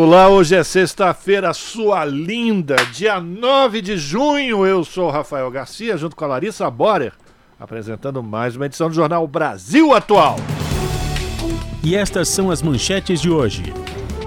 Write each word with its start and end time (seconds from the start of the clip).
Olá, 0.00 0.28
hoje 0.28 0.54
é 0.54 0.62
sexta-feira, 0.62 1.52
sua 1.52 2.04
linda, 2.04 2.76
dia 2.92 3.18
9 3.18 3.82
de 3.82 3.96
junho. 3.96 4.64
Eu 4.64 4.84
sou 4.84 5.10
Rafael 5.10 5.50
Garcia, 5.50 5.96
junto 5.96 6.14
com 6.14 6.24
a 6.24 6.28
Larissa 6.28 6.70
Borer, 6.70 7.12
apresentando 7.58 8.22
mais 8.22 8.54
uma 8.54 8.66
edição 8.66 8.88
do 8.88 8.94
Jornal 8.94 9.26
Brasil 9.26 9.92
Atual. 9.92 10.36
E 11.82 11.96
estas 11.96 12.28
são 12.28 12.48
as 12.48 12.62
manchetes 12.62 13.20
de 13.20 13.28
hoje. 13.28 13.74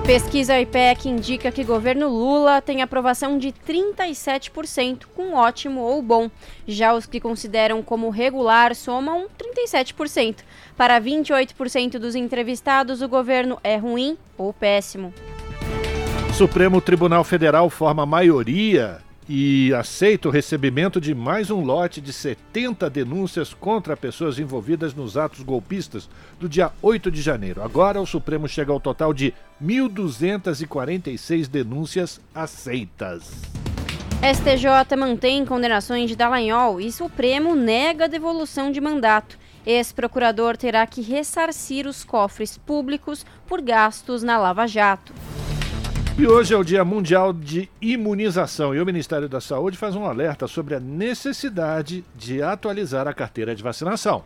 Pesquisa 0.06 0.60
IPEC 0.60 1.08
indica 1.08 1.50
que 1.54 1.64
governo 1.64 2.10
Lula 2.10 2.62
tem 2.62 2.82
aprovação 2.82 3.38
de 3.38 3.54
37%, 3.54 5.04
com 5.16 5.36
ótimo 5.36 5.80
ou 5.80 6.02
bom. 6.02 6.30
Já 6.68 6.94
os 6.94 7.06
que 7.06 7.22
consideram 7.22 7.82
como 7.82 8.10
regular 8.10 8.76
somam 8.76 9.28
37%. 9.40 10.40
Para 10.76 11.00
28% 11.00 11.92
dos 11.98 12.14
entrevistados, 12.14 13.02
o 13.02 13.08
governo 13.08 13.58
é 13.64 13.78
ruim 13.78 14.18
ou 14.38 14.52
péssimo. 14.52 15.14
Supremo 16.42 16.82
Tribunal 16.82 17.24
Federal 17.24 17.70
forma 17.70 18.04
maioria 18.04 18.98
e 19.30 19.72
aceita 19.76 20.28
o 20.28 20.32
recebimento 20.32 21.00
de 21.00 21.14
mais 21.14 21.52
um 21.52 21.64
lote 21.64 22.02
de 22.02 22.12
70 22.12 22.90
denúncias 22.90 23.54
contra 23.54 23.96
pessoas 23.96 24.40
envolvidas 24.40 24.96
nos 24.96 25.18
atos 25.18 25.44
golpistas 25.44 26.10
do 26.40 26.50
dia 26.50 26.72
8 26.82 27.12
de 27.12 27.22
janeiro. 27.22 27.62
Agora 27.62 28.02
o 28.02 28.08
Supremo 28.08 28.48
chega 28.48 28.72
ao 28.72 28.80
total 28.80 29.14
de 29.14 29.36
1.246 29.64 31.48
denúncias 31.48 32.20
aceitas. 32.34 33.44
STJ 34.24 34.98
mantém 34.98 35.46
condenações 35.46 36.10
de 36.10 36.16
Dallagnol 36.16 36.82
e 36.82 36.92
Supremo 36.92 37.56
nega 37.56 38.10
devolução 38.10 38.72
de 38.72 38.82
mandato. 38.82 39.38
Ex-procurador 39.64 40.58
terá 40.58 40.88
que 40.88 41.04
ressarcir 41.04 41.86
os 41.86 42.04
cofres 42.04 42.58
públicos 42.58 43.24
por 43.46 43.62
gastos 43.62 44.24
na 44.24 44.40
Lava 44.40 44.66
Jato. 44.66 45.14
E 46.18 46.28
hoje 46.28 46.54
é 46.54 46.58
o 46.58 46.64
Dia 46.64 46.84
Mundial 46.84 47.32
de 47.32 47.70
Imunização 47.82 48.76
e 48.76 48.82
o 48.82 48.86
Ministério 48.86 49.30
da 49.30 49.40
Saúde 49.40 49.78
faz 49.78 49.96
um 49.96 50.06
alerta 50.06 50.46
sobre 50.46 50.76
a 50.76 50.80
necessidade 50.80 52.04
de 52.14 52.42
atualizar 52.44 53.08
a 53.08 53.14
carteira 53.14 53.56
de 53.56 53.64
vacinação. 53.64 54.24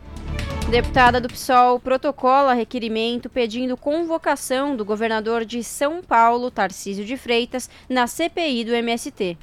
Deputada 0.68 1.20
do 1.20 1.28
PSOL 1.28 1.78
protocola 1.78 2.54
requerimento 2.54 3.30
pedindo 3.30 3.76
convocação 3.76 4.76
do 4.76 4.84
governador 4.84 5.44
de 5.44 5.62
São 5.62 6.02
Paulo, 6.02 6.50
Tarcísio 6.50 7.04
de 7.04 7.16
Freitas, 7.16 7.70
na 7.88 8.08
CPI 8.08 8.64
do 8.64 8.74
MST. 8.74 9.38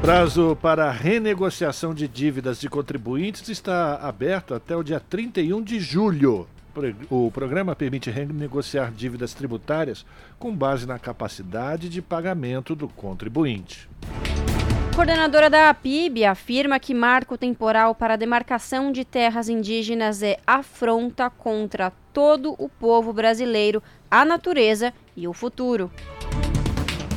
Prazo 0.00 0.56
para 0.60 0.90
renegociação 0.90 1.92
de 1.92 2.08
dívidas 2.08 2.58
de 2.58 2.68
contribuintes 2.68 3.46
está 3.48 3.96
aberto 3.96 4.54
até 4.54 4.74
o 4.74 4.82
dia 4.82 5.00
31 5.00 5.62
de 5.62 5.80
julho. 5.80 6.48
O 7.08 7.30
programa 7.30 7.74
permite 7.74 8.10
renegociar 8.10 8.92
dívidas 8.92 9.32
tributárias 9.32 10.04
com 10.38 10.54
base 10.54 10.86
na 10.86 10.98
capacidade 10.98 11.88
de 11.88 12.02
pagamento 12.02 12.74
do 12.74 12.88
contribuinte. 12.88 13.88
Coordenadora 14.94 15.50
da 15.50 15.68
APIB 15.68 16.24
afirma 16.24 16.80
que 16.80 16.94
marco 16.94 17.36
temporal 17.36 17.94
para 17.94 18.14
a 18.14 18.16
demarcação 18.16 18.90
de 18.90 19.04
terras 19.04 19.48
indígenas 19.48 20.22
é 20.22 20.38
afronta 20.46 21.28
contra 21.28 21.92
todo 22.14 22.54
o 22.58 22.66
povo 22.66 23.12
brasileiro, 23.12 23.82
a 24.10 24.24
natureza 24.24 24.94
e 25.14 25.28
o 25.28 25.34
futuro. 25.34 25.90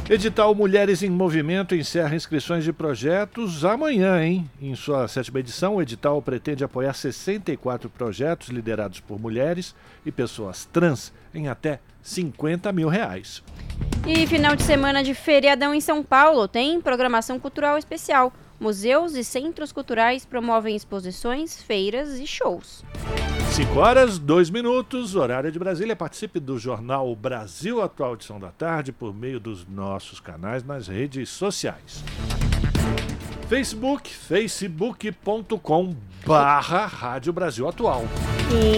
Edital 0.09 0.55
Mulheres 0.55 1.03
em 1.03 1.09
Movimento 1.11 1.75
encerra 1.75 2.15
inscrições 2.15 2.63
de 2.63 2.73
projetos 2.73 3.63
amanhã, 3.63 4.19
hein? 4.19 4.49
Em 4.59 4.73
sua 4.73 5.07
sétima 5.07 5.39
edição, 5.39 5.75
o 5.75 5.81
edital 5.83 6.19
pretende 6.19 6.63
apoiar 6.63 6.93
64 6.93 7.91
projetos 7.91 8.49
liderados 8.49 8.99
por 8.99 9.19
mulheres 9.19 9.75
e 10.03 10.11
pessoas 10.11 10.65
trans 10.65 11.13
em 11.31 11.47
até 11.47 11.79
50 12.01 12.71
mil 12.71 12.89
reais. 12.89 13.43
E 14.07 14.25
final 14.25 14.55
de 14.55 14.63
semana 14.63 15.03
de 15.03 15.13
feriadão 15.13 15.75
em 15.75 15.81
São 15.81 16.03
Paulo 16.03 16.47
tem 16.47 16.81
programação 16.81 17.39
cultural 17.39 17.77
especial. 17.77 18.33
Museus 18.59 19.13
e 19.13 19.23
centros 19.23 19.71
culturais 19.71 20.25
promovem 20.25 20.75
exposições, 20.75 21.61
feiras 21.61 22.19
e 22.19 22.25
shows. 22.25 22.83
5 23.51 23.79
horas, 23.79 24.19
2 24.19 24.51
minutos, 24.51 25.15
horário 25.15 25.51
de 25.51 25.57
Brasília. 25.57 25.95
Participe 25.95 26.39
do 26.39 26.57
jornal 26.57 27.13
Brasil 27.15 27.81
Atual 27.81 28.13
Edição 28.13 28.39
da 28.39 28.49
Tarde 28.49 28.91
por 28.91 29.13
meio 29.13 29.39
dos 29.39 29.67
nossos 29.67 30.19
canais 30.19 30.63
nas 30.63 30.87
redes 30.87 31.29
sociais. 31.29 32.03
Facebook, 33.49 34.13
facebook.com 34.13 35.95
barra 36.25 36.85
Rádio 36.85 37.33
Brasil 37.33 37.67
Atual. 37.67 38.03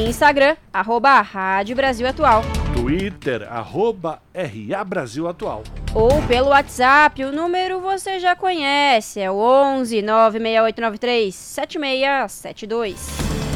Instagram, 0.07 0.55
arroba 0.71 1.21
Rádio 1.21 1.75
Brasil 1.75 2.07
Atual. 2.07 2.41
Twitter, 2.73 3.45
arroba 3.51 4.21
RA 4.33 4.83
Brasil 4.85 5.27
Atual. 5.27 5.63
Ou 5.93 6.21
pelo 6.23 6.47
WhatsApp, 6.47 7.25
o 7.25 7.33
número 7.33 7.81
você 7.81 8.19
já 8.19 8.35
conhece, 8.35 9.19
é 9.19 9.29
o 9.29 9.35
11 9.35 10.01
96893 10.01 11.35
7672. 11.35 13.50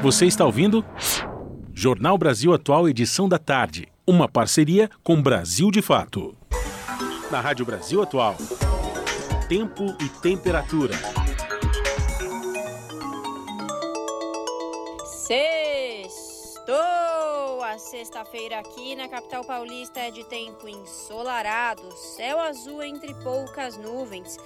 Você 0.00 0.26
está 0.26 0.44
ouvindo? 0.44 0.84
Jornal 1.74 2.16
Brasil 2.16 2.54
Atual, 2.54 2.88
edição 2.88 3.28
da 3.28 3.36
tarde. 3.36 3.88
Uma 4.06 4.28
parceria 4.28 4.88
com 5.02 5.20
Brasil 5.20 5.72
de 5.72 5.82
Fato. 5.82 6.36
Na 7.32 7.40
Rádio 7.40 7.66
Brasil 7.66 8.00
Atual. 8.00 8.36
Tempo 9.48 9.96
e 10.00 10.08
temperatura. 10.20 10.94
Sextou! 15.26 16.76
A 17.64 17.76
sexta-feira 17.76 18.60
aqui 18.60 18.94
na 18.94 19.08
capital 19.08 19.44
paulista 19.44 19.98
é 19.98 20.12
de 20.12 20.22
tempo 20.24 20.68
ensolarado, 20.68 21.82
céu 22.16 22.38
azul 22.38 22.84
entre 22.84 23.12
poucas 23.14 23.76
nuvens. 23.76 24.38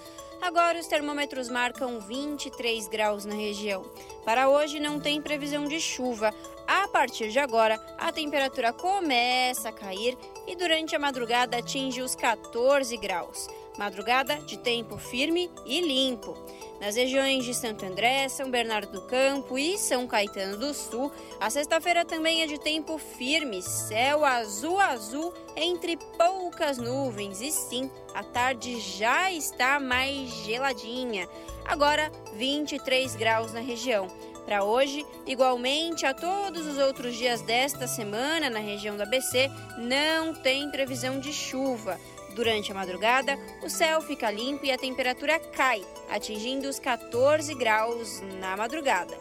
Agora 0.42 0.80
os 0.80 0.88
termômetros 0.88 1.48
marcam 1.48 2.00
23 2.00 2.88
graus 2.88 3.24
na 3.24 3.32
região. 3.32 3.84
Para 4.24 4.48
hoje 4.48 4.80
não 4.80 4.98
tem 4.98 5.22
previsão 5.22 5.68
de 5.68 5.80
chuva. 5.80 6.34
A 6.66 6.88
partir 6.88 7.28
de 7.28 7.38
agora, 7.38 7.80
a 7.96 8.10
temperatura 8.10 8.72
começa 8.72 9.68
a 9.68 9.72
cair 9.72 10.18
e 10.44 10.56
durante 10.56 10.96
a 10.96 10.98
madrugada 10.98 11.58
atinge 11.58 12.02
os 12.02 12.16
14 12.16 12.96
graus. 12.96 13.48
Madrugada 13.78 14.34
de 14.40 14.58
tempo 14.58 14.98
firme 14.98 15.48
e 15.64 15.80
limpo. 15.80 16.34
Nas 16.82 16.96
regiões 16.96 17.44
de 17.44 17.54
Santo 17.54 17.86
André, 17.86 18.28
São 18.28 18.50
Bernardo 18.50 18.90
do 18.90 19.02
Campo 19.02 19.56
e 19.56 19.78
São 19.78 20.04
Caetano 20.04 20.56
do 20.56 20.74
Sul, 20.74 21.12
a 21.38 21.48
sexta-feira 21.48 22.04
também 22.04 22.42
é 22.42 22.46
de 22.48 22.58
tempo 22.58 22.98
firme, 22.98 23.62
céu 23.62 24.24
azul 24.24 24.80
azul 24.80 25.32
entre 25.54 25.96
poucas 26.18 26.78
nuvens 26.78 27.40
e 27.40 27.52
sim, 27.52 27.88
a 28.12 28.24
tarde 28.24 28.80
já 28.80 29.30
está 29.30 29.78
mais 29.78 30.28
geladinha. 30.44 31.28
Agora 31.64 32.10
23 32.34 33.14
graus 33.14 33.52
na 33.52 33.60
região. 33.60 34.08
Para 34.44 34.64
hoje, 34.64 35.06
igualmente 35.24 36.04
a 36.04 36.12
todos 36.12 36.66
os 36.66 36.78
outros 36.78 37.14
dias 37.14 37.42
desta 37.42 37.86
semana 37.86 38.50
na 38.50 38.58
região 38.58 38.96
do 38.96 39.04
ABC, 39.04 39.48
não 39.78 40.34
tem 40.34 40.68
previsão 40.68 41.20
de 41.20 41.32
chuva. 41.32 41.96
Durante 42.34 42.72
a 42.72 42.74
madrugada, 42.74 43.38
o 43.62 43.68
céu 43.68 44.00
fica 44.00 44.30
limpo 44.30 44.64
e 44.64 44.72
a 44.72 44.78
temperatura 44.78 45.38
cai, 45.38 45.84
atingindo 46.10 46.68
os 46.68 46.78
14 46.78 47.54
graus 47.54 48.22
na 48.40 48.56
madrugada. 48.56 49.14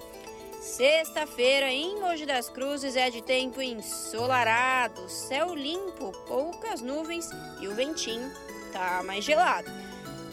Sexta-feira 0.61 1.69
em 1.71 1.99
Mogi 1.99 2.25
das 2.25 2.47
Cruzes 2.47 2.95
é 2.95 3.09
de 3.09 3.21
tempo 3.21 3.61
ensolarado, 3.61 5.09
céu 5.09 5.55
limpo, 5.55 6.11
poucas 6.27 6.81
nuvens 6.81 7.27
e 7.59 7.67
o 7.67 7.75
ventinho 7.75 8.31
tá 8.71 9.01
mais 9.03 9.25
gelado. 9.25 9.69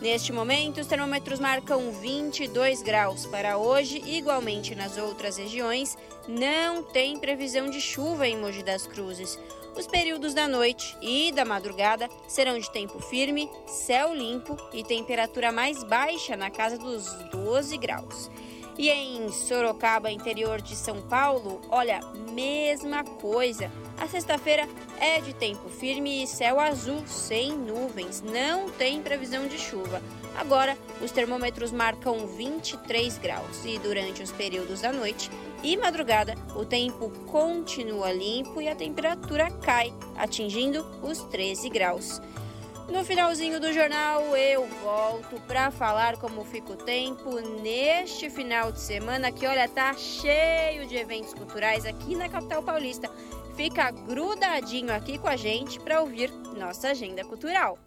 Neste 0.01 0.33
momento, 0.33 0.81
os 0.81 0.87
termômetros 0.87 1.41
marcam 1.41 1.91
22 1.91 2.83
graus. 2.83 3.27
Para 3.27 3.59
hoje, 3.59 4.01
igualmente 4.07 4.75
nas 4.75 4.97
outras 4.97 5.37
regiões, 5.37 5.99
não 6.29 6.85
tem 6.85 7.19
previsão 7.19 7.69
de 7.69 7.81
chuva 7.81 8.29
em 8.29 8.37
Mogi 8.37 8.63
das 8.63 8.87
Cruzes. 8.87 9.37
Os 9.79 9.87
períodos 9.87 10.35
da 10.35 10.49
noite 10.49 10.97
e 11.01 11.31
da 11.31 11.45
madrugada 11.45 12.09
serão 12.27 12.59
de 12.59 12.69
tempo 12.69 12.99
firme, 12.99 13.49
céu 13.65 14.13
limpo 14.13 14.57
e 14.73 14.83
temperatura 14.83 15.53
mais 15.53 15.85
baixa 15.85 16.37
na 16.37 16.51
casa 16.51 16.77
dos 16.77 17.07
12 17.31 17.79
graus. 17.79 18.29
E 18.79 18.91
em 18.91 19.33
Sorocaba, 19.33 20.09
interior 20.09 20.63
de 20.63 20.77
São 20.77 21.03
Paulo, 21.03 21.61
olha, 21.69 21.99
mesma 22.33 23.03
coisa. 23.03 23.73
A 24.01 24.07
sexta-feira 24.07 24.69
é 25.01 25.21
de 25.21 25.35
tempo 25.35 25.69
firme 25.69 26.23
e 26.23 26.27
céu 26.29 26.61
azul, 26.61 27.05
sem 27.05 27.51
nuvens. 27.51 28.23
Não 28.23 28.71
tem 28.71 29.03
previsão 29.03 29.49
de 29.49 29.59
chuva. 29.59 30.01
Agora, 30.37 30.79
os 31.03 31.11
termômetros 31.11 31.73
marcam 31.73 32.29
23 32.29 33.19
graus 33.19 33.65
e 33.65 33.81
durante 33.81 34.23
os 34.23 34.31
períodos 34.31 34.83
da 34.83 34.93
noite 34.93 35.29
e 35.65 35.77
madrugada, 35.77 36.37
o 36.55 36.65
tempo 36.65 37.11
continua 37.27 38.13
limpo 38.13 38.63
e 38.63 38.69
a 38.69 38.77
temperatura 38.77 39.51
cai, 39.51 39.93
atingindo 40.17 40.87
os 41.03 41.25
13 41.25 41.69
graus. 41.69 42.23
No 42.91 43.05
finalzinho 43.05 43.61
do 43.61 43.71
jornal, 43.71 44.35
eu 44.35 44.67
volto 44.83 45.39
para 45.47 45.71
falar 45.71 46.17
como 46.17 46.43
fica 46.43 46.73
o 46.73 46.77
tempo 46.77 47.39
neste 47.63 48.31
final 48.31 48.73
de 48.73 48.81
semana 48.81 49.31
que, 49.31 49.47
olha, 49.47 49.69
tá 49.69 49.93
cheio 49.95 50.87
de 50.87 50.97
eventos 50.97 51.35
culturais 51.35 51.85
aqui 51.85 52.17
na 52.17 52.31
capital 52.31 52.63
paulista. 52.63 53.11
Fica 53.55 53.91
grudadinho 53.91 54.95
aqui 54.95 55.19
com 55.19 55.29
a 55.29 55.37
gente 55.37 55.79
para 55.79 56.01
ouvir 56.01 56.31
nossa 56.57 56.89
agenda 56.89 57.23
cultural. 57.25 57.79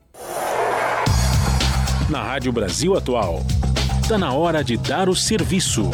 Na 2.08 2.22
Rádio 2.22 2.52
Brasil 2.52 2.96
Atual, 2.96 3.40
está 4.04 4.20
na 4.20 4.34
hora 4.34 4.64
de 4.64 4.78
dar 4.78 5.10
o 5.10 5.16
serviço. 5.16 5.90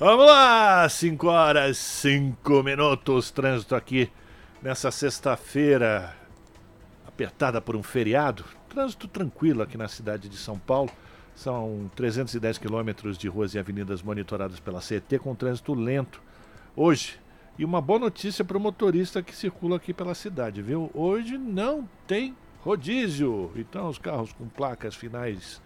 Vamos 0.00 0.26
lá, 0.26 0.88
5 0.88 1.26
horas, 1.28 1.78
5 1.78 2.62
minutos, 2.64 3.30
trânsito 3.30 3.76
aqui 3.76 4.10
nessa 4.60 4.90
sexta-feira, 4.90 6.17
apertada 7.18 7.60
por 7.60 7.74
um 7.74 7.82
feriado. 7.82 8.44
Trânsito 8.68 9.08
tranquilo 9.08 9.62
aqui 9.62 9.76
na 9.76 9.88
cidade 9.88 10.28
de 10.28 10.36
São 10.36 10.56
Paulo. 10.56 10.88
São 11.34 11.90
310 11.96 12.58
quilômetros 12.58 13.18
de 13.18 13.26
ruas 13.26 13.54
e 13.54 13.58
avenidas 13.58 14.02
monitoradas 14.02 14.60
pela 14.60 14.80
CET 14.80 15.18
com 15.18 15.34
trânsito 15.34 15.74
lento 15.74 16.22
hoje. 16.76 17.18
E 17.58 17.64
uma 17.64 17.80
boa 17.80 17.98
notícia 17.98 18.44
para 18.44 18.56
o 18.56 18.60
motorista 18.60 19.20
que 19.20 19.34
circula 19.34 19.76
aqui 19.76 19.92
pela 19.92 20.14
cidade, 20.14 20.62
viu? 20.62 20.92
Hoje 20.94 21.36
não 21.36 21.88
tem 22.06 22.36
rodízio. 22.60 23.50
Então 23.56 23.88
os 23.88 23.98
carros 23.98 24.32
com 24.32 24.48
placas 24.48 24.94
finais 24.94 25.60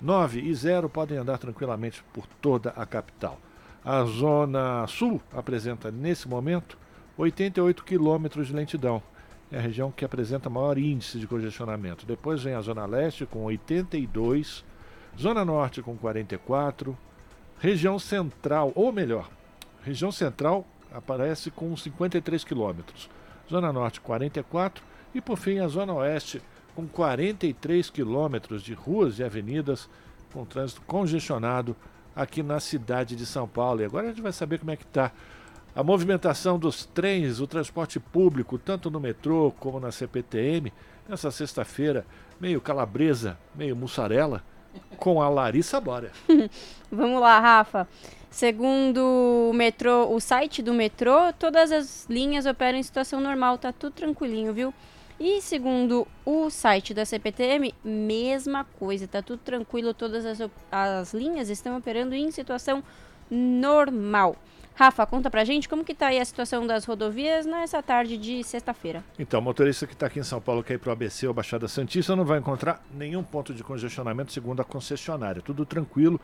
9 0.00 0.42
e 0.42 0.54
0 0.54 0.88
podem 0.88 1.18
andar 1.18 1.38
tranquilamente 1.38 2.04
por 2.12 2.24
toda 2.40 2.70
a 2.70 2.86
capital. 2.86 3.40
A 3.84 4.04
Zona 4.04 4.86
Sul 4.86 5.20
apresenta 5.32 5.90
nesse 5.90 6.28
momento 6.28 6.78
88 7.18 7.84
quilômetros 7.84 8.46
de 8.46 8.52
lentidão 8.52 9.02
é 9.50 9.58
a 9.58 9.60
região 9.60 9.90
que 9.90 10.04
apresenta 10.04 10.50
maior 10.50 10.78
índice 10.78 11.18
de 11.18 11.26
congestionamento. 11.26 12.06
Depois 12.06 12.42
vem 12.42 12.54
a 12.54 12.60
Zona 12.60 12.86
Leste 12.86 13.26
com 13.26 13.44
82, 13.44 14.64
Zona 15.18 15.44
Norte 15.44 15.82
com 15.82 15.96
44, 15.96 16.96
região 17.58 17.98
Central, 17.98 18.72
ou 18.74 18.92
melhor, 18.92 19.30
região 19.82 20.10
Central 20.10 20.66
aparece 20.92 21.50
com 21.50 21.76
53 21.76 22.44
quilômetros, 22.44 23.08
Zona 23.48 23.72
Norte 23.72 24.00
44 24.00 24.84
e 25.14 25.20
por 25.20 25.38
fim 25.38 25.58
a 25.58 25.68
Zona 25.68 25.92
Oeste 25.94 26.42
com 26.74 26.86
43 26.88 27.90
quilômetros 27.90 28.62
de 28.62 28.74
ruas 28.74 29.18
e 29.18 29.24
avenidas 29.24 29.88
com 30.32 30.44
trânsito 30.44 30.82
congestionado 30.82 31.76
aqui 32.14 32.42
na 32.42 32.60
cidade 32.60 33.14
de 33.14 33.24
São 33.24 33.46
Paulo. 33.46 33.80
E 33.80 33.84
agora 33.84 34.06
a 34.06 34.10
gente 34.10 34.22
vai 34.22 34.32
saber 34.32 34.58
como 34.58 34.70
é 34.70 34.76
que 34.76 34.84
está 34.84 35.12
a 35.74 35.82
movimentação 35.82 36.58
dos 36.58 36.84
trens, 36.84 37.40
o 37.40 37.46
transporte 37.46 37.98
público, 37.98 38.58
tanto 38.58 38.90
no 38.90 39.00
metrô 39.00 39.52
como 39.58 39.80
na 39.80 39.90
CPTM, 39.90 40.72
nessa 41.08 41.30
sexta-feira, 41.30 42.06
meio 42.40 42.60
calabresa, 42.60 43.38
meio 43.54 43.74
mussarela, 43.74 44.42
com 44.96 45.20
a 45.20 45.28
Larissa 45.28 45.80
Bora. 45.80 46.12
Vamos 46.90 47.20
lá, 47.20 47.40
Rafa. 47.40 47.88
Segundo 48.30 49.50
o 49.50 49.52
metrô, 49.52 50.12
o 50.12 50.20
site 50.20 50.60
do 50.60 50.74
metrô, 50.74 51.32
todas 51.38 51.70
as 51.70 52.06
linhas 52.08 52.46
operam 52.46 52.78
em 52.78 52.82
situação 52.82 53.20
normal, 53.20 53.58
tá 53.58 53.72
tudo 53.72 53.92
tranquilinho, 53.92 54.52
viu? 54.52 54.74
E 55.18 55.40
segundo 55.40 56.06
o 56.24 56.50
site 56.50 56.92
da 56.92 57.04
CPTM, 57.04 57.72
mesma 57.84 58.64
coisa, 58.78 59.06
tá 59.06 59.22
tudo 59.22 59.38
tranquilo, 59.38 59.94
todas 59.94 60.26
as, 60.26 60.50
as 60.72 61.14
linhas 61.14 61.48
estão 61.48 61.76
operando 61.76 62.14
em 62.16 62.32
situação 62.32 62.82
normal. 63.30 64.36
Rafa, 64.74 65.06
conta 65.06 65.30
pra 65.30 65.44
gente 65.44 65.68
como 65.68 65.84
que 65.84 65.94
tá 65.94 66.08
aí 66.08 66.18
a 66.18 66.24
situação 66.24 66.66
das 66.66 66.84
rodovias 66.84 67.46
nessa 67.46 67.80
tarde 67.80 68.18
de 68.18 68.42
sexta-feira. 68.42 69.04
Então, 69.16 69.38
o 69.38 69.42
motorista 69.42 69.86
que 69.86 69.92
está 69.92 70.06
aqui 70.06 70.18
em 70.18 70.24
São 70.24 70.40
Paulo 70.40 70.64
quer 70.64 70.74
ir 70.74 70.78
para 70.78 70.88
o 70.88 70.92
ABC 70.92 71.28
ou 71.28 71.32
Baixada 71.34 71.68
Santista 71.68 72.16
não 72.16 72.24
vai 72.24 72.40
encontrar 72.40 72.84
nenhum 72.92 73.22
ponto 73.22 73.54
de 73.54 73.62
congestionamento 73.62 74.32
segundo 74.32 74.60
a 74.60 74.64
concessionária. 74.64 75.40
Tudo 75.40 75.64
tranquilo. 75.64 76.20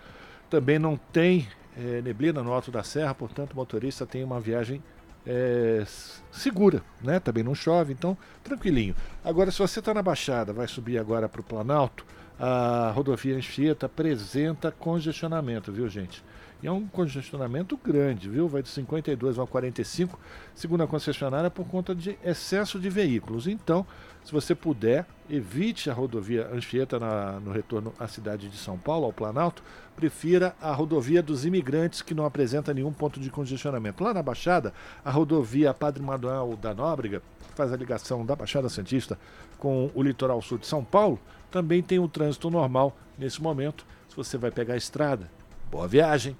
Também 0.50 0.80
não 0.80 0.96
tem 0.96 1.46
é, 1.76 2.02
neblina 2.02 2.42
no 2.42 2.52
alto 2.52 2.72
da 2.72 2.82
serra, 2.82 3.14
portanto 3.14 3.52
o 3.52 3.56
motorista 3.56 4.04
tem 4.04 4.24
uma 4.24 4.40
viagem 4.40 4.82
é, 5.24 5.84
segura, 6.32 6.82
né? 7.00 7.20
Também 7.20 7.44
não 7.44 7.54
chove, 7.54 7.92
então 7.92 8.18
tranquilinho. 8.42 8.96
Agora, 9.24 9.52
se 9.52 9.60
você 9.60 9.78
está 9.78 9.94
na 9.94 10.02
Baixada, 10.02 10.52
vai 10.52 10.66
subir 10.66 10.98
agora 10.98 11.28
para 11.28 11.40
o 11.40 11.44
Planalto, 11.44 12.04
a 12.38 12.90
rodovia 12.94 13.36
Anchieta 13.36 13.86
apresenta 13.86 14.72
congestionamento, 14.72 15.70
viu 15.70 15.88
gente? 15.88 16.24
E 16.62 16.66
é 16.66 16.72
um 16.72 16.86
congestionamento 16.86 17.78
grande, 17.82 18.28
viu? 18.28 18.46
Vai 18.46 18.62
de 18.62 18.68
52 18.68 19.38
a 19.38 19.46
45, 19.46 20.18
segundo 20.54 20.82
a 20.82 20.86
concessionária, 20.86 21.50
por 21.50 21.66
conta 21.66 21.94
de 21.94 22.18
excesso 22.22 22.78
de 22.78 22.90
veículos. 22.90 23.46
Então, 23.46 23.86
se 24.22 24.30
você 24.30 24.54
puder, 24.54 25.06
evite 25.28 25.88
a 25.88 25.94
rodovia 25.94 26.50
Anchieta 26.52 26.98
na, 26.98 27.40
no 27.40 27.50
retorno 27.50 27.94
à 27.98 28.06
cidade 28.06 28.48
de 28.48 28.58
São 28.58 28.76
Paulo, 28.76 29.06
ao 29.06 29.12
Planalto. 29.12 29.62
Prefira 29.96 30.54
a 30.60 30.72
rodovia 30.72 31.22
dos 31.22 31.46
imigrantes, 31.46 32.02
que 32.02 32.14
não 32.14 32.26
apresenta 32.26 32.74
nenhum 32.74 32.92
ponto 32.92 33.18
de 33.18 33.30
congestionamento. 33.30 34.04
Lá 34.04 34.12
na 34.12 34.22
Baixada, 34.22 34.74
a 35.02 35.10
rodovia 35.10 35.72
Padre 35.72 36.02
Manuel 36.02 36.58
da 36.60 36.74
Nóbrega, 36.74 37.22
que 37.48 37.54
faz 37.54 37.72
a 37.72 37.76
ligação 37.76 38.24
da 38.24 38.36
Baixada 38.36 38.68
Santista 38.68 39.18
com 39.58 39.90
o 39.94 40.02
litoral 40.02 40.42
sul 40.42 40.58
de 40.58 40.66
São 40.66 40.84
Paulo, 40.84 41.18
também 41.50 41.82
tem 41.82 41.98
o 41.98 42.04
um 42.04 42.08
trânsito 42.08 42.50
normal 42.50 42.94
nesse 43.18 43.42
momento. 43.42 43.86
Se 44.10 44.16
você 44.16 44.36
vai 44.36 44.50
pegar 44.50 44.74
a 44.74 44.78
estrada, 44.78 45.30
boa 45.70 45.88
viagem! 45.88 46.36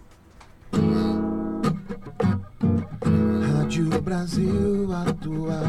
Rádio 3.54 3.88
Brasil 4.02 4.92
Atual 4.92 5.64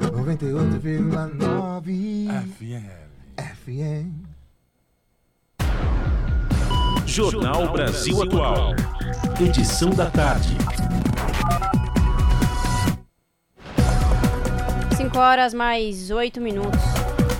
98,9 0.00 2.28
FM. 2.56 2.86
FM. 3.36 4.08
Jornal 7.06 7.72
Brasil 7.72 8.22
Atual. 8.22 8.74
Edição 9.40 9.90
da 9.90 10.08
tarde. 10.10 10.56
5 14.96 15.18
horas 15.18 15.52
mais 15.54 16.10
8 16.10 16.40
minutos. 16.40 16.97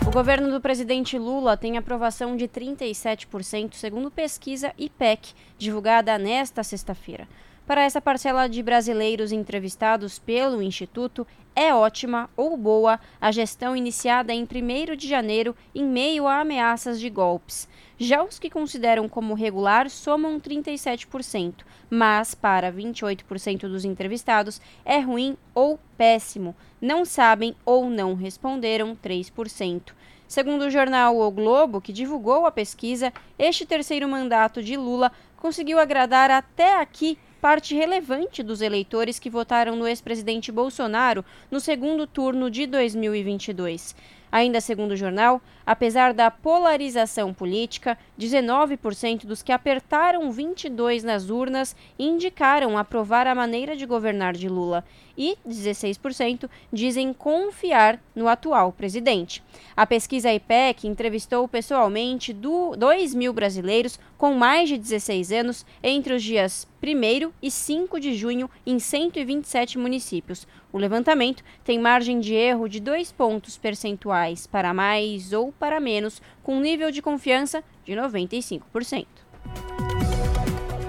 O 0.09 0.11
governo 0.11 0.50
do 0.50 0.59
presidente 0.59 1.19
Lula 1.19 1.55
tem 1.55 1.77
aprovação 1.77 2.35
de 2.35 2.49
37%, 2.49 3.75
segundo 3.75 4.11
pesquisa 4.11 4.73
IPEC, 4.79 5.35
divulgada 5.59 6.17
nesta 6.17 6.62
sexta-feira. 6.62 7.29
Para 7.69 7.83
essa 7.83 8.01
parcela 8.01 8.49
de 8.49 8.63
brasileiros 8.63 9.31
entrevistados 9.31 10.19
pelo 10.19 10.63
Instituto, 10.63 11.27
é 11.55 11.75
ótima 11.75 12.31
ou 12.35 12.57
boa 12.57 12.99
a 13.21 13.31
gestão 13.31 13.77
iniciada 13.77 14.33
em 14.33 14.45
1 14.45 14.97
de 14.97 15.07
janeiro 15.07 15.55
em 15.75 15.85
meio 15.85 16.27
a 16.27 16.41
ameaças 16.41 16.99
de 16.99 17.11
golpes. 17.11 17.69
Já 17.99 18.25
os 18.25 18.39
que 18.39 18.49
consideram 18.49 19.07
como 19.07 19.35
regular 19.35 19.91
somam 19.91 20.41
37%, 20.41 21.57
mas 21.91 22.35
para 22.35 22.73
28% 22.73 23.69
dos 23.69 23.85
entrevistados 23.85 24.63
é 24.83 24.99
ruim 25.01 25.37
ou 25.55 25.79
péssimo. 25.99 26.57
Não 26.81 27.05
sabem 27.05 27.55
ou 27.67 27.91
não 27.91 28.15
responderam 28.15 28.97
3%. 28.97 29.93
Segundo 30.27 30.63
o 30.63 30.71
jornal 30.71 31.19
O 31.19 31.31
Globo, 31.31 31.83
que 31.83 31.93
divulgou 31.93 32.47
a 32.47 32.51
pesquisa, 32.51 33.13
este 33.39 33.67
terceiro 33.67 34.09
mandato 34.09 34.63
de 34.63 34.75
Lula 34.75 35.13
conseguiu 35.37 35.79
agradar 35.79 36.31
até 36.31 36.81
aqui 36.81 37.19
parte 37.40 37.75
relevante 37.75 38.42
dos 38.42 38.61
eleitores 38.61 39.18
que 39.18 39.30
votaram 39.30 39.76
no 39.76 39.87
ex-presidente 39.87 40.52
Bolsonaro 40.52 41.25
no 41.50 41.61
segundo 41.61 42.07
turno 42.07 42.50
de 42.50 42.66
2022. 42.66 43.95
Ainda 44.30 44.61
segundo 44.61 44.92
o 44.92 44.97
jornal, 44.97 45.40
apesar 45.64 46.12
da 46.12 46.30
polarização 46.30 47.33
política, 47.33 47.97
19% 48.21 49.25
dos 49.25 49.42
que 49.42 49.52
apertaram 49.52 50.30
22 50.30 51.02
nas 51.02 51.30
urnas 51.30 51.75
indicaram 51.99 52.76
aprovar 52.76 53.26
a 53.26 53.35
maneira 53.35 53.75
de 53.75 53.87
governar 53.87 54.35
de 54.35 54.49
Lula 54.49 54.85
e 55.19 55.37
16% 55.47 56.49
dizem 56.73 57.13
confiar 57.13 58.01
no 58.15 58.29
atual 58.29 58.73
presidente. 58.73 59.43
A 59.77 59.85
pesquisa 59.85 60.33
IPEC 60.33 60.87
entrevistou 60.87 61.49
pessoalmente 61.49 62.33
2 62.33 63.15
mil 63.15 63.33
brasileiros 63.33 63.99
com 64.17 64.35
mais 64.35 64.69
de 64.69 64.79
16 64.79 65.33
anos 65.33 65.67
entre 65.83 66.15
os 66.15 66.23
dias 66.23 66.67
1 66.81 67.33
e 67.43 67.51
5 67.51 67.99
de 67.99 68.15
junho 68.15 68.49
em 68.65 68.79
127 68.79 69.77
municípios. 69.77 70.47
O 70.73 70.79
levantamento 70.79 71.43
tem 71.65 71.79
margem 71.79 72.21
de 72.21 72.35
erro 72.35 72.69
de 72.69 72.79
dois 72.79 73.11
pontos 73.11 73.59
percentuais 73.59 74.47
para 74.47 74.73
mais 74.73 75.33
ou 75.33 75.51
para 75.51 75.81
menos, 75.81 76.23
com 76.43 76.61
nível 76.61 76.91
de 76.91 77.03
confiança 77.03 77.65
de 77.85 77.95
95%. 77.95 79.07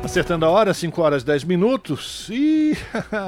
Acertando 0.09 0.43
a 0.43 0.49
hora, 0.49 0.73
5 0.73 0.99
horas 1.03 1.23
10 1.23 1.43
minutos. 1.43 2.27
E 2.31 2.75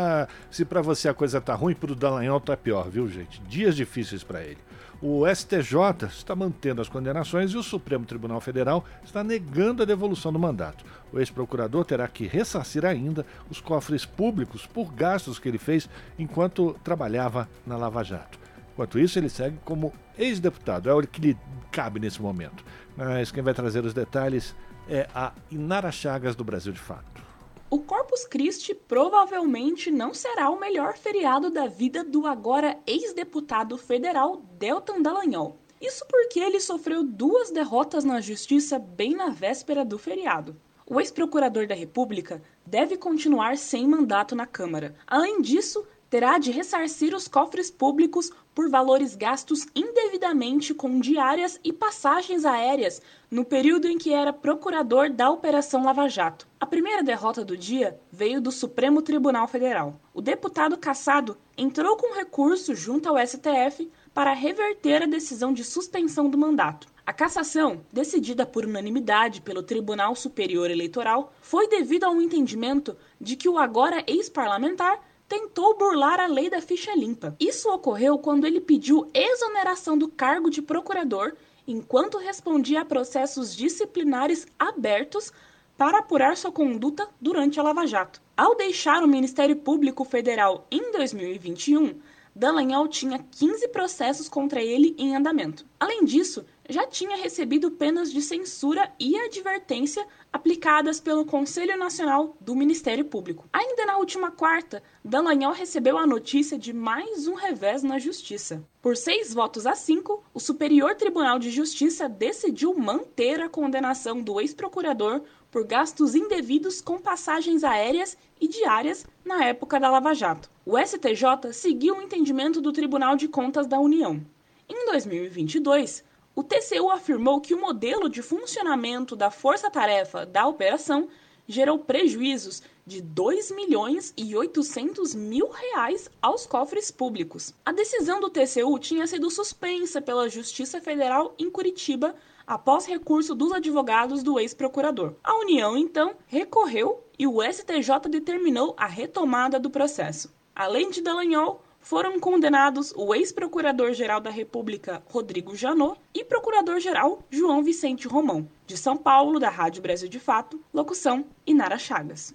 se 0.49 0.65
para 0.65 0.81
você 0.81 1.07
a 1.07 1.13
coisa 1.13 1.39
tá 1.39 1.53
ruim, 1.53 1.75
pro 1.75 1.93
Dallagnol 1.93 2.41
tá 2.41 2.57
pior, 2.57 2.89
viu, 2.89 3.07
gente? 3.07 3.39
Dias 3.41 3.75
difíceis 3.75 4.23
para 4.23 4.41
ele. 4.41 4.57
O 4.99 5.23
STJ 5.27 6.07
está 6.09 6.35
mantendo 6.35 6.81
as 6.81 6.89
condenações 6.89 7.51
e 7.51 7.57
o 7.57 7.61
Supremo 7.61 8.03
Tribunal 8.03 8.41
Federal 8.41 8.83
está 9.05 9.23
negando 9.23 9.83
a 9.83 9.85
devolução 9.85 10.33
do 10.33 10.39
mandato. 10.39 10.83
O 11.13 11.19
ex-procurador 11.19 11.85
terá 11.85 12.07
que 12.07 12.25
ressarcir 12.25 12.83
ainda 12.83 13.27
os 13.47 13.61
cofres 13.61 14.03
públicos 14.03 14.65
por 14.65 14.91
gastos 14.91 15.37
que 15.37 15.47
ele 15.47 15.59
fez 15.59 15.87
enquanto 16.17 16.75
trabalhava 16.83 17.47
na 17.63 17.77
Lava 17.77 18.03
Jato. 18.03 18.39
Enquanto 18.73 18.97
isso, 18.97 19.19
ele 19.19 19.29
segue 19.29 19.59
como 19.63 19.93
ex-deputado. 20.17 20.89
É 20.89 20.93
o 20.95 21.05
que 21.05 21.21
lhe 21.21 21.37
cabe 21.71 21.99
nesse 21.99 22.19
momento. 22.19 22.65
Mas 22.97 23.31
quem 23.31 23.43
vai 23.43 23.53
trazer 23.53 23.85
os 23.85 23.93
detalhes 23.93 24.55
é 24.91 25.07
a 25.15 25.31
Inara 25.49 25.89
Chagas 25.89 26.35
do 26.35 26.43
Brasil 26.43 26.73
de 26.73 26.79
Fato. 26.79 27.23
O 27.69 27.79
Corpus 27.79 28.25
Christi 28.25 28.75
provavelmente 28.75 29.89
não 29.89 30.13
será 30.13 30.49
o 30.49 30.59
melhor 30.59 30.97
feriado 30.97 31.49
da 31.49 31.65
vida 31.67 32.03
do 32.03 32.27
agora 32.27 32.77
ex-deputado 32.85 33.77
federal 33.77 34.43
Deltan 34.59 35.01
Dallagnol. 35.01 35.57
Isso 35.79 36.05
porque 36.09 36.41
ele 36.41 36.59
sofreu 36.59 37.03
duas 37.03 37.49
derrotas 37.49 38.03
na 38.03 38.19
justiça 38.19 38.77
bem 38.77 39.15
na 39.15 39.29
véspera 39.29 39.85
do 39.85 39.97
feriado. 39.97 40.57
O 40.85 40.99
ex-procurador 40.99 41.65
da 41.65 41.73
República 41.73 42.41
deve 42.65 42.97
continuar 42.97 43.55
sem 43.57 43.87
mandato 43.87 44.35
na 44.35 44.45
Câmara. 44.45 44.93
Além 45.07 45.41
disso, 45.41 45.87
terá 46.09 46.37
de 46.37 46.51
ressarcir 46.51 47.15
os 47.15 47.29
cofres 47.29 47.71
públicos 47.71 48.29
por 48.53 48.69
valores 48.69 49.15
gastos 49.15 49.65
indevidamente 49.75 50.73
com 50.73 50.99
diárias 50.99 51.59
e 51.63 51.71
passagens 51.71 52.45
aéreas 52.45 53.01
no 53.29 53.45
período 53.45 53.87
em 53.87 53.97
que 53.97 54.13
era 54.13 54.33
procurador 54.33 55.09
da 55.09 55.29
Operação 55.29 55.83
Lava 55.83 56.07
Jato. 56.09 56.47
A 56.59 56.65
primeira 56.65 57.01
derrota 57.01 57.45
do 57.45 57.55
dia 57.55 57.99
veio 58.11 58.41
do 58.41 58.51
Supremo 58.51 59.01
Tribunal 59.01 59.47
Federal. 59.47 59.99
O 60.13 60.21
deputado 60.21 60.77
cassado 60.77 61.37
entrou 61.57 61.95
com 61.95 62.13
recurso 62.13 62.75
junto 62.75 63.07
ao 63.07 63.17
STF 63.25 63.89
para 64.13 64.33
reverter 64.33 65.03
a 65.03 65.07
decisão 65.07 65.53
de 65.53 65.63
suspensão 65.63 66.29
do 66.29 66.37
mandato. 66.37 66.87
A 67.05 67.13
cassação, 67.13 67.81
decidida 67.91 68.45
por 68.45 68.65
unanimidade 68.65 69.41
pelo 69.41 69.63
Tribunal 69.63 70.15
Superior 70.15 70.69
Eleitoral, 70.69 71.33
foi 71.41 71.67
devido 71.67 72.03
a 72.03 72.11
um 72.11 72.21
entendimento 72.21 72.95
de 73.19 73.35
que 73.35 73.49
o 73.49 73.57
agora 73.57 74.03
ex-parlamentar 74.05 74.99
tentou 75.31 75.77
burlar 75.77 76.19
a 76.19 76.27
lei 76.27 76.49
da 76.49 76.59
ficha 76.59 76.93
limpa. 76.93 77.33
Isso 77.39 77.69
ocorreu 77.69 78.17
quando 78.17 78.45
ele 78.45 78.59
pediu 78.59 79.09
exoneração 79.13 79.97
do 79.97 80.09
cargo 80.09 80.49
de 80.49 80.61
procurador 80.61 81.31
enquanto 81.65 82.17
respondia 82.17 82.81
a 82.81 82.85
processos 82.85 83.55
disciplinares 83.55 84.45
abertos 84.59 85.31
para 85.77 85.99
apurar 85.99 86.35
sua 86.35 86.51
conduta 86.51 87.07
durante 87.21 87.57
a 87.57 87.63
Lava 87.63 87.87
Jato. 87.87 88.21
Ao 88.35 88.57
deixar 88.57 89.03
o 89.03 89.07
Ministério 89.07 89.55
Público 89.55 90.03
Federal 90.03 90.67
em 90.69 90.91
2021, 90.91 92.01
Dallagnol 92.35 92.89
tinha 92.89 93.25
15 93.31 93.69
processos 93.69 94.27
contra 94.27 94.61
ele 94.61 94.93
em 94.97 95.15
andamento. 95.15 95.65
Além 95.79 96.03
disso, 96.03 96.45
já 96.71 96.87
tinha 96.87 97.17
recebido 97.17 97.69
penas 97.69 98.11
de 98.11 98.21
censura 98.21 98.89
e 98.97 99.17
advertência 99.17 100.07
aplicadas 100.31 100.99
pelo 100.99 101.25
Conselho 101.25 101.77
Nacional 101.77 102.35
do 102.39 102.55
Ministério 102.55 103.03
Público. 103.03 103.47
Ainda 103.51 103.85
na 103.85 103.97
última 103.97 104.31
quarta, 104.31 104.81
Dallagnol 105.03 105.51
recebeu 105.51 105.97
a 105.97 106.07
notícia 106.07 106.57
de 106.57 106.71
mais 106.71 107.27
um 107.27 107.33
revés 107.33 107.83
na 107.83 107.99
Justiça. 107.99 108.63
Por 108.81 108.95
seis 108.95 109.33
votos 109.33 109.67
a 109.67 109.75
cinco, 109.75 110.23
o 110.33 110.39
Superior 110.39 110.95
Tribunal 110.95 111.37
de 111.37 111.51
Justiça 111.51 112.07
decidiu 112.07 112.73
manter 112.73 113.41
a 113.41 113.49
condenação 113.49 114.21
do 114.21 114.39
ex-procurador 114.39 115.21
por 115.51 115.65
gastos 115.65 116.15
indevidos 116.15 116.79
com 116.79 116.97
passagens 116.97 117.63
aéreas 117.65 118.17
e 118.39 118.47
diárias 118.47 119.05
na 119.25 119.43
época 119.43 119.77
da 119.77 119.91
Lava 119.91 120.13
Jato. 120.13 120.49
O 120.65 120.77
STJ 120.79 121.51
seguiu 121.51 121.97
o 121.97 122.01
entendimento 122.01 122.61
do 122.61 122.71
Tribunal 122.71 123.17
de 123.17 123.27
Contas 123.27 123.67
da 123.67 123.77
União. 123.77 124.21
Em 124.69 124.85
2022, 124.85 126.01
o 126.35 126.43
TCU 126.43 126.89
afirmou 126.89 127.41
que 127.41 127.53
o 127.53 127.59
modelo 127.59 128.09
de 128.09 128.21
funcionamento 128.21 129.15
da 129.15 129.29
força-tarefa 129.29 130.25
da 130.25 130.47
operação 130.47 131.09
gerou 131.47 131.79
prejuízos 131.79 132.63
de 132.85 133.01
2 133.01 133.51
milhões 133.51 134.13
e 134.15 134.35
800 134.35 135.13
mil 135.13 135.49
reais 135.49 136.09
aos 136.21 136.45
cofres 136.45 136.89
públicos. 136.89 137.53
A 137.65 137.71
decisão 137.71 138.19
do 138.19 138.29
TCU 138.29 138.79
tinha 138.79 139.05
sido 139.05 139.29
suspensa 139.29 140.01
pela 140.01 140.29
Justiça 140.29 140.79
Federal 140.79 141.35
em 141.37 141.49
Curitiba 141.49 142.15
após 142.47 142.85
recurso 142.85 143.35
dos 143.35 143.51
advogados 143.51 144.23
do 144.23 144.39
ex-procurador. 144.39 145.13
A 145.23 145.37
União, 145.37 145.77
então, 145.77 146.15
recorreu 146.27 147.03
e 147.19 147.27
o 147.27 147.41
STJ 147.41 148.09
determinou 148.09 148.73
a 148.77 148.87
retomada 148.87 149.59
do 149.59 149.69
processo. 149.69 150.33
Além 150.55 150.89
de 150.89 151.01
Dallagnol, 151.01 151.63
foram 151.81 152.19
condenados 152.19 152.93
o 152.95 153.13
ex-procurador-geral 153.13 154.21
da 154.21 154.29
República, 154.29 155.03
Rodrigo 155.07 155.55
Janot, 155.55 155.99
e 156.13 156.23
procurador-geral 156.23 157.19
João 157.29 157.63
Vicente 157.63 158.07
Romão. 158.07 158.47
De 158.65 158.77
São 158.77 158.95
Paulo, 158.95 159.39
da 159.39 159.49
Rádio 159.49 159.81
Brasil 159.81 160.07
de 160.07 160.19
Fato, 160.19 160.61
locução 160.73 161.25
Inara 161.45 161.77
Chagas. 161.77 162.33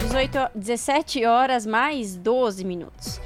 18, 0.00 0.50
17 0.54 1.24
horas 1.24 1.64
mais 1.64 2.16
12 2.16 2.64
minutos. 2.64 3.18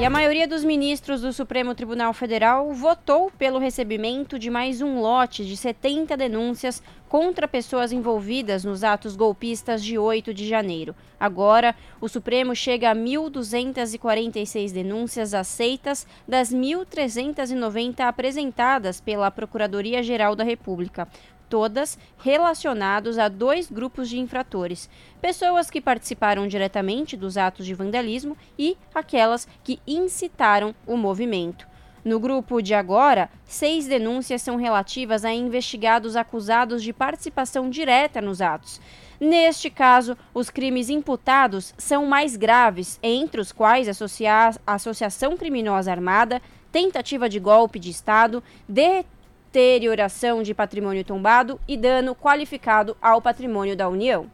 E 0.00 0.04
a 0.04 0.08
maioria 0.08 0.48
dos 0.48 0.64
ministros 0.64 1.20
do 1.20 1.30
Supremo 1.30 1.74
Tribunal 1.74 2.14
Federal 2.14 2.72
votou 2.72 3.30
pelo 3.32 3.58
recebimento 3.58 4.38
de 4.38 4.48
mais 4.48 4.80
um 4.80 4.98
lote 4.98 5.44
de 5.44 5.54
70 5.56 6.16
denúncias 6.16 6.82
contra 7.10 7.48
pessoas 7.48 7.90
envolvidas 7.90 8.64
nos 8.64 8.84
atos 8.84 9.16
golpistas 9.16 9.82
de 9.84 9.98
8 9.98 10.32
de 10.32 10.48
janeiro. 10.48 10.94
Agora, 11.18 11.74
o 12.00 12.08
Supremo 12.08 12.54
chega 12.54 12.92
a 12.92 12.94
1.246 12.94 14.72
denúncias 14.72 15.34
aceitas 15.34 16.06
das 16.26 16.54
1.390 16.54 17.98
apresentadas 18.02 19.00
pela 19.00 19.28
Procuradoria-Geral 19.28 20.36
da 20.36 20.44
República 20.44 21.08
todas 21.48 21.98
relacionados 22.18 23.18
a 23.18 23.28
dois 23.28 23.68
grupos 23.68 24.08
de 24.08 24.20
infratores: 24.20 24.88
pessoas 25.20 25.68
que 25.68 25.80
participaram 25.80 26.46
diretamente 26.46 27.16
dos 27.16 27.36
atos 27.36 27.66
de 27.66 27.74
vandalismo 27.74 28.36
e 28.56 28.78
aquelas 28.94 29.48
que 29.64 29.80
incitaram 29.84 30.72
o 30.86 30.96
movimento. 30.96 31.69
No 32.04 32.18
grupo 32.18 32.62
de 32.62 32.72
agora, 32.72 33.28
seis 33.44 33.86
denúncias 33.86 34.40
são 34.40 34.56
relativas 34.56 35.24
a 35.24 35.32
investigados 35.32 36.16
acusados 36.16 36.82
de 36.82 36.92
participação 36.92 37.68
direta 37.68 38.20
nos 38.20 38.40
atos. 38.40 38.80
Neste 39.20 39.68
caso, 39.68 40.16
os 40.32 40.48
crimes 40.48 40.88
imputados 40.88 41.74
são 41.76 42.06
mais 42.06 42.36
graves, 42.36 42.98
entre 43.02 43.38
os 43.38 43.52
quais 43.52 43.86
associar, 43.86 44.56
associação 44.66 45.36
criminosa 45.36 45.90
armada, 45.90 46.40
tentativa 46.72 47.28
de 47.28 47.38
golpe 47.38 47.78
de 47.78 47.90
Estado, 47.90 48.42
deterioração 48.66 50.42
de 50.42 50.54
patrimônio 50.54 51.04
tombado 51.04 51.60
e 51.68 51.76
dano 51.76 52.14
qualificado 52.14 52.96
ao 53.02 53.20
patrimônio 53.20 53.76
da 53.76 53.90
União. 53.90 54.30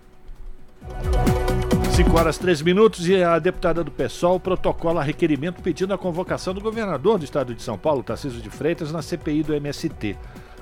5 1.97 2.15
horas 2.15 2.37
3 2.37 2.61
minutos 2.61 3.09
e 3.09 3.25
a 3.25 3.39
deputada 3.39 3.83
do 3.83 3.91
PSOL 3.91 4.39
protocola 4.39 5.03
requerimento 5.03 5.63
pedindo 5.63 5.95
a 5.95 5.99
convocação 5.99 6.53
do 6.53 6.61
governador 6.61 7.17
do 7.17 7.25
estado 7.25 7.55
de 7.55 7.63
São 7.63 7.79
Paulo, 7.79 8.03
Tarcísio 8.03 8.43
de 8.43 8.51
Freitas, 8.51 8.93
na 8.93 9.01
CPI 9.01 9.43
do 9.43 9.55
MST. 9.55 10.15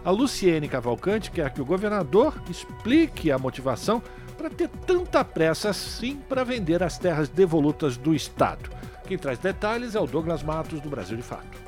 A 0.04 0.12
Luciene 0.12 0.68
Cavalcante 0.68 1.32
quer 1.32 1.52
que 1.52 1.60
o 1.60 1.64
governador 1.64 2.40
explique 2.48 3.32
a 3.32 3.38
motivação 3.38 4.00
para 4.38 4.48
ter 4.48 4.68
tanta 4.86 5.24
pressa 5.24 5.70
assim 5.70 6.14
para 6.28 6.44
vender 6.44 6.84
as 6.84 6.98
terras 6.98 7.28
devolutas 7.28 7.96
do 7.96 8.14
estado. 8.14 8.70
Quem 9.04 9.18
traz 9.18 9.36
detalhes 9.40 9.96
é 9.96 10.00
o 10.00 10.06
Douglas 10.06 10.44
Matos, 10.44 10.80
do 10.80 10.88
Brasil 10.88 11.16
de 11.16 11.24
Fato. 11.24 11.58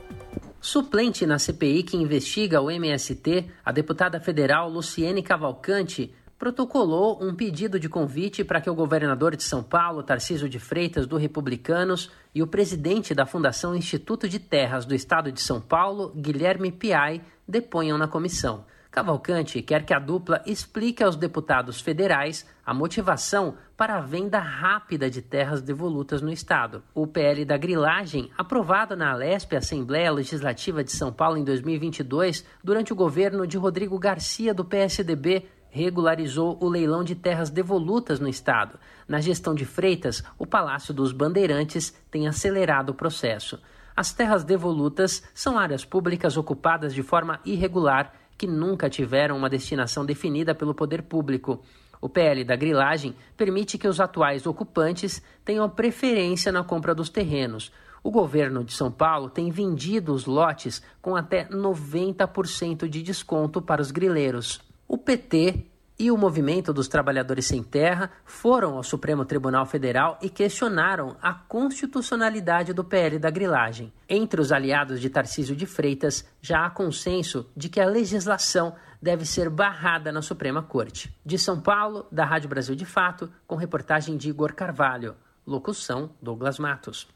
Suplente 0.60 1.26
na 1.26 1.40
CPI 1.40 1.82
que 1.82 1.96
investiga 1.96 2.60
o 2.60 2.70
MST, 2.70 3.46
a 3.64 3.72
deputada 3.72 4.20
federal 4.20 4.70
Luciene 4.70 5.24
Cavalcante 5.24 6.14
protocolou 6.38 7.22
um 7.22 7.34
pedido 7.34 7.80
de 7.80 7.88
convite 7.88 8.44
para 8.44 8.60
que 8.60 8.68
o 8.68 8.74
governador 8.74 9.34
de 9.34 9.42
São 9.42 9.62
Paulo, 9.62 10.02
Tarcísio 10.02 10.48
de 10.48 10.58
Freitas, 10.58 11.06
do 11.06 11.16
Republicanos, 11.16 12.10
e 12.34 12.42
o 12.42 12.46
presidente 12.46 13.14
da 13.14 13.24
Fundação 13.24 13.74
Instituto 13.74 14.28
de 14.28 14.38
Terras 14.38 14.84
do 14.84 14.94
Estado 14.94 15.32
de 15.32 15.40
São 15.40 15.60
Paulo, 15.60 16.12
Guilherme 16.14 16.70
Piai, 16.70 17.22
deponham 17.48 17.96
na 17.96 18.06
comissão. 18.06 18.64
Cavalcante 18.96 19.60
quer 19.60 19.84
que 19.84 19.92
a 19.92 19.98
dupla 19.98 20.42
explique 20.46 21.04
aos 21.04 21.16
deputados 21.16 21.82
federais 21.82 22.46
a 22.64 22.72
motivação 22.72 23.54
para 23.76 23.96
a 23.96 24.00
venda 24.00 24.38
rápida 24.38 25.10
de 25.10 25.20
terras 25.20 25.60
devolutas 25.60 26.22
no 26.22 26.32
Estado. 26.32 26.82
O 26.94 27.06
PL 27.06 27.44
da 27.44 27.58
grilagem, 27.58 28.30
aprovado 28.38 28.96
na 28.96 29.12
Alesp 29.12 29.54
Assembleia 29.54 30.10
Legislativa 30.10 30.82
de 30.82 30.92
São 30.92 31.12
Paulo 31.12 31.36
em 31.36 31.44
2022, 31.44 32.42
durante 32.64 32.90
o 32.90 32.96
governo 32.96 33.46
de 33.46 33.58
Rodrigo 33.58 33.98
Garcia, 33.98 34.54
do 34.54 34.64
PSDB, 34.64 35.46
regularizou 35.76 36.56
o 36.58 36.68
leilão 36.68 37.04
de 37.04 37.14
terras 37.14 37.50
devolutas 37.50 38.18
no 38.18 38.28
estado. 38.28 38.78
Na 39.06 39.20
gestão 39.20 39.54
de 39.54 39.66
Freitas, 39.66 40.24
o 40.38 40.46
Palácio 40.46 40.94
dos 40.94 41.12
Bandeirantes 41.12 41.94
tem 42.10 42.26
acelerado 42.26 42.90
o 42.90 42.94
processo. 42.94 43.60
As 43.94 44.12
terras 44.12 44.42
devolutas 44.42 45.22
são 45.34 45.58
áreas 45.58 45.84
públicas 45.84 46.38
ocupadas 46.38 46.94
de 46.94 47.02
forma 47.02 47.40
irregular 47.44 48.12
que 48.38 48.46
nunca 48.46 48.88
tiveram 48.88 49.36
uma 49.36 49.50
destinação 49.50 50.04
definida 50.04 50.54
pelo 50.54 50.74
poder 50.74 51.02
público. 51.02 51.62
O 52.00 52.08
PL 52.08 52.42
da 52.42 52.56
grilagem 52.56 53.14
permite 53.36 53.76
que 53.76 53.88
os 53.88 54.00
atuais 54.00 54.46
ocupantes 54.46 55.22
tenham 55.44 55.68
preferência 55.68 56.50
na 56.50 56.64
compra 56.64 56.94
dos 56.94 57.10
terrenos. 57.10 57.70
O 58.02 58.10
governo 58.10 58.64
de 58.64 58.72
São 58.72 58.90
Paulo 58.90 59.28
tem 59.28 59.50
vendido 59.50 60.14
os 60.14 60.24
lotes 60.24 60.82
com 61.02 61.16
até 61.16 61.46
90% 61.48 62.88
de 62.88 63.02
desconto 63.02 63.60
para 63.60 63.82
os 63.82 63.90
grileiros. 63.90 64.65
O 64.88 64.96
PT 64.96 65.66
e 65.98 66.10
o 66.10 66.16
Movimento 66.16 66.72
dos 66.72 66.88
Trabalhadores 66.88 67.46
Sem 67.46 67.62
Terra 67.62 68.10
foram 68.24 68.76
ao 68.76 68.82
Supremo 68.82 69.24
Tribunal 69.24 69.64
Federal 69.66 70.18
e 70.22 70.28
questionaram 70.28 71.16
a 71.22 71.32
constitucionalidade 71.32 72.72
do 72.72 72.84
PL 72.84 73.18
da 73.18 73.30
grilagem. 73.30 73.92
Entre 74.08 74.40
os 74.40 74.52
aliados 74.52 75.00
de 75.00 75.08
Tarcísio 75.08 75.56
de 75.56 75.66
Freitas, 75.66 76.24
já 76.40 76.66
há 76.66 76.70
consenso 76.70 77.50
de 77.56 77.68
que 77.68 77.80
a 77.80 77.86
legislação 77.86 78.74
deve 79.00 79.24
ser 79.24 79.48
barrada 79.48 80.12
na 80.12 80.22
Suprema 80.22 80.62
Corte. 80.62 81.14
De 81.24 81.38
São 81.38 81.60
Paulo, 81.60 82.06
da 82.12 82.24
Rádio 82.24 82.48
Brasil 82.48 82.74
de 82.74 82.84
Fato, 82.84 83.30
com 83.46 83.56
reportagem 83.56 84.16
de 84.16 84.28
Igor 84.28 84.54
Carvalho. 84.54 85.14
Locução: 85.46 86.10
Douglas 86.20 86.58
Matos. 86.58 87.08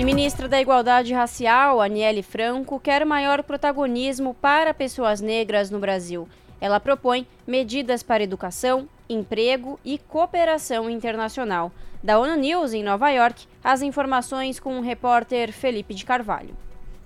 E 0.00 0.04
ministra 0.04 0.48
da 0.48 0.58
Igualdade 0.58 1.12
Racial, 1.12 1.78
Aniele 1.78 2.22
Franco, 2.22 2.80
quer 2.80 3.04
maior 3.04 3.42
protagonismo 3.42 4.32
para 4.32 4.72
pessoas 4.72 5.20
negras 5.20 5.70
no 5.70 5.78
Brasil. 5.78 6.26
Ela 6.58 6.80
propõe 6.80 7.26
medidas 7.46 8.02
para 8.02 8.24
educação, 8.24 8.88
emprego 9.10 9.78
e 9.84 9.98
cooperação 9.98 10.88
internacional. 10.88 11.70
Da 12.02 12.18
ONU 12.18 12.34
News, 12.36 12.72
em 12.72 12.82
Nova 12.82 13.10
York, 13.10 13.44
as 13.62 13.82
informações 13.82 14.58
com 14.58 14.78
o 14.78 14.80
repórter 14.80 15.52
Felipe 15.52 15.92
de 15.92 16.06
Carvalho. 16.06 16.56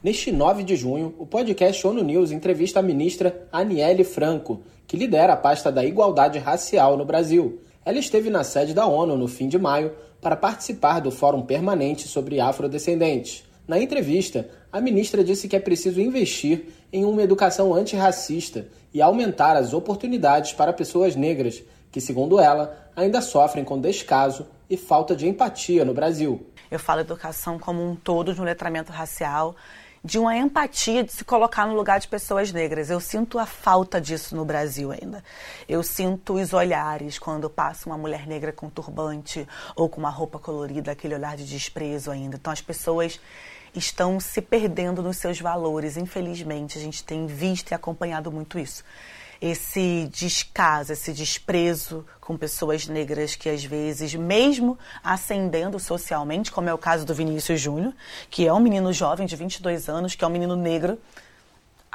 Neste 0.01 0.31
9 0.31 0.63
de 0.63 0.77
junho, 0.77 1.17
o 1.19 1.27
podcast 1.27 1.85
ONU 1.85 2.05
News 2.05 2.31
entrevista 2.31 2.79
a 2.79 2.83
ministra 2.83 3.49
Aniele 3.51 4.05
Franco, 4.05 4.63
que 4.87 4.97
lidera 4.97 5.33
a 5.33 5.37
pasta 5.37 5.73
da 5.73 5.85
igualdade 5.85 6.39
racial 6.39 6.97
no 6.97 7.05
Brasil. 7.05 7.61
Ela 7.85 7.99
esteve 7.99 8.31
na 8.31 8.45
sede 8.45 8.73
da 8.73 8.87
ONU 8.87 9.17
no 9.17 9.27
fim 9.27 9.49
de 9.49 9.59
maio 9.59 9.93
para 10.25 10.37
participar 10.37 11.01
do 11.01 11.11
Fórum 11.11 11.43
Permanente 11.43 12.09
sobre 12.09 12.41
Afrodescendentes. 12.41 13.45
Na 13.69 13.79
entrevista, 13.79 14.49
a 14.73 14.81
ministra 14.81 15.23
disse 15.23 15.47
que 15.47 15.55
é 15.55 15.61
preciso 15.61 16.01
investir 16.01 16.65
em 16.91 17.05
uma 17.05 17.23
educação 17.23 17.75
antirracista 17.75 18.67
e 18.93 19.03
aumentar 19.03 19.55
as 19.55 19.75
oportunidades 19.75 20.55
para 20.55 20.73
pessoas 20.73 21.15
negras, 21.15 21.63
que, 21.93 22.01
segundo 22.01 22.41
ela, 22.41 22.91
ainda 22.97 23.21
sofrem 23.21 23.65
com 23.65 23.79
descaso 23.79 24.47
e 24.69 24.79
falta 24.79 25.15
de 25.15 25.29
empatia 25.29 25.85
no 25.85 25.93
Brasil. 25.93 26.47
Eu 26.71 26.79
falo 26.79 27.03
educação 27.03 27.59
como 27.59 27.87
um 27.87 27.95
todo, 27.95 28.33
de 28.33 28.41
um 28.41 28.45
letramento 28.45 28.93
racial, 28.93 29.55
de 30.05 30.19
uma 30.19 30.37
empatia 30.37 31.03
de 31.03 31.11
se 31.13 31.25
colocar 31.25 31.67
no 31.67 31.75
lugar 31.75 31.99
de 31.99 32.07
pessoas 32.07 32.53
negras. 32.53 32.91
Eu 32.91 33.01
sinto 33.01 33.39
a 33.39 33.47
falta 33.47 33.99
disso 33.99 34.37
no 34.37 34.45
Brasil 34.45 34.93
ainda. 34.93 35.25
Eu 35.67 35.83
sinto 35.83 36.35
os 36.35 36.53
olhares 36.53 37.19
quando 37.19 37.49
passa 37.49 37.89
uma 37.89 37.97
mulher 37.97 38.27
negra 38.27 38.53
com 38.53 38.69
turbante 38.69 39.49
ou 39.75 39.89
com 39.89 40.01
uma 40.01 40.11
roupa 40.11 40.39
colorida, 40.39 40.93
aquele 40.93 41.15
olhar 41.15 41.37
de 41.37 41.47
desprezo 41.47 42.11
ainda. 42.11 42.37
Então 42.37 42.53
as 42.53 42.61
pessoas 42.61 43.19
estão 43.75 44.21
se 44.21 44.43
perdendo 44.43 45.03
nos 45.03 45.17
seus 45.17 45.41
valores. 45.41 45.97
Infelizmente, 45.97 46.77
a 46.77 46.81
gente 46.83 47.03
tem 47.03 47.27
visto 47.27 47.71
e 47.71 47.75
acompanhado 47.75 48.31
muito 48.31 48.59
isso. 48.59 48.85
Esse 49.47 50.09
descaso, 50.11 50.95
esse 50.95 51.13
desprezo 51.13 52.07
com 52.19 52.35
pessoas 52.35 52.89
negras 52.89 53.37
que 53.37 53.51
às 53.51 53.63
vezes, 53.63 54.15
mesmo 54.15 54.79
ascendendo 55.03 55.79
socialmente, 55.79 56.51
como 56.51 56.71
é 56.71 56.73
o 56.73 56.79
caso 56.79 57.05
do 57.05 57.15
Vinícius 57.15 57.61
Júnior, 57.61 57.93
que 58.31 58.47
é 58.47 58.53
um 58.55 58.59
menino 58.59 58.91
jovem 58.91 59.27
de 59.27 59.37
22 59.37 59.87
anos, 59.91 60.15
que 60.15 60.25
é 60.25 60.27
um 60.27 60.31
menino 60.31 60.57
negro, 60.57 60.99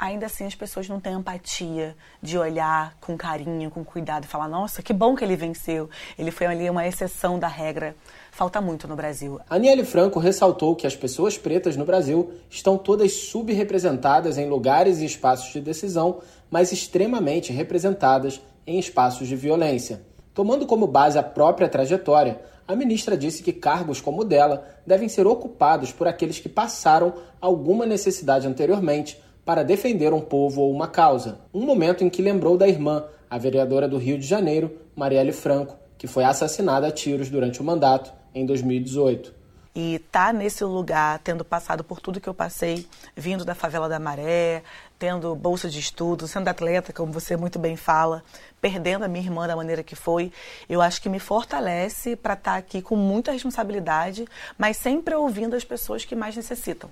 ainda 0.00 0.26
assim 0.26 0.46
as 0.46 0.54
pessoas 0.54 0.88
não 0.88 0.98
têm 0.98 1.12
empatia 1.12 1.94
de 2.22 2.38
olhar 2.38 2.96
com 3.00 3.18
carinho, 3.18 3.70
com 3.70 3.84
cuidado 3.84 4.24
e 4.24 4.26
falar: 4.26 4.48
nossa, 4.48 4.82
que 4.82 4.94
bom 4.94 5.14
que 5.14 5.22
ele 5.22 5.36
venceu. 5.36 5.90
Ele 6.18 6.30
foi 6.30 6.46
ali 6.46 6.70
uma 6.70 6.86
exceção 6.86 7.38
da 7.38 7.46
regra. 7.46 7.94
Falta 8.32 8.60
muito 8.60 8.88
no 8.88 8.96
Brasil. 8.96 9.38
Aniele 9.50 9.84
Franco 9.84 10.18
ressaltou 10.18 10.74
que 10.74 10.86
as 10.86 10.96
pessoas 10.96 11.36
pretas 11.36 11.76
no 11.76 11.84
Brasil 11.84 12.32
estão 12.48 12.78
todas 12.78 13.12
subrepresentadas 13.12 14.38
em 14.38 14.48
lugares 14.48 15.00
e 15.00 15.04
espaços 15.04 15.52
de 15.52 15.60
decisão, 15.60 16.20
mas 16.50 16.72
extremamente 16.72 17.52
representadas 17.52 18.40
em 18.66 18.78
espaços 18.78 19.28
de 19.28 19.36
violência. 19.36 20.00
Tomando 20.32 20.66
como 20.66 20.86
base 20.86 21.18
a 21.18 21.22
própria 21.22 21.68
trajetória, 21.68 22.40
a 22.66 22.76
ministra 22.76 23.16
disse 23.16 23.42
que 23.42 23.52
cargos 23.52 24.00
como 24.00 24.22
o 24.22 24.24
dela 24.24 24.64
devem 24.86 25.08
ser 25.08 25.26
ocupados 25.26 25.90
por 25.90 26.06
aqueles 26.06 26.38
que 26.38 26.48
passaram 26.48 27.14
alguma 27.40 27.84
necessidade 27.84 28.46
anteriormente 28.46 29.20
para 29.44 29.62
defender 29.62 30.12
um 30.12 30.20
povo 30.20 30.62
ou 30.62 30.72
uma 30.72 30.88
causa. 30.88 31.40
Um 31.52 31.64
momento 31.64 32.04
em 32.04 32.10
que 32.10 32.22
lembrou 32.22 32.56
da 32.56 32.68
irmã, 32.68 33.04
a 33.28 33.38
vereadora 33.38 33.88
do 33.88 33.98
Rio 33.98 34.18
de 34.18 34.26
Janeiro, 34.26 34.76
Marielle 34.94 35.32
Franco, 35.32 35.76
que 35.96 36.06
foi 36.06 36.24
assassinada 36.24 36.86
a 36.86 36.90
tiros 36.90 37.28
durante 37.28 37.60
o 37.60 37.64
mandato 37.64 38.12
em 38.34 38.44
2018. 38.46 39.40
E 39.74 40.00
tá 40.10 40.32
nesse 40.32 40.64
lugar, 40.64 41.20
tendo 41.20 41.44
passado 41.44 41.84
por 41.84 42.00
tudo 42.00 42.20
que 42.20 42.28
eu 42.28 42.34
passei, 42.34 42.88
vindo 43.14 43.44
da 43.44 43.54
favela 43.54 43.88
da 43.88 44.00
Maré, 44.00 44.64
tendo 44.98 45.34
bolsa 45.36 45.70
de 45.70 45.78
estudo, 45.78 46.26
sendo 46.26 46.48
atleta, 46.48 46.92
como 46.92 47.12
você 47.12 47.36
muito 47.36 47.56
bem 47.56 47.76
fala, 47.76 48.24
perdendo 48.60 49.04
a 49.04 49.08
minha 49.08 49.24
irmã 49.24 49.46
da 49.46 49.54
maneira 49.54 49.84
que 49.84 49.94
foi, 49.94 50.32
eu 50.68 50.82
acho 50.82 51.00
que 51.00 51.08
me 51.08 51.20
fortalece 51.20 52.16
para 52.16 52.34
estar 52.34 52.52
tá 52.52 52.58
aqui 52.58 52.82
com 52.82 52.96
muita 52.96 53.30
responsabilidade, 53.30 54.26
mas 54.58 54.76
sempre 54.76 55.14
ouvindo 55.14 55.54
as 55.54 55.64
pessoas 55.64 56.04
que 56.04 56.16
mais 56.16 56.34
necessitam. 56.34 56.90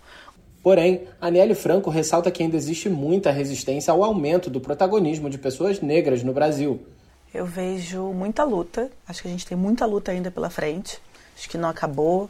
Porém, 0.62 1.06
Aniele 1.20 1.54
Franco 1.54 1.90
ressalta 1.90 2.30
que 2.30 2.42
ainda 2.42 2.56
existe 2.56 2.88
muita 2.88 3.30
resistência 3.30 3.92
ao 3.92 4.02
aumento 4.02 4.50
do 4.50 4.60
protagonismo 4.60 5.30
de 5.30 5.38
pessoas 5.38 5.80
negras 5.80 6.22
no 6.22 6.32
Brasil. 6.32 6.80
Eu 7.32 7.46
vejo 7.46 8.12
muita 8.12 8.42
luta, 8.42 8.90
acho 9.06 9.22
que 9.22 9.28
a 9.28 9.30
gente 9.30 9.46
tem 9.46 9.56
muita 9.56 9.84
luta 9.86 10.10
ainda 10.10 10.30
pela 10.30 10.50
frente, 10.50 10.98
acho 11.36 11.48
que 11.48 11.58
não 11.58 11.68
acabou. 11.68 12.28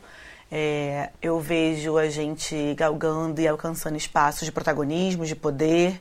É, 0.50 1.10
eu 1.20 1.38
vejo 1.38 1.96
a 1.98 2.08
gente 2.08 2.74
galgando 2.74 3.40
e 3.40 3.46
alcançando 3.46 3.96
espaços 3.96 4.44
de 4.44 4.52
protagonismo, 4.52 5.24
de 5.24 5.36
poder. 5.36 6.00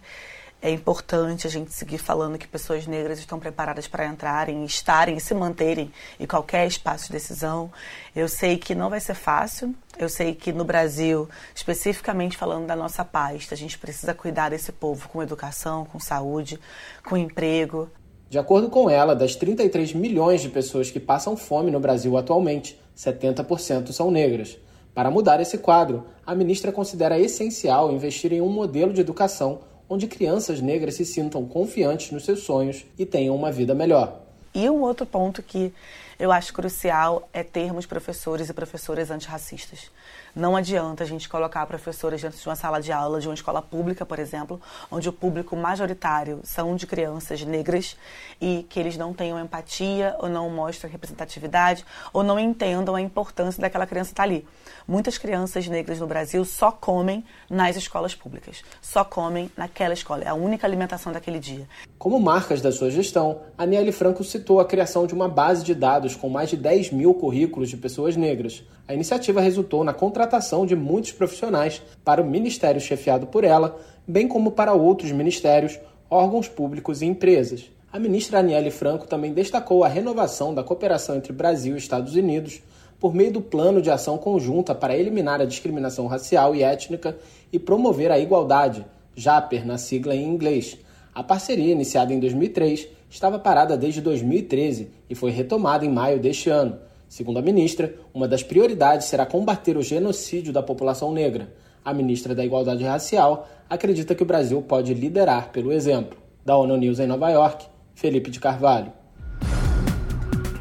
É 0.60 0.72
importante 0.72 1.46
a 1.46 1.50
gente 1.50 1.72
seguir 1.72 2.00
falando 2.00 2.38
que 2.38 2.48
pessoas 2.48 2.88
negras 2.88 3.20
estão 3.20 3.40
preparadas 3.40 3.88
para 3.88 4.08
entrarem, 4.08 4.66
estarem 4.66 5.16
e 5.18 5.22
se 5.22 5.36
manterem 5.36 5.92
em 6.20 6.26
qualquer 6.26 6.66
espaço 6.66 7.08
de 7.08 7.12
decisão. 7.12 7.72
Eu 8.16 8.28
sei 8.28 8.58
que 8.58 8.74
não 8.74 8.90
vai 8.90 9.00
ser 9.00 9.14
fácil. 9.14 9.76
Eu 10.00 10.10
sei 10.10 10.34
que 10.34 10.52
no 10.52 10.66
Brasil, 10.66 11.30
especificamente 11.54 12.36
falando 12.36 12.66
da 12.66 12.76
nossa 12.76 13.06
pasta, 13.06 13.54
a 13.54 13.58
gente 13.58 13.78
precisa 13.78 14.16
cuidar 14.16 14.50
desse 14.50 14.72
povo 14.72 15.08
com 15.10 15.22
educação, 15.22 15.86
com 15.86 16.00
saúde, 16.00 16.60
com 17.08 17.16
emprego. 17.16 17.88
De 18.28 18.40
acordo 18.40 18.68
com 18.68 18.90
ela, 18.90 19.16
das 19.16 19.36
33 19.36 19.94
milhões 19.94 20.42
de 20.42 20.50
pessoas 20.50 20.90
que 20.90 21.00
passam 21.00 21.38
fome 21.38 21.70
no 21.70 21.80
Brasil 21.80 22.18
atualmente, 22.18 22.80
70% 22.98 23.92
são 23.92 24.10
negras. 24.10 24.58
Para 24.94 25.12
mudar 25.12 25.40
esse 25.40 25.60
quadro, 25.60 26.08
a 26.26 26.34
ministra 26.34 26.72
considera 26.72 27.20
essencial 27.20 27.92
investir 27.92 28.34
em 28.34 28.42
um 28.42 28.50
modelo 28.50 28.92
de 28.92 29.02
educação 29.02 29.60
onde 29.90 30.08
crianças 30.08 30.62
negras 30.62 30.96
se 30.96 31.06
sintam 31.06 31.46
confiantes 31.46 32.12
nos 32.12 32.26
seus 32.26 32.44
sonhos 32.44 32.86
e 32.98 33.06
tenham 33.06 33.36
uma 33.36 33.52
vida 33.52 33.74
melhor. 33.74 34.22
E 34.54 34.70
um 34.70 34.82
outro 34.82 35.06
ponto 35.06 35.44
que 35.44 35.74
eu 36.20 36.32
acho 36.32 36.52
crucial 36.52 37.30
é 37.32 37.44
termos 37.44 37.86
professores 37.86 38.50
e 38.50 38.54
professoras 38.54 39.12
antirracistas. 39.12 39.92
Não 40.38 40.56
adianta 40.56 41.04
a 41.04 41.08
gente 41.08 41.28
colocar 41.28 41.66
professores 41.66 42.22
dentro 42.22 42.40
de 42.40 42.48
uma 42.48 42.56
sala 42.56 42.80
de 42.80 42.92
aula 42.92 43.20
de 43.20 43.28
uma 43.28 43.34
escola 43.34 43.60
pública, 43.60 44.06
por 44.06 44.20
exemplo, 44.20 44.62
onde 44.92 45.10
o 45.10 45.12
público 45.12 45.56
majoritário 45.56 46.42
são 46.44 46.76
de 46.76 46.86
crianças 46.86 47.42
negras 47.42 47.98
e 48.40 48.64
que 48.70 48.80
eles 48.80 48.96
não 48.98 49.16
tenham 49.16 49.44
empatia 49.44 50.16
ou 50.20 50.30
não 50.30 50.48
mostrem 50.52 50.92
representatividade 50.92 51.84
ou 52.14 52.22
não 52.22 52.38
entendam 52.40 52.94
a 52.94 53.02
importância 53.02 53.60
daquela 53.60 53.88
criança 53.88 54.12
estar 54.12 54.22
ali. 54.22 54.46
Muitas 54.88 55.18
crianças 55.18 55.68
negras 55.68 56.00
no 56.00 56.06
Brasil 56.06 56.46
só 56.46 56.72
comem 56.72 57.26
nas 57.50 57.76
escolas 57.76 58.14
públicas, 58.14 58.64
só 58.80 59.04
comem 59.04 59.50
naquela 59.58 59.96
escola, 59.96 60.24
é 60.24 60.28
a 60.28 60.36
única 60.36 60.68
alimentação 60.68 61.12
daquele 61.12 61.40
dia. 61.40 61.68
Como 61.98 62.20
marcas 62.20 62.62
da 62.62 62.72
sua 62.72 62.92
gestão, 62.92 63.42
a 63.58 63.66
Niele 63.66 63.92
Franco 63.92 64.24
citou 64.24 64.60
a 64.60 64.66
criação 64.66 65.08
de 65.08 65.16
uma 65.16 65.28
base 65.28 65.64
de 65.64 65.74
dados 65.74 66.16
com 66.16 66.30
mais 66.30 66.52
de 66.52 66.58
10 66.58 66.92
mil 66.92 67.16
currículos 67.16 67.70
de 67.70 67.78
pessoas 67.78 68.16
negras. 68.16 68.64
A 68.88 68.94
iniciativa 68.94 69.42
resultou 69.42 69.84
na 69.84 69.94
contratação 69.94 70.66
de 70.66 70.76
muitos 70.76 71.12
profissionais 71.12 71.82
para 72.06 72.22
o 72.22 72.26
ministério 72.26 72.80
chefiado 72.80 73.28
por 73.28 73.44
ela, 73.44 73.78
bem 74.08 74.28
como 74.28 74.52
para 74.52 74.74
outros 74.74 75.12
ministérios, 75.12 75.78
órgãos 76.10 76.48
públicos 76.48 77.02
e 77.02 77.06
empresas. 77.06 77.70
A 77.92 78.00
ministra 78.00 78.40
Aniele 78.40 78.72
Franco 78.72 79.06
também 79.06 79.34
destacou 79.34 79.84
a 79.84 79.88
renovação 79.88 80.54
da 80.54 80.64
cooperação 80.64 81.18
entre 81.18 81.34
Brasil 81.34 81.76
e 81.76 81.80
Estados 81.80 82.16
Unidos 82.16 82.62
por 83.00 83.14
meio 83.14 83.32
do 83.32 83.42
Plano 83.42 83.82
de 83.82 83.92
Ação 83.92 84.18
Conjunta 84.18 84.74
para 84.74 84.96
eliminar 84.96 85.42
a 85.42 85.46
discriminação 85.46 86.08
racial 86.08 86.56
e 86.56 86.64
étnica 86.64 87.18
e 87.52 87.60
promover 87.60 88.12
a 88.12 88.20
igualdade, 88.20 88.86
JAPER 89.16 89.66
na 89.66 89.78
sigla 89.78 90.16
em 90.16 90.24
inglês. 90.24 90.78
A 91.14 91.24
parceria, 91.24 91.72
iniciada 91.72 92.14
em 92.14 92.20
2003, 92.20 92.88
estava 93.10 93.40
parada 93.40 93.76
desde 93.76 94.02
2013 94.02 94.90
e 95.10 95.16
foi 95.16 95.32
retomada 95.32 95.86
em 95.86 95.90
maio 95.90 96.20
deste 96.20 96.50
ano. 96.50 96.78
Segundo 97.10 97.40
a 97.40 97.42
ministra, 97.42 97.96
uma 98.14 98.28
das 98.28 98.44
prioridades 98.44 99.08
será 99.08 99.26
combater 99.26 99.78
o 99.78 99.82
genocídio 99.82 100.52
da 100.52 100.62
população 100.62 101.14
negra. 101.14 101.54
A 101.84 101.94
ministra 101.94 102.36
da 102.36 102.44
Igualdade 102.44 102.84
Racial 102.84 103.48
acredita 103.70 104.14
que 104.14 104.24
o 104.24 104.26
Brasil 104.26 104.62
pode 104.62 104.94
liderar 104.94 105.50
pelo 105.52 105.72
exemplo. 105.72 106.18
Da 106.46 106.58
ONU 106.58 106.76
News 106.78 107.00
em 107.00 107.08
Nova 107.08 107.30
York, 107.30 107.66
Felipe 107.96 108.30
de 108.30 108.40
Carvalho. 108.40 108.92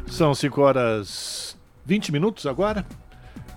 São 0.07 0.33
5 0.33 0.61
horas 0.61 1.57
20 1.85 2.11
minutos 2.11 2.45
agora. 2.45 2.85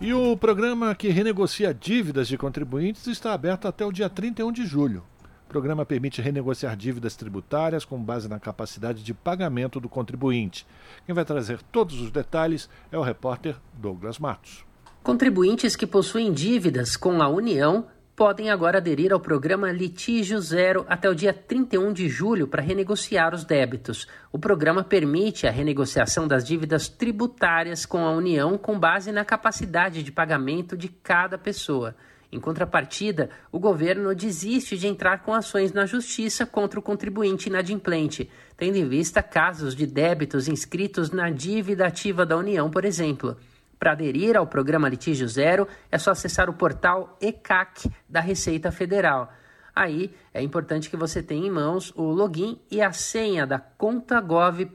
E 0.01 0.15
o 0.15 0.37
programa 0.37 0.95
que 0.95 1.09
renegocia 1.09 1.75
dívidas 1.75 2.27
de 2.27 2.39
contribuintes 2.39 3.07
está 3.07 3.33
aberto 3.33 3.69
até 3.69 3.85
o 3.85 3.93
dia 3.93 4.09
31 4.09 4.51
de 4.51 4.65
julho. 4.65 5.03
O 5.51 5.53
programa 5.53 5.85
permite 5.85 6.23
renegociar 6.23 6.77
dívidas 6.77 7.17
tributárias 7.17 7.85
com 7.85 8.01
base 8.01 8.29
na 8.29 8.39
capacidade 8.39 9.03
de 9.03 9.13
pagamento 9.13 9.81
do 9.81 9.89
contribuinte. 9.89 10.65
Quem 11.05 11.13
vai 11.13 11.25
trazer 11.25 11.61
todos 11.73 12.01
os 12.01 12.13
detalhes 12.13 12.71
é 12.93 12.97
o 12.97 13.03
repórter 13.03 13.57
Douglas 13.75 14.21
Matos. 14.21 14.65
Contribuintes 15.03 15.75
que 15.75 15.89
possuem 15.89 16.33
dívidas 16.33 16.97
com 16.97 17.21
a 17.21 17.29
União 17.29 17.89
podem 18.15 18.49
agora 18.49 18.79
aderir 18.79 19.13
ao 19.13 19.19
programa 19.19 19.73
Litígio 19.73 20.41
Zero 20.41 20.87
até 20.89 21.11
o 21.11 21.17
dia 21.17 21.33
31 21.33 21.93
de 21.93 22.09
julho 22.09 22.47
para 22.47 22.63
renegociar 22.63 23.35
os 23.35 23.45
débitos. 23.45 24.07
O 24.31 24.39
programa 24.39 24.85
permite 24.85 25.49
a 25.49 25.51
renegociação 25.51 26.29
das 26.29 26.45
dívidas 26.45 26.89
tributárias 26.89 27.85
com 27.85 28.07
a 28.07 28.13
União 28.13 28.57
com 28.57 28.79
base 28.79 29.11
na 29.11 29.25
capacidade 29.25 30.05
de 30.05 30.13
pagamento 30.13 30.77
de 30.77 30.87
cada 30.87 31.37
pessoa. 31.37 31.97
Em 32.33 32.39
contrapartida, 32.39 33.29
o 33.51 33.59
governo 33.59 34.15
desiste 34.15 34.79
de 34.79 34.87
entrar 34.87 35.23
com 35.23 35.35
ações 35.35 35.73
na 35.73 35.85
justiça 35.85 36.47
contra 36.47 36.79
o 36.79 36.83
contribuinte 36.83 37.49
inadimplente, 37.49 38.31
tendo 38.57 38.77
em 38.77 38.89
vista 38.89 39.23
casos 39.23 39.75
de 39.75 39.85
débitos 39.85 40.47
inscritos 40.47 41.11
na 41.11 41.29
dívida 41.29 41.87
ativa 41.87 42.25
da 42.25 42.37
União, 42.37 42.71
por 42.71 42.85
exemplo. 42.85 43.37
Para 43.81 43.93
aderir 43.93 44.37
ao 44.37 44.47
programa 44.47 44.89
Litígio 44.89 45.27
Zero, 45.27 45.67
é 45.91 45.99
só 45.99 46.13
acessar 46.13 46.49
o 46.49 46.55
portal 46.55 47.17
ECAC 47.21 47.91
da 48.09 48.21
Receita 48.21 48.71
Federal. 48.71 49.33
Aí 49.75 50.15
é 50.33 50.43
importante 50.43 50.91
que 50.91 50.97
você 50.97 51.23
tenha 51.23 51.47
em 51.47 51.51
mãos 51.51 51.93
o 51.97 52.03
login 52.03 52.61
e 52.71 52.83
a 52.83 52.93
senha 52.93 53.47
da 53.47 53.59
contagov.br 53.59 54.69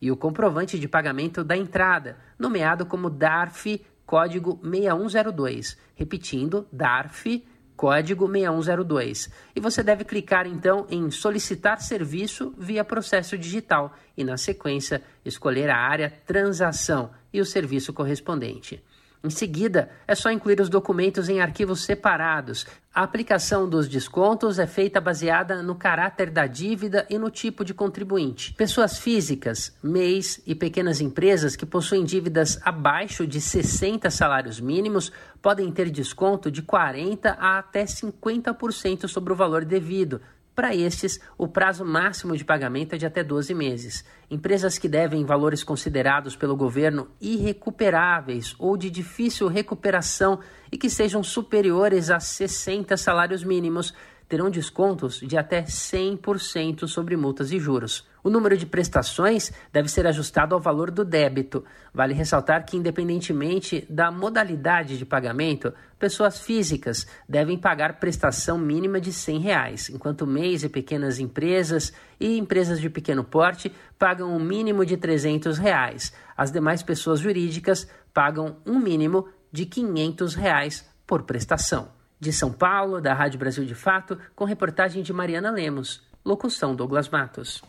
e 0.00 0.10
o 0.10 0.16
comprovante 0.16 0.78
de 0.78 0.86
pagamento 0.86 1.42
da 1.42 1.56
entrada, 1.56 2.16
nomeado 2.38 2.86
como 2.86 3.10
DARF 3.10 3.84
código 4.08 4.58
6102. 4.62 5.76
Repetindo, 5.94 6.66
DARF 6.72 7.44
código 7.76 8.26
6102. 8.26 9.28
E 9.54 9.60
você 9.60 9.82
deve 9.82 10.02
clicar 10.02 10.46
então 10.46 10.86
em 10.88 11.10
solicitar 11.10 11.78
serviço 11.82 12.54
via 12.56 12.82
processo 12.82 13.36
digital 13.36 13.94
e 14.16 14.24
na 14.24 14.38
sequência 14.38 15.02
escolher 15.26 15.68
a 15.68 15.76
área 15.76 16.10
transação 16.26 17.10
e 17.30 17.38
o 17.38 17.44
serviço 17.44 17.92
correspondente. 17.92 18.82
Em 19.22 19.30
seguida, 19.30 19.90
é 20.06 20.14
só 20.14 20.30
incluir 20.30 20.60
os 20.60 20.68
documentos 20.68 21.28
em 21.28 21.40
arquivos 21.40 21.84
separados. 21.84 22.66
A 22.94 23.02
aplicação 23.02 23.68
dos 23.68 23.88
descontos 23.88 24.58
é 24.58 24.66
feita 24.66 25.00
baseada 25.00 25.62
no 25.62 25.74
caráter 25.74 26.30
da 26.30 26.46
dívida 26.46 27.06
e 27.10 27.18
no 27.18 27.30
tipo 27.30 27.64
de 27.64 27.74
contribuinte. 27.74 28.54
Pessoas 28.54 28.98
físicas, 28.98 29.76
MEIs 29.82 30.40
e 30.46 30.54
pequenas 30.54 31.00
empresas 31.00 31.56
que 31.56 31.66
possuem 31.66 32.04
dívidas 32.04 32.60
abaixo 32.64 33.26
de 33.26 33.40
60 33.40 34.08
salários 34.10 34.60
mínimos 34.60 35.12
podem 35.42 35.70
ter 35.70 35.90
desconto 35.90 36.50
de 36.50 36.62
40% 36.62 37.36
a 37.38 37.58
até 37.58 37.84
50% 37.84 39.08
sobre 39.08 39.32
o 39.32 39.36
valor 39.36 39.64
devido, 39.64 40.20
para 40.58 40.74
estes, 40.74 41.20
o 41.38 41.46
prazo 41.46 41.84
máximo 41.84 42.36
de 42.36 42.44
pagamento 42.44 42.92
é 42.92 42.98
de 42.98 43.06
até 43.06 43.22
12 43.22 43.54
meses. 43.54 44.04
Empresas 44.28 44.76
que 44.76 44.88
devem 44.88 45.24
valores 45.24 45.62
considerados 45.62 46.34
pelo 46.34 46.56
governo 46.56 47.06
irrecuperáveis 47.20 48.56
ou 48.58 48.76
de 48.76 48.90
difícil 48.90 49.46
recuperação 49.46 50.40
e 50.72 50.76
que 50.76 50.90
sejam 50.90 51.22
superiores 51.22 52.10
a 52.10 52.18
60 52.18 52.96
salários 52.96 53.44
mínimos 53.44 53.94
terão 54.28 54.50
descontos 54.50 55.20
de 55.20 55.36
até 55.36 55.62
100% 55.62 56.86
sobre 56.86 57.16
multas 57.16 57.50
e 57.50 57.58
juros. 57.58 58.06
O 58.22 58.30
número 58.30 58.58
de 58.58 58.66
prestações 58.66 59.50
deve 59.72 59.88
ser 59.88 60.06
ajustado 60.06 60.54
ao 60.54 60.60
valor 60.60 60.90
do 60.90 61.04
débito. 61.04 61.64
Vale 61.94 62.12
ressaltar 62.12 62.66
que, 62.66 62.76
independentemente 62.76 63.86
da 63.88 64.10
modalidade 64.10 64.98
de 64.98 65.06
pagamento, 65.06 65.72
pessoas 65.98 66.40
físicas 66.40 67.06
devem 67.26 67.56
pagar 67.56 67.98
prestação 67.98 68.58
mínima 68.58 69.00
de 69.00 69.12
100 69.12 69.38
reais, 69.38 69.88
enquanto 69.88 70.26
MEIs 70.26 70.64
e 70.64 70.68
pequenas 70.68 71.18
empresas 71.18 71.92
e 72.20 72.36
empresas 72.36 72.80
de 72.80 72.90
pequeno 72.90 73.24
porte 73.24 73.72
pagam 73.98 74.34
um 74.34 74.40
mínimo 74.40 74.84
de 74.84 74.96
300 74.96 75.56
reais. 75.56 76.12
As 76.36 76.52
demais 76.52 76.82
pessoas 76.82 77.20
jurídicas 77.20 77.88
pagam 78.12 78.58
um 78.66 78.78
mínimo 78.78 79.28
de 79.50 79.64
500 79.64 80.34
reais 80.34 80.86
por 81.06 81.22
prestação. 81.22 81.97
De 82.20 82.32
São 82.32 82.52
Paulo, 82.52 83.00
da 83.00 83.14
Rádio 83.14 83.38
Brasil 83.38 83.64
de 83.64 83.76
Fato, 83.76 84.18
com 84.34 84.44
reportagem 84.44 85.04
de 85.04 85.12
Mariana 85.12 85.52
Lemos. 85.52 86.02
Locução 86.24 86.74
Douglas 86.74 87.08
Matos. 87.08 87.62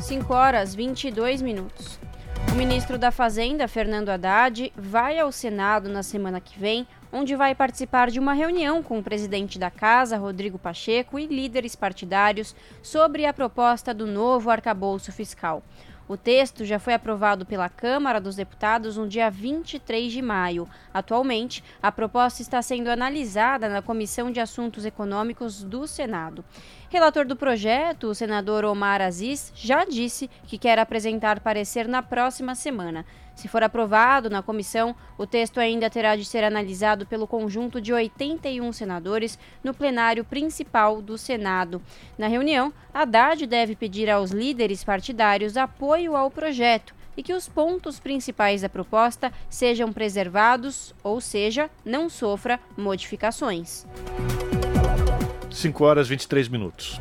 5 0.00 0.32
horas 0.32 0.74
22 0.74 1.42
minutos. 1.42 2.00
O 2.50 2.54
ministro 2.54 2.96
da 2.96 3.10
Fazenda, 3.10 3.68
Fernando 3.68 4.08
Haddad, 4.08 4.72
vai 4.74 5.18
ao 5.18 5.30
Senado 5.30 5.90
na 5.90 6.02
semana 6.02 6.40
que 6.40 6.58
vem, 6.58 6.88
onde 7.12 7.36
vai 7.36 7.54
participar 7.54 8.10
de 8.10 8.18
uma 8.18 8.32
reunião 8.32 8.82
com 8.82 8.98
o 8.98 9.02
presidente 9.02 9.58
da 9.58 9.70
Casa, 9.70 10.16
Rodrigo 10.16 10.58
Pacheco, 10.58 11.18
e 11.18 11.26
líderes 11.26 11.76
partidários 11.76 12.56
sobre 12.82 13.26
a 13.26 13.34
proposta 13.34 13.92
do 13.92 14.06
novo 14.06 14.48
arcabouço 14.48 15.12
fiscal. 15.12 15.62
O 16.08 16.16
texto 16.16 16.64
já 16.64 16.78
foi 16.78 16.94
aprovado 16.94 17.44
pela 17.44 17.68
Câmara 17.68 18.18
dos 18.18 18.34
Deputados 18.34 18.96
no 18.96 19.06
dia 19.06 19.30
23 19.30 20.10
de 20.10 20.22
maio. 20.22 20.66
Atualmente, 20.92 21.62
a 21.82 21.92
proposta 21.92 22.40
está 22.40 22.62
sendo 22.62 22.88
analisada 22.88 23.68
na 23.68 23.82
Comissão 23.82 24.30
de 24.32 24.40
Assuntos 24.40 24.86
Econômicos 24.86 25.62
do 25.62 25.86
Senado. 25.86 26.42
Relator 26.88 27.26
do 27.26 27.36
projeto, 27.36 28.04
o 28.08 28.14
senador 28.14 28.64
Omar 28.64 29.02
Aziz, 29.02 29.52
já 29.54 29.84
disse 29.84 30.30
que 30.46 30.56
quer 30.56 30.78
apresentar 30.78 31.40
parecer 31.40 31.86
na 31.86 32.02
próxima 32.02 32.54
semana. 32.54 33.04
Se 33.38 33.46
for 33.46 33.62
aprovado 33.62 34.28
na 34.28 34.42
comissão, 34.42 34.96
o 35.16 35.24
texto 35.24 35.60
ainda 35.60 35.88
terá 35.88 36.16
de 36.16 36.24
ser 36.24 36.42
analisado 36.42 37.06
pelo 37.06 37.24
conjunto 37.24 37.80
de 37.80 37.92
81 37.92 38.72
senadores 38.72 39.38
no 39.62 39.72
plenário 39.72 40.24
principal 40.24 41.00
do 41.00 41.16
Senado. 41.16 41.80
Na 42.18 42.26
reunião, 42.26 42.72
Haddad 42.92 43.46
deve 43.46 43.76
pedir 43.76 44.10
aos 44.10 44.32
líderes 44.32 44.82
partidários 44.82 45.56
apoio 45.56 46.16
ao 46.16 46.32
projeto 46.32 46.92
e 47.16 47.22
que 47.22 47.32
os 47.32 47.48
pontos 47.48 48.00
principais 48.00 48.62
da 48.62 48.68
proposta 48.68 49.32
sejam 49.48 49.92
preservados, 49.92 50.92
ou 51.04 51.20
seja, 51.20 51.70
não 51.84 52.08
sofra 52.08 52.58
modificações. 52.76 53.86
5 55.48 55.84
horas 55.84 56.08
23 56.08 56.48
minutos. 56.48 56.98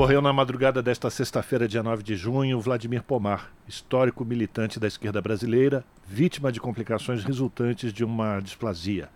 Morreu 0.00 0.22
na 0.22 0.32
madrugada 0.32 0.82
desta 0.82 1.10
sexta-feira, 1.10 1.68
dia 1.68 1.82
9 1.82 2.02
de 2.02 2.16
junho, 2.16 2.58
Vladimir 2.58 3.02
Pomar, 3.02 3.52
histórico 3.68 4.24
militante 4.24 4.80
da 4.80 4.86
esquerda 4.86 5.20
brasileira, 5.20 5.84
vítima 6.06 6.50
de 6.50 6.58
complicações 6.58 7.22
resultantes 7.22 7.92
de 7.92 8.02
uma 8.02 8.40
displasia. 8.40 9.10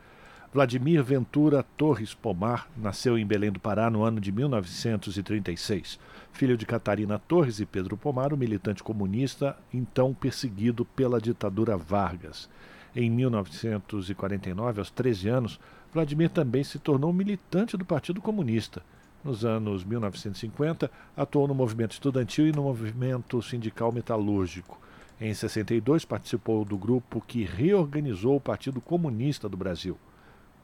Vladimir 0.53 1.03
Ventura 1.03 1.63
Torres 1.79 2.13
Pomar 2.13 2.69
nasceu 2.77 3.17
em 3.17 3.25
Belém 3.25 3.51
do 3.51 3.59
Pará 3.59 3.89
no 3.89 4.03
ano 4.03 4.21
de 4.21 4.31
1936. 4.31 5.99
Filho 6.35 6.55
de 6.55 6.67
Catarina 6.67 7.19
Torres 7.19 7.61
e 7.61 7.65
Pedro 7.65 7.97
Pomar, 7.97 8.35
o 8.35 8.37
militante 8.37 8.83
comunista, 8.83 9.57
então 9.73 10.13
perseguido 10.13 10.85
pela 10.85 11.19
ditadura 11.19 11.79
Vargas. 11.79 12.47
Em 12.95 13.09
1949, 13.11 14.81
aos 14.81 14.91
13 14.91 15.29
anos, 15.31 15.59
Vladimir 15.95 16.29
também 16.29 16.63
se 16.63 16.79
tornou 16.79 17.11
militante 17.11 17.75
do 17.75 17.87
Partido 17.87 18.21
Comunista 18.21 18.83
nos 19.25 19.45
anos 19.45 19.83
1950, 19.85 20.91
atuou 21.17 21.49
no 21.49 21.55
movimento 21.55 21.93
estudantil 21.93 22.47
e 22.47 22.53
no 22.53 22.65
movimento 22.65 23.41
sindical 23.41 23.91
metalúrgico. 23.91 24.79
Em 25.21 25.33
62, 25.33 26.05
participou 26.05 26.65
do 26.65 26.77
grupo 26.77 27.23
que 27.27 27.45
reorganizou 27.45 28.37
o 28.37 28.41
Partido 28.41 28.81
Comunista 28.81 29.49
do 29.49 29.57
Brasil. 29.57 29.97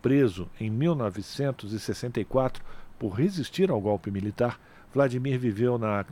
Preso 0.03 0.49
em 0.61 0.69
1964 0.69 2.63
por 2.99 3.11
resistir 3.11 3.71
ao 3.71 3.81
golpe 3.81 4.11
militar, 4.11 4.61
Vladimir 4.93 5.39
viveu 5.39 5.79
na 5.79 6.05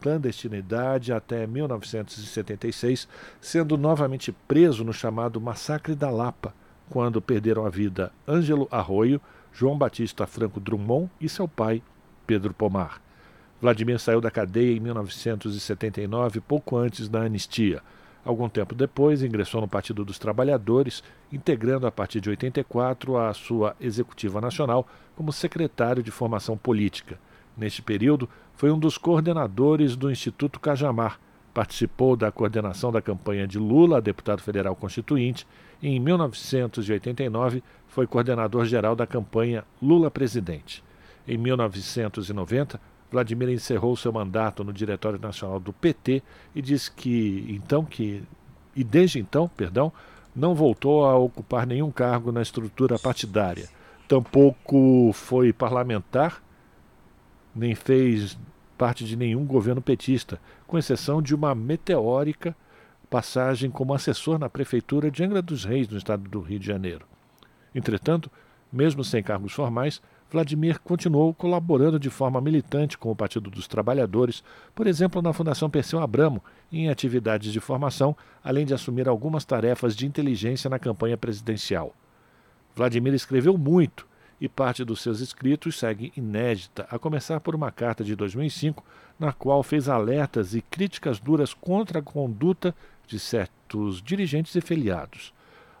clandestinidade 0.00 1.12
até 1.12 1.46
1976, 1.46 3.08
sendo 3.40 3.78
novamente 3.78 4.32
preso 4.32 4.82
no 4.82 4.92
chamado 4.92 5.40
Massacre 5.40 5.94
da 5.94 6.10
Lapa, 6.10 6.52
quando 6.90 7.22
perderam 7.22 7.64
a 7.64 7.70
vida 7.70 8.12
Ângelo 8.26 8.66
Arroio, 8.70 9.20
João 9.58 9.76
Batista 9.76 10.24
Franco 10.24 10.60
Drummond 10.60 11.10
e 11.20 11.28
seu 11.28 11.48
pai, 11.48 11.82
Pedro 12.24 12.54
Pomar. 12.54 13.02
Vladimir 13.60 13.98
saiu 13.98 14.20
da 14.20 14.30
cadeia 14.30 14.76
em 14.76 14.78
1979, 14.78 16.40
pouco 16.40 16.76
antes 16.76 17.08
da 17.08 17.22
anistia. 17.22 17.82
Algum 18.24 18.48
tempo 18.48 18.72
depois, 18.72 19.20
ingressou 19.20 19.60
no 19.60 19.66
Partido 19.66 20.04
dos 20.04 20.16
Trabalhadores, 20.16 21.02
integrando 21.32 21.88
a 21.88 21.90
partir 21.90 22.20
de 22.20 22.30
84 22.30 23.18
a 23.18 23.34
sua 23.34 23.74
executiva 23.80 24.40
nacional 24.40 24.86
como 25.16 25.32
secretário 25.32 26.04
de 26.04 26.12
formação 26.12 26.56
política. 26.56 27.18
Neste 27.56 27.82
período, 27.82 28.28
foi 28.54 28.70
um 28.70 28.78
dos 28.78 28.96
coordenadores 28.96 29.96
do 29.96 30.08
Instituto 30.08 30.60
Cajamar. 30.60 31.18
Participou 31.52 32.14
da 32.14 32.30
coordenação 32.30 32.92
da 32.92 33.02
campanha 33.02 33.44
de 33.44 33.58
Lula 33.58 33.96
a 33.96 34.00
deputado 34.00 34.40
federal 34.40 34.76
constituinte 34.76 35.44
em 35.82 35.98
1989, 36.00 37.62
foi 37.86 38.06
coordenador 38.06 38.64
geral 38.64 38.94
da 38.96 39.06
campanha 39.06 39.64
Lula 39.80 40.10
Presidente. 40.10 40.82
Em 41.26 41.36
1990, 41.36 42.80
Vladimir 43.10 43.48
encerrou 43.48 43.96
seu 43.96 44.12
mandato 44.12 44.62
no 44.62 44.72
Diretório 44.72 45.18
Nacional 45.18 45.58
do 45.58 45.72
PT 45.72 46.22
e 46.54 46.60
disse 46.60 46.90
que 46.90 47.46
então 47.48 47.84
que 47.84 48.22
e 48.76 48.84
desde 48.84 49.18
então, 49.18 49.48
perdão, 49.48 49.92
não 50.34 50.54
voltou 50.54 51.04
a 51.04 51.16
ocupar 51.16 51.66
nenhum 51.66 51.90
cargo 51.90 52.30
na 52.30 52.42
estrutura 52.42 52.98
partidária. 52.98 53.68
Tampouco 54.06 55.10
foi 55.12 55.52
parlamentar, 55.52 56.40
nem 57.54 57.74
fez 57.74 58.38
parte 58.76 59.04
de 59.04 59.16
nenhum 59.16 59.44
governo 59.44 59.82
petista, 59.82 60.40
com 60.66 60.78
exceção 60.78 61.20
de 61.20 61.34
uma 61.34 61.54
meteórica 61.54 62.54
passagem 63.08 63.70
como 63.70 63.94
assessor 63.94 64.38
na 64.38 64.48
prefeitura 64.48 65.10
de 65.10 65.24
Angra 65.24 65.42
dos 65.42 65.64
Reis, 65.64 65.88
no 65.88 65.98
estado 65.98 66.28
do 66.28 66.40
Rio 66.40 66.58
de 66.58 66.66
Janeiro. 66.66 67.06
Entretanto, 67.74 68.30
mesmo 68.72 69.02
sem 69.02 69.22
cargos 69.22 69.52
formais, 69.52 70.00
Vladimir 70.30 70.78
continuou 70.80 71.32
colaborando 71.32 71.98
de 71.98 72.10
forma 72.10 72.40
militante 72.40 72.98
com 72.98 73.10
o 73.10 73.16
Partido 73.16 73.50
dos 73.50 73.66
Trabalhadores, 73.66 74.44
por 74.74 74.86
exemplo, 74.86 75.22
na 75.22 75.32
Fundação 75.32 75.70
Perseu 75.70 76.00
Abramo, 76.00 76.44
em 76.70 76.90
atividades 76.90 77.50
de 77.50 77.60
formação, 77.60 78.14
além 78.44 78.66
de 78.66 78.74
assumir 78.74 79.08
algumas 79.08 79.44
tarefas 79.46 79.96
de 79.96 80.06
inteligência 80.06 80.68
na 80.68 80.78
campanha 80.78 81.16
presidencial. 81.16 81.94
Vladimir 82.76 83.14
escreveu 83.14 83.56
muito 83.56 84.06
e 84.40 84.48
parte 84.48 84.84
dos 84.84 85.00
seus 85.00 85.20
escritos 85.20 85.78
segue 85.78 86.12
inédita, 86.16 86.86
a 86.90 86.98
começar 86.98 87.40
por 87.40 87.54
uma 87.54 87.72
carta 87.72 88.04
de 88.04 88.14
2005, 88.14 88.84
na 89.18 89.32
qual 89.32 89.62
fez 89.62 89.88
alertas 89.88 90.54
e 90.54 90.60
críticas 90.60 91.18
duras 91.18 91.52
contra 91.52 92.00
a 92.00 92.02
conduta 92.02 92.74
de 93.08 93.18
certos 93.18 94.00
dirigentes 94.00 94.54
e 94.54 94.60
filiados. 94.60 95.32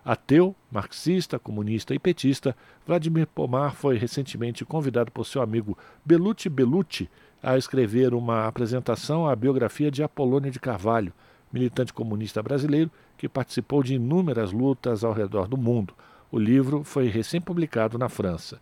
Ateu, 0.04 0.56
marxista, 0.70 1.38
comunista 1.38 1.94
e 1.94 1.98
petista, 1.98 2.56
Vladimir 2.86 3.26
Pomar 3.26 3.74
foi 3.74 3.98
recentemente 3.98 4.64
convidado 4.64 5.12
por 5.12 5.26
seu 5.26 5.42
amigo 5.42 5.76
Belucci 6.04 6.48
Belucci 6.48 7.10
a 7.42 7.58
escrever 7.58 8.14
uma 8.14 8.46
apresentação 8.46 9.28
à 9.28 9.36
biografia 9.36 9.90
de 9.90 10.02
Apolônio 10.02 10.50
de 10.50 10.58
Carvalho, 10.58 11.12
militante 11.52 11.92
comunista 11.92 12.42
brasileiro 12.42 12.90
que 13.16 13.28
participou 13.28 13.82
de 13.82 13.94
inúmeras 13.94 14.50
lutas 14.50 15.04
ao 15.04 15.12
redor 15.12 15.46
do 15.46 15.56
mundo. 15.56 15.94
O 16.30 16.38
livro 16.38 16.82
foi 16.84 17.08
recém-publicado 17.08 17.98
na 17.98 18.08
França. 18.08 18.60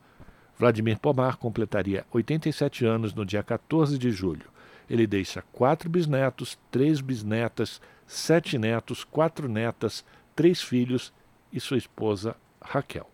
Vladimir 0.58 0.98
Pomar 0.98 1.36
completaria 1.36 2.04
87 2.12 2.84
anos 2.84 3.14
no 3.14 3.24
dia 3.24 3.42
14 3.42 3.98
de 3.98 4.10
julho. 4.10 4.46
Ele 4.88 5.06
deixa 5.06 5.44
quatro 5.52 5.90
bisnetos, 5.90 6.58
três 6.70 7.00
bisnetas, 7.00 7.80
sete 8.06 8.56
netos, 8.56 9.04
quatro 9.04 9.48
netas, 9.48 10.04
três 10.34 10.62
filhos 10.62 11.12
e 11.52 11.60
sua 11.60 11.76
esposa 11.76 12.36
Raquel. 12.60 13.08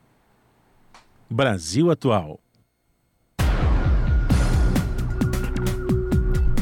Brasil 1.29 1.91
Atual. 1.91 2.39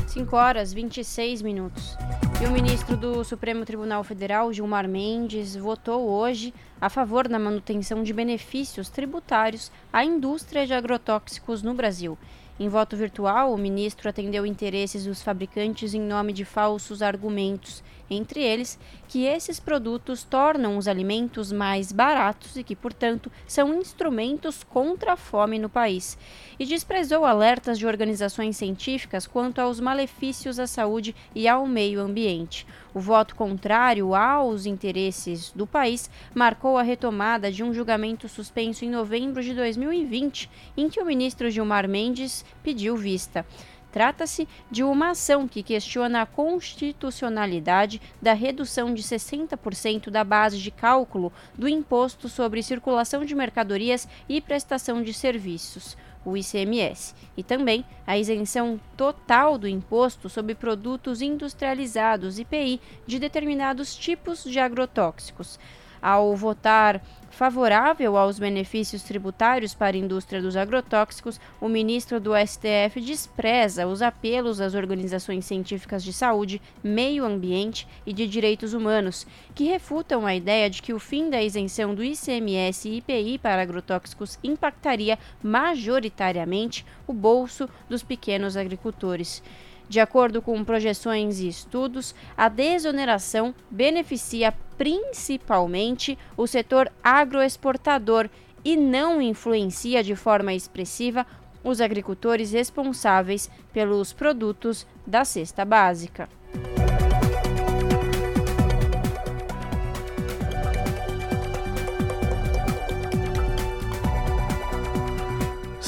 5 0.07 0.37
horas 0.37 0.73
26 0.73 1.43
minutos. 1.43 1.97
E 2.43 2.47
o 2.47 2.51
ministro 2.51 2.97
do 2.97 3.25
Supremo 3.25 3.65
Tribunal 3.65 4.05
Federal, 4.05 4.53
Gilmar 4.53 4.89
Mendes, 4.89 5.57
votou 5.57 6.09
hoje 6.09 6.55
a 6.81 6.89
favor 6.89 7.29
da 7.29 7.39
manutenção 7.39 8.03
de 8.03 8.13
benefícios 8.13 8.89
tributários 8.89 9.71
à 9.93 10.05
indústria 10.05 10.67
de 10.67 10.73
agrotóxicos 10.73 11.63
no 11.63 11.75
Brasil. 11.75 12.19
Em 12.59 12.69
voto 12.69 12.97
virtual, 12.97 13.53
o 13.53 13.59
ministro 13.59 14.09
atendeu 14.09 14.45
interesses 14.45 15.05
dos 15.05 15.23
fabricantes 15.23 15.95
em 15.95 16.01
nome 16.01 16.33
de 16.33 16.45
falsos 16.45 17.03
argumentos 17.03 17.83
entre 18.11 18.43
eles 18.43 18.79
que 19.09 19.25
esses 19.25 19.61
produtos 19.61 20.25
tornam 20.25 20.77
os 20.77 20.89
alimentos 20.89 21.53
mais 21.53 21.93
baratos 21.93 22.57
e 22.57 22.65
que, 22.65 22.75
portanto, 22.75 23.31
são 23.47 23.73
instrumentos 23.75 24.65
contra 24.65 25.13
a 25.13 25.17
fome 25.17 25.59
no 25.59 25.69
país, 25.69 26.19
e 26.59 26.67
desprezou 26.67 27.25
alertas 27.25 27.79
de 27.79 27.87
organizações 27.87 28.57
científicas 28.57 29.27
quanto 29.27 29.61
aos 29.61 29.81
malefícios 29.81 30.59
à 30.59 30.67
saúde 30.67 31.15
e 31.35 31.49
ao 31.49 31.67
meio 31.67 32.01
ambiente. 32.01 32.67
O 32.93 32.99
voto 32.99 33.37
contrário 33.37 34.15
aos 34.15 34.67
interesses 34.67 35.53
do 35.53 35.67
país 35.67 36.11
marcou 36.35 36.77
a 36.77 36.83
retomada 36.83 37.51
de 37.51 37.63
um 37.63 37.73
julgamento 37.73 38.29
suspenso 38.29 38.85
em 38.85 38.91
novembro 38.91 39.43
de 39.43 39.55
2020, 39.55 40.51
em 40.77 40.89
que 40.89 41.01
o 41.01 41.07
ministro 41.07 41.51
Gilmar 41.51 41.89
Mendes 41.89 42.45
pediu 42.63 42.97
vista. 42.97 43.47
Trata-se 43.93 44.49
de 44.71 44.85
uma 44.85 45.11
ação 45.11 45.49
que 45.49 45.63
questiona 45.63 46.23
a 46.23 46.27
constitucionalidade 46.27 48.01
da 48.23 48.33
redução 48.33 48.95
de 48.95 49.03
60% 49.03 50.11
da 50.11 50.23
base 50.23 50.59
de 50.59 50.71
cálculo 50.71 51.33
do 51.55 51.69
Imposto 51.69 52.29
sobre 52.29 52.63
Circulação 52.63 53.25
de 53.25 53.35
Mercadorias 53.35 54.09
e 54.29 54.41
Prestação 54.41 55.03
de 55.03 55.13
Serviços, 55.13 55.97
o 56.25 56.37
ICMS, 56.37 57.15
e 57.37 57.43
também 57.43 57.85
a 58.07 58.17
isenção 58.17 58.81
total 58.97 59.59
do 59.59 59.67
imposto 59.67 60.29
sobre 60.29 60.55
produtos 60.55 61.23
industrializados 61.23 62.39
IPI 62.39 62.81
de 63.07 63.19
determinados 63.19 63.97
tipos 63.97 64.45
de 64.45 64.59
agrotóxicos. 64.59 65.59
Ao 66.03 66.35
votar 66.35 67.03
favorável 67.31 68.17
aos 68.17 68.39
benefícios 68.39 69.03
tributários 69.03 69.75
para 69.75 69.97
a 69.97 69.99
indústria 69.99 70.43
dos 70.43 70.57
agrotóxicos, 70.57 71.41
o 71.61 71.69
ministro 71.69 72.19
do 72.19 72.33
STF 72.35 73.01
despreza 73.01 73.87
os 73.87 74.03
apelos 74.03 74.61
às 74.61 74.75
organizações 74.75 75.45
científicas 75.45 76.03
de 76.03 76.13
saúde, 76.13 76.61
meio 76.83 77.25
ambiente 77.25 77.87
e 78.05 78.13
de 78.13 78.27
direitos 78.27 78.75
humanos, 78.75 79.27
que 79.55 79.65
refutam 79.65 80.27
a 80.27 80.35
ideia 80.35 80.69
de 80.69 80.83
que 80.83 80.93
o 80.93 80.99
fim 80.99 81.31
da 81.31 81.43
isenção 81.43 81.95
do 81.95 82.03
ICMS 82.03 82.89
e 82.89 82.97
IPI 82.97 83.39
para 83.39 83.63
agrotóxicos 83.63 84.39
impactaria 84.43 85.19
majoritariamente 85.43 86.85
o 87.07 87.13
bolso 87.13 87.69
dos 87.89 88.03
pequenos 88.03 88.57
agricultores. 88.57 89.43
De 89.91 89.99
acordo 89.99 90.41
com 90.41 90.63
projeções 90.63 91.41
e 91.41 91.49
estudos, 91.49 92.15
a 92.37 92.49
desoneração 92.49 93.53
beneficia 93.69 94.55
principalmente 94.79 96.17
o 96.37 96.47
setor 96.47 96.89
agroexportador 97.03 98.31
e 98.65 98.77
não 98.77 99.21
influencia 99.21 100.05
de 100.05 100.15
forma 100.15 100.55
expressiva 100.55 101.27
os 101.65 101.81
agricultores 101.81 102.53
responsáveis 102.53 103.51
pelos 103.73 104.13
produtos 104.13 104.87
da 105.05 105.25
cesta 105.25 105.65
básica. 105.65 106.29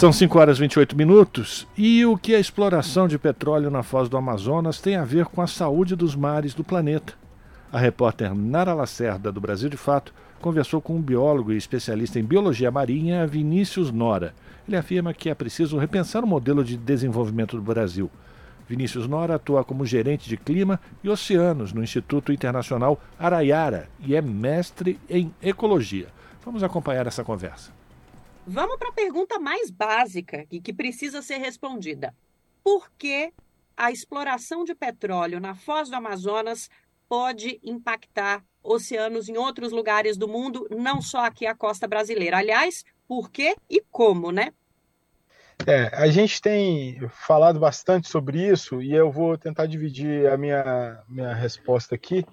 São 0.03 0.13
5 0.13 0.37
horas 0.37 0.57
e 0.57 0.63
28 0.63 0.97
minutos. 0.97 1.65
E 1.79 2.05
o 2.05 2.19
que 2.19 2.35
a 2.35 2.41
exploração 2.41 3.07
de 3.07 3.17
petróleo 3.17 3.71
na 3.71 3.85
foz 3.85 4.09
do 4.09 4.17
Amazonas 4.17 4.81
tem 4.81 4.97
a 4.97 5.05
ver 5.05 5.27
com 5.27 5.41
a 5.41 5.47
saúde 5.47 5.95
dos 5.95 6.17
mares 6.17 6.55
do 6.55 6.65
planeta? 6.65 7.13
A 7.71 7.79
repórter 7.79 8.35
Nara 8.35 8.75
Lacerda, 8.75 9.31
do 9.31 9.41
Brasil 9.41 9.69
de 9.69 9.77
Fato, 9.77 10.13
conversou 10.41 10.81
com 10.81 10.97
um 10.97 11.01
biólogo 11.01 11.53
e 11.53 11.57
especialista 11.57 12.19
em 12.19 12.25
biologia 12.25 12.69
marinha, 12.69 13.25
Vinícius 13.29 13.93
Nora. 13.93 14.35
Ele 14.67 14.77
afirma 14.77 15.15
que 15.15 15.31
é 15.31 15.35
preciso 15.37 15.79
repensar 15.79 16.25
o 16.25 16.27
modelo 16.27 16.65
de 16.65 16.77
desenvolvimento 16.77 17.55
do 17.55 17.63
Brasil. 17.63 18.11
Vinícius 18.69 19.07
Nora 19.07 19.37
atua 19.37 19.63
como 19.63 19.87
gerente 19.87 20.29
de 20.29 20.37
clima 20.37 20.81
e 21.05 21.09
oceanos 21.09 21.73
no 21.73 21.81
Instituto 21.81 22.33
Internacional 22.33 23.01
Araiara 23.17 23.89
e 24.01 24.17
é 24.17 24.21
mestre 24.21 24.99
em 25.09 25.33
ecologia. 25.41 26.09
Vamos 26.45 26.65
acompanhar 26.65 27.07
essa 27.07 27.23
conversa. 27.23 27.82
Vamos 28.47 28.77
para 28.77 28.89
a 28.89 28.93
pergunta 28.93 29.39
mais 29.39 29.71
básica 29.71 30.45
e 30.51 30.61
que 30.61 30.73
precisa 30.73 31.23
ser 31.23 31.39
respondida. 31.39 32.15
Por 32.63 32.91
que 32.99 33.33
a 33.77 33.93
exploração 33.93 34.65
de 34.65 34.75
petróleo 34.75 35.41
na 35.41 35.55
foz 35.55 35.89
do 35.89 35.97
Amazonas 35.97 36.69
pode 37.09 37.61
impactar 37.63 38.45
oceanos 38.63 39.29
em 39.29 39.37
outros 39.37 39.71
lugares 39.71 40.17
do 40.17 40.27
mundo, 40.27 40.67
não 40.71 41.01
só 41.01 41.25
aqui 41.25 41.47
a 41.47 41.55
costa 41.55 41.87
brasileira? 41.87 42.39
Aliás, 42.39 42.85
por 43.07 43.31
quê 43.31 43.55
e 43.71 43.81
como, 43.91 44.33
né? 44.33 44.53
É, 45.65 45.95
a 45.95 46.09
gente 46.09 46.41
tem 46.43 46.99
falado 47.09 47.61
bastante 47.61 48.09
sobre 48.09 48.45
isso 48.49 48.83
e 48.83 48.93
eu 48.93 49.13
vou 49.13 49.39
tentar 49.39 49.67
dividir 49.67 50.29
a 50.29 50.37
minha, 50.37 51.01
minha 51.09 51.33
resposta 51.33 51.95
aqui 51.95 52.25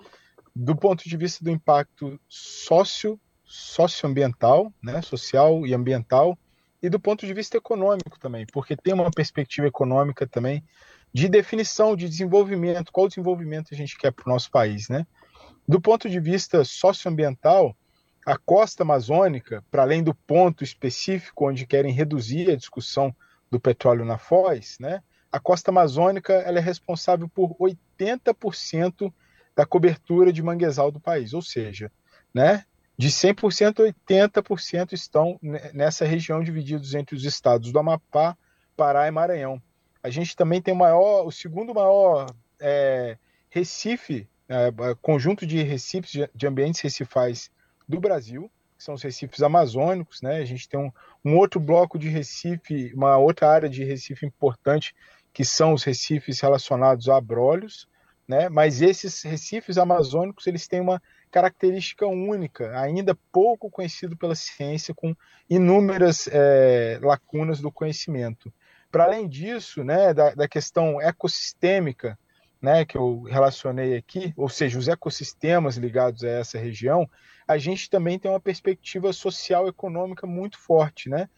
do 0.55 0.75
ponto 0.75 1.07
de 1.07 1.15
vista 1.15 1.43
do 1.43 1.51
impacto 1.51 2.19
sócio 2.27 3.19
socioambiental, 3.49 4.71
né, 4.81 5.01
social 5.01 5.65
e 5.65 5.73
ambiental, 5.73 6.37
e 6.81 6.87
do 6.87 6.99
ponto 6.99 7.25
de 7.25 7.33
vista 7.33 7.57
econômico 7.57 8.19
também, 8.19 8.45
porque 8.53 8.77
tem 8.77 8.93
uma 8.93 9.09
perspectiva 9.09 9.67
econômica 9.67 10.27
também 10.27 10.63
de 11.11 11.27
definição 11.27 11.95
de 11.95 12.07
desenvolvimento, 12.07 12.91
qual 12.91 13.07
desenvolvimento 13.07 13.73
a 13.73 13.75
gente 13.75 13.97
quer 13.97 14.11
para 14.11 14.29
o 14.29 14.31
nosso 14.31 14.51
país, 14.51 14.87
né? 14.87 15.05
Do 15.67 15.81
ponto 15.81 16.07
de 16.07 16.19
vista 16.19 16.63
socioambiental, 16.63 17.75
a 18.23 18.37
costa 18.37 18.83
amazônica, 18.83 19.63
para 19.71 19.81
além 19.81 20.03
do 20.03 20.13
ponto 20.13 20.63
específico 20.63 21.49
onde 21.49 21.65
querem 21.65 21.91
reduzir 21.91 22.51
a 22.51 22.55
discussão 22.55 23.13
do 23.49 23.59
petróleo 23.59 24.05
na 24.05 24.19
foz, 24.19 24.77
né? 24.79 25.01
A 25.31 25.39
costa 25.39 25.71
amazônica 25.71 26.33
ela 26.33 26.59
é 26.59 26.61
responsável 26.61 27.27
por 27.27 27.55
80% 27.59 29.11
da 29.55 29.65
cobertura 29.65 30.31
de 30.31 30.43
manguezal 30.43 30.91
do 30.91 30.99
país, 30.99 31.33
ou 31.33 31.41
seja, 31.41 31.91
né? 32.31 32.63
De 32.99 33.07
100%, 33.09 33.93
80% 34.11 34.91
estão 34.91 35.39
nessa 35.73 36.03
região 36.03 36.43
divididos 36.43 36.93
entre 36.93 37.15
os 37.15 37.23
estados 37.23 37.71
do 37.71 37.79
Amapá, 37.79 38.37
Pará 38.75 39.07
e 39.07 39.11
Maranhão. 39.11 39.61
a 40.03 40.09
gente 40.09 40.35
também 40.35 40.61
tem 40.61 40.73
o 40.73 40.77
maior, 40.77 41.25
o 41.25 41.31
segundo 41.31 41.73
maior 41.73 42.25
é, 42.59 43.17
recife, 43.49 44.27
é, 44.49 44.73
conjunto 45.01 45.45
de 45.45 45.63
recifes, 45.63 46.27
de 46.35 46.45
ambientes 46.45 46.81
recifais 46.81 47.49
do 47.87 48.01
Brasil, 48.01 48.51
que 48.77 48.83
são 48.83 48.95
os 48.95 49.01
recifes 49.01 49.41
amazônicos, 49.41 50.21
né? 50.21 50.39
A 50.39 50.45
gente 50.45 50.67
tem 50.67 50.77
um, 50.77 50.91
um 51.23 51.37
outro 51.37 51.57
bloco 51.57 51.97
de 51.97 52.09
recife, 52.09 52.91
uma 52.93 53.17
outra 53.17 53.49
área 53.49 53.69
de 53.69 53.81
recife 53.85 54.25
importante, 54.25 54.93
que 55.31 55.45
são 55.45 55.71
os 55.71 55.85
recifes 55.85 56.41
relacionados 56.41 57.07
a 57.07 57.15
abrolhos, 57.15 57.87
né? 58.27 58.49
Mas 58.49 58.81
esses 58.81 59.23
recifes 59.23 59.77
amazônicos, 59.77 60.47
eles 60.47 60.67
têm 60.67 60.81
uma 60.81 61.01
característica 61.31 62.07
única, 62.07 62.77
ainda 62.79 63.17
pouco 63.31 63.69
conhecido 63.69 64.17
pela 64.17 64.35
ciência, 64.35 64.93
com 64.93 65.15
inúmeras 65.49 66.27
é, 66.31 66.99
lacunas 67.01 67.59
do 67.59 67.71
conhecimento. 67.71 68.51
Para 68.91 69.03
além 69.03 69.27
disso, 69.27 69.83
né, 69.83 70.13
da, 70.13 70.33
da 70.33 70.47
questão 70.47 70.99
ecossistêmica, 70.99 72.17
né, 72.61 72.83
que 72.83 72.97
eu 72.97 73.21
relacionei 73.23 73.95
aqui, 73.95 74.33
ou 74.35 74.49
seja, 74.49 74.77
os 74.77 74.87
ecossistemas 74.87 75.77
ligados 75.77 76.23
a 76.23 76.29
essa 76.29 76.57
região, 76.57 77.09
a 77.47 77.57
gente 77.57 77.89
também 77.89 78.19
tem 78.19 78.29
uma 78.29 78.39
perspectiva 78.39 79.13
social 79.13 79.67
econômica 79.67 80.27
muito 80.27 80.57
forte. 80.59 81.09
Né? 81.09 81.29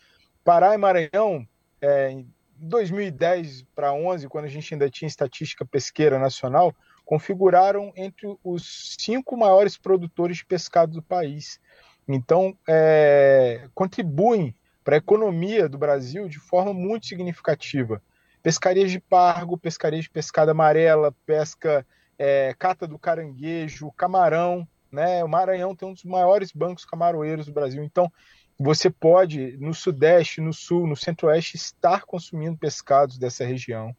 Pará 0.44 0.74
e 0.74 0.78
Maranhão, 0.78 1.48
é, 1.80 2.12
em 2.12 2.28
2010 2.58 3.64
para 3.76 3.94
11, 3.94 4.28
quando 4.28 4.46
a 4.46 4.50
gente 4.50 4.74
ainda 4.74 4.90
tinha 4.90 5.08
estatística 5.08 5.66
pesqueira 5.66 6.18
nacional, 6.20 6.76
configuraram 7.12 7.92
entre 7.94 8.26
os 8.42 8.96
cinco 8.98 9.36
maiores 9.36 9.76
produtores 9.76 10.38
de 10.38 10.46
pescado 10.46 10.94
do 10.94 11.02
país. 11.02 11.60
Então, 12.08 12.58
é, 12.66 13.68
contribuem 13.76 14.56
para 14.82 14.96
a 14.96 14.98
economia 14.98 15.68
do 15.68 15.78
Brasil 15.78 16.30
de 16.30 16.40
forma 16.40 16.74
muito 16.74 17.08
significativa. 17.08 18.02
Pescarias 18.42 18.90
de 18.90 18.98
pargo, 18.98 19.58
pescarias 19.58 20.06
de 20.06 20.10
pescada 20.10 20.52
amarela, 20.52 21.14
pesca 21.26 21.86
é, 22.18 22.56
cata 22.58 22.88
do 22.88 22.98
caranguejo, 22.98 23.92
camarão. 23.92 24.66
Né? 24.90 25.22
O 25.22 25.28
Maranhão 25.28 25.76
tem 25.76 25.90
um 25.90 25.94
dos 25.94 26.06
maiores 26.06 26.54
bancos 26.54 26.86
camaroeiros 26.86 27.46
do 27.46 27.52
Brasil. 27.52 27.84
Então, 27.84 28.10
você 28.58 28.90
pode, 28.90 29.58
no 29.58 29.74
Sudeste, 29.74 30.40
no 30.40 30.54
Sul, 30.54 30.88
no 30.88 30.96
Centro-Oeste, 30.96 31.58
estar 31.58 32.06
consumindo 32.06 32.58
pescados 32.58 33.18
dessa 33.18 33.44
região. 33.44 33.94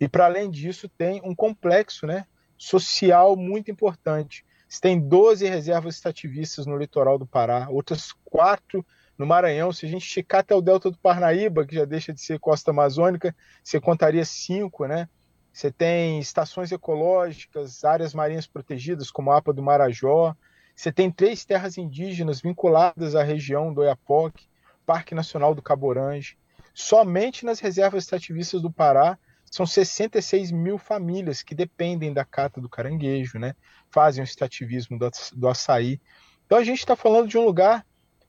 E, 0.00 0.08
para 0.08 0.24
além 0.24 0.50
disso, 0.50 0.88
tem 0.88 1.20
um 1.22 1.34
complexo 1.34 2.06
né, 2.06 2.24
social 2.56 3.36
muito 3.36 3.70
importante. 3.70 4.44
Você 4.68 4.80
tem 4.80 5.00
12 5.00 5.46
reservas 5.46 5.94
extrativistas 5.94 6.66
no 6.66 6.76
litoral 6.76 7.18
do 7.18 7.26
Pará, 7.26 7.68
outras 7.70 8.12
quatro 8.24 8.84
no 9.16 9.26
Maranhão, 9.26 9.72
se 9.72 9.86
a 9.86 9.88
gente 9.88 10.04
esticar 10.04 10.40
até 10.40 10.54
o 10.54 10.60
delta 10.60 10.90
do 10.90 10.98
Parnaíba, 10.98 11.66
que 11.66 11.74
já 11.74 11.84
deixa 11.84 12.12
de 12.12 12.20
ser 12.20 12.38
costa 12.38 12.70
amazônica, 12.70 13.34
você 13.62 13.80
contaria 13.80 14.24
cinco, 14.24 14.86
né? 14.86 15.08
Você 15.52 15.70
tem 15.70 16.20
estações 16.20 16.70
ecológicas, 16.70 17.82
áreas 17.82 18.12
marinhas 18.12 18.46
protegidas, 18.46 19.10
como 19.10 19.30
a 19.30 19.38
APA 19.38 19.54
do 19.54 19.62
Marajó. 19.62 20.36
Você 20.74 20.92
tem 20.92 21.10
três 21.10 21.46
terras 21.46 21.78
indígenas 21.78 22.42
vinculadas 22.42 23.14
à 23.14 23.22
região 23.22 23.72
do 23.72 23.80
Oiapoque, 23.80 24.46
Parque 24.84 25.14
Nacional 25.14 25.54
do 25.54 25.62
Caborange. 25.62 26.36
Somente 26.74 27.46
nas 27.46 27.58
reservas 27.58 28.02
extrativistas 28.02 28.60
do 28.60 28.70
Pará 28.70 29.18
são 29.56 29.64
66 29.64 30.52
mil 30.52 30.76
famílias 30.76 31.42
que 31.42 31.54
dependem 31.54 32.12
da 32.12 32.26
cata 32.26 32.60
do 32.60 32.68
caranguejo, 32.68 33.38
né? 33.38 33.54
fazem 33.90 34.22
o 34.22 34.26
extrativismo 34.26 34.98
do, 34.98 35.10
do 35.34 35.48
açaí. 35.48 35.98
Então 36.44 36.58
a 36.58 36.64
gente 36.64 36.80
está 36.80 36.94
falando 36.94 37.26
de 37.26 37.38
um 37.38 37.44
lugar 37.46 37.86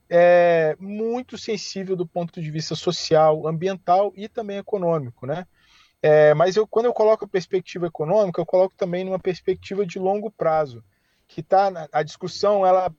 é, 0.08 0.74
muito 0.80 1.36
sensível 1.36 1.94
do 1.94 2.06
ponto 2.06 2.40
de 2.40 2.50
vista 2.50 2.74
social, 2.74 3.46
ambiental 3.46 4.10
e 4.16 4.26
também 4.26 4.56
econômico, 4.56 5.26
né? 5.26 5.46
É, 6.00 6.32
mas 6.32 6.56
eu, 6.56 6.66
quando 6.66 6.86
eu 6.86 6.94
coloco 6.94 7.26
a 7.26 7.28
perspectiva 7.28 7.88
econômica, 7.88 8.40
eu 8.40 8.46
coloco 8.46 8.74
também 8.74 9.04
numa 9.04 9.18
perspectiva 9.18 9.84
de 9.84 9.98
longo 9.98 10.30
prazo, 10.30 10.82
que 11.26 11.42
tá 11.42 11.88
a 11.92 12.02
discussão 12.02 12.64
ela 12.64 12.90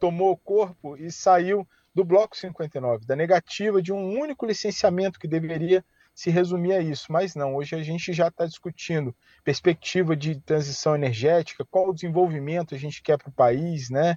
tomou 0.00 0.36
corpo 0.38 0.96
e 0.96 1.12
saiu 1.12 1.64
do 1.94 2.04
bloco 2.04 2.36
59, 2.36 3.06
da 3.06 3.14
negativa 3.14 3.80
de 3.80 3.92
um 3.92 4.18
único 4.18 4.44
licenciamento 4.44 5.20
que 5.20 5.28
deveria 5.28 5.84
se 6.16 6.30
resumir 6.30 6.72
a 6.72 6.80
isso, 6.80 7.12
mas 7.12 7.34
não. 7.34 7.54
Hoje 7.56 7.76
a 7.76 7.82
gente 7.82 8.10
já 8.14 8.28
está 8.28 8.46
discutindo 8.46 9.14
perspectiva 9.44 10.16
de 10.16 10.40
transição 10.40 10.94
energética, 10.94 11.62
qual 11.70 11.90
o 11.90 11.94
desenvolvimento 11.94 12.74
a 12.74 12.78
gente 12.78 13.02
quer 13.02 13.18
para 13.18 13.28
o 13.28 13.32
país, 13.32 13.90
né? 13.90 14.16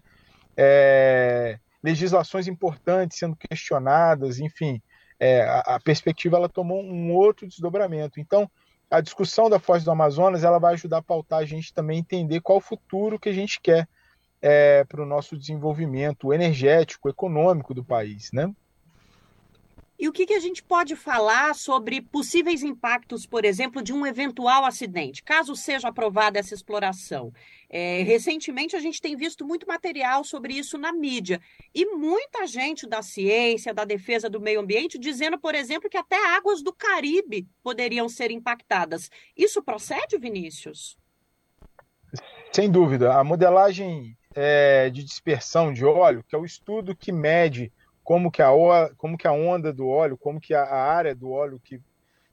É, 0.56 1.60
legislações 1.84 2.48
importantes 2.48 3.20
sendo 3.20 3.36
questionadas, 3.36 4.40
enfim, 4.40 4.82
é, 5.20 5.42
a, 5.42 5.60
a, 5.76 5.80
perspectiva 5.82 6.38
ela 6.38 6.48
tomou 6.48 6.82
um 6.82 7.14
outro 7.14 7.46
desdobramento. 7.46 8.18
Então, 8.18 8.50
a 8.90 9.02
discussão 9.02 9.50
da 9.50 9.60
Foz 9.60 9.84
do 9.84 9.92
Amazonas 9.92 10.46
ela 10.46 10.58
vai 10.58 10.76
ajudar 10.76 11.00
a 11.00 11.04
pautar 11.04 11.40
a 11.40 11.46
gente 11.46 11.74
também 11.74 12.00
entender 12.00 12.40
qual 12.40 12.60
o 12.60 12.62
futuro 12.62 13.20
que 13.20 13.28
a 13.28 13.34
gente 13.34 13.60
quer 13.60 13.86
é, 14.42 14.86
para 14.86 15.04
o 15.04 15.06
nosso 15.06 15.38
desenvolvimento 15.38 16.34
energético, 16.34 17.10
econômico 17.10 17.74
do 17.74 17.84
país, 17.84 18.32
né? 18.32 18.50
E 20.00 20.08
o 20.08 20.14
que, 20.14 20.26
que 20.26 20.34
a 20.34 20.40
gente 20.40 20.64
pode 20.64 20.96
falar 20.96 21.54
sobre 21.54 22.02
possíveis 22.02 22.64
impactos, 22.64 23.26
por 23.26 23.44
exemplo, 23.44 23.82
de 23.82 23.92
um 23.92 24.08
eventual 24.08 24.64
acidente, 24.64 25.22
caso 25.22 25.58
seja 25.58 25.90
aprovada 25.90 26.40
essa 26.40 26.54
exploração? 26.54 27.34
É, 27.70 28.02
recentemente, 28.04 28.78
a 28.78 28.80
gente 28.80 29.02
tem 29.02 29.18
visto 29.18 29.46
muito 29.46 29.68
material 29.68 30.24
sobre 30.24 30.54
isso 30.54 30.78
na 30.78 30.94
mídia. 30.94 31.42
E 31.76 31.86
muita 31.86 32.48
gente 32.48 32.88
da 32.88 33.02
ciência, 33.02 33.74
da 33.74 33.84
defesa 33.84 34.30
do 34.30 34.40
meio 34.40 34.62
ambiente, 34.62 34.98
dizendo, 34.98 35.38
por 35.38 35.54
exemplo, 35.54 35.90
que 35.90 35.98
até 35.98 36.16
águas 36.34 36.64
do 36.64 36.72
Caribe 36.72 37.46
poderiam 37.62 38.08
ser 38.08 38.32
impactadas. 38.32 39.12
Isso 39.36 39.62
procede, 39.62 40.18
Vinícius? 40.18 40.98
Sem 42.54 42.72
dúvida. 42.72 43.16
A 43.16 43.24
modelagem 43.24 44.18
é, 44.34 44.90
de 44.90 45.04
dispersão 45.04 45.74
de 45.74 45.84
óleo, 45.84 46.24
que 46.26 46.36
é 46.36 46.40
o 46.40 46.46
estudo 46.46 46.96
que 46.96 47.12
mede 47.12 47.70
como 48.10 48.32
que 48.32 48.42
a, 48.42 48.50
como 48.98 49.16
que 49.16 49.28
a 49.28 49.32
onda 49.32 49.72
do 49.72 49.88
óleo, 49.88 50.18
como 50.18 50.42
que 50.42 50.56
a, 50.56 50.64
a 50.64 50.92
área 50.92 51.14
do 51.14 51.30
óleo 51.30 51.62
que 51.64 51.80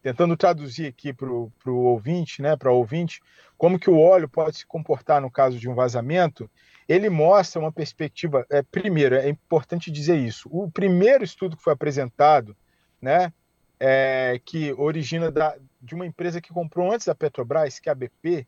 tentando 0.02 0.34
traduzir 0.34 0.86
aqui 0.86 1.12
para 1.12 1.30
o 1.30 1.52
ouvinte, 1.66 2.40
né, 2.40 2.56
para 2.56 2.72
ouvinte, 2.72 3.20
como 3.58 3.78
que 3.78 3.90
o 3.90 4.00
óleo 4.00 4.26
pode 4.26 4.56
se 4.56 4.66
comportar 4.66 5.20
no 5.20 5.30
caso 5.30 5.58
de 5.58 5.68
um 5.68 5.74
vazamento, 5.74 6.50
ele 6.88 7.10
mostra 7.10 7.60
uma 7.60 7.70
perspectiva. 7.70 8.46
É, 8.48 8.62
primeiro, 8.62 9.16
é 9.16 9.28
importante 9.28 9.90
dizer 9.90 10.16
isso. 10.16 10.48
O 10.50 10.70
primeiro 10.70 11.22
estudo 11.22 11.58
que 11.58 11.62
foi 11.62 11.74
apresentado, 11.74 12.56
né, 12.98 13.30
é, 13.78 14.40
que 14.42 14.72
origina 14.78 15.30
da, 15.30 15.58
de 15.82 15.94
uma 15.94 16.06
empresa 16.06 16.40
que 16.40 16.54
comprou 16.54 16.90
antes 16.90 17.06
da 17.06 17.14
Petrobras, 17.14 17.78
que 17.78 17.90
é 17.90 17.92
a 17.92 17.94
BP, 17.94 18.46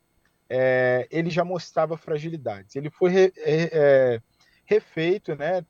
é, 0.48 1.06
ele 1.10 1.28
já 1.28 1.44
mostrava 1.44 1.94
fragilidades. 1.98 2.74
Ele 2.74 2.88
foi 2.88 3.34
é, 3.36 4.22
refeito, 4.68 5.34
né, 5.34 5.64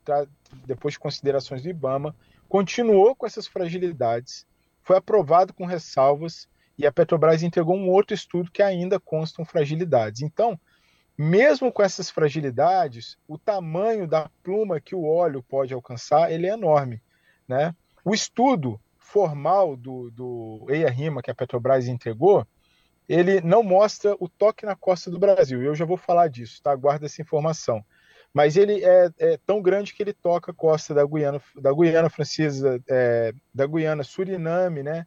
depois 0.67 0.95
de 0.95 0.99
considerações 0.99 1.63
do 1.63 1.69
IBAMA, 1.69 2.15
continuou 2.49 3.15
com 3.15 3.27
essas 3.27 3.47
fragilidades, 3.47 4.45
foi 4.83 4.97
aprovado 4.97 5.55
com 5.55 5.65
ressalvas 5.65 6.49
e 6.77 6.85
a 6.85 6.91
Petrobras 6.91 7.45
entregou 7.45 7.77
um 7.77 7.89
outro 7.89 8.13
estudo 8.13 8.51
que 8.51 8.63
ainda 8.63 8.99
constam 8.99 9.45
fragilidades. 9.45 10.23
Então, 10.23 10.59
mesmo 11.17 11.71
com 11.71 11.81
essas 11.81 12.11
fragilidades, 12.11 13.17
o 13.29 13.39
tamanho 13.39 14.07
da 14.07 14.29
pluma 14.43 14.81
que 14.81 14.97
o 14.97 15.05
óleo 15.05 15.45
pode 15.45 15.73
alcançar 15.73 16.33
ele 16.33 16.49
é 16.49 16.53
enorme. 16.53 17.01
Né? 17.47 17.75
O 18.05 18.13
estudo 18.13 18.81
formal 18.99 19.77
do, 19.77 20.11
do 20.11 20.67
EIA-RIMA 20.69 21.23
que 21.23 21.31
a 21.31 21.35
Petrobras 21.35 21.87
entregou, 21.87 22.45
ele 23.09 23.41
não 23.43 23.63
mostra 23.63 24.17
o 24.19 24.29
toque 24.29 24.67
na 24.67 24.75
costa 24.75 25.09
do 25.09 25.21
Brasil. 25.21 25.63
Eu 25.63 25.75
já 25.75 25.85
vou 25.85 25.97
falar 25.97 26.29
disso, 26.29 26.61
tá? 26.63 26.75
Guarda 26.75 27.07
essa 27.07 27.23
informação 27.23 27.85
mas 28.33 28.57
ele 28.57 28.85
é, 28.85 29.11
é, 29.19 29.39
tão 29.47 29.61
grande 29.61 29.95
que 29.95 30.03
ele 30.03 30.13
toca 30.13 30.53
a 30.53 30.55
costa 30.55 30.95
da 30.95 31.05
Guiana, 31.05 31.41
da 31.57 31.73
Guiana 31.73 32.11
Francesa, 32.11 32.81
é, 32.89 33.33
da 33.55 33.67
Guiana 33.67 34.03
Suriname, 34.03 34.83
né, 34.83 35.07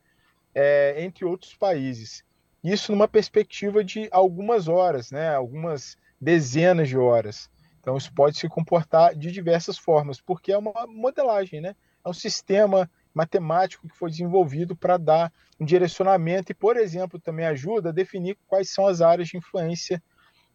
é, 0.53 1.03
entre 1.03 1.25
outros 1.25 1.55
países. 1.55 2.23
Isso 2.63 2.91
numa 2.91 3.07
perspectiva 3.07 3.83
de 3.83 4.07
algumas 4.11 4.67
horas, 4.67 5.11
né, 5.11 5.33
algumas 5.33 5.97
dezenas 6.19 6.89
de 6.89 6.97
horas. 6.97 7.49
Então 7.79 7.97
isso 7.97 8.13
pode 8.13 8.37
se 8.37 8.47
comportar 8.47 9.15
de 9.15 9.31
diversas 9.31 9.77
formas, 9.77 10.21
porque 10.21 10.51
é 10.51 10.57
uma 10.57 10.85
modelagem, 10.87 11.59
né? 11.59 11.75
É 12.05 12.09
um 12.09 12.13
sistema 12.13 12.89
matemático 13.13 13.87
que 13.87 13.97
foi 13.97 14.09
desenvolvido 14.09 14.75
para 14.75 14.97
dar 14.97 15.33
um 15.59 15.65
direcionamento 15.65 16.51
e, 16.51 16.55
por 16.55 16.77
exemplo, 16.77 17.19
também 17.19 17.45
ajuda 17.45 17.89
a 17.89 17.93
definir 17.93 18.37
quais 18.47 18.69
são 18.69 18.87
as 18.87 19.01
áreas 19.01 19.27
de 19.27 19.37
influência 19.37 20.01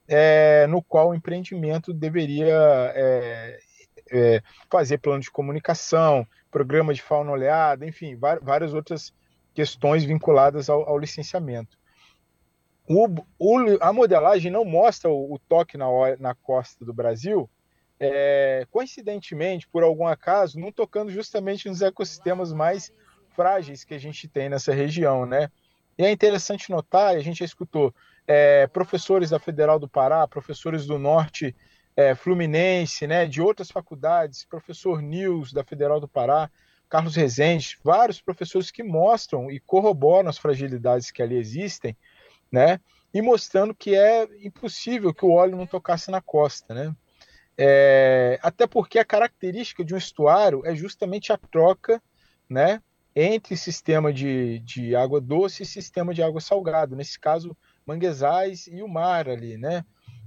é, 0.09 0.67
no 0.69 0.83
qual 0.83 1.11
o 1.11 1.15
empreendimento 1.15 1.93
deveria 1.93 2.93
é, 2.95 3.59
é, 4.11 4.43
fazer 4.71 4.99
plano 4.99 5.21
de 5.21 5.31
comunicação, 5.31 6.27
programa 6.51 6.95
de 6.95 7.03
fauna 7.03 7.33
oleada, 7.33 7.87
enfim, 7.87 8.17
várias 8.17 8.73
outras 8.73 9.13
questões 9.55 10.05
vinculadas 10.05 10.69
ao, 10.69 10.89
ao 10.89 10.99
licenciamento. 10.99 11.77
O, 12.89 13.09
o, 13.39 13.79
a 13.81 13.93
modelagem 13.93 14.51
não 14.51 14.65
mostra 14.65 15.11
o, 15.11 15.35
o 15.35 15.39
toque 15.39 15.77
na, 15.77 15.87
na, 16.21 16.35
costa 16.35 16.85
do 16.85 16.95
Brasil, 16.95 17.51
é, 17.99 18.65
coincidentemente, 18.71 19.67
por 19.67 19.83
algum 19.83 20.07
acaso, 20.07 20.61
não 20.61 20.71
tocando 20.71 21.11
justamente 21.11 21.69
nos 21.69 21.83
ecossistemas 21.83 22.53
mais 22.53 22.93
frágeis 23.35 23.83
que 23.83 23.95
a 23.95 23.99
gente 23.99 24.29
tem 24.29 24.49
nessa 24.49 24.73
região, 24.73 25.27
né? 25.27 25.51
E 25.99 26.05
é 26.05 26.11
interessante 26.11 26.71
notar, 26.71 27.17
a 27.17 27.21
gente 27.21 27.39
já 27.39 27.45
escutou, 27.45 27.93
é, 28.27 28.67
professores 28.67 29.31
da 29.31 29.39
Federal 29.39 29.79
do 29.79 29.89
Pará, 29.89 30.27
professores 30.27 30.87
do 30.87 30.99
Norte 30.99 31.55
é, 31.97 32.15
Fluminense, 32.15 33.07
né, 33.07 33.27
de 33.27 33.41
outras 33.41 33.71
faculdades, 33.71 34.45
professor 34.45 35.01
Nils 35.01 35.53
da 35.53 35.65
Federal 35.65 36.01
do 36.01 36.09
Pará, 36.09 36.51
Carlos 36.89 37.17
Rezende, 37.17 37.79
vários 37.83 38.21
professores 38.21 38.71
que 38.71 38.83
mostram 38.83 39.51
e 39.51 39.59
corroboram 39.61 40.29
as 40.29 40.39
fragilidades 40.39 41.11
que 41.11 41.23
ali 41.23 41.37
existem, 41.37 41.97
né, 42.51 42.81
e 43.13 43.23
mostrando 43.23 43.75
que 43.75 43.95
é 43.95 44.29
impossível 44.45 45.15
que 45.15 45.25
o 45.25 45.33
óleo 45.33 45.57
não 45.57 45.67
tocasse 45.67 46.11
na 46.11 46.21
costa, 46.21 46.75
né. 46.75 46.95
É, 47.59 48.39
até 48.43 48.67
porque 48.67 48.99
a 48.99 49.05
característica 49.05 49.83
de 49.83 49.95
um 49.95 49.97
estuário 49.97 50.61
é 50.67 50.75
justamente 50.75 51.33
a 51.33 51.39
troca, 51.39 52.03
né, 52.49 52.83
entre 53.15 53.57
sistema 53.57 54.13
de, 54.13 54.59
de 54.59 54.95
água 54.95 55.23
doce 55.23 55.63
e 55.63 55.67
sistema 55.67 56.13
de 56.13 56.23
água 56.23 56.39
salgada. 56.39 56.95
Nesse 56.95 57.19
caso, 57.19 57.57
manguezais 57.87 58.67
e 58.67 58.83
o 58.83 58.89
mar 58.89 59.29
ali, 59.29 59.57
né? 59.57 59.85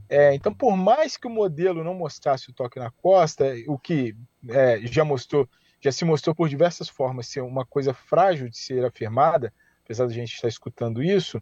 É, 0.09 0.33
então, 0.33 0.51
por 0.51 0.75
mais 0.75 1.15
que 1.17 1.27
o 1.27 1.29
modelo 1.29 1.83
não 1.83 1.93
mostrasse 1.93 2.49
o 2.49 2.53
toque 2.53 2.79
na 2.79 2.89
costa, 2.89 3.53
o 3.67 3.77
que 3.77 4.15
é, 4.49 4.79
já 4.87 5.05
mostrou, 5.05 5.47
já 5.79 5.91
se 5.91 6.03
mostrou 6.03 6.33
por 6.33 6.49
diversas 6.49 6.89
formas 6.89 7.27
ser 7.27 7.41
uma 7.41 7.63
coisa 7.63 7.93
frágil 7.93 8.49
de 8.49 8.57
ser 8.57 8.83
afirmada, 8.83 9.53
apesar 9.85 10.07
de 10.07 10.13
a 10.13 10.15
gente 10.15 10.33
estar 10.33 10.47
escutando 10.47 11.03
isso, 11.03 11.41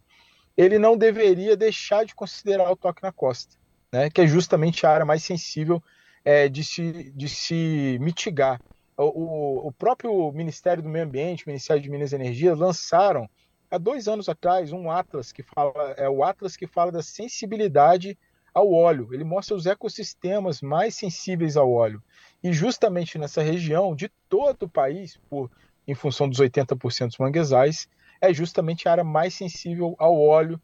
ele 0.54 0.78
não 0.78 0.98
deveria 0.98 1.56
deixar 1.56 2.04
de 2.04 2.14
considerar 2.14 2.70
o 2.70 2.76
toque 2.76 3.02
na 3.02 3.12
costa, 3.12 3.56
né? 3.90 4.10
Que 4.10 4.22
é 4.22 4.26
justamente 4.26 4.84
a 4.84 4.90
área 4.90 5.06
mais 5.06 5.22
sensível 5.22 5.82
é, 6.24 6.46
de, 6.48 6.62
se, 6.62 7.10
de 7.12 7.28
se 7.28 7.96
mitigar. 8.00 8.60
O, 8.98 9.68
o 9.68 9.72
próprio 9.72 10.30
Ministério 10.32 10.82
do 10.82 10.88
Meio 10.88 11.04
Ambiente, 11.04 11.46
o 11.46 11.48
Ministério 11.48 11.80
de 11.80 11.88
Minas 11.88 12.12
e 12.12 12.16
Energia, 12.16 12.54
lançaram 12.54 13.30
há 13.70 13.78
dois 13.78 14.08
anos 14.08 14.28
atrás 14.28 14.72
um 14.72 14.90
atlas 14.90 15.32
que 15.32 15.42
fala 15.42 15.94
é 15.96 16.08
o 16.08 16.22
atlas 16.22 16.56
que 16.56 16.66
fala 16.66 16.92
da 16.92 17.02
sensibilidade 17.02 18.18
ao 18.52 18.72
óleo. 18.72 19.08
Ele 19.12 19.24
mostra 19.24 19.54
os 19.54 19.66
ecossistemas 19.66 20.60
mais 20.60 20.96
sensíveis 20.96 21.56
ao 21.56 21.70
óleo. 21.70 22.02
E 22.42 22.52
justamente 22.52 23.18
nessa 23.18 23.42
região 23.42 23.94
de 23.94 24.10
todo 24.28 24.64
o 24.64 24.68
país, 24.68 25.18
por 25.28 25.50
em 25.86 25.94
função 25.94 26.28
dos 26.28 26.38
80% 26.38 27.06
dos 27.06 27.18
manguezais, 27.18 27.88
é 28.20 28.32
justamente 28.32 28.88
a 28.88 28.92
área 28.92 29.04
mais 29.04 29.34
sensível 29.34 29.94
ao 29.98 30.20
óleo 30.20 30.60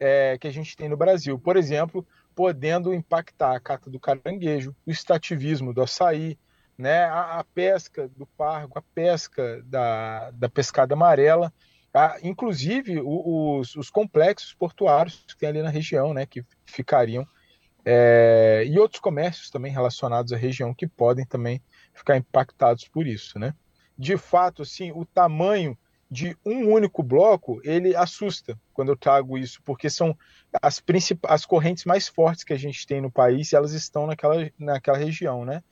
é, 0.00 0.36
que 0.38 0.48
a 0.48 0.52
gente 0.52 0.76
tem 0.76 0.88
no 0.88 0.96
Brasil. 0.96 1.38
Por 1.38 1.56
exemplo, 1.56 2.04
podendo 2.34 2.92
impactar 2.92 3.54
a 3.54 3.60
cata 3.60 3.88
do 3.88 4.00
caranguejo, 4.00 4.74
o 4.84 4.90
extrativismo 4.90 5.72
do 5.72 5.82
açaí, 5.82 6.36
né, 6.76 7.04
a, 7.04 7.38
a 7.38 7.44
pesca 7.44 8.08
do 8.08 8.26
pargo, 8.26 8.76
a 8.76 8.82
pesca 8.82 9.62
da, 9.64 10.32
da 10.32 10.48
pescada 10.48 10.94
amarela, 10.94 11.52
a, 11.94 12.18
inclusive 12.22 13.00
os, 13.00 13.76
os, 13.76 13.88
complexos 13.88 14.52
portuários 14.52 15.24
que 15.28 15.36
tem 15.36 15.48
ali 15.48 15.62
na 15.62 15.70
região, 15.70 16.12
né, 16.12 16.26
que 16.26 16.44
ficariam, 16.66 17.26
é, 17.84 18.64
e 18.66 18.78
outros 18.78 19.00
comércios 19.00 19.50
também 19.50 19.70
relacionados 19.70 20.32
à 20.32 20.36
região 20.36 20.74
que 20.74 20.86
podem 20.86 21.24
também 21.24 21.62
ficar 21.94 22.16
impactados 22.16 22.88
por 22.88 23.06
isso, 23.06 23.38
né. 23.38 23.54
De 23.96 24.16
fato, 24.16 24.62
assim, 24.62 24.90
o 24.90 25.04
tamanho 25.04 25.78
de 26.10 26.36
um 26.44 26.70
único 26.70 27.02
bloco, 27.02 27.60
ele 27.64 27.94
assusta 27.94 28.58
quando 28.72 28.90
eu 28.90 28.96
trago 28.96 29.38
isso, 29.38 29.60
porque 29.64 29.88
são 29.88 30.16
as 30.60 30.80
principais 30.80 31.46
correntes 31.46 31.84
mais 31.84 32.08
fortes 32.08 32.44
que 32.44 32.52
a 32.52 32.58
gente 32.58 32.86
tem 32.86 33.00
no 33.00 33.10
país, 33.10 33.52
elas 33.52 33.72
estão 33.72 34.06
naquela, 34.06 34.50
naquela 34.58 34.98
região, 34.98 35.44
né? 35.44 35.62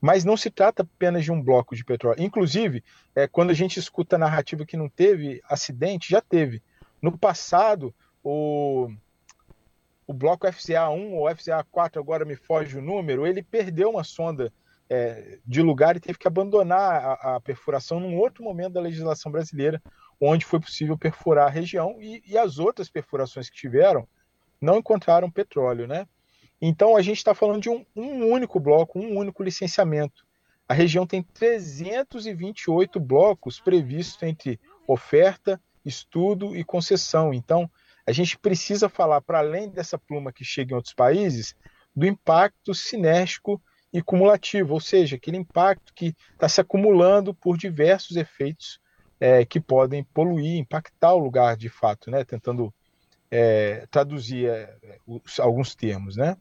Mas 0.00 0.24
não 0.24 0.36
se 0.36 0.50
trata 0.50 0.82
apenas 0.82 1.24
de 1.24 1.30
um 1.30 1.42
bloco 1.42 1.76
de 1.76 1.84
petróleo. 1.84 2.22
Inclusive, 2.22 2.82
é, 3.14 3.28
quando 3.28 3.50
a 3.50 3.54
gente 3.54 3.78
escuta 3.78 4.16
a 4.16 4.18
narrativa 4.18 4.64
que 4.64 4.76
não 4.76 4.88
teve 4.88 5.42
acidente, 5.48 6.10
já 6.10 6.20
teve. 6.20 6.62
No 7.02 7.16
passado, 7.18 7.94
o, 8.22 8.90
o 10.06 10.12
bloco 10.12 10.46
FCA1 10.46 11.12
ou 11.12 11.26
FCA4, 11.26 11.98
agora 11.98 12.24
me 12.24 12.36
foge 12.36 12.78
o 12.78 12.82
número, 12.82 13.26
ele 13.26 13.42
perdeu 13.42 13.90
uma 13.90 14.04
sonda 14.04 14.52
é, 14.90 15.38
de 15.46 15.62
lugar 15.62 15.96
e 15.96 16.00
teve 16.00 16.18
que 16.18 16.26
abandonar 16.26 17.04
a, 17.04 17.36
a, 17.36 17.40
perfuração 17.40 18.00
num 18.00 18.16
outro 18.16 18.42
momento 18.42 18.72
da 18.72 18.80
legislação 18.80 19.30
brasileira, 19.30 19.80
onde 20.20 20.44
foi 20.44 20.58
possível 20.58 20.98
perfurar 20.98 21.46
a 21.46 21.50
região 21.50 21.96
e, 22.00 22.22
e 22.26 22.36
as 22.36 22.58
outras 22.58 22.90
perfurações 22.90 23.48
que 23.48 23.56
tiveram 23.56 24.06
não 24.60 24.78
encontraram 24.78 25.30
petróleo, 25.30 25.86
né? 25.86 26.06
Então 26.60 26.96
a 26.96 27.02
gente 27.02 27.18
está 27.18 27.34
falando 27.34 27.62
de 27.62 27.70
um, 27.70 27.84
um, 27.96 28.30
único 28.30 28.60
bloco, 28.60 28.98
um 28.98 29.16
único 29.16 29.42
licenciamento. 29.42 30.26
A 30.68 30.74
região 30.74 31.06
tem 31.06 31.22
328 31.22 33.00
blocos 33.00 33.58
previstos 33.58 34.22
entre 34.22 34.60
oferta, 34.86 35.60
estudo 35.84 36.54
e 36.54 36.62
concessão. 36.62 37.32
Então 37.32 37.70
a 38.06 38.12
gente 38.12 38.38
precisa 38.38 38.88
falar, 38.88 39.20
para 39.20 39.38
além 39.38 39.68
dessa 39.68 39.98
pluma 39.98 40.32
que 40.32 40.44
chega 40.44 40.72
em 40.72 40.76
outros 40.76 40.94
países, 40.94 41.54
do 41.94 42.06
impacto 42.06 42.74
sinérgico 42.74 43.60
e 43.92 44.00
cumulativo, 44.00 44.74
ou 44.74 44.80
seja, 44.80 45.16
aquele 45.16 45.36
impacto 45.36 45.92
que 45.94 46.14
está 46.32 46.48
se 46.48 46.60
acumulando 46.60 47.34
por 47.34 47.56
diversos 47.56 48.16
efeitos 48.16 48.80
é, 49.18 49.44
que 49.44 49.60
podem 49.60 50.04
poluir, 50.04 50.58
impactar 50.58 51.14
o 51.14 51.18
lugar 51.18 51.56
de 51.56 51.68
fato, 51.68 52.10
né? 52.10 52.24
tentando 52.24 52.72
é, 53.30 53.86
traduzir 53.90 54.48
é, 54.48 54.76
alguns 55.38 55.74
termos. 55.74 56.16
Né? 56.16 56.36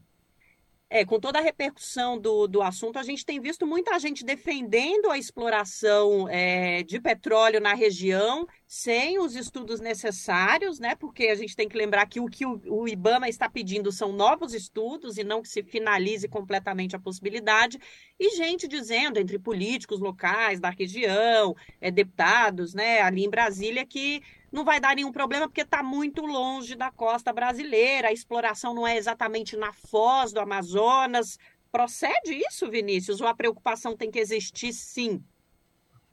É, 0.92 1.06
com 1.06 1.20
toda 1.20 1.38
a 1.38 1.42
repercussão 1.42 2.18
do, 2.18 2.48
do 2.48 2.64
assunto, 2.64 2.98
a 2.98 3.04
gente 3.04 3.24
tem 3.24 3.40
visto 3.40 3.68
muita 3.68 4.00
gente 4.00 4.26
defendendo 4.26 5.12
a 5.12 5.20
exploração 5.20 6.28
é, 6.28 6.82
de 6.82 7.00
petróleo 7.00 7.60
na 7.60 7.76
região 7.76 8.48
sem 8.66 9.20
os 9.20 9.36
estudos 9.36 9.80
necessários, 9.80 10.80
né? 10.80 10.96
Porque 10.96 11.28
a 11.28 11.36
gente 11.36 11.56
tem 11.56 11.70
que 11.70 11.78
lembrar 11.78 12.08
que 12.08 12.20
o 12.20 12.26
que 12.26 12.44
o, 12.44 12.60
o 12.66 12.88
IBAMA 12.88 13.30
está 13.30 13.48
pedindo 13.48 13.92
são 13.92 14.12
novos 14.12 14.52
estudos 14.56 15.20
e 15.20 15.24
não 15.24 15.44
que 15.44 15.50
se 15.50 15.62
finalize 15.62 16.28
completamente 16.28 16.96
a 16.96 17.00
possibilidade. 17.00 17.78
E 18.20 18.36
gente 18.36 18.68
dizendo, 18.68 19.20
entre 19.20 19.38
políticos 19.38 20.00
locais 20.00 20.60
da 20.60 20.72
região, 20.72 21.56
é, 21.80 21.92
deputados, 21.92 22.74
né, 22.74 23.02
ali 23.02 23.24
em 23.24 23.30
Brasília, 23.30 23.86
que 23.86 24.24
não 24.52 24.66
vai 24.66 24.80
dar 24.80 24.96
nenhum 24.96 25.12
problema 25.12 25.48
porque 25.48 25.62
está 25.62 25.84
muito 25.84 26.26
longe 26.26 26.76
da 26.76 26.92
costa 26.92 27.32
brasileira, 27.32 28.10
a 28.10 28.14
exploração 28.14 28.74
não 28.74 28.88
é 28.88 28.98
exatamente 28.98 29.56
na 29.56 29.72
foz 29.74 30.34
do 30.34 30.40
Amazonas. 30.40 31.38
Procede 31.72 32.34
isso, 32.34 32.70
Vinícius? 32.70 33.22
Ou 33.22 33.28
a 33.28 33.36
preocupação 33.36 33.96
tem 33.96 34.10
que 34.10 34.20
existir 34.20 34.74
sim? 34.74 35.24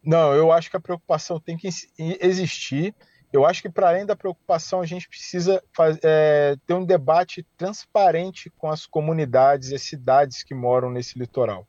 Não, 0.03 0.33
eu 0.35 0.53
acho 0.53 0.71
que 0.71 0.77
a 0.77 0.81
preocupação 0.81 1.41
tem 1.41 1.57
que 1.57 1.69
existir. 1.99 2.95
Eu 3.33 3.45
acho 3.45 3.61
que, 3.61 3.69
para 3.69 3.89
além 3.89 4.07
da 4.07 4.15
preocupação, 4.15 4.81
a 4.81 4.87
gente 4.87 5.09
precisa 5.09 5.63
é, 6.03 6.57
ter 6.65 6.75
um 6.75 6.85
debate 6.85 7.45
transparente 7.57 8.51
com 8.51 8.71
as 8.71 8.87
comunidades 8.87 9.71
e 9.71 9.75
as 9.75 9.83
cidades 9.83 10.45
que 10.45 10.55
moram 10.55 10.91
nesse 10.91 11.19
litoral. 11.19 11.67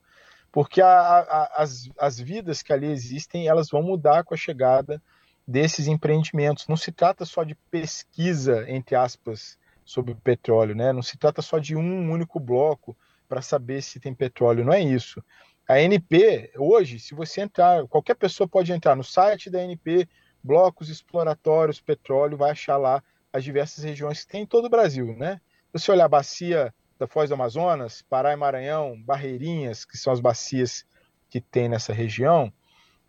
Porque 0.51 0.81
a, 0.81 0.89
a, 0.89 1.63
as, 1.63 1.89
as 1.97 2.19
vidas 2.19 2.61
que 2.61 2.71
ali 2.71 2.87
existem, 2.87 3.47
elas 3.47 3.69
vão 3.69 3.81
mudar 3.81 4.23
com 4.23 4.33
a 4.33 4.37
chegada 4.37 5.01
desses 5.47 5.87
empreendimentos. 5.87 6.67
Não 6.67 6.75
se 6.75 6.91
trata 6.91 7.23
só 7.23 7.43
de 7.43 7.55
pesquisa, 7.71 8.69
entre 8.69 8.95
aspas, 8.95 9.57
sobre 9.85 10.13
petróleo, 10.15 10.75
né? 10.75 10.91
Não 10.91 11.01
se 11.01 11.17
trata 11.17 11.41
só 11.41 11.57
de 11.57 11.75
um 11.75 12.11
único 12.11 12.39
bloco 12.39 12.97
para 13.29 13.41
saber 13.41 13.81
se 13.81 13.99
tem 13.99 14.13
petróleo, 14.13 14.65
não 14.65 14.73
é 14.73 14.81
isso. 14.81 15.23
A 15.67 15.79
NP, 15.79 16.51
hoje, 16.57 16.99
se 16.99 17.13
você 17.13 17.41
entrar, 17.41 17.85
qualquer 17.87 18.15
pessoa 18.15 18.47
pode 18.47 18.71
entrar 18.71 18.95
no 18.95 19.03
site 19.03 19.49
da 19.49 19.61
NP, 19.63 20.07
blocos 20.43 20.89
exploratórios, 20.89 21.81
petróleo, 21.81 22.37
vai 22.37 22.51
achar 22.51 22.77
lá 22.77 23.03
as 23.31 23.43
diversas 23.43 23.83
regiões 23.83 24.23
que 24.23 24.31
tem 24.31 24.43
em 24.43 24.45
todo 24.45 24.65
o 24.65 24.69
Brasil, 24.69 25.15
né? 25.17 25.41
Se 25.67 25.83
você 25.83 25.91
olhar 25.91 26.05
a 26.05 26.09
bacia 26.09 26.73
da 26.97 27.05
Foz 27.05 27.29
do 27.29 27.35
Amazonas, 27.35 28.01
Pará 28.01 28.33
e 28.33 28.35
Maranhão, 28.35 29.01
Barreirinhas, 29.01 29.85
que 29.85 29.97
são 29.97 30.11
as 30.11 30.19
bacias 30.19 30.85
que 31.29 31.41
tem 31.41 31.67
nessa 31.67 31.93
região, 31.93 32.51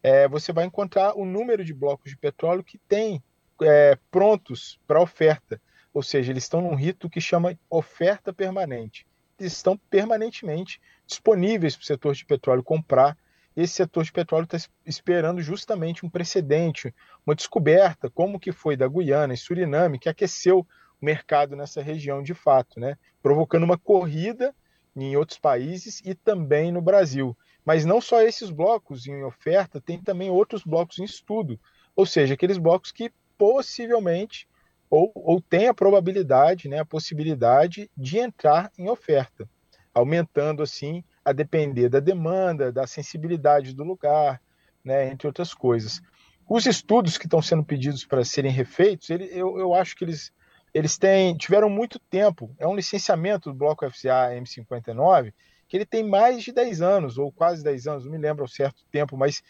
é, 0.03 0.29
você 0.29 0.53
vai 0.53 0.65
encontrar 0.65 1.17
o 1.17 1.25
número 1.25 1.65
de 1.65 1.75
blocos 1.75 2.11
de 2.11 2.17
petróleo 2.17 2.65
que 2.65 2.79
tem 2.79 3.23
é, 3.63 3.99
prontos 4.11 4.79
para 4.87 5.01
oferta. 5.01 5.61
Ou 5.93 6.03
seja, 6.03 6.33
eles 6.33 6.45
estão 6.45 6.61
num 6.61 6.75
rito 6.75 7.11
que 7.11 7.21
chama 7.21 7.59
oferta 7.69 8.33
permanente. 8.33 9.07
Eles 9.39 9.53
estão 9.53 9.77
permanentemente 9.77 10.81
disponíveis 11.07 11.75
para 11.75 11.83
o 11.83 11.87
setor 11.87 12.15
de 12.15 12.25
petróleo 12.25 12.63
comprar. 12.63 13.17
Esse 13.57 13.75
setor 13.75 14.05
de 14.05 14.13
petróleo 14.13 14.45
está 14.45 14.59
esperando 14.87 15.41
justamente 15.41 16.07
um 16.07 16.11
precedente, 16.11 16.95
uma 17.27 17.35
descoberta, 17.35 18.09
como 18.11 18.39
que 18.39 18.53
foi 18.53 18.77
da 18.77 18.87
Guiana 18.87 19.35
e 19.35 19.37
Suriname, 19.37 19.99
que 19.99 20.09
aqueceu 20.09 20.61
o 21.01 21.05
mercado 21.05 21.57
nessa 21.57 21.83
região 21.83 22.23
de 22.23 22.35
fato, 22.35 22.79
né? 22.79 22.97
provocando 23.23 23.65
uma 23.65 23.79
corrida 23.79 24.55
em 24.95 25.17
outros 25.17 25.39
países 25.39 26.01
e 26.05 26.15
também 26.15 26.71
no 26.71 26.81
Brasil. 26.81 27.37
Mas 27.69 27.85
não 27.85 28.01
só 28.01 28.23
esses 28.23 28.49
blocos 28.49 29.07
em 29.07 29.23
oferta, 29.23 29.79
tem 29.79 30.01
também 30.01 30.31
outros 30.31 30.65
blocos 30.65 30.99
em 31.01 31.05
estudo, 31.05 31.61
ou 31.95 32.07
seja, 32.07 32.33
aqueles 32.33 32.57
blocos 32.57 32.91
que 32.91 33.13
possivelmente 33.37 34.49
ou, 34.89 35.13
ou 35.15 35.39
tem 35.39 35.69
a 35.69 35.75
probabilidade, 35.75 36.67
né, 36.67 36.79
a 36.79 36.85
possibilidade 36.87 37.91
de 37.95 38.17
entrar 38.17 38.73
em 38.79 38.89
oferta, 38.89 39.47
aumentando 39.93 40.63
assim 40.63 41.05
a 41.23 41.31
depender 41.31 41.91
da 41.91 42.01
demanda, 42.01 42.73
da 42.73 42.87
sensibilidade 42.87 43.75
do 43.75 43.85
lugar, 43.85 44.41
né, 44.83 45.11
entre 45.11 45.27
outras 45.27 45.53
coisas. 45.53 46.01
os 46.49 46.65
estudos 46.65 47.19
que 47.19 47.27
estão 47.27 47.43
sendo 47.43 47.63
pedidos 47.63 48.03
para 48.03 48.25
serem 48.25 48.51
refeitos, 48.51 49.11
ele, 49.11 49.25
eu, 49.31 49.59
eu 49.59 49.75
acho 49.75 49.95
que 49.95 50.07
eles, 50.07 50.33
eles 50.73 50.97
têm, 50.97 51.37
tiveram 51.37 51.69
muito 51.69 51.99
tempo. 51.99 52.51
É 52.59 52.67
um 52.67 52.75
licenciamento 52.75 53.51
do 53.51 53.59
bloco 53.59 53.85
FCA 53.91 54.31
M59 54.33 55.35
que 55.69 55.77
ele 55.77 55.87
tem 55.87 56.03
mais 56.03 56.43
de 56.43 56.51
10 56.51 56.81
anos, 56.81 57.19
ou 57.19 57.31
quase 57.31 57.63
10 57.63 57.87
anos, 57.87 58.05
não 58.05 58.13
me 58.13 58.19
lembro 58.19 58.43
ao 58.43 58.49
certo 58.49 58.83
tempo, 58.91 59.17
mas 59.17 59.43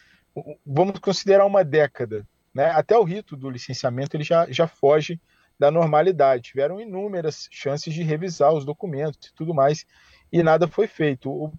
vamos 0.67 0.99
considerar 0.99 1.47
uma 1.47 1.65
década. 1.65 2.27
Né? 2.53 2.67
Até 2.71 2.99
o 2.99 3.05
rito 3.05 3.37
do 3.37 3.49
licenciamento 3.49 4.17
ele 4.17 4.25
já, 4.25 4.51
já 4.51 4.67
foge 4.67 5.21
da 5.59 5.71
normalidade. 5.71 6.51
Tiveram 6.51 6.81
inúmeras 6.81 7.49
chances 7.51 7.95
de 7.95 8.03
revisar 8.03 8.53
os 8.53 8.65
documentos 8.65 9.29
e 9.29 9.35
tudo 9.35 9.55
mais, 9.55 9.87
e 10.33 10.43
nada 10.43 10.67
foi 10.67 10.87
feito. 10.87 11.31
O, 11.31 11.53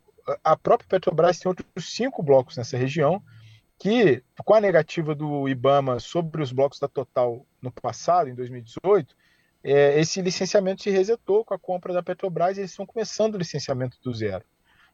a 0.44 0.56
própria 0.58 0.88
Petrobras 0.90 1.40
tem 1.40 1.50
outros 1.50 1.66
cinco 1.80 2.22
blocos 2.22 2.58
nessa 2.58 2.78
região, 2.78 3.24
que, 3.80 4.22
com 4.44 4.54
a 4.54 4.62
negativa 4.62 5.16
do 5.16 5.48
IBAMA 5.48 6.00
sobre 6.00 6.44
os 6.44 6.52
blocos 6.52 6.80
da 6.80 6.88
Total 6.88 7.46
no 7.62 7.72
passado, 7.72 8.30
em 8.30 8.36
2018, 8.36 9.16
é, 9.64 10.00
esse 10.00 10.22
licenciamento 10.22 10.84
se 10.84 10.90
resetou 10.90 11.44
com 11.44 11.54
a 11.54 11.60
compra 11.60 11.94
da 11.94 12.04
Petrobras 12.04 12.58
e 12.58 12.62
eles 12.62 12.72
estão 12.72 12.86
começando 12.86 13.36
o 13.36 13.38
licenciamento 13.38 13.98
do 14.02 14.14
zero. 14.14 14.44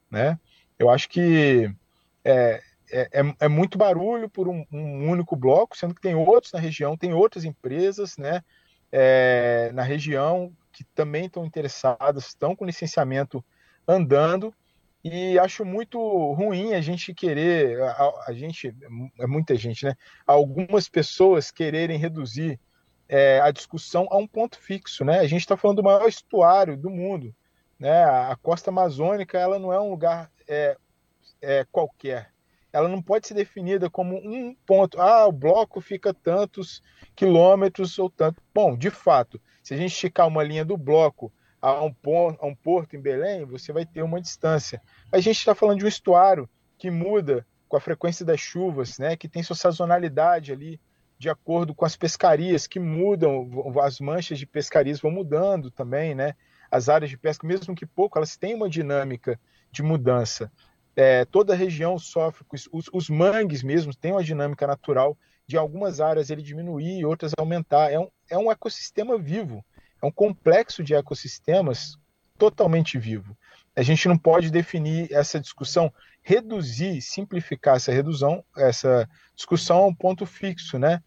Né? 0.10 0.40
Eu 0.78 0.90
acho 0.90 1.10
que 1.10 1.70
é, 2.24 2.62
é, 2.92 3.22
é, 3.22 3.36
é 3.40 3.48
muito 3.48 3.78
barulho 3.78 4.30
por 4.30 4.48
um, 4.48 4.66
um, 4.72 5.10
único 5.10 5.36
bloco, 5.36 5.78
sendo 5.78 5.94
que 5.94 6.02
tem 6.02 6.16
outros 6.16 6.54
na 6.54 6.60
região, 6.60 6.98
tem 6.98 7.14
outras 7.14 7.46
empresas 7.46 8.18
né, 8.18 8.44
é, 8.92 9.72
na 9.74 9.84
região 9.84 10.52
que 10.72 10.84
também 10.96 11.26
estão 11.26 11.46
interessadas, 11.46 12.28
estão 12.28 12.56
com 12.56 12.66
licenciamento 12.66 13.44
andando, 13.88 14.54
e 15.04 15.38
acho 15.38 15.64
muito 15.64 16.00
ruim 16.34 16.74
a 16.74 16.82
gente 16.82 17.14
querer, 17.14 17.80
a, 17.80 18.24
a 18.28 18.34
gente, 18.34 18.76
é 19.20 19.28
muita 19.28 19.56
gente, 19.56 19.86
né? 19.86 19.96
Algumas 20.26 20.90
pessoas 20.90 21.52
quererem 21.52 22.00
reduzir 22.00 22.60
é, 23.08 23.40
a 23.42 23.52
discussão 23.52 24.08
a 24.10 24.18
um 24.18 24.28
ponto 24.28 24.58
fixo, 24.60 25.06
né? 25.06 25.20
A 25.20 25.28
gente 25.28 25.42
está 25.42 25.56
falando 25.56 25.78
do 25.78 25.84
maior 25.84 26.08
estuário 26.08 26.78
do 26.78 26.90
mundo, 26.90 27.34
né? 27.80 28.04
A 28.04 28.36
costa 28.42 28.70
amazônica, 28.70 29.38
ela 29.38 29.60
não 29.60 29.72
é 29.72 29.80
um 29.80 29.90
lugar 29.90 30.32
é, 30.48 30.78
é, 31.42 31.66
qualquer. 31.72 32.32
Ela 32.74 32.90
não 32.90 33.02
pode 33.02 33.28
ser 33.28 33.36
definida 33.36 33.90
como 33.90 34.18
um 34.18 34.54
ponto. 34.66 35.00
Ah, 35.00 35.26
o 35.26 35.32
bloco 35.32 35.80
fica 35.80 36.14
tantos 36.14 36.82
quilômetros 37.16 37.98
ou 37.98 38.10
tanto. 38.10 38.42
Bom, 38.54 38.76
de 38.76 38.90
fato, 38.90 39.40
se 39.64 39.74
a 39.74 39.78
gente 39.78 39.92
esticar 39.92 40.28
uma 40.28 40.44
linha 40.44 40.66
do 40.66 40.76
bloco 40.76 41.32
a 41.62 41.82
um, 41.82 41.94
porto, 41.94 42.44
a 42.44 42.46
um 42.46 42.54
porto 42.54 42.96
em 42.96 43.02
Belém, 43.02 43.46
você 43.46 43.72
vai 43.72 43.86
ter 43.86 44.04
uma 44.04 44.20
distância. 44.22 44.82
A 45.12 45.20
gente 45.20 45.38
está 45.38 45.56
falando 45.56 45.80
de 45.80 45.86
um 45.86 45.88
estuário 45.88 46.50
que 46.78 46.92
muda 46.92 47.46
com 47.68 47.78
a 47.78 47.82
frequência 47.82 48.26
das 48.26 48.40
chuvas, 48.40 49.00
né, 49.00 49.16
que 49.16 49.28
tem 49.28 49.42
sua 49.42 49.56
sazonalidade 49.56 50.52
ali, 50.52 50.80
de 51.18 51.30
acordo 51.30 51.74
com 51.74 51.86
as 51.86 51.96
pescarias 51.96 52.68
que 52.68 52.80
mudam, 52.80 53.50
as 53.82 54.00
manchas 54.00 54.38
de 54.38 54.46
pescarias 54.46 55.00
vão 55.00 55.12
mudando 55.12 55.72
também, 55.72 56.14
né? 56.14 56.34
As 56.70 56.90
áreas 56.90 57.10
de 57.10 57.18
pesca, 57.18 57.48
mesmo 57.48 57.76
que 57.76 57.86
pouco, 57.86 58.18
elas 58.18 58.36
têm 58.36 58.56
uma 58.56 58.70
dinâmica 58.70 59.40
de 59.72 59.82
mudança. 59.82 60.52
É, 60.96 61.26
toda 61.26 61.54
a 61.54 61.56
região 61.56 61.98
sofre, 61.98 62.46
os, 62.72 62.90
os 62.92 63.10
mangues 63.10 63.64
mesmo 63.64 63.94
têm 63.96 64.12
uma 64.12 64.24
dinâmica 64.24 64.66
natural 64.66 65.18
de 65.48 65.58
algumas 65.58 66.02
áreas 66.02 66.30
ele 66.30 66.42
diminuir 66.42 67.06
outras 67.06 67.32
aumentar. 67.38 67.92
É 67.92 68.00
um, 68.00 68.10
é 68.30 68.38
um 68.38 68.52
ecossistema 68.52 69.18
vivo 69.18 69.64
é 70.02 70.08
um 70.08 70.12
complexo 70.12 70.84
de 70.84 70.94
ecossistemas 70.94 71.98
totalmente 72.38 72.98
vivo. 72.98 73.36
A 73.76 73.82
gente 73.82 74.08
não 74.08 74.18
pode 74.18 74.52
definir 74.52 75.12
essa 75.12 75.40
discussão, 75.40 75.92
reduzir, 76.26 77.02
simplificar 77.02 77.76
essa 77.76 77.92
redução, 77.92 78.44
essa 78.58 79.08
discussão 79.36 79.78
a 79.78 79.86
um 79.86 79.94
ponto 79.94 80.26
fixo, 80.26 80.80
né? 80.80 81.00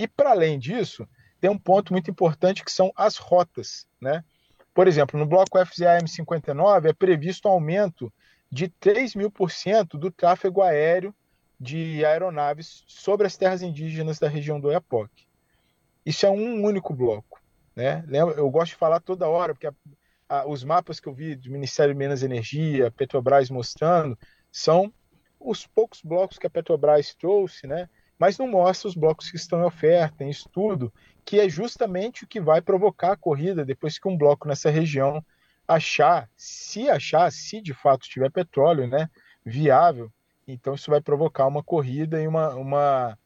E 0.00 0.08
para 0.08 0.30
além 0.30 0.58
disso, 0.58 1.06
tem 1.38 1.50
um 1.50 1.58
ponto 1.58 1.92
muito 1.92 2.10
importante 2.10 2.64
que 2.64 2.72
são 2.72 2.90
as 2.96 3.18
rotas, 3.18 3.86
né? 4.00 4.24
Por 4.72 4.88
exemplo, 4.88 5.20
no 5.20 5.26
bloco 5.26 5.62
FZAM 5.62 6.06
59 6.06 6.88
é 6.88 6.92
previsto 6.94 7.46
um 7.46 7.52
aumento 7.52 8.10
de 8.50 8.68
3 8.68 9.14
mil 9.14 9.30
por 9.30 9.50
cento 9.50 9.98
do 9.98 10.10
tráfego 10.10 10.62
aéreo 10.62 11.14
de 11.60 12.02
aeronaves 12.02 12.84
sobre 12.86 13.26
as 13.26 13.36
terras 13.36 13.60
indígenas 13.60 14.18
da 14.18 14.28
região 14.28 14.58
do 14.58 14.68
Oiapoque. 14.68 15.26
Isso 16.06 16.24
é 16.24 16.30
um 16.30 16.64
único 16.64 16.94
bloco. 16.94 17.38
Né? 17.76 18.02
Eu 18.10 18.50
gosto 18.50 18.70
de 18.70 18.76
falar 18.76 19.00
toda 19.00 19.28
hora, 19.28 19.52
porque 19.52 19.66
a, 19.66 19.74
a, 20.26 20.48
os 20.48 20.64
mapas 20.64 20.98
que 20.98 21.08
eu 21.08 21.14
vi 21.14 21.36
do 21.36 21.50
Ministério 21.50 21.92
de 21.92 21.98
Minas 21.98 22.22
e 22.22 22.24
Energia, 22.24 22.90
Petrobras 22.90 23.50
mostrando, 23.50 24.18
são 24.56 24.92
os 25.40 25.66
poucos 25.66 26.00
blocos 26.00 26.38
que 26.38 26.46
a 26.46 26.50
Petrobras 26.50 27.12
trouxe, 27.12 27.66
né? 27.66 27.88
mas 28.16 28.38
não 28.38 28.46
mostra 28.46 28.88
os 28.88 28.94
blocos 28.94 29.28
que 29.28 29.36
estão 29.36 29.60
em 29.60 29.64
oferta, 29.64 30.22
em 30.22 30.30
estudo, 30.30 30.92
que 31.24 31.40
é 31.40 31.48
justamente 31.48 32.22
o 32.22 32.28
que 32.28 32.40
vai 32.40 32.62
provocar 32.62 33.12
a 33.12 33.16
corrida 33.16 33.64
depois 33.64 33.98
que 33.98 34.06
um 34.06 34.16
bloco 34.16 34.46
nessa 34.46 34.70
região 34.70 35.24
achar, 35.66 36.30
se 36.36 36.88
achar, 36.88 37.32
se 37.32 37.60
de 37.60 37.74
fato 37.74 38.08
tiver 38.08 38.30
petróleo 38.30 38.86
né, 38.86 39.10
viável, 39.44 40.08
então 40.46 40.74
isso 40.74 40.88
vai 40.88 41.00
provocar 41.00 41.48
uma 41.48 41.62
corrida 41.62 42.22
e 42.22 42.28
uma, 42.28 42.54
uma, 42.54 43.18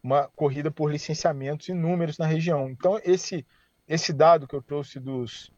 uma 0.00 0.28
corrida 0.36 0.70
por 0.70 0.92
licenciamentos 0.92 1.68
inúmeros 1.68 2.16
na 2.16 2.26
região. 2.26 2.70
Então, 2.70 3.00
esse 3.02 3.44
esse 3.88 4.12
dado 4.12 4.46
que 4.46 4.54
eu 4.54 4.62
trouxe 4.62 4.98
dos, 4.98 5.50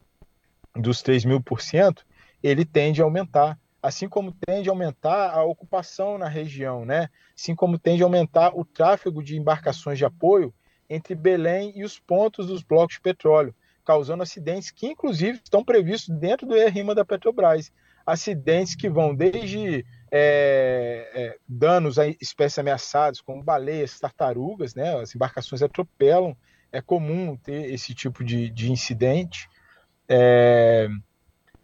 dos 0.75 1.03
3 1.03 1.25
mil 1.25 1.41
por 1.41 1.61
cento, 1.61 2.05
ele 2.43 2.65
tende 2.65 3.01
a 3.01 3.05
aumentar, 3.05 3.59
assim 3.89 4.07
como 4.07 4.33
tende 4.47 4.69
a 4.69 4.73
aumentar 4.73 5.31
a 5.31 5.43
ocupação 5.43 6.19
na 6.19 6.29
região, 6.29 6.85
né? 6.85 7.09
assim 7.35 7.55
como 7.55 7.79
tende 7.79 8.03
a 8.03 8.07
aumentar 8.07 8.53
o 8.55 8.63
tráfego 8.63 9.23
de 9.23 9.35
embarcações 9.35 9.97
de 9.97 10.05
apoio 10.05 10.53
entre 10.91 11.15
Belém 11.15 11.73
e 11.75 11.83
os 11.83 11.99
pontos 11.99 12.49
dos 12.49 12.63
blocos 12.63 12.97
de 12.97 13.01
petróleo, 13.01 13.55
causando 13.87 14.23
acidentes 14.23 14.71
que, 14.71 14.87
inclusive, 14.89 15.41
estão 15.43 15.65
previstos 15.65 16.15
dentro 16.15 16.47
do 16.47 16.55
ERIMA 16.55 16.95
da 16.95 17.03
Petrobras. 17.03 17.73
Acidentes 18.05 18.75
que 18.75 18.91
vão 18.91 19.15
desde 19.15 19.87
é, 20.13 21.11
é, 21.15 21.37
danos 21.49 21.99
a 21.99 22.07
espécies 22.07 22.59
ameaçadas, 22.59 23.23
como 23.23 23.43
baleias, 23.43 23.99
tartarugas, 23.99 24.75
né? 24.75 24.97
as 24.97 25.15
embarcações 25.15 25.63
atropelam 25.63 26.37
é 26.71 26.83
comum 26.83 27.37
ter 27.37 27.73
esse 27.73 27.95
tipo 27.95 28.23
de, 28.23 28.51
de 28.51 28.71
incidente. 28.71 29.49
É, 30.07 30.89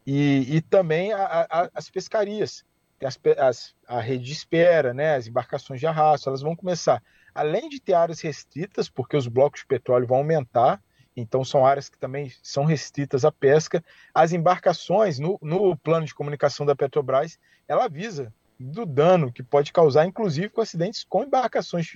e, 0.06 0.56
e, 0.56 0.60
também 0.60 1.12
a, 1.12 1.46
a, 1.50 1.70
as 1.74 1.88
pescarias, 1.88 2.64
as, 3.02 3.18
as, 3.38 3.74
a 3.86 4.00
rede 4.00 4.24
de 4.24 4.32
espera, 4.32 4.92
né, 4.92 5.16
as 5.16 5.26
embarcações 5.26 5.80
de 5.80 5.86
arrasto, 5.86 6.28
elas 6.28 6.42
vão 6.42 6.54
começar, 6.54 7.02
além 7.34 7.68
de 7.68 7.80
ter 7.80 7.94
áreas 7.94 8.20
restritas, 8.20 8.88
porque 8.88 9.16
os 9.16 9.26
blocos 9.26 9.60
de 9.60 9.66
petróleo 9.66 10.06
vão 10.06 10.18
aumentar, 10.18 10.82
então 11.16 11.44
são 11.44 11.64
áreas 11.64 11.88
que 11.88 11.98
também 11.98 12.32
são 12.42 12.64
restritas 12.64 13.24
à 13.24 13.32
pesca, 13.32 13.82
as 14.12 14.32
embarcações, 14.32 15.18
no, 15.18 15.38
no 15.40 15.76
plano 15.76 16.06
de 16.06 16.14
comunicação 16.14 16.66
da 16.66 16.74
Petrobras, 16.74 17.38
ela 17.68 17.84
avisa 17.84 18.32
do 18.64 18.86
dano 18.86 19.30
que 19.30 19.42
pode 19.42 19.72
causar, 19.72 20.06
inclusive 20.06 20.48
com 20.48 20.62
acidentes 20.62 21.04
com 21.04 21.22
embarcações 21.22 21.86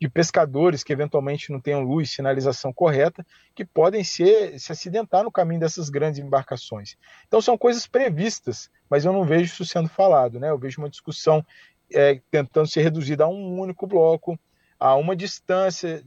de, 0.00 0.08
pescadores 0.08 0.82
que 0.82 0.92
eventualmente 0.92 1.52
não 1.52 1.60
tenham 1.60 1.82
luz, 1.82 2.10
sinalização 2.10 2.72
correta, 2.72 3.26
que 3.54 3.64
podem 3.64 4.02
ser, 4.02 4.58
se 4.58 4.72
acidentar 4.72 5.22
no 5.22 5.30
caminho 5.30 5.60
dessas 5.60 5.90
grandes 5.90 6.18
embarcações. 6.18 6.96
Então 7.26 7.42
são 7.42 7.58
coisas 7.58 7.86
previstas, 7.86 8.70
mas 8.88 9.04
eu 9.04 9.12
não 9.12 9.24
vejo 9.24 9.52
isso 9.52 9.64
sendo 9.66 9.88
falado, 9.88 10.40
né? 10.40 10.48
Eu 10.48 10.58
vejo 10.58 10.80
uma 10.80 10.88
discussão 10.88 11.44
é, 11.92 12.20
tentando 12.30 12.68
ser 12.68 12.82
reduzida 12.82 13.24
a 13.24 13.28
um 13.28 13.60
único 13.60 13.86
bloco, 13.86 14.38
a 14.80 14.94
uma 14.94 15.14
distância 15.14 16.02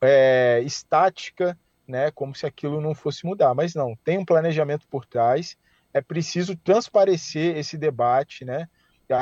é, 0.00 0.60
estática, 0.64 1.56
né? 1.86 2.10
Como 2.10 2.34
se 2.34 2.46
aquilo 2.46 2.80
não 2.80 2.94
fosse 2.94 3.24
mudar, 3.24 3.54
mas 3.54 3.74
não, 3.74 3.94
tem 4.04 4.18
um 4.18 4.24
planejamento 4.24 4.88
por 4.88 5.06
trás. 5.06 5.56
É 5.92 6.00
preciso 6.00 6.56
transparecer 6.56 7.56
esse 7.56 7.78
debate, 7.78 8.44
né? 8.44 8.68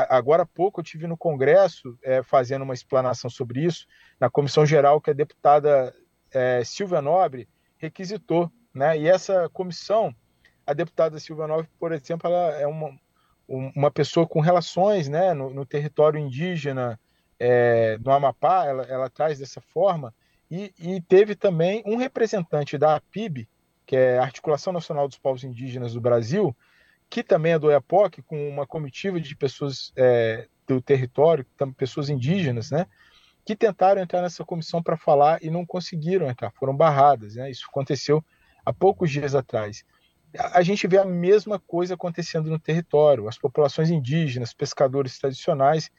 Agora 0.09 0.45
há 0.45 0.47
pouco 0.47 0.81
eu 0.81 0.85
tive 0.85 1.07
no 1.07 1.17
Congresso 1.17 1.99
é, 2.03 2.23
fazendo 2.23 2.63
uma 2.63 2.75
explanação 2.75 3.29
sobre 3.29 3.65
isso, 3.65 3.87
na 4.21 4.31
comissão 4.31 4.65
geral 4.65 5.01
que 5.01 5.11
a 5.11 5.15
deputada 5.15 5.95
é, 6.33 6.63
Silvia 6.65 7.03
Nobre 7.03 7.49
requisitou. 7.79 8.51
Né? 8.73 8.99
E 8.99 9.09
essa 9.09 9.49
comissão, 9.51 10.15
a 10.67 10.73
deputada 10.73 11.19
Silvia 11.19 11.47
Nobre, 11.47 11.69
por 11.79 11.93
exemplo, 11.93 12.29
ela 12.31 12.53
é 12.59 12.67
uma, 12.67 12.97
uma 13.49 13.91
pessoa 13.91 14.27
com 14.27 14.41
relações 14.41 15.09
né, 15.09 15.35
no, 15.35 15.51
no 15.51 15.67
território 15.67 16.19
indígena 16.19 16.99
é, 17.39 17.99
no 17.99 18.13
Amapá, 18.13 18.67
ela, 18.67 18.85
ela 18.85 19.11
traz 19.11 19.41
dessa 19.41 19.61
forma, 19.61 20.15
e, 20.49 20.73
e 20.79 21.01
teve 21.01 21.35
também 21.35 21.83
um 21.85 21.97
representante 21.97 22.79
da 22.79 22.95
APIB, 22.95 23.49
que 23.85 23.97
é 23.97 24.19
a 24.19 24.23
Articulação 24.23 24.73
Nacional 24.73 25.09
dos 25.09 25.19
Povos 25.19 25.43
Indígenas 25.43 25.95
do 25.95 26.01
Brasil, 26.01 26.55
que 27.13 27.23
também 27.23 27.53
é 27.53 27.59
do 27.59 27.71
EAPOC, 27.71 28.23
com 28.23 28.49
uma 28.49 28.67
comitiva 28.67 29.21
de 29.21 29.37
pessoas 29.37 29.93
é, 29.95 30.49
do 30.67 30.81
território, 30.81 31.47
pessoas 31.77 32.09
indígenas, 32.09 32.71
né, 32.71 32.87
que 33.45 33.55
tentaram 33.55 34.01
entrar 34.01 34.23
nessa 34.23 34.43
comissão 34.47 34.83
para 34.83 34.97
falar 34.97 35.39
e 35.45 35.51
não 35.51 35.67
conseguiram 35.67 36.27
entrar, 36.31 36.51
foram 36.53 36.75
barradas. 36.75 37.35
Né, 37.35 37.51
isso 37.51 37.67
aconteceu 37.69 38.25
há 38.65 38.73
poucos 38.73 39.11
dias 39.11 39.35
atrás. 39.35 39.85
A 40.55 40.63
gente 40.63 40.87
vê 40.87 40.97
a 40.97 41.05
mesma 41.05 41.59
coisa 41.59 41.93
acontecendo 41.93 42.49
no 42.49 42.59
território. 42.59 43.29
As 43.29 43.37
populações 43.37 43.91
indígenas, 43.91 44.55
pescadores 44.55 45.19
tradicionais, 45.19 45.91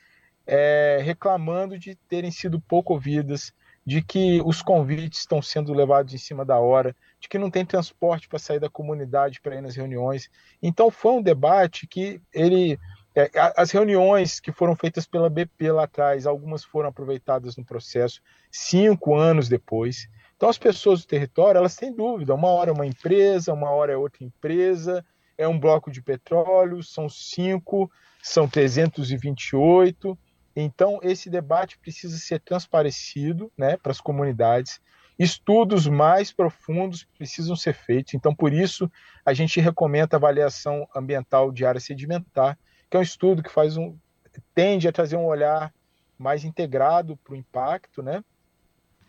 é, 0.47 0.99
reclamando 1.03 1.77
de 1.77 1.93
terem 2.09 2.31
sido 2.31 2.59
pouco 2.59 2.91
ouvidas, 2.91 3.53
de 3.85 4.01
que 4.01 4.41
os 4.45 4.61
convites 4.61 5.19
estão 5.19 5.41
sendo 5.41 5.73
levados 5.73 6.13
em 6.13 6.17
cima 6.17 6.45
da 6.45 6.57
hora, 6.59 6.95
de 7.19 7.27
que 7.27 7.37
não 7.37 7.51
tem 7.51 7.65
transporte 7.65 8.27
para 8.27 8.39
sair 8.39 8.59
da 8.59 8.69
comunidade 8.69 9.41
para 9.41 9.55
ir 9.55 9.61
nas 9.61 9.75
reuniões. 9.75 10.29
Então 10.61 10.89
foi 10.89 11.13
um 11.13 11.21
debate 11.21 11.85
que 11.87 12.21
ele 12.33 12.79
é, 13.15 13.29
as 13.55 13.69
reuniões 13.69 14.39
que 14.39 14.51
foram 14.51 14.75
feitas 14.75 15.05
pela 15.05 15.29
BP 15.29 15.71
lá 15.71 15.83
atrás, 15.83 16.25
algumas 16.25 16.63
foram 16.63 16.89
aproveitadas 16.89 17.55
no 17.55 17.63
processo 17.63 18.19
cinco 18.49 19.15
anos 19.15 19.47
depois. 19.47 20.07
Então 20.35 20.49
as 20.49 20.57
pessoas 20.57 21.01
do 21.01 21.07
território 21.07 21.59
elas 21.59 21.75
têm 21.75 21.93
dúvida. 21.93 22.33
Uma 22.33 22.49
hora 22.49 22.71
é 22.71 22.73
uma 22.73 22.87
empresa, 22.87 23.53
uma 23.53 23.69
hora 23.69 23.93
é 23.93 23.97
outra 23.97 24.23
empresa, 24.23 25.05
é 25.37 25.47
um 25.47 25.59
bloco 25.59 25.91
de 25.91 26.01
petróleo, 26.01 26.81
são 26.81 27.07
cinco, 27.07 27.91
são 28.21 28.47
328. 28.47 30.17
Então, 30.55 30.99
esse 31.01 31.29
debate 31.29 31.79
precisa 31.79 32.17
ser 32.17 32.39
transparecido 32.39 33.51
né, 33.57 33.77
para 33.77 33.91
as 33.91 33.99
comunidades. 33.99 34.79
Estudos 35.17 35.87
mais 35.87 36.31
profundos 36.31 37.07
precisam 37.17 37.55
ser 37.55 37.73
feitos. 37.73 38.13
Então, 38.13 38.35
por 38.35 38.53
isso, 38.53 38.91
a 39.25 39.33
gente 39.33 39.59
recomenda 39.59 40.15
a 40.15 40.17
avaliação 40.17 40.87
ambiental 40.95 41.51
de 41.51 41.65
área 41.65 41.81
sedimentar, 41.81 42.57
que 42.89 42.97
é 42.97 42.99
um 42.99 43.03
estudo 43.03 43.41
que 43.41 43.51
faz 43.51 43.77
um, 43.77 43.97
tende 44.53 44.87
a 44.87 44.91
trazer 44.91 45.15
um 45.15 45.25
olhar 45.25 45.73
mais 46.17 46.43
integrado 46.43 47.17
para 47.17 47.33
o 47.33 47.35
impacto, 47.35 48.01
né? 48.01 48.23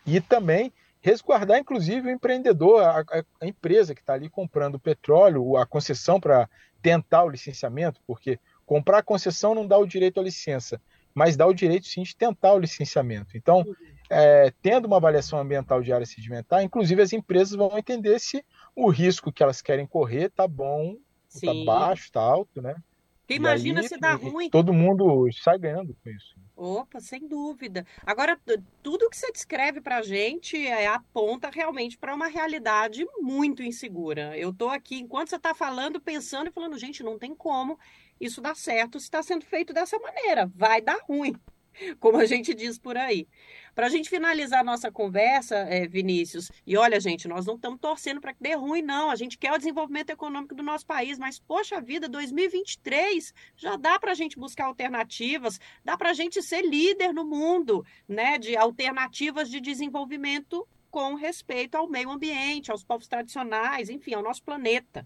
E 0.06 0.20
também 0.20 0.72
resguardar, 1.00 1.58
inclusive, 1.58 2.08
o 2.08 2.10
empreendedor, 2.10 2.82
a, 2.82 3.04
a, 3.40 3.46
empresa 3.46 3.94
que 3.94 4.00
está 4.00 4.14
ali 4.14 4.28
comprando 4.28 4.80
petróleo, 4.80 5.56
a 5.56 5.66
concessão 5.66 6.18
para 6.18 6.48
tentar 6.80 7.24
o 7.24 7.28
licenciamento, 7.28 8.00
porque 8.06 8.38
comprar 8.64 8.98
a 8.98 9.02
concessão 9.02 9.54
não 9.54 9.66
dá 9.66 9.76
o 9.76 9.86
direito 9.86 10.18
à 10.18 10.22
licença, 10.22 10.80
mas 11.14 11.36
dá 11.36 11.46
o 11.46 11.54
direito 11.54 11.86
sim 11.86 12.02
de 12.02 12.16
tentar 12.16 12.52
o 12.52 12.58
licenciamento. 12.58 13.36
Então, 13.36 13.64
é, 14.10 14.52
tendo 14.60 14.86
uma 14.86 14.96
avaliação 14.96 15.38
ambiental 15.38 15.80
de 15.80 15.92
área 15.92 16.04
sedimentar, 16.04 16.62
inclusive 16.62 17.00
as 17.00 17.12
empresas 17.12 17.56
vão 17.56 17.78
entender 17.78 18.18
se 18.18 18.44
o 18.74 18.90
risco 18.90 19.32
que 19.32 19.42
elas 19.42 19.62
querem 19.62 19.86
correr 19.86 20.26
está 20.26 20.48
bom, 20.48 20.96
está 21.28 21.52
baixo, 21.64 22.04
está 22.04 22.20
alto, 22.20 22.60
né? 22.60 22.74
Porque 23.20 23.34
imagina 23.34 23.80
aí, 23.80 23.88
se 23.88 23.96
dá 23.96 24.14
ruim. 24.14 24.50
Todo 24.50 24.72
mundo 24.72 25.26
sai 25.32 25.58
ganhando 25.58 25.96
com 26.02 26.10
isso. 26.10 26.36
Opa, 26.54 27.00
sem 27.00 27.26
dúvida. 27.26 27.86
Agora, 28.04 28.38
tudo 28.82 29.08
que 29.08 29.16
você 29.16 29.32
descreve 29.32 29.80
para 29.80 29.96
a 29.96 30.02
gente 30.02 30.56
é, 30.56 30.86
aponta 30.86 31.48
realmente 31.50 31.96
para 31.96 32.14
uma 32.14 32.28
realidade 32.28 33.04
muito 33.18 33.62
insegura. 33.62 34.36
Eu 34.36 34.50
estou 34.50 34.68
aqui, 34.68 35.00
enquanto 35.00 35.30
você 35.30 35.36
está 35.36 35.54
falando, 35.54 36.00
pensando 36.00 36.48
e 36.48 36.52
falando, 36.52 36.78
gente, 36.78 37.02
não 37.02 37.18
tem 37.18 37.34
como 37.34 37.78
isso 38.20 38.40
dar 38.40 38.56
certo 38.56 38.98
se 38.98 39.06
está 39.06 39.22
sendo 39.22 39.44
feito 39.44 39.72
dessa 39.72 39.98
maneira. 39.98 40.50
Vai 40.54 40.80
dar 40.80 40.98
ruim, 41.08 41.34
como 42.00 42.18
a 42.18 42.26
gente 42.26 42.54
diz 42.54 42.78
por 42.78 42.96
aí. 42.96 43.26
Para 43.74 43.86
a 43.86 43.90
gente 43.90 44.08
finalizar 44.08 44.60
a 44.60 44.64
nossa 44.64 44.90
conversa, 44.90 45.56
é, 45.56 45.86
Vinícius, 45.86 46.50
e 46.64 46.76
olha, 46.76 47.00
gente, 47.00 47.26
nós 47.26 47.44
não 47.44 47.56
estamos 47.56 47.80
torcendo 47.80 48.20
para 48.20 48.32
que 48.32 48.42
dê 48.42 48.54
ruim, 48.54 48.82
não. 48.82 49.10
A 49.10 49.16
gente 49.16 49.36
quer 49.36 49.52
o 49.52 49.58
desenvolvimento 49.58 50.10
econômico 50.10 50.54
do 50.54 50.62
nosso 50.62 50.86
país, 50.86 51.18
mas, 51.18 51.38
poxa 51.40 51.80
vida, 51.80 52.08
2023 52.08 53.34
já 53.56 53.76
dá 53.76 53.98
para 53.98 54.12
a 54.12 54.14
gente 54.14 54.38
buscar 54.38 54.66
alternativas, 54.66 55.58
dá 55.84 55.96
para 55.96 56.10
a 56.10 56.14
gente 56.14 56.40
ser 56.40 56.62
líder 56.62 57.12
no 57.12 57.24
mundo, 57.24 57.84
né, 58.06 58.38
de 58.38 58.56
alternativas 58.56 59.50
de 59.50 59.60
desenvolvimento 59.60 60.66
com 60.88 61.14
respeito 61.14 61.74
ao 61.74 61.88
meio 61.88 62.08
ambiente, 62.08 62.70
aos 62.70 62.84
povos 62.84 63.08
tradicionais, 63.08 63.90
enfim, 63.90 64.14
ao 64.14 64.22
nosso 64.22 64.44
planeta. 64.44 65.04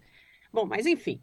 Bom, 0.53 0.65
mas 0.65 0.85
enfim. 0.85 1.19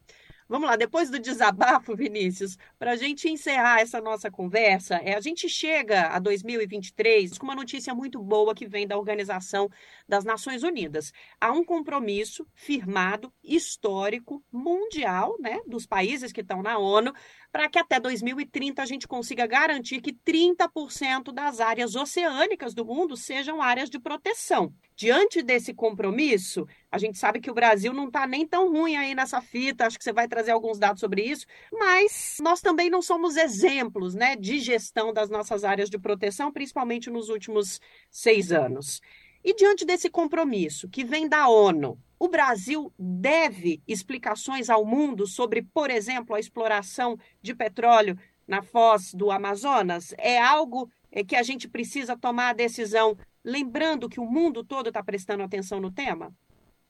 Vamos 0.49 0.69
lá, 0.69 0.77
depois 0.77 1.11
do 1.11 1.19
desabafo, 1.19 1.97
Vinícius, 1.97 2.57
para 2.79 2.93
a 2.93 2.97
gente 2.97 3.29
encerrar 3.29 3.81
essa 3.81 4.01
nossa 4.01 4.31
conversa, 4.31 4.95
é, 4.97 5.17
a 5.17 5.21
gente 5.21 5.49
chega 5.49 6.07
a 6.07 6.21
2023 6.21 7.37
com 7.37 7.47
uma 7.47 7.55
notícia 7.57 7.93
muito 7.93 8.23
boa 8.23 8.55
que 8.55 8.65
vem 8.65 8.87
da 8.87 8.97
Organização 8.97 9.69
das 10.09 10.25
Nações 10.25 10.63
Unidas. 10.63 11.13
Há 11.41 11.51
um 11.51 11.65
compromisso 11.65 12.47
firmado, 12.55 13.33
histórico, 13.43 14.41
mundial, 14.53 15.37
né, 15.41 15.59
dos 15.67 15.85
países 15.85 16.31
que 16.31 16.43
estão 16.43 16.63
na 16.63 16.79
ONU, 16.79 17.13
para 17.51 17.69
que 17.69 17.79
até 17.79 17.99
2030 17.99 18.83
a 18.83 18.87
gente 18.87 19.09
consiga 19.09 19.47
garantir 19.47 20.01
que 20.01 20.13
30% 20.13 21.33
das 21.33 21.61
áreas 21.61 21.95
oceânicas 21.95 22.75
do 22.75 22.85
mundo 22.85 23.17
sejam 23.17 23.63
áreas 23.63 23.89
de 23.89 23.99
proteção. 23.99 24.73
Diante 24.95 25.43
desse 25.43 25.75
compromisso, 25.75 26.67
a 26.91 26.99
gente 26.99 27.19
sabe 27.19 27.41
que 27.41 27.51
o 27.51 27.55
Brasil 27.55 27.93
não 27.93 28.07
está 28.07 28.27
nem 28.27 28.47
tão 28.47 28.73
ruim 28.73 28.97
aí 28.97 29.15
nessa 29.15 29.41
fita, 29.41 29.87
acho 29.87 29.99
que 29.99 30.05
você 30.05 30.13
vai 30.13 30.27
trazer 30.27 30.53
alguns 30.53 30.79
dados 30.79 31.01
sobre 31.01 31.23
isso, 31.23 31.47
mas 31.73 32.37
nós 32.41 32.61
também 32.61 32.89
não 32.89 33.03
somos 33.03 33.37
exemplos 33.37 34.15
né, 34.15 34.37
de 34.37 34.59
gestão 34.59 35.13
das 35.13 35.29
nossas 35.29 35.65
áreas 35.65 35.91
de 35.91 35.99
proteção, 35.99 36.53
principalmente 36.53 37.11
nos 37.11 37.29
últimos 37.29 37.81
seis 38.11 38.53
anos. 38.53 39.01
E 39.47 39.55
diante 39.55 39.85
desse 39.85 40.11
compromisso 40.11 40.89
que 40.89 41.05
vem 41.05 41.29
da 41.29 41.49
ONU, 41.49 41.97
o 42.19 42.27
Brasil 42.29 42.93
deve 42.99 43.81
explicações 43.87 44.69
ao 44.69 44.85
mundo 44.85 45.25
sobre, 45.25 45.63
por 45.63 45.89
exemplo, 45.89 46.35
a 46.35 46.41
exploração 46.41 47.17
de 47.41 47.55
petróleo 47.55 48.19
na 48.45 48.61
foz 48.61 49.15
do 49.15 49.31
Amazonas? 49.31 50.13
É 50.19 50.37
algo 50.37 50.91
é, 51.13 51.23
que 51.23 51.37
a 51.37 51.45
gente 51.45 51.69
precisa 51.69 52.19
tomar 52.19 52.49
a 52.49 52.53
decisão, 52.55 53.17
lembrando 53.45 54.09
que 54.09 54.19
o 54.19 54.27
mundo 54.27 54.65
todo 54.65 54.89
está 54.89 55.01
prestando 55.01 55.45
atenção 55.45 55.79
no 55.79 55.93
tema? 55.93 56.35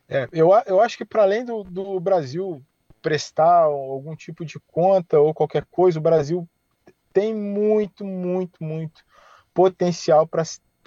É, 0.09 0.27
eu, 0.33 0.49
eu 0.67 0.81
acho 0.81 0.97
que 0.97 1.05
para 1.05 1.25
além 1.25 1.45
do, 1.45 1.63
do 1.63 2.01
Brasil 2.01 2.65
prestar 3.03 3.65
algum 3.65 4.17
tipo 4.17 4.47
de 4.47 4.59
conta 4.67 5.21
ou 5.21 5.35
qualquer 5.35 5.67
coisa, 5.67 5.99
o 5.99 6.03
Brasil 6.03 6.49
tem 7.13 7.35
muito, 7.35 8.03
muito, 8.03 8.65
muito 8.65 9.05
potencial 9.53 10.27
para 10.27 10.43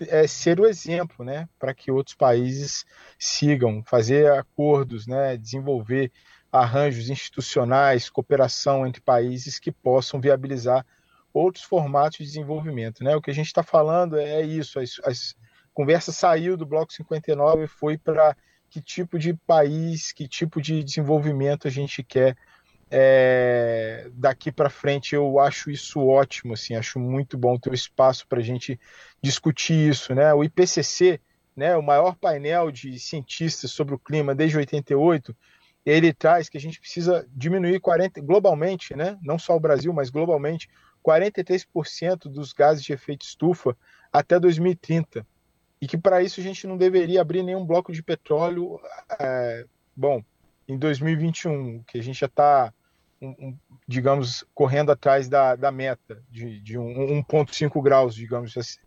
é, 0.08 0.28
ser 0.28 0.60
o 0.60 0.66
exemplo, 0.66 1.26
né, 1.26 1.48
para 1.58 1.74
que 1.74 1.92
outros 1.92 2.16
países 2.16 2.86
sigam, 3.18 3.84
fazer 3.84 4.32
acordos, 4.32 5.08
né, 5.08 5.38
desenvolver 5.38 6.12
arranjos 6.52 7.10
institucionais, 7.10 8.10
cooperação 8.10 8.86
entre 8.86 9.02
países 9.02 9.60
que 9.60 9.72
possam 9.72 10.20
viabilizar 10.20 10.86
outros 11.34 11.64
formatos 11.64 12.18
de 12.18 12.26
desenvolvimento, 12.26 13.04
né? 13.04 13.16
O 13.16 13.22
que 13.22 13.30
a 13.30 13.34
gente 13.34 13.46
está 13.46 13.62
falando 13.62 14.18
é 14.18 14.42
isso, 14.42 14.80
as, 14.80 15.00
as 15.06 15.36
conversa 15.74 16.12
saiu 16.12 16.58
do 16.58 16.66
bloco 16.66 16.92
59 16.92 17.64
e 17.64 17.68
foi 17.68 17.98
para 17.98 18.36
que 18.70 18.82
tipo 18.82 19.18
de 19.18 19.34
país, 19.34 20.12
que 20.12 20.28
tipo 20.28 20.62
de 20.62 20.84
desenvolvimento 20.84 21.68
a 21.68 21.72
gente 21.72 22.04
quer 22.04 22.36
é, 22.92 24.10
daqui 24.14 24.52
para 24.52 24.70
frente 24.70 25.14
eu 25.14 25.40
acho 25.40 25.70
isso 25.70 26.06
ótimo, 26.06 26.54
assim, 26.54 26.76
acho 26.76 27.00
muito 27.00 27.38
bom 27.38 27.58
ter 27.58 27.70
o 27.70 27.76
espaço 27.76 28.28
para 28.28 28.40
a 28.40 28.44
gente 28.44 28.80
discutir 29.22 29.90
isso, 29.90 30.16
né? 30.16 30.34
O 30.34 30.44
IPCC, 30.44 31.20
né, 31.56 31.76
o 31.76 31.84
maior 31.84 32.16
painel 32.16 32.72
de 32.72 32.98
cientistas 33.00 33.72
sobre 33.72 33.94
o 33.94 34.00
clima 34.00 34.34
desde 34.34 34.58
88, 34.58 35.36
ele 35.86 36.14
traz 36.14 36.50
que 36.50 36.58
a 36.58 36.62
gente 36.62 36.80
precisa 36.80 37.28
diminuir 37.30 37.80
40 37.80 38.22
globalmente, 38.22 38.96
né? 38.96 39.18
Não 39.22 39.38
só 39.38 39.56
o 39.56 39.60
Brasil, 39.60 39.94
mas 39.94 40.10
globalmente, 40.10 40.70
43% 41.06 42.30
dos 42.30 42.54
gases 42.54 42.84
de 42.84 42.94
efeito 42.94 43.26
estufa 43.26 43.78
até 44.12 44.40
2030 44.40 45.26
e 45.82 45.88
que 45.88 45.98
para 45.98 46.22
isso 46.22 46.40
a 46.40 46.44
gente 46.44 46.68
não 46.68 46.78
deveria 46.78 47.22
abrir 47.22 47.44
nenhum 47.44 47.66
bloco 47.66 47.92
de 47.92 48.04
petróleo, 48.04 48.80
é, 49.20 49.66
bom, 49.96 50.22
em 50.68 50.78
2021, 50.78 51.84
que 51.84 51.98
a 51.98 52.04
gente 52.04 52.20
já 52.20 52.26
está 52.28 52.74
um, 53.22 53.58
digamos, 53.88 54.46
correndo 54.54 54.92
atrás 54.92 55.28
da, 55.28 55.56
da 55.56 55.72
meta 55.72 56.22
de, 56.30 56.60
de 56.60 56.78
um, 56.78 57.24
1,5 57.24 57.82
graus, 57.82 58.16
digamos 58.16 58.56
assim. 58.58 58.80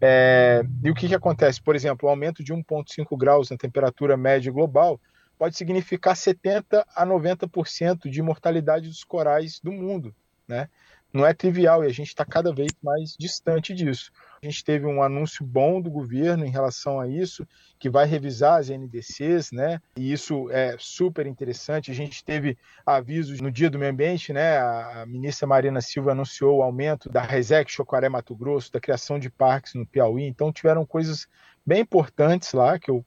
É, 0.00 0.62
e 0.82 0.90
o 0.90 0.94
que, 0.94 1.08
que 1.08 1.14
acontece? 1.14 1.60
Por 1.60 1.76
exemplo, 1.76 2.08
o 2.08 2.10
aumento 2.10 2.42
de 2.42 2.54
1,5 2.54 3.16
graus 3.18 3.50
na 3.50 3.56
temperatura 3.56 4.16
média 4.16 4.50
global 4.50 5.00
pode 5.38 5.56
significar 5.56 6.16
70 6.16 6.86
a 6.94 7.06
90% 7.06 8.08
de 8.08 8.22
mortalidade 8.22 8.88
dos 8.88 9.04
corais 9.04 9.60
do 9.60 9.72
mundo, 9.72 10.14
né? 10.46 10.68
não 11.12 11.26
é 11.26 11.34
trivial 11.34 11.84
e 11.84 11.86
a 11.86 11.92
gente 11.92 12.08
está 12.08 12.24
cada 12.24 12.52
vez 12.52 12.70
mais 12.82 13.16
distante 13.18 13.74
disso. 13.74 14.12
A 14.42 14.46
gente 14.46 14.64
teve 14.64 14.86
um 14.86 15.02
anúncio 15.02 15.44
bom 15.44 15.82
do 15.82 15.90
governo 15.90 16.46
em 16.46 16.50
relação 16.50 16.98
a 16.98 17.06
isso, 17.06 17.46
que 17.78 17.90
vai 17.90 18.06
revisar 18.06 18.58
as 18.58 18.70
NDCs, 18.70 19.52
né? 19.52 19.82
E 19.94 20.10
isso 20.10 20.50
é 20.50 20.76
super 20.78 21.26
interessante. 21.26 21.90
A 21.90 21.94
gente 21.94 22.24
teve 22.24 22.56
avisos 22.86 23.42
no 23.42 23.52
Dia 23.52 23.68
do 23.68 23.78
Meio 23.78 23.92
Ambiente, 23.92 24.32
né? 24.32 24.56
A 24.56 25.04
ministra 25.06 25.46
Marina 25.46 25.82
Silva 25.82 26.12
anunciou 26.12 26.56
o 26.56 26.62
aumento 26.62 27.10
da 27.10 27.20
RESEC 27.20 27.70
Chocaré 27.70 28.08
Mato 28.08 28.34
Grosso, 28.34 28.72
da 28.72 28.80
criação 28.80 29.18
de 29.18 29.28
parques 29.28 29.74
no 29.74 29.84
Piauí. 29.84 30.24
Então 30.24 30.50
tiveram 30.50 30.86
coisas 30.86 31.28
bem 31.66 31.82
importantes 31.82 32.54
lá 32.54 32.78
que 32.78 32.90
eu 32.90 33.04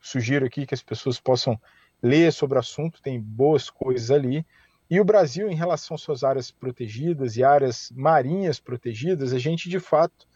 sugiro 0.00 0.46
aqui 0.46 0.64
que 0.64 0.74
as 0.74 0.82
pessoas 0.82 1.18
possam 1.18 1.60
ler 2.00 2.32
sobre 2.32 2.56
o 2.56 2.60
assunto. 2.60 3.02
Tem 3.02 3.20
boas 3.20 3.68
coisas 3.68 4.12
ali. 4.12 4.46
E 4.88 5.00
o 5.00 5.04
Brasil, 5.04 5.50
em 5.50 5.56
relação 5.56 5.96
às 5.96 6.02
suas 6.02 6.22
áreas 6.22 6.52
protegidas 6.52 7.36
e 7.36 7.42
áreas 7.42 7.92
marinhas 7.96 8.60
protegidas, 8.60 9.32
a 9.32 9.40
gente 9.40 9.68
de 9.68 9.80
fato 9.80 10.27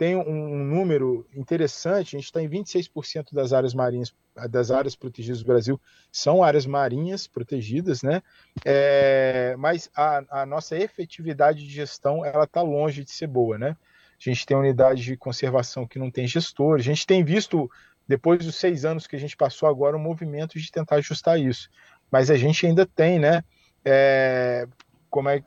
tem 0.00 0.16
um, 0.16 0.64
número 0.64 1.26
interessante, 1.36 2.16
a 2.16 2.18
gente 2.18 2.24
está 2.24 2.40
em 2.40 2.48
26% 2.48 3.34
das 3.34 3.52
áreas 3.52 3.74
marinhas, 3.74 4.14
das 4.48 4.70
áreas 4.70 4.96
protegidas 4.96 5.40
do 5.40 5.46
Brasil 5.46 5.78
são 6.10 6.42
áreas 6.42 6.64
marinhas 6.64 7.26
protegidas, 7.26 8.02
né? 8.02 8.22
É, 8.64 9.54
mas 9.58 9.90
a, 9.94 10.40
a, 10.40 10.46
nossa 10.46 10.74
efetividade 10.74 11.66
de 11.66 11.70
gestão 11.70 12.24
ela 12.24 12.44
está 12.44 12.62
longe 12.62 13.04
de 13.04 13.10
ser 13.10 13.26
boa, 13.26 13.58
né? 13.58 13.76
A 14.18 14.30
gente 14.30 14.46
tem 14.46 14.56
unidade 14.56 15.02
de 15.02 15.18
conservação 15.18 15.86
que 15.86 15.98
não 15.98 16.10
tem 16.10 16.26
gestor, 16.26 16.76
a 16.76 16.82
gente 16.82 17.06
tem 17.06 17.22
visto, 17.22 17.70
depois 18.08 18.42
dos 18.42 18.54
seis 18.54 18.86
anos 18.86 19.06
que 19.06 19.16
a 19.16 19.20
gente 19.20 19.36
passou 19.36 19.68
agora, 19.68 19.98
um 19.98 20.00
movimento 20.00 20.58
de 20.58 20.72
tentar 20.72 20.96
ajustar 20.96 21.38
isso. 21.38 21.68
Mas 22.10 22.30
a 22.30 22.36
gente 22.36 22.66
ainda 22.66 22.86
tem, 22.86 23.18
né? 23.18 23.44
É, 23.84 24.66
como 25.10 25.28
é 25.28 25.44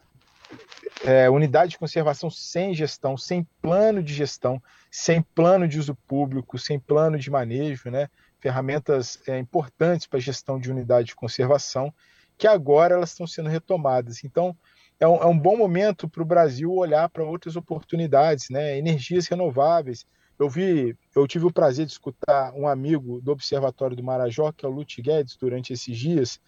é, 1.04 1.30
unidade 1.30 1.72
de 1.72 1.78
conservação 1.78 2.30
sem 2.30 2.74
gestão, 2.74 3.18
sem 3.18 3.46
plano 3.62 4.02
de 4.02 4.14
gestão, 4.14 4.62
sem 4.90 5.22
plano 5.22 5.68
de 5.68 5.80
uso 5.80 5.96
público, 6.08 6.58
sem 6.58 6.80
plano 6.80 7.18
de 7.18 7.30
manejo, 7.30 7.90
né? 7.90 8.10
ferramentas 8.40 9.20
é, 9.28 9.40
importantes 9.40 10.06
para 10.06 10.18
a 10.18 10.22
gestão 10.22 10.60
de 10.60 10.70
unidade 10.70 11.08
de 11.08 11.16
conservação, 11.16 11.94
que 12.38 12.46
agora 12.46 12.96
elas 12.96 13.12
estão 13.12 13.26
sendo 13.26 13.48
retomadas. 13.48 14.24
Então, 14.24 14.56
é 15.00 15.08
um, 15.08 15.16
é 15.16 15.26
um 15.26 15.38
bom 15.38 15.58
momento 15.58 16.10
para 16.10 16.22
o 16.22 16.26
Brasil 16.26 16.72
olhar 16.74 17.08
para 17.10 17.24
outras 17.24 17.56
oportunidades, 17.56 18.50
né? 18.50 18.78
energias 18.78 19.28
renováveis. 19.28 20.06
Eu 20.38 20.50
vi, 20.50 20.98
eu 21.16 21.28
tive 21.28 21.46
o 21.46 21.54
prazer 21.54 21.86
de 21.86 21.92
escutar 21.92 22.54
um 22.54 22.68
amigo 22.68 23.22
do 23.22 23.32
Observatório 23.32 23.96
do 23.96 24.04
Marajó, 24.04 24.52
que 24.52 24.66
é 24.66 24.70
o 24.70 24.72
Lute 24.72 25.02
Guedes, 25.02 25.38
durante 25.38 25.72
esses 25.72 25.98
dias, 25.98 26.40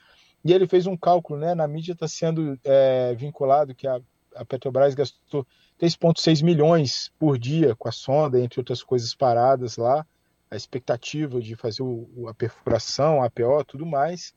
e 0.45 0.53
ele 0.53 0.67
fez 0.67 0.87
um 0.87 0.95
cálculo, 0.95 1.39
né? 1.39 1.53
Na 1.53 1.67
mídia 1.67 1.91
está 1.91 2.07
sendo 2.07 2.57
é, 2.63 3.13
vinculado 3.15 3.75
que 3.75 3.87
a 3.87 3.99
a 4.35 4.43
Petrobras 4.43 4.93
gastou 4.93 5.47
3,6 5.79 6.43
milhões 6.43 7.11
por 7.17 7.39
dia 7.39 7.75
com 7.75 7.87
a 7.87 7.91
sonda, 7.91 8.39
entre 8.39 8.59
outras 8.59 8.83
coisas 8.83 9.15
paradas 9.15 9.77
lá, 9.77 10.05
a 10.51 10.55
expectativa 10.55 11.39
de 11.39 11.55
fazer 11.55 11.81
o, 11.81 12.27
a 12.27 12.33
perfuração, 12.33 13.23
a 13.23 13.25
APO, 13.25 13.63
tudo 13.65 13.85
mais, 13.85 14.33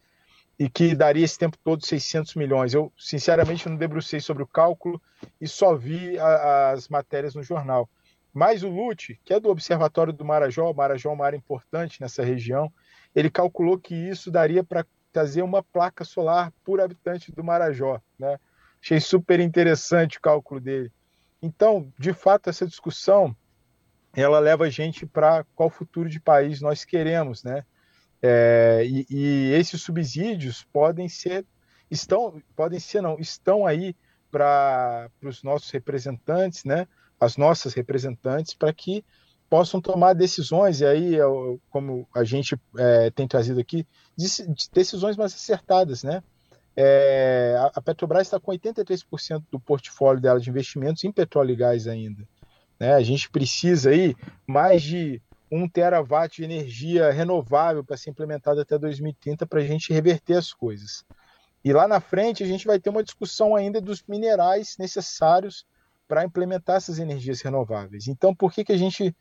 e 0.58 0.68
que 0.68 0.94
daria 0.94 1.24
esse 1.24 1.38
tempo 1.38 1.56
todo 1.62 1.84
600 1.84 2.34
milhões. 2.34 2.72
Eu, 2.72 2.92
sinceramente, 2.96 3.68
não 3.68 3.76
debrucei 3.76 4.20
sobre 4.20 4.42
o 4.42 4.46
cálculo 4.46 5.00
e 5.40 5.46
só 5.46 5.74
vi 5.74 6.18
a, 6.18 6.70
as 6.70 6.88
matérias 6.88 7.34
no 7.34 7.42
jornal. 7.42 7.88
Mas 8.32 8.62
o 8.62 8.68
Lute, 8.68 9.20
que 9.24 9.34
é 9.34 9.40
do 9.40 9.48
Observatório 9.48 10.12
do 10.12 10.24
Marajó, 10.24 10.72
Marajó 10.72 11.10
é 11.10 11.12
uma 11.12 11.26
área 11.26 11.36
importante 11.36 12.00
nessa 12.00 12.22
região, 12.22 12.72
ele 13.14 13.30
calculou 13.30 13.78
que 13.78 13.94
isso 13.94 14.30
daria 14.30 14.62
para 14.62 14.86
trazer 15.12 15.42
uma 15.42 15.62
placa 15.62 16.04
solar 16.04 16.52
por 16.64 16.80
habitante 16.80 17.32
do 17.32 17.42
Marajó, 17.44 18.00
né? 18.18 18.38
Achei 18.80 19.00
super 19.00 19.40
interessante 19.40 20.18
o 20.18 20.20
cálculo 20.20 20.60
dele. 20.60 20.92
Então, 21.42 21.92
de 21.98 22.12
fato, 22.12 22.48
essa 22.48 22.66
discussão 22.66 23.36
ela 24.14 24.38
leva 24.38 24.64
a 24.64 24.70
gente 24.70 25.06
para 25.06 25.44
qual 25.54 25.70
futuro 25.70 26.08
de 26.08 26.20
país 26.20 26.60
nós 26.60 26.84
queremos, 26.84 27.42
né? 27.44 27.64
É, 28.20 28.82
e, 28.84 29.06
e, 29.08 29.52
esses 29.52 29.80
subsídios 29.80 30.64
podem 30.72 31.08
ser, 31.08 31.46
estão, 31.90 32.42
podem 32.56 32.80
ser 32.80 33.00
não, 33.00 33.18
estão 33.20 33.64
aí 33.64 33.94
para 34.30 35.08
os 35.22 35.42
nossos 35.42 35.70
representantes, 35.70 36.64
né? 36.64 36.86
As 37.20 37.36
nossas 37.36 37.74
representantes, 37.74 38.54
para 38.54 38.72
que 38.72 39.04
possam 39.48 39.80
tomar 39.80 40.12
decisões, 40.12 40.80
e 40.80 40.86
aí, 40.86 41.16
como 41.70 42.06
a 42.14 42.22
gente 42.24 42.56
é, 42.76 43.10
tem 43.10 43.26
trazido 43.26 43.60
aqui, 43.60 43.86
decisões 44.72 45.16
mais 45.16 45.34
acertadas, 45.34 46.02
né? 46.02 46.22
É, 46.80 47.56
a 47.74 47.80
Petrobras 47.80 48.28
está 48.28 48.38
com 48.38 48.52
83% 48.52 49.42
do 49.50 49.58
portfólio 49.58 50.22
dela 50.22 50.38
de 50.38 50.48
investimentos 50.48 51.02
em 51.02 51.10
petróleo 51.10 51.52
e 51.52 51.56
gás 51.56 51.88
ainda. 51.88 52.22
Né? 52.78 52.94
A 52.94 53.02
gente 53.02 53.28
precisa 53.28 53.90
aí 53.90 54.14
mais 54.46 54.82
de 54.82 55.20
um 55.50 55.68
terawatt 55.68 56.36
de 56.36 56.44
energia 56.44 57.10
renovável 57.10 57.82
para 57.82 57.96
ser 57.96 58.10
implementada 58.10 58.62
até 58.62 58.78
2030 58.78 59.44
para 59.44 59.58
a 59.58 59.64
gente 59.64 59.92
reverter 59.92 60.34
as 60.34 60.52
coisas. 60.52 61.04
E 61.64 61.72
lá 61.72 61.88
na 61.88 62.00
frente 62.00 62.44
a 62.44 62.46
gente 62.46 62.64
vai 62.64 62.78
ter 62.78 62.90
uma 62.90 63.02
discussão 63.02 63.56
ainda 63.56 63.80
dos 63.80 64.04
minerais 64.06 64.76
necessários 64.78 65.66
para 66.06 66.24
implementar 66.24 66.76
essas 66.76 66.98
energias 66.98 67.42
renováveis. 67.42 68.06
Então, 68.08 68.34
por 68.34 68.52
que, 68.52 68.64
que 68.64 68.72
a 68.72 68.78
gente 68.78 69.14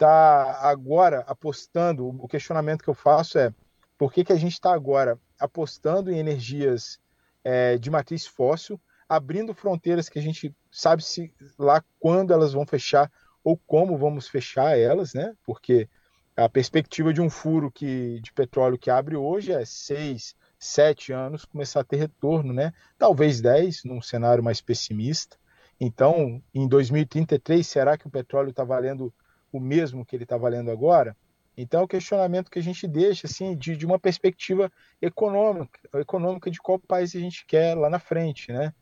está 0.00 0.58
agora 0.62 1.20
apostando? 1.26 2.08
O 2.08 2.26
questionamento 2.26 2.82
que 2.82 2.88
eu 2.88 2.94
faço 2.94 3.38
é 3.38 3.52
por 3.98 4.10
que, 4.10 4.24
que 4.24 4.32
a 4.32 4.36
gente 4.36 4.54
está 4.54 4.72
agora 4.72 5.20
apostando 5.38 6.10
em 6.10 6.18
energias 6.18 6.98
é, 7.44 7.76
de 7.76 7.90
matriz 7.90 8.26
fóssil, 8.26 8.80
abrindo 9.06 9.52
fronteiras 9.52 10.08
que 10.08 10.18
a 10.18 10.22
gente 10.22 10.54
sabe 10.70 11.04
se 11.04 11.34
lá 11.58 11.84
quando 11.98 12.32
elas 12.32 12.54
vão 12.54 12.64
fechar 12.64 13.12
ou 13.44 13.58
como 13.66 13.98
vamos 13.98 14.26
fechar 14.26 14.78
elas, 14.78 15.12
né? 15.12 15.34
Porque 15.44 15.86
a 16.34 16.48
perspectiva 16.48 17.12
de 17.12 17.20
um 17.20 17.28
furo 17.28 17.70
que, 17.70 18.20
de 18.20 18.32
petróleo 18.32 18.78
que 18.78 18.90
abre 18.90 19.16
hoje 19.16 19.52
é 19.52 19.64
seis, 19.66 20.34
sete 20.58 21.12
anos 21.12 21.44
começar 21.44 21.80
a 21.80 21.84
ter 21.84 21.96
retorno, 21.96 22.54
né? 22.54 22.72
Talvez 22.96 23.42
dez, 23.42 23.84
num 23.84 24.00
cenário 24.00 24.42
mais 24.42 24.62
pessimista. 24.62 25.36
Então, 25.78 26.42
em 26.54 26.66
2033, 26.66 27.66
será 27.66 27.98
que 27.98 28.06
o 28.06 28.10
petróleo 28.10 28.50
está 28.50 28.64
valendo 28.64 29.12
o 29.52 29.60
mesmo 29.60 30.04
que 30.04 30.16
ele 30.16 30.24
está 30.24 30.36
valendo 30.36 30.70
agora? 30.70 31.16
Então, 31.56 31.80
é 31.80 31.84
o 31.84 31.88
questionamento 31.88 32.50
que 32.50 32.58
a 32.58 32.62
gente 32.62 32.86
deixa, 32.88 33.26
assim, 33.26 33.56
de, 33.56 33.76
de 33.76 33.84
uma 33.84 33.98
perspectiva 33.98 34.72
econômica, 35.00 35.78
econômica 35.94 36.50
de 36.50 36.58
qual 36.60 36.78
país 36.78 37.14
a 37.14 37.18
gente 37.18 37.44
quer 37.44 37.74
lá 37.76 37.90
na 37.90 37.98
frente, 37.98 38.52
né? 38.52 38.72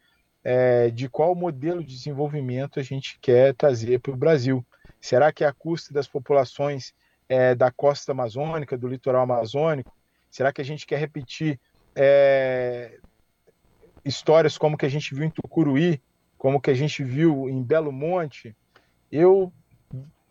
É, 0.45 0.89
de 0.91 1.09
qual 1.09 1.35
modelo 1.35 1.83
de 1.83 1.93
desenvolvimento 1.95 2.79
a 2.79 2.83
gente 2.83 3.19
quer 3.21 3.55
trazer 3.55 3.99
para 3.99 4.13
o 4.13 4.17
Brasil. 4.17 4.65
Será 5.01 5.33
que 5.33 5.43
é 5.43 5.47
a 5.47 5.53
custa 5.53 5.93
das 5.93 6.07
populações 6.07 6.95
é, 7.29 7.55
da 7.55 7.71
costa 7.71 8.13
amazônica, 8.13 8.79
do 8.79 8.87
litoral 8.87 9.23
amazônico? 9.23 9.93
Será 10.31 10.53
que 10.53 10.61
a 10.61 10.65
gente 10.65 10.87
quer 10.87 10.99
repetir 10.99 11.59
é, 11.97 12.99
histórias 14.05 14.57
como 14.57 14.79
que 14.79 14.87
a 14.87 14.89
gente 14.89 15.15
viu 15.15 15.25
em 15.25 15.31
Tucuruí, 15.31 16.01
como 16.37 16.61
que 16.61 16.71
a 16.71 16.75
gente 16.75 17.03
viu 17.03 17.49
em 17.49 17.63
Belo 17.63 17.91
Monte? 17.91 18.57
Eu 19.11 19.53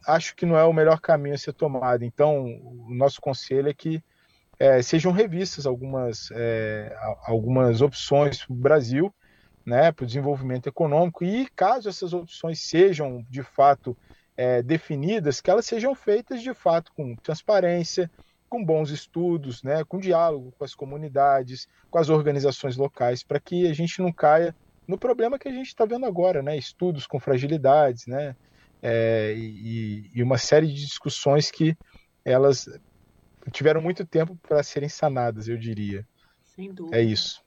acho 0.08 0.36
que 0.36 0.45
não 0.45 0.58
é 0.58 0.64
o 0.64 0.74
melhor 0.74 0.99
caminho 0.99 1.36
a 1.36 1.38
ser 1.38 1.53
tomado. 1.53 2.03
Então, 2.03 2.45
o 2.45 2.88
nosso 2.95 3.20
conselho 3.20 3.70
é 3.70 3.74
que 3.74 4.01
é, 4.58 4.82
sejam 4.82 5.12
revistas 5.12 5.66
algumas, 5.66 6.30
é, 6.32 6.95
algumas 7.26 7.82
opções 7.82 8.43
para 8.43 8.53
o 8.53 8.55
Brasil, 8.55 9.14
né, 9.66 9.91
para 9.91 10.03
o 10.03 10.08
desenvolvimento 10.08 10.68
econômico, 10.68 11.24
e 11.24 11.47
caso 11.49 11.89
essas 11.89 12.14
opções 12.14 12.62
sejam 12.62 13.24
de 13.30 13.43
fato 13.43 13.95
é, 14.36 14.64
definidas, 14.64 15.41
que 15.41 15.51
elas 15.51 15.66
sejam 15.66 15.93
feitas 15.93 16.41
de 16.41 16.53
fato 16.53 16.91
com 16.95 17.16
transparência, 17.18 18.10
com 18.49 18.64
bons 18.64 18.91
estudos, 18.91 19.62
né, 19.62 19.84
com 19.84 19.99
diálogo 19.99 20.53
com 20.58 20.64
as 20.64 20.74
comunidades, 20.74 21.68
com 21.91 21.99
as 21.99 22.10
organizações 22.10 22.78
locais, 22.78 23.24
para 23.24 23.41
que 23.41 23.68
a 23.68 23.74
gente 23.74 24.01
não 24.01 24.12
caia 24.12 24.55
no 24.88 24.97
problema 24.97 25.38
que 25.38 25.49
a 25.49 25.51
gente 25.51 25.68
está 25.68 25.84
vendo 25.84 26.05
agora, 26.05 26.41
né, 26.41 26.58
estudos 26.58 27.05
com 27.05 27.20
fragilidades, 27.20 28.08
né, 28.08 28.36
é, 28.82 29.34
e, 29.36 30.12
e, 30.14 30.24
uma 30.24 30.38
série 30.38 30.68
de 30.68 30.86
discussões 30.86 31.50
que 31.50 31.76
elas 32.24 32.70
tiveram 33.52 33.82
muito 33.82 34.06
tempo 34.06 34.36
para 34.48 34.62
serem 34.62 34.90
sanadas, 34.90 35.48
eu 35.48 35.58
diria. 35.58 36.08
Sem 36.44 36.74
dúvida. 36.74 36.98
É 36.98 37.02
isso. 37.02 37.42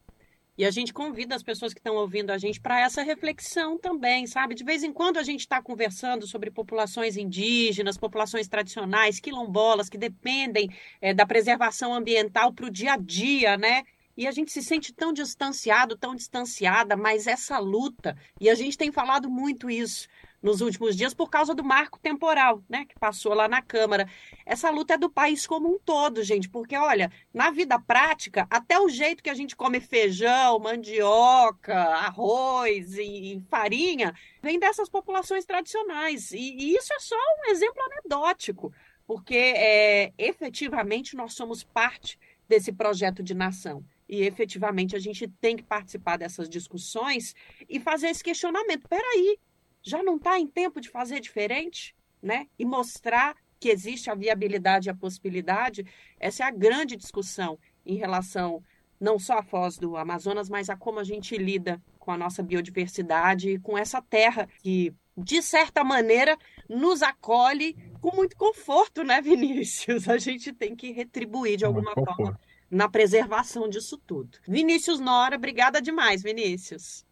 E 0.61 0.65
a 0.67 0.71
gente 0.71 0.93
convida 0.93 1.35
as 1.35 1.43
pessoas 1.43 1.73
que 1.73 1.81
estão 1.81 1.95
ouvindo 1.95 2.31
a 2.31 2.37
gente 2.37 2.61
para 2.61 2.81
essa 2.81 3.03
reflexão 3.03 3.79
também, 3.79 4.27
sabe? 4.27 4.55
De 4.55 4.63
vez 4.63 4.83
em 4.83 4.93
quando 4.93 5.19
a 5.19 5.23
gente 5.23 5.41
está 5.41 5.63
conversando 5.63 6.27
sobre 6.27 6.51
populações 6.51 7.17
indígenas, 7.17 7.97
populações 7.97 8.47
tradicionais, 8.47 9.19
quilombolas, 9.21 9.89
que 9.89 9.97
dependem 9.97 10.69
é, 11.01 11.15
da 11.15 11.25
preservação 11.25 11.95
ambiental 11.95 12.53
para 12.53 12.67
o 12.67 12.71
dia 12.71 12.93
a 12.93 12.97
dia, 12.99 13.57
né? 13.57 13.85
E 14.15 14.27
a 14.27 14.33
gente 14.33 14.53
se 14.53 14.63
sente 14.63 14.93
tão 14.93 15.15
distanciado, 15.15 15.97
tão 15.97 16.15
distanciada, 16.15 16.95
mas 16.95 17.27
essa 17.27 17.59
luta, 17.59 18.15
e 18.39 18.51
a 18.51 18.55
gente 18.55 18.77
tem 18.77 18.93
falado 18.93 19.31
muito 19.31 19.71
isso, 19.71 20.09
nos 20.43 20.61
últimos 20.61 20.97
dias 20.97 21.13
por 21.13 21.29
causa 21.29 21.55
do 21.55 21.63
marco 21.63 21.99
temporal, 21.99 22.63
né, 22.69 22.85
que 22.87 22.99
passou 22.99 23.35
lá 23.35 23.47
na 23.47 23.61
Câmara. 23.61 24.09
Essa 24.47 24.71
luta 24.71 24.95
é 24.95 24.99
do 24.99 25.11
país 25.11 25.47
como 25.47 25.69
um 25.69 25.79
todo, 25.79 26.23
gente, 26.23 26.49
porque 26.49 26.77
olha, 26.77 27.13
na 27.33 27.51
vida 27.51 27.79
prática, 27.79 28.47
até 28.51 28.79
o 28.79 28.89
jeito 28.89 29.23
que 29.23 29.31
a 29.31 29.35
gente 29.35 29.55
come 29.55 29.81
feijão, 29.81 30.59
mandioca, 30.59 31.77
arroz 31.77 32.97
e, 32.97 33.43
farinha 33.51 34.15
vem 34.43 34.59
dessas 34.59 34.89
populações 34.89 35.45
tradicionais. 35.45 36.33
E, 36.33 36.39
e, 36.39 36.75
isso 36.75 36.93
é 36.93 37.01
só 37.01 37.17
um 37.17 37.51
exemplo 37.51 37.83
anedótico, 37.83 38.73
porque 39.07 39.37
é, 39.37 40.13
efetivamente 40.17 41.17
nós 41.17 41.35
somos 41.35 41.63
parte 41.63 42.19
desse 42.49 42.73
projeto 42.73 43.23
de 43.23 43.35
nação. 43.35 43.85
E 44.09 44.23
efetivamente 44.23 44.97
a 44.97 44.99
gente 44.99 45.29
tem 45.41 45.57
que 45.57 45.63
participar 45.63 46.17
dessas 46.17 46.49
discussões 46.49 47.33
e 47.69 47.79
fazer 47.79 48.09
esse 48.09 48.25
questionamento. 48.25 48.89
Peraí, 48.89 49.39
já 49.83 50.03
não 50.03 50.17
está 50.17 50.39
em 50.39 50.47
tempo 50.47 50.81
de 50.81 50.89
fazer 50.89 51.21
diferente, 51.21 51.95
né? 52.23 52.47
E 52.59 52.65
mostrar 52.65 53.35
que 53.59 53.69
existe 53.69 54.11
a 54.11 54.15
viabilidade 54.15 54.89
e 54.89 54.91
a 54.91 54.95
possibilidade. 54.95 55.85
Essa 56.19 56.45
é 56.45 56.47
a 56.47 56.51
grande 56.51 56.97
discussão 56.97 57.59
em 57.85 57.97
relação 57.97 58.63
não 58.99 59.19
só 59.19 59.39
à 59.39 59.43
foz 59.43 59.79
do 59.79 59.97
Amazonas, 59.97 60.49
mas 60.49 60.69
a 60.69 60.77
como 60.77 60.99
a 60.99 61.05
gente 61.05 61.37
lida 61.37 61.83
com 61.99 62.11
a 62.11 62.19
nossa 62.19 62.43
biodiversidade 62.43 63.51
e 63.51 63.59
com 63.59 63.77
essa 63.77 64.03
terra 64.03 64.49
que 64.63 64.95
de 65.17 65.43
certa 65.43 65.85
maneira, 65.85 66.37
nos 66.69 67.03
acolhe 67.03 67.77
com 68.01 68.15
muito 68.15 68.37
conforto, 68.37 69.05
né, 69.05 69.21
Vinícius? 69.23 70.09
A 70.09 70.19
gente 70.19 70.53
tem 70.53 70.75
que 70.75 70.93
retribuir 70.93 71.57
de 71.57 71.65
alguma 71.65 71.93
forma 71.95 72.39
na 72.71 72.89
preservação 72.89 73.69
disso 73.69 73.99
tudo. 73.99 74.39
Vinícius 74.47 75.01
Nora, 75.01 75.37
obrigada 75.37 75.83
demais, 75.83 76.23
Vinícius. 76.23 77.05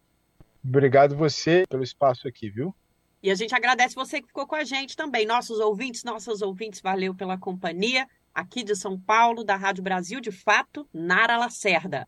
Obrigado 0.63 1.15
você 1.15 1.65
pelo 1.69 1.83
espaço 1.83 2.27
aqui, 2.27 2.49
viu? 2.49 2.75
E 3.21 3.29
a 3.29 3.35
gente 3.35 3.53
agradece 3.53 3.95
você 3.95 4.21
que 4.21 4.27
ficou 4.27 4.47
com 4.47 4.55
a 4.55 4.63
gente 4.63 4.95
também, 4.95 5.25
nossos 5.25 5.59
ouvintes, 5.59 6.03
nossas 6.03 6.41
ouvintes, 6.41 6.81
valeu 6.81 7.13
pela 7.13 7.37
companhia. 7.37 8.07
Aqui 8.33 8.63
de 8.63 8.75
São 8.75 8.97
Paulo, 8.97 9.43
da 9.43 9.55
Rádio 9.55 9.83
Brasil 9.83 10.21
de 10.21 10.31
Fato, 10.31 10.87
Nara 10.93 11.37
Lacerda. 11.37 12.07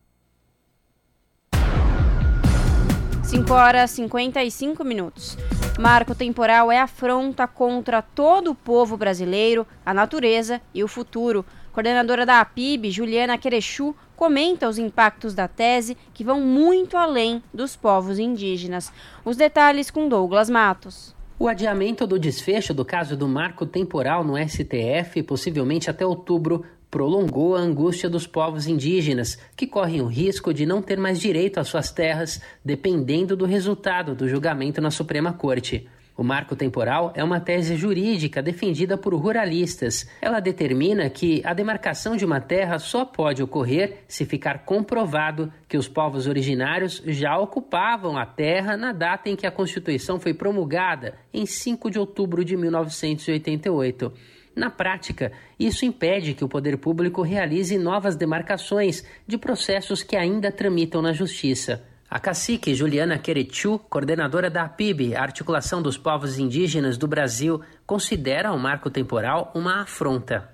5 3.24 3.54
horas 3.54 3.92
e 3.92 3.96
55 3.96 4.84
minutos. 4.84 5.38
Marco 5.80 6.14
temporal 6.14 6.72
é 6.72 6.80
afronta 6.80 7.48
contra 7.48 8.02
todo 8.02 8.52
o 8.52 8.56
povo 8.56 8.98
brasileiro, 8.98 9.66
a 9.86 9.94
natureza 9.94 10.62
e 10.74 10.84
o 10.84 10.88
futuro. 10.88 11.46
Coordenadora 11.72 12.26
da 12.26 12.42
APIB, 12.42 12.92
Juliana 12.92 13.38
Querechu, 13.38 13.96
comenta 14.16 14.68
os 14.68 14.78
impactos 14.78 15.34
da 15.34 15.48
tese 15.48 15.98
que 16.14 16.24
vão 16.24 16.42
muito 16.42 16.98
além 16.98 17.42
dos 17.54 17.76
povos 17.76 18.20
indígenas. 18.20 18.92
Os 19.24 19.38
detalhes 19.38 19.90
com 19.90 20.10
Douglas 20.10 20.50
Matos. 20.50 21.16
O 21.40 21.48
adiamento 21.48 22.06
do 22.06 22.20
desfecho 22.20 22.74
do 22.74 22.86
caso 22.86 23.16
do 23.16 23.28
marco 23.28 23.66
temporal 23.66 24.24
no 24.24 24.38
STF, 24.38 25.24
possivelmente 25.24 25.90
até 25.90 26.06
outubro, 26.06 26.64
prolongou 26.92 27.56
a 27.56 27.60
angústia 27.60 28.10
dos 28.10 28.28
povos 28.28 28.68
indígenas, 28.68 29.40
que 29.56 29.66
correm 29.66 30.02
o 30.02 30.08
risco 30.08 30.54
de 30.54 30.66
não 30.66 30.82
ter 30.82 31.00
mais 31.00 31.20
direito 31.20 31.58
às 31.58 31.70
suas 31.70 31.90
terras, 31.90 32.42
dependendo 32.64 33.36
do 33.36 33.46
resultado 33.46 34.14
do 34.14 34.28
julgamento 34.28 34.82
na 34.82 34.92
Suprema 34.92 35.32
Corte. 35.32 35.88
O 36.18 36.24
marco 36.24 36.56
temporal 36.56 37.14
é 37.16 37.24
uma 37.24 37.40
tese 37.40 37.76
jurídica 37.76 38.42
defendida 38.42 38.98
por 38.98 39.14
ruralistas. 39.16 40.10
Ela 40.22 40.40
determina 40.40 41.10
que 41.10 41.42
a 41.46 41.54
demarcação 41.54 42.18
de 42.18 42.26
uma 42.26 42.42
terra 42.42 42.78
só 42.80 43.06
pode 43.06 43.42
ocorrer 43.42 44.04
se 44.08 44.26
ficar 44.26 44.66
comprovado 44.66 45.52
que 45.70 45.78
os 45.78 45.88
povos 45.88 46.28
originários 46.28 47.02
já 47.06 47.38
ocupavam 47.38 48.18
a 48.18 48.26
terra 48.26 48.76
na 48.76 48.92
data 48.92 49.30
em 49.30 49.36
que 49.36 49.48
a 49.48 49.52
Constituição 49.52 50.20
foi 50.20 50.34
promulgada, 50.34 51.16
em 51.34 51.46
5 51.46 51.90
de 51.90 51.98
outubro 51.98 52.44
de 52.44 52.58
1988. 52.58 54.14
Na 54.54 54.70
prática, 54.70 55.32
isso 55.58 55.86
impede 55.86 56.34
que 56.34 56.44
o 56.44 56.50
poder 56.50 56.78
público 56.78 57.22
realize 57.22 57.78
novas 57.78 58.18
demarcações 58.18 59.04
de 59.26 59.38
processos 59.38 60.04
que 60.04 60.18
ainda 60.18 60.52
tramitam 60.52 61.02
na 61.02 61.14
Justiça. 61.14 61.90
A 62.12 62.20
cacique 62.20 62.76
Juliana 62.76 63.18
Querechu, 63.18 63.80
coordenadora 63.90 64.50
da 64.50 64.64
APIB, 64.64 65.16
Articulação 65.16 65.82
dos 65.82 65.98
Povos 65.98 66.38
Indígenas 66.38 66.98
do 66.98 67.08
Brasil, 67.08 67.62
considera 67.88 68.52
o 68.52 68.60
marco 68.60 68.90
temporal 68.90 69.50
uma 69.56 69.84
afronta 69.84 70.52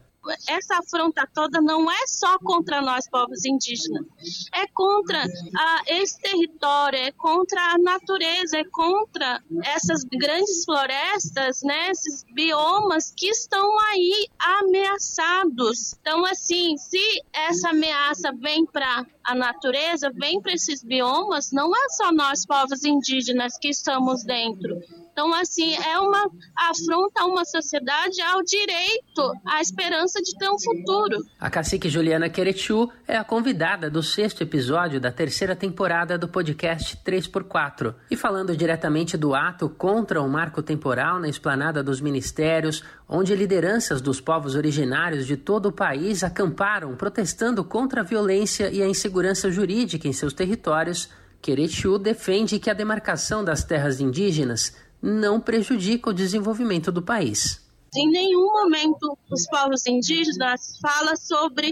essa 0.47 0.77
afronta 0.77 1.27
toda 1.33 1.61
não 1.61 1.89
é 1.91 2.07
só 2.07 2.37
contra 2.39 2.81
nós, 2.81 3.09
povos 3.09 3.45
indígenas, 3.45 4.05
é 4.53 4.67
contra 4.67 5.23
a, 5.23 5.81
esse 5.87 6.19
território, 6.19 6.99
é 6.99 7.11
contra 7.11 7.61
a 7.73 7.77
natureza, 7.77 8.57
é 8.57 8.63
contra 8.65 9.41
essas 9.63 10.03
grandes 10.03 10.65
florestas, 10.65 11.61
né, 11.63 11.91
esses 11.91 12.23
biomas 12.33 13.13
que 13.15 13.27
estão 13.27 13.79
aí 13.79 14.27
ameaçados. 14.39 15.95
Então, 16.01 16.25
assim, 16.25 16.77
se 16.77 17.23
essa 17.33 17.69
ameaça 17.69 18.31
vem 18.33 18.65
para 18.65 19.05
a 19.27 19.35
natureza, 19.35 20.09
vem 20.09 20.41
para 20.41 20.53
esses 20.53 20.81
biomas, 20.81 21.51
não 21.51 21.75
é 21.75 21.89
só 21.89 22.13
nós, 22.13 22.45
povos 22.45 22.85
indígenas, 22.85 23.57
que 23.57 23.67
estamos 23.67 24.23
dentro 24.23 24.81
então, 25.17 25.33
assim, 25.33 25.73
é 25.73 25.97
uma 25.97 26.29
afronta 26.55 27.23
a 27.23 27.25
uma 27.25 27.43
sociedade 27.43 28.21
ao 28.21 28.43
direito, 28.43 29.33
à 29.43 29.59
esperança 29.59 30.21
de 30.21 30.37
ter 30.37 30.47
um 30.47 30.59
futuro. 30.59 31.25
A 31.39 31.49
cacique 31.49 31.89
Juliana 31.89 32.29
Querechu 32.29 32.87
é 33.07 33.17
a 33.17 33.23
convidada 33.23 33.89
do 33.89 34.03
sexto 34.03 34.43
episódio 34.43 35.01
da 35.01 35.11
terceira 35.11 35.55
temporada 35.55 36.19
do 36.19 36.27
podcast 36.27 36.95
3x4. 36.97 37.95
E 38.11 38.15
falando 38.15 38.55
diretamente 38.55 39.17
do 39.17 39.33
ato 39.33 39.67
contra 39.67 40.21
o 40.21 40.29
marco 40.29 40.61
temporal 40.61 41.19
na 41.19 41.27
esplanada 41.27 41.81
dos 41.81 41.99
ministérios, 41.99 42.83
onde 43.09 43.35
lideranças 43.35 44.01
dos 44.01 44.19
povos 44.19 44.55
originários 44.55 45.25
de 45.25 45.37
todo 45.37 45.67
o 45.67 45.71
país 45.71 46.23
acamparam 46.23 46.95
protestando 46.95 47.63
contra 47.63 48.01
a 48.01 48.03
violência 48.03 48.69
e 48.69 48.81
a 48.81 48.87
insegurança 48.87 49.49
jurídica 49.49 50.07
em 50.07 50.13
seus 50.13 50.33
territórios, 50.33 51.09
Querechu 51.41 51.97
defende 51.97 52.59
que 52.59 52.69
a 52.69 52.73
demarcação 52.73 53.43
das 53.43 53.63
terras 53.63 54.01
indígenas 54.01 54.75
não 55.01 55.39
prejudica 55.39 56.09
o 56.09 56.13
desenvolvimento 56.13 56.91
do 56.91 57.01
país. 57.01 57.65
Em 57.95 58.09
nenhum 58.11 58.51
momento 58.51 59.17
os 59.31 59.47
povos 59.47 59.85
indígenas 59.87 60.77
fala 60.81 61.15
sobre 61.15 61.71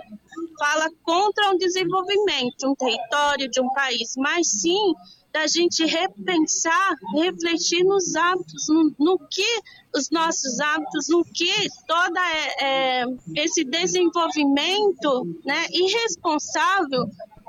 fala 0.57 0.89
contra 1.03 1.51
o 1.53 1.57
desenvolvimento 1.57 2.55
de 2.57 2.67
um 2.67 2.75
território, 2.75 3.49
de 3.49 3.59
um 3.59 3.69
país, 3.73 4.13
mas 4.17 4.47
sim 4.47 4.93
da 5.35 5.47
gente 5.47 5.83
repensar, 5.85 6.95
refletir 7.13 7.83
nos 7.83 8.15
hábitos, 8.15 8.69
no, 8.69 8.95
no 8.97 9.19
que 9.29 9.59
os 9.93 10.09
nossos 10.09 10.61
hábitos, 10.61 11.09
no 11.09 11.25
que 11.25 11.51
todo 11.85 12.17
é, 12.17 13.01
é, 13.01 13.05
esse 13.35 13.65
desenvolvimento 13.65 15.27
né, 15.43 15.65
irresponsável 15.73 17.03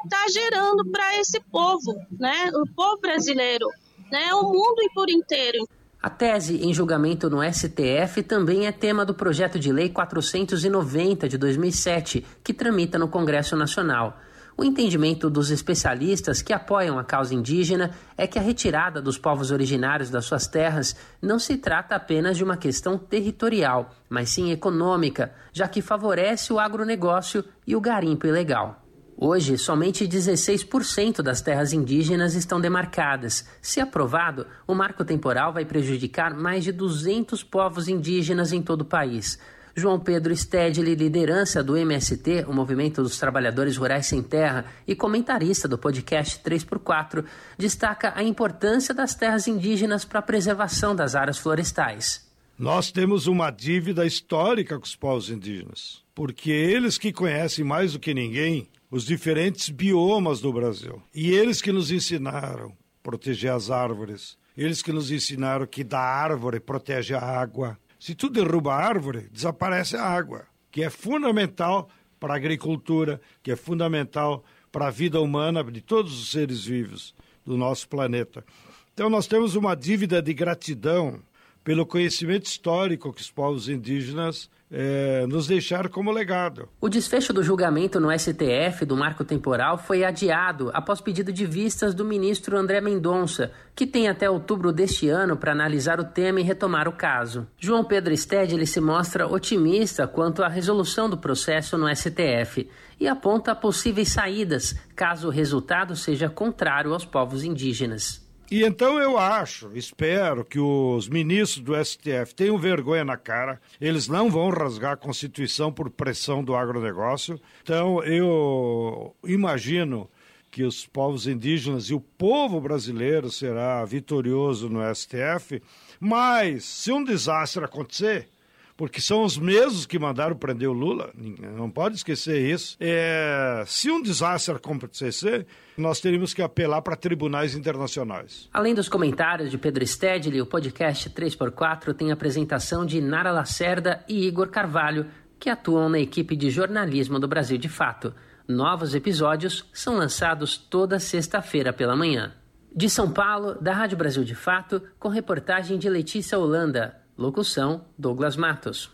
está 0.05 0.27
gerando 0.33 0.85
para 0.91 1.17
esse 1.21 1.39
povo, 1.53 1.95
né, 2.19 2.51
o 2.55 2.67
povo 2.75 3.01
brasileiro 3.01 3.69
né, 4.11 4.35
o 4.35 4.43
mundo 4.43 4.83
por 4.93 5.09
inteiro. 5.09 5.59
A 6.03 6.11
tese 6.11 6.57
em 6.65 6.75
julgamento 6.75 7.31
no 7.31 7.39
STF 7.41 8.21
também 8.25 8.67
é 8.67 8.73
tema 8.73 9.05
do 9.05 9.15
projeto 9.15 9.61
de 9.61 9.71
lei 9.71 9.91
490 9.91 11.29
de 11.29 11.39
2007, 11.39 12.27
que 12.43 12.53
tramita 12.53 12.99
no 12.99 13.07
Congresso 13.07 13.55
Nacional. 13.55 14.19
O 14.59 14.65
entendimento 14.65 15.29
dos 15.29 15.51
especialistas 15.51 16.41
que 16.41 16.51
apoiam 16.51 16.99
a 16.99 17.05
causa 17.05 17.35
indígena 17.35 17.91
é 18.17 18.27
que 18.27 18.39
a 18.39 18.43
retirada 18.43 19.03
dos 19.03 19.19
povos 19.19 19.51
originários 19.51 20.09
das 20.09 20.25
suas 20.25 20.47
terras 20.47 20.97
não 21.21 21.39
se 21.39 21.59
trata 21.59 21.95
apenas 21.95 22.39
de 22.39 22.45
uma 22.45 22.57
questão 22.57 22.97
territorial, 22.97 23.91
mas 24.09 24.31
sim 24.31 24.51
econômica, 24.51 25.35
já 25.53 25.69
que 25.69 25.83
favorece 25.83 26.55
o 26.55 26.59
agronegócio 26.59 27.45
e 27.67 27.77
o 27.77 27.81
garimpo 27.83 28.27
ilegal. 28.27 28.83
Hoje, 29.19 29.59
somente 29.59 30.07
16% 30.07 31.23
das 31.23 31.43
terras 31.43 31.75
indígenas 31.75 32.35
estão 32.35 32.59
demarcadas. 32.59 33.47
Se 33.61 33.79
aprovado, 33.79 34.47
o 34.67 34.75
marco 34.75 35.05
temporal 35.05 35.53
vai 35.53 35.67
prejudicar 35.67 36.35
mais 36.35 36.65
de 36.65 36.73
200 36.73 37.43
povos 37.43 37.89
indígenas 37.89 38.53
em 38.53 38.63
todo 38.63 38.83
o 38.83 38.87
país. 38.87 39.39
João 39.79 40.01
Pedro 40.01 40.35
Stedley, 40.35 40.95
liderança 40.95 41.63
do 41.63 41.77
MST, 41.77 42.47
o 42.49 42.55
Movimento 42.55 43.03
dos 43.03 43.19
Trabalhadores 43.19 43.77
Rurais 43.77 44.07
Sem 44.07 44.23
Terra, 44.23 44.65
e 44.89 44.97
comentarista 44.97 45.69
do 45.69 45.77
podcast 45.77 46.41
3x4, 46.43 47.23
destaca 47.59 48.15
a 48.17 48.23
importância 48.23 48.95
das 48.95 49.15
terras 49.15 49.47
indígenas 49.47 50.03
para 50.03 50.21
a 50.21 50.23
preservação 50.23 50.97
das 50.97 51.15
áreas 51.15 51.37
florestais. 51.37 52.27
Nós 52.59 52.91
temos 52.91 53.27
uma 53.27 53.51
dívida 53.51 54.07
histórica 54.07 54.79
com 54.79 54.85
os 54.87 54.97
povos 54.97 55.29
indígenas, 55.29 56.03
porque 56.15 56.51
eles 56.51 56.97
que 56.97 57.13
conhecem 57.13 57.63
mais 57.63 57.93
do 57.93 57.99
que 57.99 58.15
ninguém 58.15 58.71
os 58.91 59.05
diferentes 59.05 59.69
biomas 59.69 60.41
do 60.41 60.55
Brasil. 60.55 61.03
E 61.15 61.33
eles 61.33 61.61
que 61.61 61.71
nos 61.71 61.91
ensinaram 61.91 62.69
a 62.69 63.03
proteger 63.03 63.53
as 63.53 63.71
árvores, 63.71 64.39
eles 64.57 64.81
que 64.81 64.91
nos 64.91 65.11
ensinaram 65.11 65.67
que 65.67 65.85
da 65.85 66.01
árvore 66.01 66.61
protege 66.61 67.13
a 67.13 67.21
água. 67.21 67.79
Se 67.99 68.15
tu 68.15 68.29
derruba 68.29 68.75
a 68.75 68.85
árvore, 68.85 69.29
desaparece 69.33 69.97
a 69.97 70.05
água, 70.05 70.47
que 70.71 70.83
é 70.83 70.91
fundamental 70.91 71.89
para 72.21 72.35
a 72.35 72.37
agricultura, 72.37 73.21
que 73.43 73.51
é 73.51 73.57
fundamental 73.57 74.45
para 74.71 74.89
a 74.89 74.91
vida 74.91 75.21
humana 75.21 75.65
de 75.65 75.81
todos 75.81 76.21
os 76.21 76.31
seres 76.31 76.65
vivos 76.65 77.15
do 77.45 77.57
nosso 77.57 77.89
planeta. 77.89 78.45
Então 78.93 79.09
nós 79.09 79.27
temos 79.27 79.55
uma 79.55 79.75
dívida 79.75 80.21
de 80.21 80.35
gratidão 80.35 81.21
pelo 81.63 81.87
conhecimento 81.87 82.47
histórico 82.47 83.13
que 83.13 83.21
os 83.21 83.31
povos 83.31 83.69
indígenas 83.69 84.51
é, 84.71 85.27
nos 85.27 85.47
deixaram 85.47 85.89
como 85.89 86.11
legado. 86.11 86.69
O 86.81 86.89
desfecho 86.89 87.33
do 87.33 87.43
julgamento 87.43 88.01
no 88.01 88.11
STF 88.17 88.85
do 88.85 88.97
marco 88.97 89.25
temporal 89.25 89.79
foi 89.79 90.05
adiado 90.05 90.71
após 90.75 91.01
pedido 91.01 91.33
de 91.33 91.47
vistas 91.47 91.95
do 91.95 92.05
ministro 92.05 92.59
André 92.59 92.81
Mendonça, 92.81 93.53
que 93.75 93.87
tem 93.87 94.09
até 94.09 94.29
outubro 94.29 94.73
deste 94.73 95.09
ano 95.09 95.37
para 95.37 95.53
analisar 95.53 96.01
o 96.01 96.05
tema 96.05 96.41
e 96.41 96.45
retomar 96.45 96.89
o 96.89 96.93
caso. 96.93 97.47
João 97.59 97.85
Pedro 97.85 98.17
Stedley 98.17 98.67
se 98.67 98.81
mostra 98.81 99.27
otimista 99.27 100.07
quanto 100.07 100.43
à 100.43 100.49
resolução 100.49 101.09
do 101.09 101.19
processo 101.19 101.79
no 101.79 101.95
STF 101.95 102.69
e 102.99 103.07
aponta 103.07 103.55
possíveis 103.55 104.09
saídas 104.09 104.75
caso 104.95 105.29
o 105.29 105.31
resultado 105.31 105.95
seja 105.95 106.29
contrário 106.29 106.93
aos 106.93 107.05
povos 107.05 107.45
indígenas. 107.45 108.26
E 108.49 108.63
então 108.63 109.01
eu 109.01 109.19
acho, 109.19 109.73
espero 109.75 110.45
que 110.45 110.61
os 110.61 111.09
ministros 111.09 111.65
do 111.65 111.85
STF 111.85 112.33
tenham 112.33 112.57
vergonha 112.57 113.05
na 113.05 113.17
cara, 113.17 113.61
eles 113.81 114.07
não 114.07 114.31
vão 114.31 114.51
rasgar 114.51 114.93
a 114.93 114.97
Constituição 114.97 115.73
por 115.73 115.91
pressão 115.91 116.45
do 116.45 116.55
agronegócio. 116.55 117.41
Então 117.65 118.05
eu 118.05 119.13
imagino 119.25 120.09
que 120.49 120.63
os 120.63 120.87
povos 120.87 121.27
indígenas 121.27 121.87
e 121.87 121.95
o 121.95 122.01
povo 122.01 122.61
brasileiro 122.61 123.33
será 123.33 123.85
vitorioso 123.85 124.69
no 124.69 124.81
STF, 124.95 125.61
mas 125.99 126.65
se 126.65 126.93
um 126.93 127.03
desastre 127.03 127.65
acontecer, 127.65 128.29
porque 128.77 129.01
são 129.01 129.25
os 129.25 129.39
mesmos 129.39 129.87
que 129.87 129.99
mandaram 129.99 130.37
prender 130.37 130.69
o 130.69 130.73
Lula, 130.73 131.11
não 131.57 131.71
pode 131.71 131.97
esquecer 131.97 132.39
isso. 132.39 132.77
É, 132.79 133.65
se 133.67 133.91
um 133.91 134.03
desastre 134.03 134.55
acontecer, 134.55 135.47
nós 135.79 136.01
teríamos 136.01 136.35
que 136.35 136.43
apelar 136.43 136.83
para 136.83 136.95
tribunais 136.95 137.55
internacionais. 137.55 138.49
Além 138.53 138.75
dos 138.75 138.89
comentários 138.89 139.51
de 139.51 139.57
Pedro 139.57 139.87
Stedley, 139.87 140.43
o 140.43 140.47
podcast 140.47 141.09
3x4 141.09 141.95
tem 141.95 142.11
a 142.11 142.15
apresentação 142.15 142.85
de 142.85 143.01
Nara 143.01 143.33
Lacerda 143.33 144.05
e 144.07 144.27
Igor 144.27 144.49
Carvalho, 144.49 145.07
que 145.39 145.49
atuam 145.49 145.89
na 145.89 145.99
equipe 145.99 146.37
de 146.37 146.51
jornalismo 146.51 147.19
do 147.19 147.29
Brasil 147.29 147.57
de 147.57 147.69
Fato. 147.69 148.15
Novos 148.47 148.95
episódios 148.95 149.65
são 149.73 149.97
lançados 149.97 150.57
toda 150.57 151.01
sexta-feira 151.01 151.73
pela 151.73 151.97
manhã. 151.97 152.33
De 152.75 152.91
São 152.91 153.11
Paulo, 153.11 153.55
da 153.61 153.73
Rádio 153.73 153.97
Brasil 153.97 154.23
de 154.23 154.35
Fato, 154.35 154.83
com 154.99 155.09
reportagem 155.09 155.79
de 155.79 155.89
Letícia 155.89 156.39
Holanda. 156.39 157.06
Locução: 157.17 157.87
Douglas 157.99 158.37
Matos. 158.37 158.91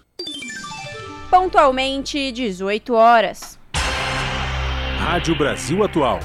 Pontualmente, 1.28 2.30
18 2.30 2.94
horas. 2.94 3.58
Rádio 4.98 5.36
Brasil 5.36 5.82
Atual. 5.82 6.20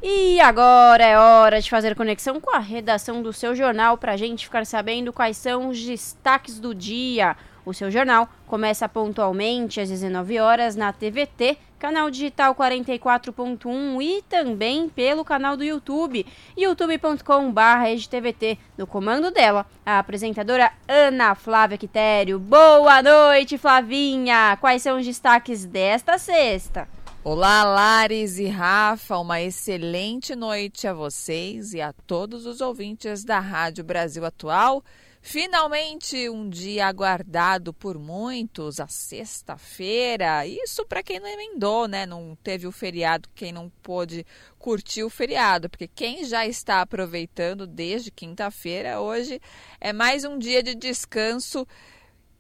E 0.03 0.43
agora 0.43 1.05
é 1.05 1.19
hora 1.19 1.61
de 1.61 1.69
fazer 1.69 1.95
conexão 1.95 2.41
com 2.41 2.55
a 2.55 2.59
redação 2.59 3.23
do 3.23 3.33
seu 3.33 3.55
jornal 3.55 3.99
para 3.99 4.13
a 4.13 4.17
gente 4.17 4.47
ficar 4.47 4.65
sabendo 4.65 5.13
quais 5.13 5.37
são 5.37 5.69
os 5.69 5.83
destaques 5.83 6.59
do 6.59 6.75
dia. 6.75 7.37
O 7.71 7.73
seu 7.73 7.89
jornal 7.89 8.29
começa 8.49 8.89
pontualmente 8.89 9.81
às 9.81 9.89
19 9.89 10.41
horas 10.41 10.75
na 10.75 10.93
TVT, 10.93 11.57
canal 11.79 12.11
digital 12.11 12.53
44.1 12.53 14.03
e 14.03 14.23
também 14.23 14.89
pelo 14.89 15.25
canal 15.25 15.57
do 15.57 15.63
YouTube, 15.63 16.27
youtube.com/tvt. 16.59 18.59
No 18.77 18.89
comando 18.89 19.31
dela, 19.31 19.65
a 19.87 20.01
apresentadora 20.01 20.73
Ana 20.89 21.37
Flávia 21.37 21.79
Quitério. 21.79 22.41
Boa 22.41 23.01
noite, 23.01 23.57
Flavinha. 23.57 24.59
Quais 24.61 24.83
são 24.83 24.99
os 24.99 25.07
destaques 25.07 25.65
desta 25.65 26.19
sexta? 26.19 26.89
Olá, 27.23 27.63
Lares 27.63 28.41
e 28.41 28.49
Rafa, 28.49 29.17
uma 29.19 29.41
excelente 29.41 30.35
noite 30.35 30.89
a 30.89 30.93
vocês 30.93 31.73
e 31.73 31.81
a 31.81 31.93
todos 31.93 32.47
os 32.47 32.61
ouvintes 32.61 33.23
da 33.23 33.39
Rádio 33.39 33.85
Brasil 33.85 34.25
Atual. 34.25 34.83
Finalmente, 35.23 36.31
um 36.31 36.49
dia 36.49 36.87
aguardado 36.87 37.75
por 37.75 37.99
muitos, 37.99 38.81
a 38.81 38.89
sexta-feira. 38.89 40.47
Isso 40.47 40.85
para 40.87 41.03
quem 41.03 41.21
não 41.21 41.29
emendou, 41.29 41.87
né? 41.87 42.07
Não 42.07 42.37
teve 42.43 42.67
o 42.67 42.73
feriado, 42.73 43.29
quem 43.35 43.53
não 43.53 43.71
pôde 43.83 44.25
curtir 44.59 45.05
o 45.05 45.11
feriado, 45.11 45.69
porque 45.69 45.87
quem 45.87 46.25
já 46.25 46.47
está 46.47 46.81
aproveitando 46.81 47.67
desde 47.67 48.11
quinta-feira, 48.11 49.01
hoje 49.01 49.41
é 49.79 49.93
mais 49.93 50.25
um 50.25 50.39
dia 50.39 50.63
de 50.63 50.75
descanso 50.75 51.67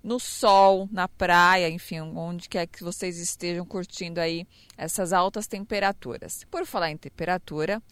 no 0.02 0.18
sol, 0.18 0.88
na 0.90 1.06
praia, 1.06 1.68
enfim, 1.68 2.00
onde 2.00 2.48
quer 2.48 2.66
que 2.66 2.82
vocês 2.82 3.18
estejam 3.18 3.64
curtindo 3.66 4.20
aí 4.20 4.46
essas 4.76 5.12
altas 5.12 5.46
temperaturas. 5.46 6.44
Por 6.50 6.64
falar 6.64 6.90
em 6.90 6.96
temperatura, 6.96 7.82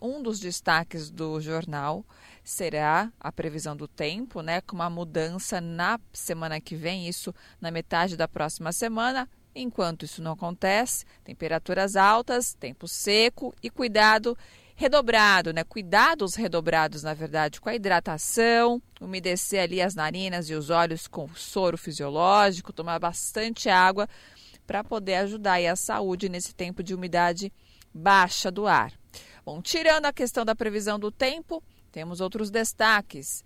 um 0.00 0.22
dos 0.22 0.40
destaques 0.40 1.10
do 1.10 1.40
jornal 1.40 2.04
será 2.42 3.12
a 3.20 3.30
previsão 3.30 3.76
do 3.76 3.86
tempo, 3.86 4.40
né, 4.40 4.60
com 4.62 4.74
uma 4.74 4.88
mudança 4.88 5.60
na 5.60 6.00
semana 6.12 6.60
que 6.60 6.76
vem, 6.76 7.08
isso 7.08 7.34
na 7.60 7.70
metade 7.70 8.16
da 8.16 8.26
próxima 8.26 8.72
semana. 8.72 9.28
Enquanto 9.54 10.04
isso 10.04 10.20
não 10.20 10.32
acontece, 10.32 11.04
temperaturas 11.22 11.94
altas, 11.94 12.54
tempo 12.54 12.88
seco 12.88 13.54
e 13.62 13.70
cuidado 13.70 14.36
redobrado, 14.74 15.52
né? 15.52 15.62
Cuidados 15.64 16.34
redobrados, 16.34 17.02
na 17.02 17.14
verdade, 17.14 17.60
com 17.60 17.68
a 17.68 17.74
hidratação, 17.74 18.82
umedecer 19.00 19.62
ali 19.62 19.80
as 19.80 19.94
narinas 19.94 20.50
e 20.50 20.54
os 20.54 20.70
olhos 20.70 21.06
com 21.06 21.28
soro 21.34 21.78
fisiológico, 21.78 22.72
tomar 22.72 22.98
bastante 22.98 23.68
água 23.68 24.08
para 24.66 24.82
poder 24.82 25.16
ajudar 25.16 25.64
a 25.64 25.76
saúde 25.76 26.28
nesse 26.28 26.54
tempo 26.54 26.82
de 26.82 26.94
umidade 26.94 27.52
baixa 27.92 28.50
do 28.50 28.66
ar. 28.66 28.92
Bom, 29.44 29.60
tirando 29.62 30.06
a 30.06 30.12
questão 30.12 30.44
da 30.44 30.54
previsão 30.54 30.98
do 30.98 31.12
tempo, 31.12 31.62
temos 31.92 32.20
outros 32.20 32.50
destaques. 32.50 33.44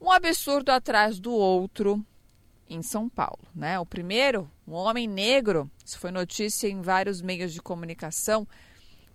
Um 0.00 0.10
absurdo 0.10 0.70
atrás 0.70 1.20
do 1.20 1.30
outro 1.30 2.04
em 2.68 2.82
São 2.82 3.08
Paulo, 3.08 3.46
né? 3.54 3.78
O 3.78 3.84
primeiro, 3.84 4.50
um 4.66 4.72
homem 4.72 5.06
negro, 5.06 5.70
isso 5.84 5.98
foi 5.98 6.10
notícia 6.10 6.68
em 6.68 6.80
vários 6.80 7.20
meios 7.20 7.52
de 7.52 7.60
comunicação, 7.60 8.48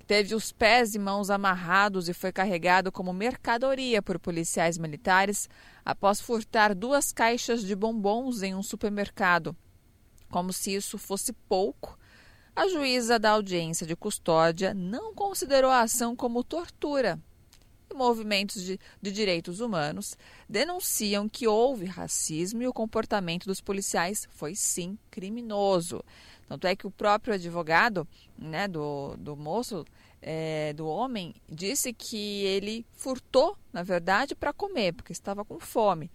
teve 0.08 0.36
os 0.36 0.51
pés 0.51 0.95
e 0.95 0.99
mãos 0.99 1.30
amarrados 1.30 2.08
e 2.08 2.14
foi 2.14 2.32
carregado 2.32 2.91
como 2.91 3.14
mercadoria 3.14 4.01
por 4.01 4.20
policiais 4.20 4.78
militares 4.78 5.49
após 5.84 6.22
furtar 6.22 6.76
duas 6.76 7.12
caixas 7.12 7.64
de 7.64 7.76
bombons 7.76 8.43
em 8.43 8.53
um 8.56 8.64
supermercado. 8.64 9.56
Como 10.30 10.51
se 10.51 10.74
isso 10.76 10.97
fosse 10.97 11.34
pouco, 11.47 11.97
a 12.56 12.68
juíza 12.68 13.20
da 13.20 13.32
audiência 13.32 13.86
de 13.86 13.95
custódia 13.95 14.74
não 14.74 15.14
considerou 15.14 15.70
a 15.70 15.82
ação 15.82 16.16
como 16.16 16.43
tortura. 16.43 17.20
E 17.89 17.93
movimentos 17.93 18.64
de, 18.64 18.80
de 19.01 19.12
direitos 19.12 19.60
humanos 19.60 20.18
denunciam 20.49 21.30
que 21.30 21.47
houve 21.47 21.86
racismo 21.86 22.64
e 22.64 22.68
o 22.68 22.74
comportamento 22.74 23.45
dos 23.45 23.62
policiais 23.62 24.28
foi 24.32 24.56
sim 24.56 24.97
criminoso. 25.12 26.03
Tanto 26.48 26.68
é 26.68 26.76
que 26.76 26.86
o 26.88 26.91
próprio 26.91 27.34
advogado 27.34 28.08
né, 28.38 28.68
do, 28.68 29.16
do 29.18 29.36
moço, 29.36 29.86
é, 30.22 30.74
do 30.74 30.88
homem, 30.88 31.34
disse 31.50 31.91
que 31.91 32.43
ele 32.43 32.86
furtou, 32.93 33.58
na 33.74 33.84
verdade, 33.84 34.36
para 34.36 34.54
comer, 34.54 34.93
porque 34.93 35.12
estava 35.12 35.43
com 35.43 35.60
fome. 35.60 36.12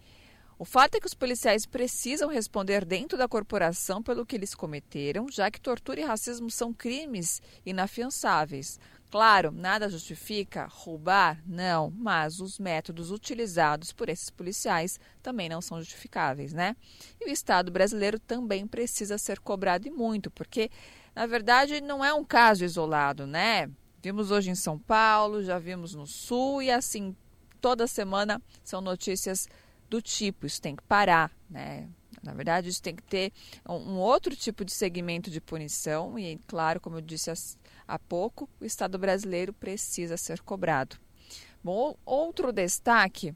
O 0.59 0.65
fato 0.67 0.95
é 0.95 1.01
que 1.01 1.07
os 1.07 1.15
policiais 1.15 1.65
precisam 1.65 2.29
responder 2.29 2.85
dentro 2.85 3.17
da 3.17 3.27
corporação 3.27 4.03
pelo 4.03 4.27
que 4.27 4.37
eles 4.37 4.55
cometeram, 4.55 5.27
já 5.31 5.51
que 5.51 5.59
tortura 5.59 6.01
e 6.01 6.05
racismo 6.05 6.51
são 6.51 6.71
crimes 6.71 7.41
inafiançáveis. 7.65 8.79
Claro, 9.11 9.51
nada 9.51 9.89
justifica 9.89 10.69
roubar, 10.71 11.43
não, 11.45 11.91
mas 11.91 12.39
os 12.39 12.61
métodos 12.61 13.11
utilizados 13.11 13.93
por 13.93 14.09
esses 14.09 14.31
policiais 14.31 15.01
também 15.21 15.49
não 15.49 15.61
são 15.61 15.81
justificáveis, 15.81 16.53
né? 16.53 16.77
E 17.21 17.29
o 17.29 17.33
Estado 17.33 17.73
brasileiro 17.73 18.21
também 18.21 18.69
precisa 18.69 19.19
ser 19.19 19.41
cobrado 19.41 19.89
e 19.89 19.91
muito, 19.91 20.31
porque, 20.31 20.71
na 21.13 21.27
verdade, 21.27 21.81
não 21.81 22.05
é 22.05 22.15
um 22.15 22.25
caso 22.25 22.65
isolado, 22.65 23.27
né? 23.27 23.69
Vimos 24.01 24.31
hoje 24.31 24.51
em 24.51 24.55
São 24.55 24.79
Paulo, 24.79 25.43
já 25.43 25.59
vimos 25.59 25.93
no 25.93 26.07
Sul 26.07 26.63
e 26.63 26.71
assim, 26.71 27.15
toda 27.61 27.89
semana 27.89 28.41
são 28.63 28.81
notícias 28.81 29.49
do 29.91 30.01
tipo, 30.01 30.47
isso 30.47 30.63
tem 30.63 30.77
que 30.77 30.85
parar, 30.85 31.33
né? 31.51 31.89
Na 32.23 32.33
verdade, 32.33 32.69
isso 32.69 32.83
tem 32.83 32.95
que 32.95 33.03
ter 33.03 33.33
um 33.69 33.97
outro 33.97 34.37
tipo 34.37 34.65
de 34.65 34.73
segmento 34.73 35.31
de 35.31 35.41
punição 35.41 36.19
e, 36.19 36.39
claro, 36.47 36.79
como 36.79 36.97
eu 36.97 37.01
disse 37.01 37.31
há 37.91 37.99
pouco, 37.99 38.49
o 38.61 38.65
Estado 38.65 38.99
brasileiro 38.99 39.53
precisa 39.53 40.17
ser 40.17 40.41
cobrado. 40.41 40.97
Bom, 41.63 41.97
outro 42.07 42.53
destaque 42.53 43.35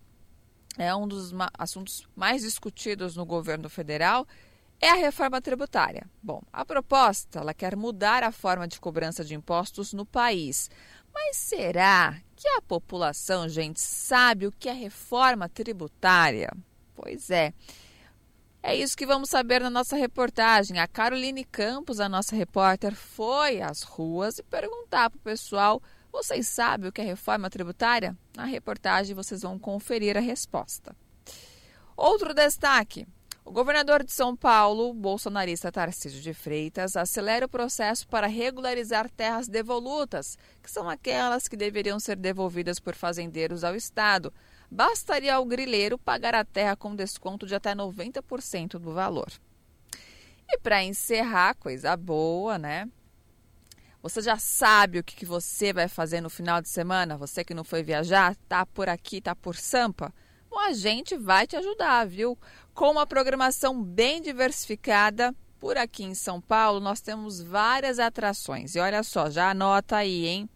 é 0.79 0.95
um 0.95 1.07
dos 1.07 1.33
assuntos 1.59 2.09
mais 2.15 2.43
discutidos 2.43 3.17
no 3.17 3.27
governo 3.27 3.69
federal 3.69 4.27
é 4.81 4.91
a 4.91 4.95
reforma 4.95 5.41
tributária. 5.41 6.07
Bom, 6.23 6.43
a 6.53 6.65
proposta 6.65 7.41
ela 7.41 7.55
quer 7.55 7.77
mudar 7.77 8.23
a 8.23 8.33
forma 8.33 8.67
de 8.67 8.81
cobrança 8.81 9.25
de 9.25 9.35
impostos 9.35 9.93
no 9.93 10.05
país. 10.05 10.71
Mas 11.13 11.37
será 11.37 12.21
que 12.37 12.49
a 12.49 12.63
população, 12.63 13.49
gente, 13.49 13.81
sabe 13.81 14.47
o 14.47 14.53
que 14.53 14.69
é 14.69 14.73
reforma 14.73 15.49
tributária? 15.49 16.51
Pois 16.95 17.31
é. 17.31 17.53
É 18.67 18.75
isso 18.75 18.97
que 18.97 19.05
vamos 19.05 19.29
saber 19.29 19.61
na 19.61 19.69
nossa 19.69 19.95
reportagem. 19.95 20.79
A 20.79 20.89
Caroline 20.89 21.45
Campos, 21.45 22.01
a 22.01 22.09
nossa 22.09 22.35
repórter, 22.35 22.95
foi 22.95 23.61
às 23.61 23.83
ruas 23.83 24.39
e 24.39 24.43
perguntar 24.43 25.11
para 25.11 25.19
o 25.19 25.21
pessoal: 25.21 25.83
vocês 26.11 26.49
sabem 26.49 26.89
o 26.89 26.93
que 26.93 27.03
é 27.03 27.05
reforma 27.05 27.51
tributária? 27.51 28.17
Na 28.35 28.47
reportagem 28.47 29.15
vocês 29.15 29.43
vão 29.43 29.59
conferir 29.59 30.17
a 30.17 30.21
resposta. 30.21 30.97
Outro 31.95 32.33
destaque: 32.33 33.07
O 33.45 33.53
governador 33.53 34.03
de 34.03 34.13
São 34.13 34.35
Paulo, 34.35 34.95
bolsonarista 34.95 35.71
Tarcísio 35.71 36.23
de 36.23 36.33
Freitas, 36.33 36.97
acelera 36.97 37.45
o 37.45 37.51
processo 37.51 38.09
para 38.09 38.27
regularizar 38.27 39.11
terras 39.11 39.47
devolutas, 39.47 40.39
que 40.63 40.71
são 40.71 40.89
aquelas 40.89 41.49
que 41.49 41.57
deveriam 41.57 42.01
ser 42.01 42.17
devolvidas 42.17 42.81
por 42.81 42.95
fazendeiros 42.95 43.63
ao 43.63 43.77
Estado. 43.77 44.33
Bastaria 44.75 45.35
ao 45.35 45.45
grileiro 45.45 45.97
pagar 45.97 46.35
a 46.35 46.45
terra 46.45 46.75
com 46.75 46.97
desconto 46.97 47.47
de 47.47 47.55
até 47.55 47.75
90% 47.75 48.79
do 48.79 48.93
valor. 48.93 49.31
E 50.49 50.59
para 50.59 50.83
encerrar, 50.83 51.55
coisa 51.55 51.97
boa, 51.97 52.59
né? 52.59 52.89
Você 54.03 54.21
já 54.21 54.37
sabe 54.37 54.99
o 54.99 55.05
que, 55.05 55.25
você 55.25 55.73
vai 55.73 55.89
fazer 55.89 56.21
no 56.21 56.29
final 56.29 56.61
de 56.61 56.69
semana? 56.69 57.17
Você 57.17 57.45
que 57.45 57.55
não 57.55 57.65
foi 57.65 57.83
viajar, 57.83 58.37
tá 58.49 58.67
por 58.67 58.89
aqui, 58.89 59.21
tá 59.21 59.35
por 59.35 59.57
Sampa? 59.57 60.13
Bom, 60.51 60.59
a 60.59 60.73
gente 60.73 61.17
vai 61.17 61.47
te 61.47 61.57
ajudar, 61.57 62.07
viu? 62.07 62.39
com 62.75 62.91
uma 62.91 63.07
programação 63.07 63.83
bem 63.83 64.21
diversificada. 64.21 65.35
Por 65.61 65.79
aqui 65.79 66.05
em 66.05 66.15
São 66.15 66.41
Paulo, 66.41 66.81
nós 66.81 67.01
temos 67.01 67.41
várias 67.41 67.99
atrações. 67.99 68.75
E 68.75 68.81
olha 68.81 69.03
só, 69.03 69.31
já 69.31 69.51
anota 69.51 69.97
aí, 69.97 70.27
hein? 70.27 70.51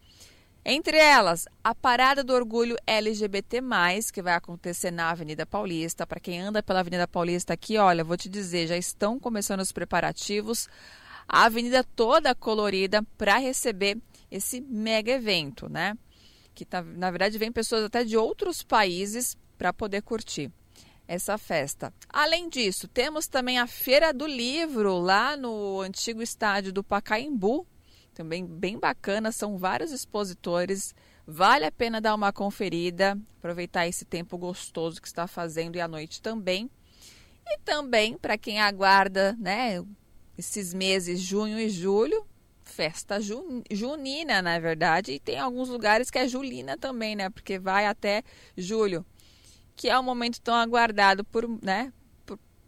Entre 0.64 0.98
elas, 0.98 1.46
a 1.64 1.74
Parada 1.74 2.22
do 2.22 2.34
Orgulho 2.34 2.76
LGBT, 2.86 3.60
que 4.12 4.20
vai 4.20 4.34
acontecer 4.34 4.90
na 4.90 5.10
Avenida 5.10 5.46
Paulista. 5.46 6.06
Para 6.06 6.20
quem 6.20 6.40
anda 6.40 6.62
pela 6.62 6.80
Avenida 6.80 7.08
Paulista 7.08 7.54
aqui, 7.54 7.78
olha, 7.78 8.04
vou 8.04 8.16
te 8.16 8.28
dizer, 8.28 8.66
já 8.66 8.76
estão 8.76 9.18
começando 9.18 9.60
os 9.60 9.72
preparativos. 9.72 10.68
A 11.26 11.44
avenida 11.44 11.84
toda 11.84 12.34
colorida 12.34 13.02
para 13.16 13.38
receber 13.38 13.98
esse 14.30 14.60
mega 14.60 15.12
evento, 15.12 15.68
né? 15.68 15.96
Que 16.54 16.64
tá, 16.64 16.82
na 16.82 17.10
verdade 17.10 17.38
vem 17.38 17.52
pessoas 17.52 17.84
até 17.84 18.04
de 18.04 18.16
outros 18.16 18.62
países 18.62 19.36
para 19.56 19.72
poder 19.72 20.02
curtir 20.02 20.50
essa 21.06 21.38
festa. 21.38 21.92
Além 22.08 22.48
disso, 22.48 22.86
temos 22.86 23.26
também 23.26 23.58
a 23.58 23.66
Feira 23.66 24.12
do 24.12 24.26
Livro 24.26 24.98
lá 24.98 25.36
no 25.36 25.80
antigo 25.80 26.20
estádio 26.20 26.72
do 26.72 26.84
Pacaembu, 26.84 27.66
também 28.18 28.44
bem 28.44 28.76
bacana, 28.76 29.30
são 29.30 29.56
vários 29.56 29.92
expositores. 29.92 30.92
Vale 31.24 31.64
a 31.64 31.70
pena 31.70 32.00
dar 32.00 32.16
uma 32.16 32.32
conferida, 32.32 33.16
aproveitar 33.38 33.86
esse 33.86 34.04
tempo 34.04 34.36
gostoso 34.36 35.00
que 35.00 35.06
está 35.06 35.28
fazendo 35.28 35.76
e 35.76 35.80
à 35.80 35.86
noite 35.86 36.20
também. 36.20 36.68
E 37.46 37.58
também 37.60 38.18
para 38.18 38.36
quem 38.36 38.60
aguarda, 38.60 39.36
né, 39.38 39.84
esses 40.36 40.74
meses 40.74 41.20
junho 41.20 41.60
e 41.60 41.70
julho, 41.70 42.26
festa 42.64 43.20
junina, 43.70 44.42
na 44.42 44.58
verdade, 44.58 45.12
e 45.12 45.20
tem 45.20 45.38
alguns 45.38 45.68
lugares 45.68 46.10
que 46.10 46.18
é 46.18 46.26
julina 46.26 46.76
também, 46.76 47.14
né, 47.14 47.30
porque 47.30 47.56
vai 47.56 47.86
até 47.86 48.24
julho 48.56 49.06
que 49.76 49.88
é 49.88 49.96
um 49.96 50.02
momento 50.02 50.40
tão 50.40 50.56
aguardado 50.56 51.22
por, 51.22 51.48
né, 51.62 51.92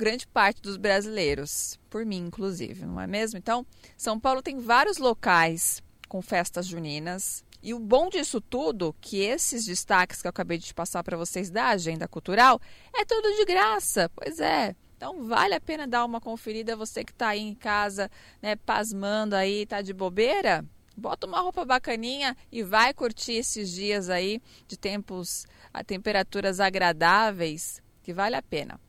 grande 0.01 0.27
parte 0.27 0.63
dos 0.63 0.79
brasileiros, 0.79 1.79
por 1.91 2.07
mim 2.07 2.17
inclusive, 2.27 2.87
não 2.87 2.99
é 2.99 3.07
mesmo? 3.07 3.37
Então, 3.37 3.67
São 3.99 4.19
Paulo 4.19 4.41
tem 4.41 4.59
vários 4.59 4.97
locais 4.97 5.83
com 6.09 6.23
festas 6.23 6.67
juninas. 6.67 7.45
E 7.63 7.75
o 7.75 7.79
bom 7.79 8.09
disso 8.09 8.41
tudo, 8.41 8.97
que 8.99 9.19
esses 9.19 9.67
destaques 9.67 10.23
que 10.23 10.27
eu 10.27 10.31
acabei 10.31 10.57
de 10.57 10.73
passar 10.73 11.05
para 11.05 11.19
vocês 11.19 11.51
da 11.51 11.69
agenda 11.69 12.09
cultural, 12.09 12.59
é 12.97 13.05
tudo 13.05 13.37
de 13.37 13.45
graça. 13.45 14.11
Pois 14.17 14.41
é. 14.41 14.75
Então 14.97 15.23
vale 15.25 15.55
a 15.55 15.61
pena 15.61 15.87
dar 15.87 16.07
uma 16.07 16.21
conferida, 16.21 16.75
você 16.75 17.05
que 17.05 17.13
está 17.13 17.29
aí 17.29 17.41
em 17.41 17.55
casa, 17.55 18.11
né, 18.41 18.57
pasmando 18.57 19.37
aí, 19.37 19.67
tá 19.67 19.83
de 19.83 19.93
bobeira, 19.93 20.65
bota 20.97 21.27
uma 21.27 21.41
roupa 21.41 21.65
bacaninha 21.67 22.35
e 22.51 22.63
vai 22.63 22.95
curtir 22.95 23.35
esses 23.35 23.71
dias 23.71 24.09
aí 24.09 24.41
de 24.67 24.79
tempos 24.79 25.47
a 25.75 25.85
temperaturas 25.85 26.59
agradáveis, 26.59 27.83
que 28.03 28.15
vale 28.15 28.37
a 28.37 28.43
pena. 28.43 28.81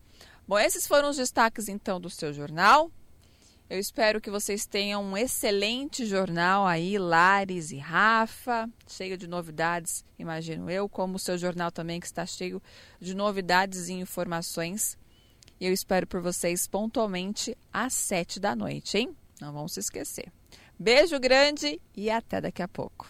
Bom, 0.52 0.60
esses 0.60 0.86
foram 0.86 1.10
os 1.10 1.16
destaques 1.16 1.70
então 1.70 1.98
do 1.98 2.10
seu 2.10 2.34
jornal. 2.34 2.92
Eu 3.70 3.80
espero 3.80 4.20
que 4.20 4.30
vocês 4.30 4.66
tenham 4.66 5.02
um 5.02 5.16
excelente 5.16 6.06
jornal 6.06 6.68
aí, 6.68 6.98
Lares 6.98 7.72
e 7.72 7.78
Rafa, 7.78 8.70
cheio 8.86 9.18
de 9.18 9.28
novidades, 9.28 10.04
imagino 10.20 10.70
eu, 10.70 10.90
como 10.90 11.16
o 11.16 11.20
seu 11.20 11.38
jornal 11.38 11.72
também 11.72 12.02
que 12.02 12.06
está 12.06 12.26
cheio 12.26 12.62
de 13.00 13.16
novidades 13.16 13.88
e 13.88 13.94
informações. 13.94 14.98
E 15.58 15.66
eu 15.66 15.72
espero 15.72 16.06
por 16.06 16.20
vocês 16.20 16.68
pontualmente 16.68 17.58
às 17.72 17.94
sete 17.94 18.38
da 18.38 18.54
noite, 18.54 18.98
hein? 18.98 19.16
Não 19.40 19.54
vão 19.54 19.70
se 19.70 19.80
esquecer. 19.80 20.34
Beijo 20.78 21.18
grande 21.18 21.80
e 21.96 22.10
até 22.10 22.42
daqui 22.42 22.62
a 22.62 22.68
pouco. 22.68 23.08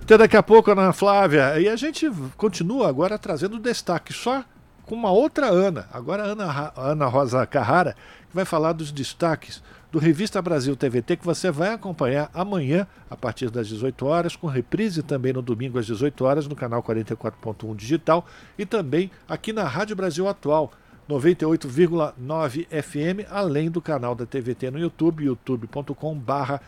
Até 0.00 0.16
daqui 0.16 0.36
a 0.36 0.44
pouco, 0.44 0.70
Ana 0.70 0.92
Flávia. 0.92 1.58
E 1.58 1.68
a 1.68 1.74
gente 1.74 2.06
continua 2.36 2.88
agora 2.88 3.18
trazendo 3.18 3.58
destaque, 3.58 4.12
só 4.12 4.44
com 4.88 4.94
uma 4.94 5.10
outra 5.10 5.48
Ana. 5.48 5.86
Agora 5.92 6.22
a 6.24 6.26
Ana, 6.26 6.72
Ana 6.74 7.06
Rosa 7.06 7.46
Carrara, 7.46 7.94
que 8.28 8.34
vai 8.34 8.46
falar 8.46 8.72
dos 8.72 8.90
destaques 8.90 9.62
do 9.92 9.98
Revista 9.98 10.40
Brasil 10.40 10.74
TVT, 10.74 11.18
que 11.18 11.26
você 11.26 11.50
vai 11.50 11.74
acompanhar 11.74 12.30
amanhã, 12.32 12.86
a 13.10 13.16
partir 13.16 13.50
das 13.50 13.68
18 13.68 14.06
horas, 14.06 14.34
com 14.34 14.46
reprise 14.46 15.02
também 15.02 15.32
no 15.32 15.42
domingo 15.42 15.78
às 15.78 15.86
18 15.86 16.24
horas, 16.24 16.46
no 16.48 16.56
canal 16.56 16.82
44.1 16.82 17.76
Digital 17.76 18.26
e 18.58 18.64
também 18.64 19.10
aqui 19.28 19.52
na 19.52 19.64
Rádio 19.64 19.94
Brasil 19.94 20.26
Atual 20.26 20.72
98,9 21.08 22.66
FM, 22.66 23.30
além 23.30 23.70
do 23.70 23.80
canal 23.80 24.14
da 24.14 24.26
TVT 24.26 24.70
no 24.70 24.78
YouTube, 24.78 25.24
youtube.com/barra 25.24 26.60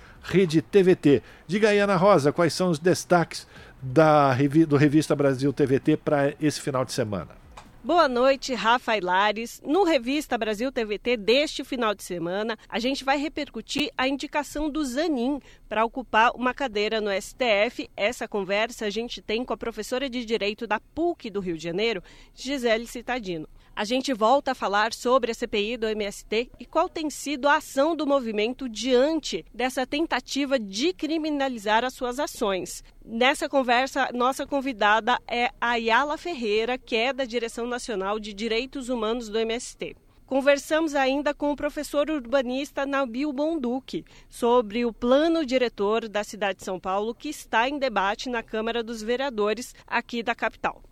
TVT. 0.71 1.23
Diga 1.47 1.69
aí, 1.71 1.79
Ana 1.79 1.97
Rosa, 1.97 2.33
quais 2.33 2.53
são 2.55 2.71
os 2.71 2.79
destaques 2.79 3.47
da, 3.83 4.35
do 4.67 4.77
Revista 4.77 5.15
Brasil 5.15 5.53
TVT 5.53 5.99
para 5.99 6.35
esse 6.41 6.61
final 6.61 6.87
de 6.87 6.93
semana? 6.93 7.40
Boa 7.83 8.07
noite, 8.07 8.53
Rafa 8.53 8.93
Lares. 9.03 9.59
No 9.65 9.85
Revista 9.85 10.37
Brasil 10.37 10.71
TVT 10.71 11.17
deste 11.17 11.65
final 11.65 11.95
de 11.95 12.03
semana, 12.03 12.59
a 12.69 12.79
gente 12.79 13.03
vai 13.03 13.17
repercutir 13.17 13.91
a 13.97 14.07
indicação 14.07 14.69
do 14.69 14.85
Zanin 14.85 15.41
para 15.67 15.83
ocupar 15.83 16.33
uma 16.35 16.53
cadeira 16.53 17.01
no 17.01 17.11
STF. 17.11 17.89
Essa 17.97 18.29
conversa 18.29 18.85
a 18.85 18.91
gente 18.91 19.23
tem 19.23 19.47
com 19.47 19.55
a 19.55 19.57
professora 19.57 20.11
de 20.11 20.27
Direito 20.27 20.67
da 20.67 20.79
PUC 20.79 21.31
do 21.31 21.41
Rio 21.41 21.57
de 21.57 21.65
Janeiro, 21.65 22.03
Gisele 22.35 22.87
Citadino. 22.87 23.49
A 23.75 23.85
gente 23.85 24.13
volta 24.13 24.53
a 24.53 24.55
falar 24.55 24.93
sobre 24.93 25.31
a 25.31 25.35
CPI 25.35 25.77
do 25.77 25.87
MST 25.87 26.51
e 26.59 26.67
qual 26.67 26.89
tem 26.89 27.09
sido 27.09 27.49
a 27.49 27.57
ação 27.57 27.97
do 27.97 28.07
movimento 28.07 28.69
diante 28.69 29.45
dessa 29.55 29.87
tentativa 29.87 30.59
de 30.59 30.93
criminalizar 30.93 31.85
as 31.85 31.95
suas 31.95 32.19
ações. 32.19 32.85
Nessa 33.05 33.49
conversa, 33.49 34.11
nossa 34.13 34.47
convidada 34.47 35.19
é 35.27 35.51
Ayala 35.61 36.19
Ferreira, 36.19 36.77
que 36.77 36.95
é 36.95 37.13
da 37.13 37.25
Direção 37.25 37.67
Nacional 37.67 38.21
de 38.21 38.35
Direitos 38.35 38.89
Humanos 38.89 39.29
do 39.29 39.39
MST. 39.39 39.97
Conversamos 40.31 40.95
ainda 40.95 41.35
com 41.35 41.51
o 41.51 41.57
professor 41.57 42.09
urbanista 42.09 42.87
Nabil 42.87 43.33
Bonduque 43.33 44.05
sobre 44.29 44.85
o 44.85 44.93
plano 44.93 45.45
diretor 45.45 46.09
da 46.09 46.23
cidade 46.23 46.59
de 46.59 46.65
São 46.65 46.79
Paulo 46.79 47.13
que 47.13 47.29
está 47.29 47.69
em 47.69 47.81
debate 47.81 48.29
na 48.29 48.41
Câmara 48.41 48.81
dos 48.81 49.03
Vereadores 49.03 49.75
aqui 49.89 50.23
da 50.23 50.33
capital. 50.33 50.83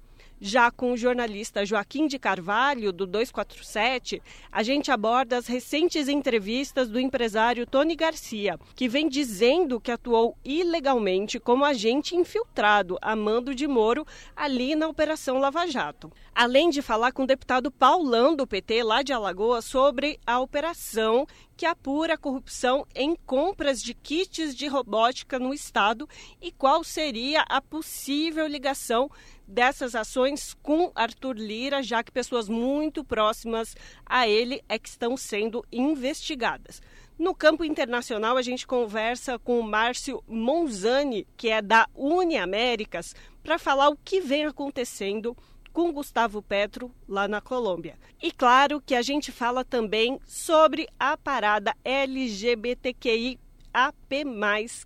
Já 0.40 0.70
com 0.70 0.92
o 0.92 0.96
jornalista 0.96 1.66
Joaquim 1.66 2.06
de 2.06 2.16
Carvalho, 2.16 2.92
do 2.92 3.06
247, 3.06 4.22
a 4.52 4.62
gente 4.62 4.90
aborda 4.90 5.36
as 5.36 5.48
recentes 5.48 6.06
entrevistas 6.06 6.88
do 6.88 7.00
empresário 7.00 7.66
Tony 7.66 7.96
Garcia, 7.96 8.56
que 8.76 8.88
vem 8.88 9.08
dizendo 9.08 9.80
que 9.80 9.90
atuou 9.90 10.36
ilegalmente 10.44 11.40
como 11.40 11.64
agente 11.64 12.14
infiltrado 12.14 12.96
a 13.02 13.16
mando 13.16 13.52
de 13.52 13.66
Moro 13.66 14.06
ali 14.36 14.76
na 14.76 14.86
Operação 14.86 15.38
Lava 15.38 15.66
Jato. 15.66 16.12
Além 16.32 16.70
de 16.70 16.82
falar 16.82 17.10
com 17.10 17.24
o 17.24 17.26
deputado 17.26 17.68
Paulão, 17.68 18.36
do 18.36 18.46
PT, 18.46 18.84
lá 18.84 19.02
de 19.02 19.12
Alagoas, 19.12 19.64
sobre 19.64 20.20
a 20.24 20.38
operação 20.38 21.26
que 21.56 21.66
apura 21.66 22.14
a 22.14 22.18
corrupção 22.18 22.86
em 22.94 23.16
compras 23.26 23.82
de 23.82 23.92
kits 23.92 24.54
de 24.54 24.68
robótica 24.68 25.40
no 25.40 25.52
Estado 25.52 26.08
e 26.40 26.52
qual 26.52 26.84
seria 26.84 27.44
a 27.48 27.60
possível 27.60 28.46
ligação 28.46 29.10
dessas 29.48 29.94
ações 29.94 30.54
com 30.62 30.92
Arthur 30.94 31.36
Lira, 31.36 31.82
já 31.82 32.04
que 32.04 32.12
pessoas 32.12 32.48
muito 32.48 33.02
próximas 33.02 33.74
a 34.04 34.28
ele 34.28 34.62
é 34.68 34.78
que 34.78 34.88
estão 34.88 35.16
sendo 35.16 35.64
investigadas. 35.72 36.82
No 37.18 37.34
campo 37.34 37.64
internacional, 37.64 38.36
a 38.36 38.42
gente 38.42 38.66
conversa 38.66 39.38
com 39.38 39.58
o 39.58 39.62
Márcio 39.62 40.22
Monzani, 40.28 41.26
que 41.36 41.48
é 41.48 41.60
da 41.60 41.88
Uniaméricas, 41.94 43.14
para 43.42 43.58
falar 43.58 43.88
o 43.88 43.96
que 43.96 44.20
vem 44.20 44.44
acontecendo 44.44 45.36
com 45.72 45.92
Gustavo 45.92 46.42
Petro 46.42 46.92
lá 47.08 47.26
na 47.26 47.40
Colômbia. 47.40 47.96
E 48.22 48.30
claro 48.30 48.80
que 48.80 48.94
a 48.94 49.02
gente 49.02 49.32
fala 49.32 49.64
também 49.64 50.20
sobre 50.26 50.86
a 50.98 51.16
parada 51.16 51.74
LGBTQI 51.84 53.38
AP+, 53.72 54.24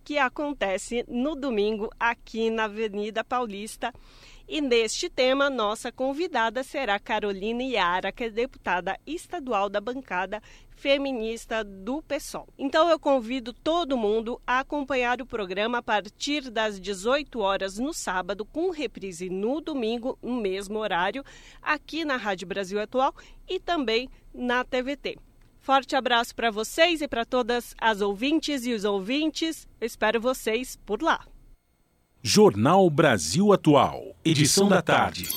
que 0.05 0.19
acontece 0.19 1.05
no 1.09 1.35
domingo 1.35 1.91
aqui 1.99 2.51
na 2.51 2.65
Avenida 2.65 3.25
Paulista. 3.25 3.93
E 4.49 4.61
neste 4.61 5.09
tema, 5.09 5.49
nossa 5.49 5.93
convidada 5.93 6.63
será 6.63 6.99
Carolina 6.99 7.63
Iara, 7.63 8.13
que 8.13 8.25
é 8.25 8.31
deputada 8.31 8.99
estadual 9.07 9.69
da 9.69 9.81
bancada 9.81 10.43
feminista 10.71 11.63
do 11.63 12.03
PSOL. 12.03 12.49
Então 12.59 12.91
eu 12.91 12.99
convido 12.99 13.53
todo 13.53 13.97
mundo 13.97 14.41
a 14.47 14.59
acompanhar 14.61 15.23
o 15.23 15.27
programa 15.27 15.79
a 15.79 15.83
partir 15.83 16.51
das 16.51 16.81
18 16.81 17.39
horas 17.39 17.79
no 17.79 17.95
sábado, 17.95 18.45
com 18.45 18.71
reprise 18.71 19.31
no 19.31 19.61
domingo, 19.61 20.19
no 20.21 20.41
mesmo 20.41 20.79
horário, 20.79 21.25
aqui 21.63 22.05
na 22.05 22.17
Rádio 22.17 22.49
Brasil 22.49 22.81
Atual 22.81 23.15
e 23.49 23.61
também 23.61 24.09
na 24.35 24.65
TVT. 24.65 25.19
Forte 25.61 25.95
abraço 25.95 26.35
para 26.35 26.51
vocês 26.51 27.01
e 27.01 27.07
para 27.07 27.25
todas 27.25 27.73
as 27.81 28.01
ouvintes 28.01 28.67
e 28.67 28.73
os 28.73 28.85
ouvintes. 28.85 29.69
Eu 29.81 29.87
espero 29.87 30.21
vocês 30.21 30.77
por 30.85 31.01
lá. 31.01 31.25
Jornal 32.25 32.89
Brasil 32.89 33.53
Atual, 33.53 34.15
edição 34.25 34.69
da 34.69 34.81
tarde. 34.81 35.29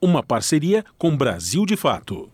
Uma 0.00 0.22
parceria 0.22 0.84
com 0.96 1.16
Brasil 1.16 1.66
de 1.66 1.76
Fato. 1.76 2.30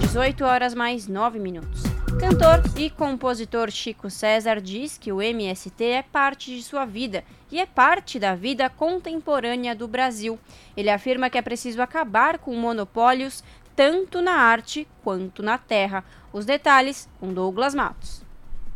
18 0.00 0.44
horas 0.44 0.74
mais 0.74 1.06
9 1.06 1.38
minutos. 1.38 1.84
Cantor 2.18 2.60
e 2.76 2.90
compositor 2.90 3.70
Chico 3.70 4.10
César 4.10 4.60
diz 4.60 4.98
que 4.98 5.12
o 5.12 5.22
MST 5.22 5.84
é 5.84 6.02
parte 6.02 6.56
de 6.56 6.60
sua 6.60 6.84
vida 6.84 7.22
e 7.52 7.60
é 7.60 7.66
parte 7.66 8.18
da 8.18 8.34
vida 8.34 8.68
contemporânea 8.68 9.72
do 9.72 9.86
Brasil. 9.86 10.40
Ele 10.76 10.90
afirma 10.90 11.30
que 11.30 11.38
é 11.38 11.42
preciso 11.42 11.80
acabar 11.80 12.38
com 12.38 12.52
monopólios 12.56 13.44
tanto 13.76 14.20
na 14.20 14.32
arte 14.32 14.88
quanto 15.04 15.40
na 15.40 15.56
terra. 15.56 16.02
Os 16.32 16.44
detalhes 16.44 17.08
com 17.20 17.32
Douglas 17.32 17.76
Matos. 17.76 18.26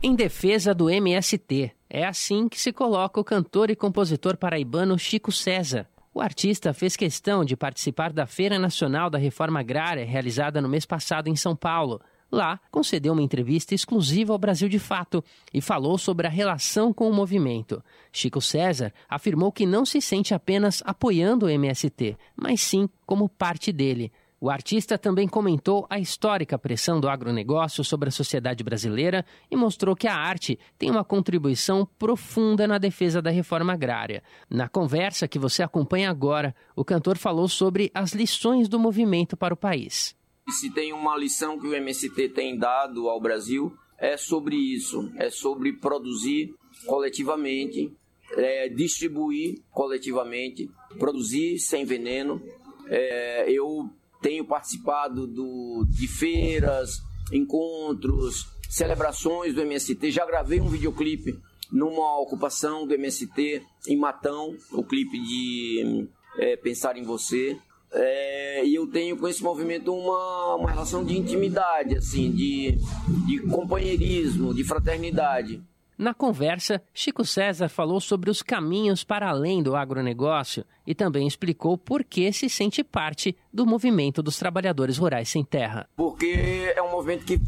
Em 0.01 0.15
defesa 0.15 0.73
do 0.73 0.89
MST, 0.89 1.73
é 1.95 2.07
assim 2.07 2.49
que 2.49 2.59
se 2.59 2.73
coloca 2.73 3.21
o 3.21 3.25
cantor 3.25 3.71
e 3.71 3.77
compositor 3.77 4.39
paraibano 4.39 4.99
Chico 4.99 5.31
César. 5.31 5.87
O 6.15 6.23
artista 6.23 6.73
fez 6.73 6.97
questão 6.97 7.45
de 7.45 7.55
participar 7.55 8.15
da 8.15 8.27
Feira 8.27 8.59
Nacional 8.59 9.11
da 9.11 9.19
Reforma 9.19 9.61
Agrária, 9.61 10.07
realizada 10.07 10.63
no 10.63 10.71
mês 10.71 10.87
passado 10.87 11.29
em 11.29 11.37
São 11.37 11.55
Paulo. 11.55 12.01
Lá, 12.31 12.59
concedeu 12.71 13.13
uma 13.13 13.21
entrevista 13.21 13.75
exclusiva 13.75 14.33
ao 14.33 14.39
Brasil 14.39 14.71
de 14.71 14.79
Fato 14.79 15.23
e 15.53 15.61
falou 15.61 15.99
sobre 15.99 16.27
a 16.27 16.31
relação 16.31 16.95
com 16.95 17.11
o 17.11 17.13
movimento. 17.13 17.85
Chico 18.11 18.41
César 18.41 18.91
afirmou 19.07 19.53
que 19.53 19.67
não 19.67 19.85
se 19.85 20.01
sente 20.01 20.33
apenas 20.33 20.83
apoiando 20.87 21.45
o 21.45 21.51
MST, 21.51 22.17
mas 22.35 22.63
sim 22.63 22.89
como 23.05 23.29
parte 23.29 23.71
dele. 23.71 24.11
O 24.43 24.51
artista 24.51 24.99
também 24.99 25.29
comentou 25.29 25.87
a 25.89 26.01
histórica 26.01 26.59
pressão 26.59 27.01
do 27.01 27.09
agronegócio 27.09 27.85
sobre 27.85 28.09
a 28.09 28.11
sociedade 28.11 28.65
brasileira 28.65 29.25
e 29.49 29.55
mostrou 29.55 29.95
que 29.95 30.09
a 30.09 30.17
arte 30.17 30.59
tem 30.77 30.91
uma 30.91 31.05
contribuição 31.05 31.87
profunda 31.97 32.67
na 32.67 32.77
defesa 32.77 33.23
da 33.23 33.31
reforma 33.31 33.73
agrária. 33.73 34.21
Na 34.51 34.69
conversa 34.69 35.29
que 35.29 35.39
você 35.39 35.63
acompanha 35.63 36.11
agora, 36.11 36.57
o 36.75 36.85
cantor 36.85 37.19
falou 37.19 37.47
sobre 37.47 37.89
as 37.95 38.15
lições 38.15 38.69
do 38.69 38.81
movimento 38.81 39.37
para 39.37 39.55
o 39.55 39.57
país. 39.57 40.17
Se 40.49 40.69
tem 40.75 40.93
uma 40.93 41.17
lição 41.17 41.57
que 41.57 41.69
o 41.69 41.75
MST 41.77 42.31
tem 42.31 42.59
dado 42.59 43.09
ao 43.09 43.21
Brasil, 43.21 43.73
é 43.97 44.17
sobre 44.17 44.57
isso: 44.57 45.09
é 45.19 45.31
sobre 45.31 45.75
produzir 45.75 46.53
coletivamente, 46.85 47.97
é, 48.37 48.69
distribuir 48.69 49.63
coletivamente, 49.71 50.69
produzir 50.99 51.61
sem 51.61 51.85
veneno. 51.85 52.43
É, 52.89 53.49
eu 53.49 53.89
tenho 54.23 54.45
participado 54.45 55.27
do, 55.27 55.85
de 55.91 56.07
feiras, 56.07 57.03
encontros, 57.33 58.47
celebrações 58.71 59.55
do 59.55 59.61
MST. 59.61 60.11
Já 60.11 60.25
gravei 60.25 60.61
um 60.61 60.69
videoclipe 60.69 61.39
numa 61.71 62.21
ocupação 62.21 62.87
do 62.87 62.95
MST 62.95 63.63
em 63.89 63.97
Matão, 63.97 64.57
o 64.73 64.83
clipe 64.85 65.19
de 65.19 66.09
é, 66.39 66.57
Pensar 66.57 66.97
em 66.97 67.03
Você. 67.03 67.59
É, 67.95 68.65
e 68.65 68.75
eu 68.75 68.87
tenho 68.87 69.19
com 69.19 69.29
esse 69.29 69.43
movimento 69.43 69.93
uma, 69.93 70.57
uma 70.57 70.71
relação 70.71 71.05
de 71.05 71.19
intimidade, 71.19 71.97
assim, 71.97 72.31
de, 72.31 72.79
de 73.27 73.41
companheirismo, 73.51 74.55
de 74.55 74.65
fraternidade. 74.65 75.63
Na 75.97 76.15
conversa, 76.15 76.83
Chico 76.93 77.25
César 77.25 77.69
falou 77.69 78.01
sobre 78.01 78.31
os 78.31 78.43
caminhos 78.43 79.05
para 79.05 79.29
além 79.29 79.63
do 79.63 79.77
agronegócio 79.77 80.65
e 80.87 80.95
também 80.95 81.27
explicou 81.27 81.77
por 81.77 82.03
que 82.03 82.33
se 82.33 82.49
sente 82.49 82.83
parte 82.83 83.37
do 83.53 83.67
movimento 83.67 84.23
dos 84.23 84.39
trabalhadores 84.39 84.99
rurais 84.99 85.29
sem 85.29 85.45
terra. 85.45 85.89
Porque 85.97 86.73
é 86.75 86.83
um 86.83 86.91
movimento 86.91 87.25
que 87.25 87.41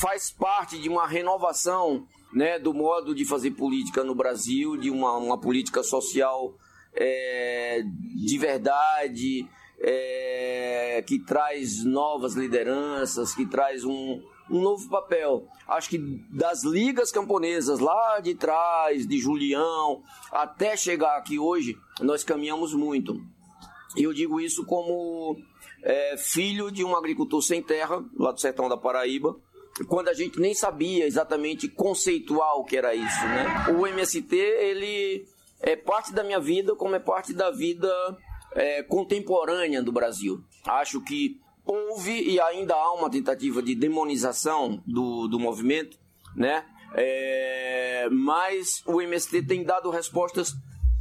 faz 0.00 0.30
parte 0.30 0.80
de 0.80 0.88
uma 0.88 1.06
renovação 1.06 2.06
né, 2.32 2.58
do 2.58 2.72
modo 2.72 3.14
de 3.14 3.24
fazer 3.24 3.52
política 3.52 4.04
no 4.04 4.14
Brasil, 4.14 4.76
de 4.76 4.90
uma, 4.90 5.16
uma 5.16 5.38
política 5.38 5.82
social 5.82 6.54
é, 6.94 7.82
de 7.84 8.38
verdade, 8.38 9.48
é, 9.80 11.02
que 11.06 11.18
traz 11.18 11.84
novas 11.84 12.34
lideranças, 12.34 13.34
que 13.34 13.46
traz 13.46 13.84
um, 13.84 14.22
um 14.50 14.60
novo 14.60 14.88
papel. 14.88 15.46
Acho 15.66 15.90
que 15.90 15.98
das 16.30 16.64
ligas 16.64 17.12
camponesas 17.12 17.78
lá 17.78 18.20
de 18.20 18.34
trás, 18.34 19.06
de 19.06 19.18
Julião, 19.18 20.02
até 20.32 20.76
chegar 20.76 21.16
aqui 21.16 21.38
hoje, 21.38 21.78
nós 22.00 22.24
caminhamos 22.24 22.74
muito. 22.74 23.20
E 23.96 24.02
eu 24.02 24.12
digo 24.12 24.40
isso 24.40 24.64
como 24.64 25.36
é, 25.82 26.16
filho 26.16 26.70
de 26.70 26.84
um 26.84 26.96
agricultor 26.96 27.42
sem 27.42 27.62
terra, 27.62 28.04
lá 28.16 28.32
do 28.32 28.40
sertão 28.40 28.68
da 28.68 28.76
Paraíba, 28.76 29.36
quando 29.88 30.08
a 30.08 30.14
gente 30.14 30.38
nem 30.38 30.54
sabia 30.54 31.06
exatamente 31.06 31.68
conceitual 31.68 32.64
que 32.64 32.76
era 32.76 32.94
isso, 32.94 33.24
né? 33.24 33.74
O 33.78 33.86
MST, 33.86 34.36
ele 34.36 35.26
é 35.60 35.76
parte 35.76 36.12
da 36.12 36.22
minha 36.22 36.40
vida, 36.40 36.74
como 36.74 36.94
é 36.94 36.98
parte 36.98 37.32
da 37.32 37.50
vida 37.50 37.90
é, 38.52 38.82
contemporânea 38.82 39.82
do 39.82 39.92
Brasil. 39.92 40.42
Acho 40.66 41.00
que 41.00 41.40
houve 41.64 42.22
e 42.22 42.40
ainda 42.40 42.74
há 42.74 42.92
uma 42.92 43.10
tentativa 43.10 43.62
de 43.62 43.74
demonização 43.74 44.82
do, 44.86 45.28
do 45.28 45.38
movimento, 45.38 45.98
né? 46.34 46.64
É, 46.94 48.08
mas 48.10 48.82
o 48.86 49.00
MST 49.00 49.42
tem 49.42 49.62
dado 49.62 49.90
respostas 49.90 50.54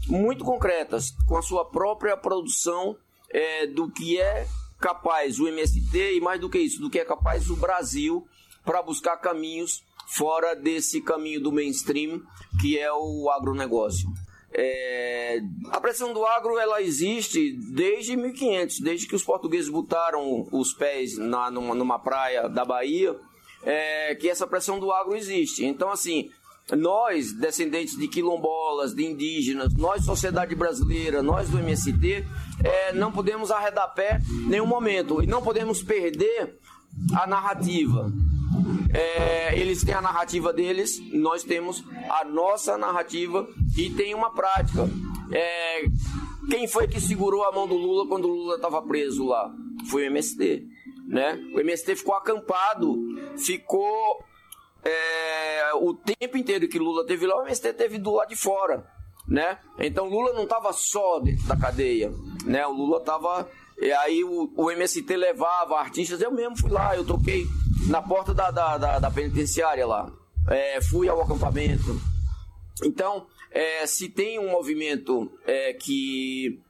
muito 0.07 0.44
concretas 0.44 1.11
com 1.27 1.38
a 1.38 1.41
sua 1.41 1.65
própria 1.65 2.15
produção 2.15 2.95
é, 3.30 3.68
do 3.68 3.90
que 3.90 4.19
é 4.19 4.48
capaz 4.80 5.40
o 5.40 5.48
MST 5.48 6.15
e 6.15 6.22
mais 6.22 6.40
do 6.40 6.49
que 6.49 6.60
isso, 6.60 6.80
do 6.80 6.90
que 6.90 6.99
é 6.99 7.06
capaz 7.06 7.49
o 7.49 7.56
Brasil 7.56 8.26
para 8.64 8.81
buscar 8.81 9.18
caminhos 9.18 9.84
fora 10.07 10.56
desse 10.56 11.02
caminho 11.02 11.41
do 11.41 11.52
mainstream 11.52 12.22
que 12.60 12.77
é 12.77 12.91
o 12.91 13.30
agronegócio. 13.30 14.10
É, 14.51 15.41
a 15.69 15.80
pressão 15.80 16.13
do 16.13 16.26
agro 16.26 16.57
ela 16.57 16.81
existe 16.81 17.51
desde 17.71 18.15
1500, 18.15 18.80
desde 18.80 19.07
que 19.07 19.15
os 19.15 19.23
portugueses 19.23 19.69
botaram 19.69 20.47
os 20.51 20.73
pés 20.73 21.17
na, 21.17 21.51
numa, 21.51 21.76
numa 21.76 21.99
praia 21.99 22.49
da 22.49 22.65
Bahia, 22.65 23.15
é, 23.63 24.15
que 24.15 24.30
essa 24.30 24.47
pressão 24.47 24.80
do 24.80 24.91
agro 24.91 25.15
existe. 25.15 25.63
Então, 25.63 25.91
assim, 25.91 26.31
nós, 26.76 27.34
descendentes 27.34 27.97
de 27.97 28.07
quilombolas, 28.07 28.93
de 28.93 29.05
indígenas, 29.05 29.73
nós, 29.73 30.03
sociedade 30.03 30.55
brasileira, 30.55 31.21
nós 31.21 31.49
do 31.49 31.59
MST, 31.59 32.26
é, 32.63 32.93
não 32.93 33.11
podemos 33.11 33.51
arredar 33.51 33.93
pé 33.93 34.21
em 34.30 34.49
nenhum 34.49 34.67
momento 34.67 35.21
e 35.23 35.27
não 35.27 35.41
podemos 35.41 35.81
perder 35.84 36.57
a 37.13 37.27
narrativa. 37.27 38.11
É, 38.94 39.57
eles 39.57 39.84
têm 39.84 39.94
a 39.94 40.02
narrativa 40.02 40.52
deles, 40.52 40.99
nós 41.11 41.44
temos 41.44 41.84
a 42.10 42.26
nossa 42.26 42.78
narrativa 42.78 43.48
e 43.78 43.90
tem 43.91 44.16
uma 44.16 44.32
prática. 44.32 44.90
É, 45.32 45.84
quem 46.49 46.68
foi 46.68 46.88
que 46.88 46.99
segurou 46.99 47.44
a 47.44 47.52
mão 47.52 47.68
do 47.68 47.76
Lula 47.76 48.07
quando 48.07 48.26
o 48.26 48.34
Lula 48.34 48.56
estava 48.56 48.82
preso 48.82 49.26
lá? 49.26 49.53
Foi 49.90 50.03
o 50.03 50.06
MST. 50.07 50.66
Né? 51.07 51.40
O 51.53 51.60
MST 51.60 51.95
ficou 51.95 52.16
acampado, 52.16 52.95
ficou 53.38 54.24
é, 54.84 55.74
o 55.76 55.94
tempo 55.94 56.38
inteiro 56.38 56.68
que 56.68 56.80
Lula 56.80 57.06
teve 57.06 57.26
lá, 57.26 57.38
o 57.38 57.44
MST 57.44 57.74
teve 57.74 57.98
do 57.98 58.16
lado 58.16 58.30
de 58.30 58.36
fora. 58.36 58.86
Né? 59.28 59.60
Então 59.78 60.10
Lula 60.10 60.34
não 60.34 60.44
estava 60.44 60.74
só 60.74 61.20
dentro 61.20 61.45
da 61.48 61.56
cadeia, 61.56 62.11
né? 62.44 62.66
O 62.66 62.72
Lula 62.72 62.98
estava 62.98 63.48
e 63.82 63.91
aí 63.94 64.24
o, 64.26 64.52
o, 64.57 64.72
MST 64.72 65.16
levava 65.16 65.80
artistas, 65.80 66.20
eu 66.20 66.32
mesmo 66.32 66.57
fui 66.57 66.70
lá, 66.70 66.95
eu 66.98 67.06
toquei 67.06 67.45
na 67.90 68.02
porta 68.02 68.34
da, 68.34 68.52
da, 68.52 68.78
da, 68.78 68.99
da 68.99 69.11
penitenciária 69.11 69.86
lá. 69.86 70.11
É, 70.48 70.80
fui 70.82 71.10
ao 71.10 71.22
acampamento. 71.22 71.99
Então, 72.84 73.28
é, 73.52 73.86
se 73.86 74.07
tem 74.07 74.40
um 74.40 74.52
movimento 74.52 75.30
é, 75.45 75.74
que 75.74 76.61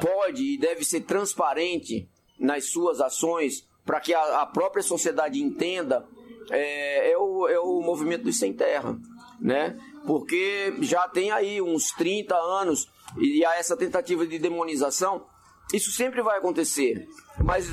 pode 0.00 0.54
e 0.54 0.58
deve 0.58 0.84
ser 0.84 1.00
transparente 1.00 2.08
nas 2.38 2.66
suas 2.66 3.00
ações 3.00 3.66
para 3.84 4.00
que 4.00 4.12
a, 4.12 4.42
a, 4.42 4.46
própria 4.46 4.82
sociedade 4.82 5.42
entenda, 5.42 6.06
é, 6.50 7.12
é, 7.12 7.18
o, 7.18 7.48
é 7.48 7.58
o 7.58 7.80
movimento 7.80 8.24
dos 8.24 8.38
sem 8.38 8.52
terra, 8.52 8.96
né? 9.40 9.76
Porque 10.06 10.74
já 10.82 11.08
tem 11.08 11.30
aí 11.30 11.60
uns 11.60 11.90
30 11.92 12.36
anos 12.36 12.88
e 13.18 13.44
há 13.44 13.56
essa 13.56 13.76
tentativa 13.76 14.26
de 14.26 14.38
demonização 14.38 15.24
isso 15.72 15.90
sempre 15.90 16.22
vai 16.22 16.38
acontecer, 16.38 17.08
mas 17.42 17.68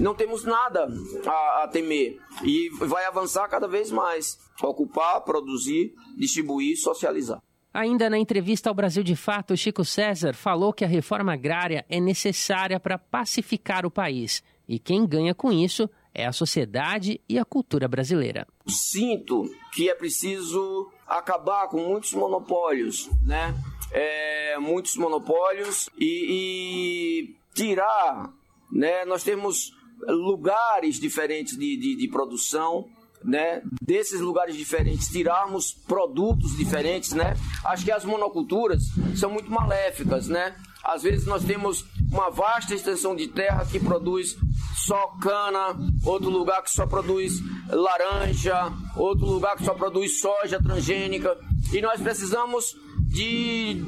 não 0.00 0.14
temos 0.14 0.44
nada 0.44 0.88
a, 1.26 1.64
a 1.64 1.68
temer 1.68 2.18
e 2.42 2.70
vai 2.70 3.04
avançar 3.04 3.46
cada 3.48 3.68
vez 3.68 3.90
mais. 3.90 4.38
Ocupar, 4.62 5.20
produzir, 5.20 5.94
distribuir, 6.16 6.76
socializar. 6.76 7.40
Ainda 7.72 8.10
na 8.10 8.18
entrevista 8.18 8.68
ao 8.68 8.74
Brasil 8.74 9.04
de 9.04 9.14
Fato, 9.14 9.56
Chico 9.56 9.84
César 9.84 10.34
falou 10.34 10.72
que 10.72 10.84
a 10.84 10.88
reforma 10.88 11.34
agrária 11.34 11.84
é 11.88 12.00
necessária 12.00 12.80
para 12.80 12.98
pacificar 12.98 13.86
o 13.86 13.90
país 13.90 14.42
e 14.66 14.78
quem 14.78 15.06
ganha 15.06 15.34
com 15.34 15.52
isso 15.52 15.88
é 16.12 16.26
a 16.26 16.32
sociedade 16.32 17.20
e 17.28 17.38
a 17.38 17.44
cultura 17.44 17.86
brasileira. 17.86 18.46
Sinto 18.66 19.48
que 19.72 19.88
é 19.88 19.94
preciso 19.94 20.90
acabar 21.06 21.68
com 21.68 21.78
muitos 21.78 22.12
monopólios, 22.12 23.08
né? 23.24 23.54
É, 23.92 24.58
muitos 24.58 24.96
monopólios 24.96 25.88
e, 25.98 27.34
e 27.34 27.36
tirar, 27.54 28.32
né? 28.70 29.04
Nós 29.04 29.22
temos 29.22 29.72
lugares 30.08 30.98
diferentes 30.98 31.56
de, 31.56 31.76
de, 31.76 31.96
de 31.96 32.08
produção, 32.08 32.86
né, 33.22 33.62
desses 33.82 34.20
lugares 34.20 34.56
diferentes, 34.56 35.08
tirarmos 35.08 35.72
produtos 35.72 36.56
diferentes, 36.56 37.12
né? 37.12 37.34
Acho 37.64 37.84
que 37.84 37.92
as 37.92 38.04
monoculturas 38.04 38.82
são 39.14 39.30
muito 39.30 39.50
maléficas, 39.50 40.26
né? 40.26 40.56
Às 40.82 41.02
vezes 41.02 41.26
nós 41.26 41.44
temos 41.44 41.84
uma 42.10 42.30
vasta 42.30 42.74
extensão 42.74 43.14
de 43.14 43.28
terra 43.28 43.66
que 43.66 43.78
produz 43.78 44.36
só 44.74 45.08
cana, 45.20 45.76
outro 46.04 46.30
lugar 46.30 46.62
que 46.62 46.70
só 46.70 46.86
produz 46.86 47.34
laranja, 47.68 48.72
outro 48.96 49.26
lugar 49.26 49.56
que 49.56 49.64
só 49.64 49.74
produz 49.74 50.20
soja 50.20 50.60
transgênica, 50.62 51.36
e 51.72 51.82
nós 51.82 52.00
precisamos 52.00 52.74
de 53.06 53.84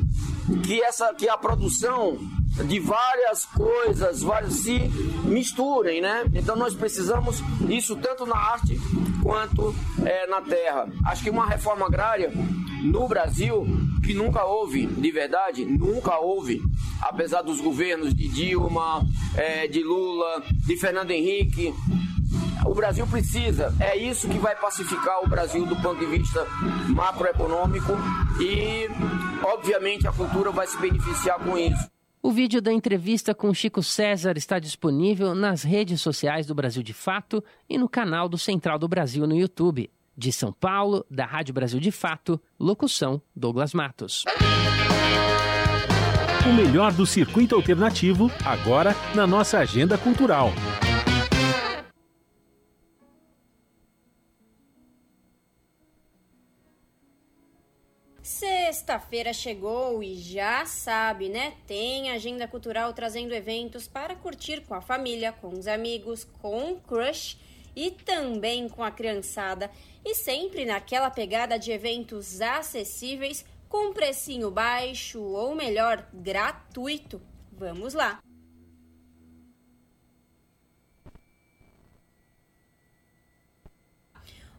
que 0.66 0.82
essa 0.82 1.14
que 1.14 1.28
a 1.28 1.38
produção 1.38 2.18
de 2.64 2.78
várias 2.78 3.46
coisas, 3.46 4.22
várias 4.22 4.54
se 4.54 4.78
misturem, 5.24 6.00
né? 6.00 6.24
Então 6.34 6.54
nós 6.56 6.74
precisamos 6.74 7.42
isso 7.68 7.96
tanto 7.96 8.26
na 8.26 8.36
arte 8.36 8.78
quanto 9.22 9.74
é, 10.04 10.26
na 10.26 10.40
terra. 10.42 10.88
Acho 11.06 11.22
que 11.22 11.30
uma 11.30 11.46
reforma 11.46 11.86
agrária 11.86 12.30
no 12.82 13.08
Brasil 13.08 13.66
que 14.04 14.12
nunca 14.12 14.44
houve, 14.44 14.86
de 14.86 15.10
verdade, 15.10 15.64
nunca 15.64 16.18
houve, 16.18 16.60
apesar 17.00 17.42
dos 17.42 17.60
governos 17.60 18.12
de 18.14 18.28
Dilma, 18.28 19.06
é, 19.36 19.68
de 19.68 19.82
Lula, 19.82 20.42
de 20.66 20.76
Fernando 20.76 21.12
Henrique, 21.12 21.72
o 22.66 22.74
Brasil 22.74 23.06
precisa. 23.06 23.74
É 23.80 23.96
isso 23.96 24.28
que 24.28 24.38
vai 24.38 24.56
pacificar 24.56 25.22
o 25.24 25.28
Brasil 25.28 25.64
do 25.66 25.76
ponto 25.76 25.98
de 25.98 26.06
vista 26.06 26.46
macroeconômico 26.88 27.92
e, 28.40 28.88
obviamente, 29.44 30.06
a 30.06 30.12
cultura 30.12 30.50
vai 30.50 30.66
se 30.66 30.76
beneficiar 30.78 31.38
com 31.38 31.56
isso. 31.56 31.90
O 32.24 32.30
vídeo 32.30 32.62
da 32.62 32.72
entrevista 32.72 33.34
com 33.34 33.52
Chico 33.52 33.82
César 33.82 34.34
está 34.36 34.60
disponível 34.60 35.34
nas 35.34 35.64
redes 35.64 36.00
sociais 36.00 36.46
do 36.46 36.54
Brasil 36.54 36.80
de 36.80 36.92
Fato 36.92 37.42
e 37.68 37.76
no 37.76 37.88
canal 37.88 38.28
do 38.28 38.38
Central 38.38 38.78
do 38.78 38.86
Brasil 38.86 39.26
no 39.26 39.34
YouTube. 39.34 39.90
De 40.16 40.30
São 40.30 40.52
Paulo, 40.52 41.04
da 41.10 41.26
Rádio 41.26 41.52
Brasil 41.52 41.80
de 41.80 41.90
Fato, 41.90 42.40
locução 42.60 43.20
Douglas 43.34 43.74
Matos. 43.74 44.22
O 46.48 46.52
melhor 46.52 46.92
do 46.92 47.04
circuito 47.04 47.56
alternativo, 47.56 48.30
agora 48.44 48.94
na 49.16 49.26
nossa 49.26 49.58
agenda 49.58 49.98
cultural. 49.98 50.52
Sexta-feira 58.42 59.32
chegou 59.32 60.02
e 60.02 60.16
já 60.16 60.66
sabe, 60.66 61.28
né? 61.28 61.54
Tem 61.64 62.10
agenda 62.10 62.48
cultural 62.48 62.92
trazendo 62.92 63.32
eventos 63.32 63.86
para 63.86 64.16
curtir 64.16 64.62
com 64.62 64.74
a 64.74 64.80
família, 64.80 65.30
com 65.30 65.50
os 65.50 65.68
amigos, 65.68 66.24
com 66.40 66.72
o 66.72 66.80
crush 66.80 67.38
e 67.76 67.92
também 67.92 68.68
com 68.68 68.82
a 68.82 68.90
criançada. 68.90 69.70
E 70.04 70.16
sempre 70.16 70.64
naquela 70.64 71.08
pegada 71.08 71.56
de 71.56 71.70
eventos 71.70 72.40
acessíveis, 72.40 73.44
com 73.68 73.92
precinho 73.92 74.50
baixo 74.50 75.22
ou 75.22 75.54
melhor, 75.54 76.04
gratuito. 76.12 77.22
Vamos 77.52 77.94
lá! 77.94 78.20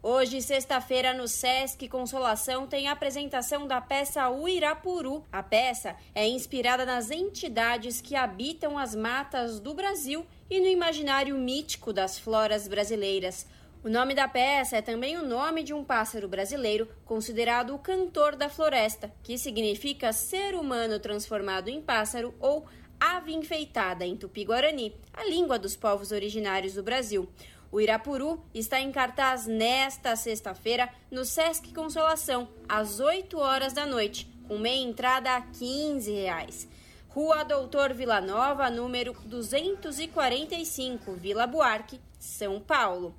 Hoje, 0.06 0.42
sexta-feira, 0.42 1.14
no 1.14 1.30
Sesc 1.30 1.88
Consolação, 1.88 2.68
tem 2.68 2.90
a 2.90 2.92
apresentação 2.92 3.66
da 3.66 3.80
peça 3.80 4.30
Uirapuru. 4.30 5.24
A 5.32 5.42
peça 5.42 5.96
é 6.14 6.28
inspirada 6.28 6.86
nas 6.86 7.10
entidades 7.10 8.02
que 8.02 8.14
habitam 8.14 8.78
as 8.78 8.94
matas 8.94 9.62
do 9.62 9.74
Brasil 9.74 10.26
e 10.50 10.60
no 10.60 10.68
imaginário 10.68 11.38
mítico 11.38 11.94
das 11.94 12.20
floras 12.20 12.68
brasileiras. 12.68 13.48
O 13.82 13.88
nome 13.88 14.14
da 14.14 14.28
peça 14.28 14.76
é 14.76 14.82
também 14.82 15.16
o 15.16 15.26
nome 15.26 15.64
de 15.64 15.74
um 15.74 15.86
pássaro 15.86 16.28
brasileiro 16.28 16.90
considerado 17.06 17.74
o 17.74 17.80
cantor 17.80 18.36
da 18.36 18.50
floresta, 18.50 19.10
que 19.24 19.38
significa 19.38 20.12
ser 20.12 20.54
humano 20.54 21.00
transformado 21.00 21.70
em 21.70 21.82
pássaro 21.82 22.36
ou 22.42 22.66
ave 23.00 23.34
enfeitada 23.34 24.06
em 24.06 24.16
tupi-guarani, 24.16 24.96
a 25.14 25.26
língua 25.26 25.60
dos 25.60 25.76
povos 25.76 26.12
originários 26.12 26.74
do 26.74 26.84
Brasil. 26.84 27.28
O 27.74 27.82
Irapuru 27.82 28.40
está 28.54 28.80
em 28.80 28.92
cartaz 28.92 29.48
nesta 29.48 30.16
sexta-feira 30.16 30.88
no 31.10 31.26
Sesc 31.26 31.74
Consolação, 31.74 32.48
às 32.70 33.00
8 33.00 33.36
horas 33.40 33.74
da 33.74 33.84
noite, 33.84 34.32
com 34.48 34.60
meia 34.60 34.88
entrada 34.88 35.36
a 35.36 35.42
15 35.42 36.12
reais. 36.12 36.68
Rua 37.10 37.44
Doutor 37.44 37.92
Vila 37.92 38.22
Nova, 38.22 38.70
número 38.70 39.14
245, 39.26 41.14
Vila 41.14 41.48
Buarque, 41.48 42.00
São 42.20 42.60
Paulo. 42.60 43.16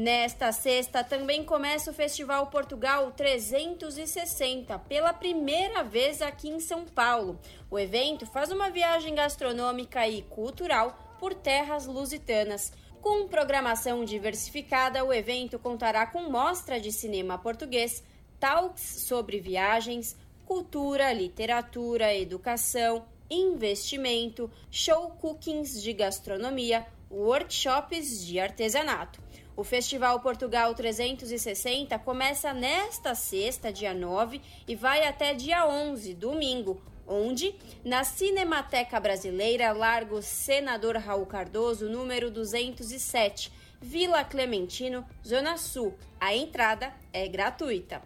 Nesta 0.00 0.52
sexta 0.52 1.02
também 1.02 1.42
começa 1.42 1.90
o 1.90 1.92
Festival 1.92 2.46
Portugal 2.46 3.10
360, 3.10 4.78
pela 4.78 5.12
primeira 5.12 5.82
vez 5.82 6.22
aqui 6.22 6.48
em 6.48 6.60
São 6.60 6.84
Paulo. 6.84 7.36
O 7.68 7.76
evento 7.76 8.24
faz 8.24 8.52
uma 8.52 8.70
viagem 8.70 9.12
gastronômica 9.12 10.06
e 10.06 10.22
cultural 10.22 11.16
por 11.18 11.34
terras 11.34 11.86
lusitanas. 11.86 12.72
Com 13.02 13.26
programação 13.26 14.04
diversificada, 14.04 15.04
o 15.04 15.12
evento 15.12 15.58
contará 15.58 16.06
com 16.06 16.30
mostra 16.30 16.78
de 16.78 16.92
cinema 16.92 17.36
português, 17.36 18.04
talks 18.38 19.02
sobre 19.02 19.40
viagens, 19.40 20.16
cultura, 20.46 21.12
literatura, 21.12 22.14
educação, 22.14 23.04
investimento, 23.28 24.48
show 24.70 25.10
cookings 25.20 25.82
de 25.82 25.92
gastronomia, 25.92 26.86
workshops 27.10 28.24
de 28.24 28.38
artesanato. 28.38 29.26
O 29.58 29.64
Festival 29.64 30.20
Portugal 30.20 30.72
360 30.72 31.98
começa 31.98 32.54
nesta 32.54 33.12
sexta, 33.16 33.72
dia 33.72 33.92
9, 33.92 34.40
e 34.68 34.76
vai 34.76 35.04
até 35.04 35.34
dia 35.34 35.66
11, 35.66 36.14
domingo, 36.14 36.80
onde? 37.04 37.56
Na 37.84 38.04
Cinemateca 38.04 39.00
Brasileira, 39.00 39.72
Largo 39.72 40.22
Senador 40.22 40.96
Raul 40.98 41.26
Cardoso, 41.26 41.88
número 41.88 42.30
207, 42.30 43.52
Vila 43.80 44.22
Clementino, 44.22 45.04
Zona 45.26 45.56
Sul. 45.56 45.92
A 46.20 46.32
entrada 46.32 46.94
é 47.12 47.26
gratuita. 47.26 48.00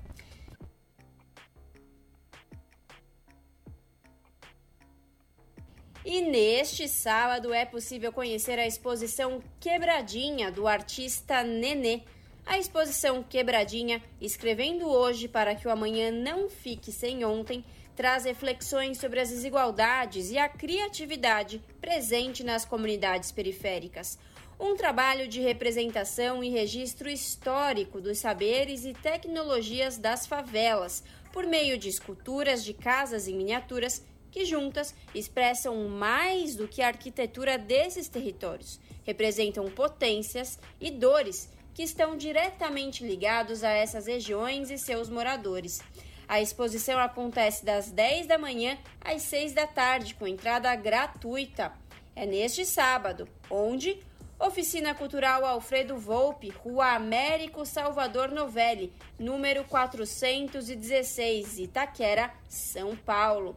E 6.04 6.20
neste 6.20 6.88
sábado 6.88 7.54
é 7.54 7.64
possível 7.64 8.12
conhecer 8.12 8.58
a 8.58 8.66
exposição 8.66 9.40
Quebradinha 9.60 10.50
do 10.50 10.66
artista 10.66 11.44
Nenê. 11.44 12.00
A 12.44 12.58
exposição 12.58 13.22
Quebradinha, 13.22 14.02
escrevendo 14.20 14.88
hoje 14.88 15.28
para 15.28 15.54
que 15.54 15.68
o 15.68 15.70
amanhã 15.70 16.10
não 16.10 16.48
fique 16.48 16.90
sem 16.90 17.24
ontem, 17.24 17.64
traz 17.94 18.24
reflexões 18.24 18.98
sobre 18.98 19.20
as 19.20 19.28
desigualdades 19.28 20.32
e 20.32 20.38
a 20.38 20.48
criatividade 20.48 21.62
presente 21.80 22.42
nas 22.42 22.64
comunidades 22.64 23.30
periféricas. 23.30 24.18
Um 24.58 24.76
trabalho 24.76 25.28
de 25.28 25.40
representação 25.40 26.42
e 26.42 26.48
registro 26.48 27.08
histórico 27.08 28.00
dos 28.00 28.18
saberes 28.18 28.84
e 28.84 28.92
tecnologias 28.92 29.98
das 29.98 30.26
favelas, 30.26 31.04
por 31.32 31.46
meio 31.46 31.78
de 31.78 31.88
esculturas 31.88 32.64
de 32.64 32.74
casas 32.74 33.28
em 33.28 33.36
miniaturas 33.36 34.02
que 34.32 34.44
juntas 34.46 34.94
expressam 35.14 35.88
mais 35.88 36.56
do 36.56 36.66
que 36.66 36.82
a 36.82 36.88
arquitetura 36.88 37.56
desses 37.56 38.08
territórios, 38.08 38.80
representam 39.04 39.70
potências 39.70 40.58
e 40.80 40.90
dores 40.90 41.48
que 41.74 41.82
estão 41.82 42.16
diretamente 42.16 43.06
ligados 43.06 43.62
a 43.62 43.70
essas 43.70 44.06
regiões 44.06 44.70
e 44.70 44.78
seus 44.78 45.08
moradores. 45.08 45.80
A 46.26 46.40
exposição 46.40 46.98
acontece 46.98 47.64
das 47.64 47.90
10 47.90 48.26
da 48.26 48.38
manhã 48.38 48.78
às 49.00 49.22
6 49.22 49.52
da 49.52 49.66
tarde, 49.66 50.14
com 50.14 50.26
entrada 50.26 50.74
gratuita. 50.74 51.72
É 52.16 52.26
neste 52.26 52.64
sábado, 52.64 53.28
onde 53.50 54.02
Oficina 54.38 54.94
Cultural 54.94 55.44
Alfredo 55.44 55.96
Volpe, 55.96 56.48
Rua 56.48 56.94
Américo 56.94 57.64
Salvador 57.64 58.30
Novelli, 58.30 58.92
número 59.18 59.64
416, 59.64 61.58
Itaquera, 61.58 62.32
São 62.48 62.96
Paulo. 62.96 63.56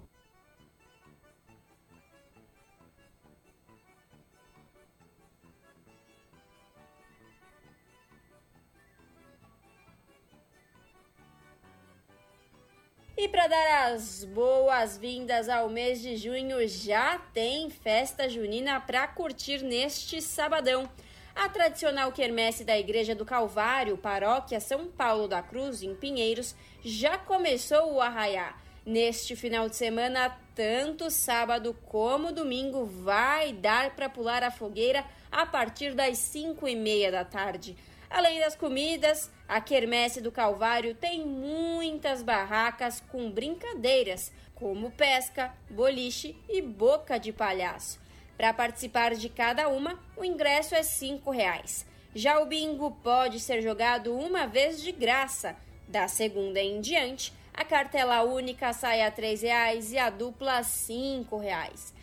E 13.18 13.30
para 13.30 13.48
dar 13.48 13.94
as 13.94 14.26
boas-vindas 14.26 15.48
ao 15.48 15.70
mês 15.70 16.02
de 16.02 16.18
junho, 16.18 16.68
já 16.68 17.18
tem 17.34 17.70
festa 17.70 18.28
junina 18.28 18.82
para 18.82 19.08
curtir 19.08 19.64
neste 19.64 20.22
sabadão. 20.22 20.90
A 21.34 21.48
tradicional 21.48 22.12
quermesse 22.12 22.66
da 22.66 22.78
Igreja 22.78 23.16
do 23.16 23.24
Calvário, 23.24 23.98
paróquia 23.98 24.60
São 24.60 24.88
Paulo 24.88 25.30
da 25.30 25.42
Cruz, 25.42 25.82
em 25.82 25.96
Pinheiros, 25.96 26.54
já 26.84 27.18
começou 27.18 27.94
o 27.94 28.02
arraiar. 28.02 28.62
Neste 28.86 29.34
final 29.34 29.70
de 29.70 29.78
semana, 29.78 30.38
tanto 30.54 31.10
sábado 31.10 31.74
como 31.86 32.34
domingo, 32.34 32.84
vai 32.86 33.54
dar 33.54 33.96
para 33.96 34.10
pular 34.10 34.44
a 34.44 34.52
fogueira 34.52 35.06
a 35.32 35.46
partir 35.46 35.94
das 35.94 36.18
5 36.18 36.68
e 36.68 36.76
meia 36.76 37.14
da 37.14 37.24
tarde. 37.24 37.78
Além 38.10 38.40
das 38.40 38.56
comidas, 38.56 39.32
a 39.48 39.60
Quermesse 39.60 40.22
do 40.22 40.32
Calvário 40.32 40.96
tem 40.96 41.26
muitas 41.26 42.22
barracas 42.22 43.02
com 43.12 43.30
brincadeiras, 43.32 44.32
como 44.54 44.92
pesca, 44.92 45.54
boliche 45.70 46.36
e 46.48 46.62
boca 46.62 47.18
de 47.18 47.32
palhaço. 47.34 48.00
Para 48.38 48.54
participar 48.54 49.16
de 49.16 49.30
cada 49.30 49.68
uma, 49.70 50.00
o 50.16 50.24
ingresso 50.24 50.76
é 50.76 50.82
R$ 50.82 51.22
reais. 51.34 51.86
Já 52.14 52.40
o 52.40 52.46
bingo 52.46 52.92
pode 53.04 53.40
ser 53.40 53.62
jogado 53.62 54.16
uma 54.16 54.46
vez 54.46 54.82
de 54.82 54.92
graça. 54.92 55.56
Da 55.88 56.08
segunda 56.08 56.60
em 56.60 56.82
diante, 56.82 57.34
a 57.54 57.64
cartela 57.64 58.24
única 58.24 58.74
sai 58.74 59.02
a 59.02 59.10
R$ 59.10 59.36
reais 59.36 59.92
e 59.94 59.98
a 59.98 60.10
dupla 60.10 60.60
R$ 60.60 61.40
reais. 61.42 61.95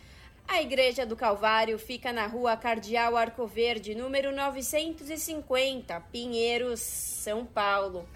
A 0.47 0.61
Igreja 0.61 1.05
do 1.05 1.15
Calvário 1.15 1.79
fica 1.79 2.13
na 2.13 2.27
rua 2.27 2.55
Cardeal 2.55 3.17
Arcoverde, 3.17 3.95
número 3.95 4.31
950, 4.35 5.99
Pinheiros, 6.11 6.79
São 6.79 7.45
Paulo. 7.45 8.07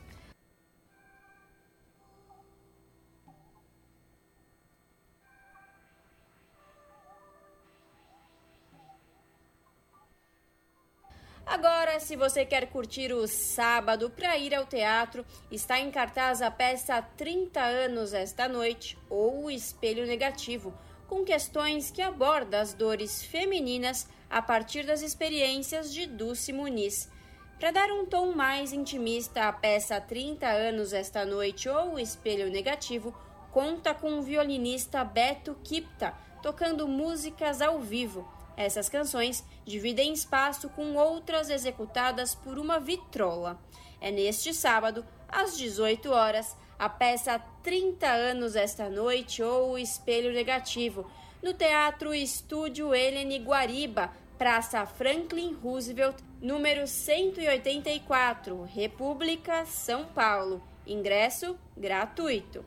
Agora, 11.46 12.00
se 12.00 12.18
você 12.18 12.46
quer 12.46 12.70
curtir 12.70 13.14
o 13.14 13.26
sábado 13.26 14.10
para 14.10 14.38
ir 14.38 14.54
ao 14.54 14.66
teatro, 14.66 15.26
está 15.50 15.80
em 15.80 15.90
cartaz 15.90 16.42
a 16.42 16.52
peça 16.52 17.02
30 17.02 17.62
anos 17.62 18.14
esta 18.14 18.50
noite 18.50 18.98
ou 19.10 19.46
o 19.46 19.52
Espelho 19.52 20.06
Negativo 20.06 20.74
com 21.08 21.24
questões 21.24 21.90
que 21.90 22.02
abordam 22.02 22.60
as 22.60 22.74
dores 22.74 23.24
femininas 23.24 24.08
a 24.30 24.42
partir 24.42 24.86
das 24.86 25.02
experiências 25.02 25.94
de 25.94 26.06
Dulce 26.06 26.52
Muniz. 26.52 27.10
Para 27.60 27.72
dar 27.72 27.90
um 27.92 28.06
tom 28.06 28.34
mais 28.34 28.72
intimista 28.72 29.48
à 29.48 29.54
peça 29.54 30.00
30 30.00 30.46
anos 30.46 30.94
esta 30.94 31.26
noite 31.26 31.68
ou 31.68 31.98
Espelho 31.98 32.52
Negativo, 32.52 33.16
conta 33.52 33.94
com 33.94 34.20
o 34.20 34.22
violinista 34.22 35.04
Beto 35.04 35.56
Kipta, 35.64 36.14
tocando 36.44 36.88
músicas 36.88 37.62
ao 37.62 37.80
vivo. 37.80 38.32
Essas 38.56 38.90
canções 38.90 39.44
dividem 39.66 40.14
espaço 40.14 40.70
com 40.70 40.96
outras 40.96 41.50
executadas 41.50 42.36
por 42.36 42.60
uma 42.60 42.80
vitrola. 42.80 43.60
É 44.00 44.12
neste 44.12 44.54
sábado, 44.54 45.06
às 45.28 45.58
18 45.58 46.12
horas, 46.12 46.56
a 46.78 46.88
peça 46.88 47.40
30 47.64 48.08
anos 48.08 48.56
esta 48.56 48.90
noite 48.90 49.42
ou 49.42 49.72
O 49.72 49.78
Espelho 49.78 50.32
Negativo, 50.32 51.10
no 51.42 51.54
Teatro 51.54 52.14
Estúdio 52.14 52.94
Helene 52.94 53.40
Guariba, 53.40 54.12
Praça 54.38 54.86
Franklin 54.86 55.54
Roosevelt, 55.54 56.18
número 56.42 56.88
184, 56.88 58.64
República, 58.64 59.66
São 59.66 60.06
Paulo. 60.06 60.62
Ingresso 60.86 61.58
gratuito. 61.76 62.64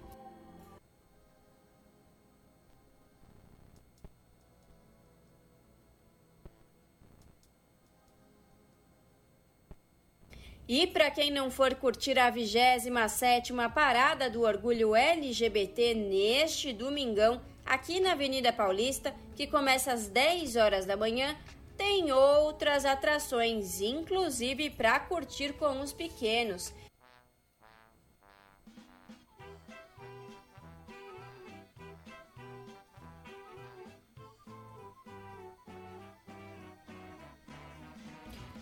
E 10.73 10.87
para 10.87 11.11
quem 11.11 11.33
não 11.33 11.51
for 11.51 11.75
curtir 11.75 12.17
a 12.17 12.31
27ª 12.31 13.73
Parada 13.73 14.31
do 14.31 14.43
Orgulho 14.43 14.95
LGBT 14.95 15.95
neste 15.95 16.73
domingão, 16.73 17.41
aqui 17.67 17.99
na 17.99 18.13
Avenida 18.13 18.53
Paulista, 18.53 19.13
que 19.35 19.49
começa 19.49 19.93
às 19.93 20.07
10 20.07 20.55
horas 20.55 20.87
da 20.87 20.97
manhã, 20.97 21.37
tem 21.77 22.13
outras 22.13 22.85
atrações, 22.85 23.81
inclusive 23.81 24.71
para 24.71 25.01
curtir 25.01 25.55
com 25.55 25.81
os 25.81 25.93
pequenos. 25.93 26.73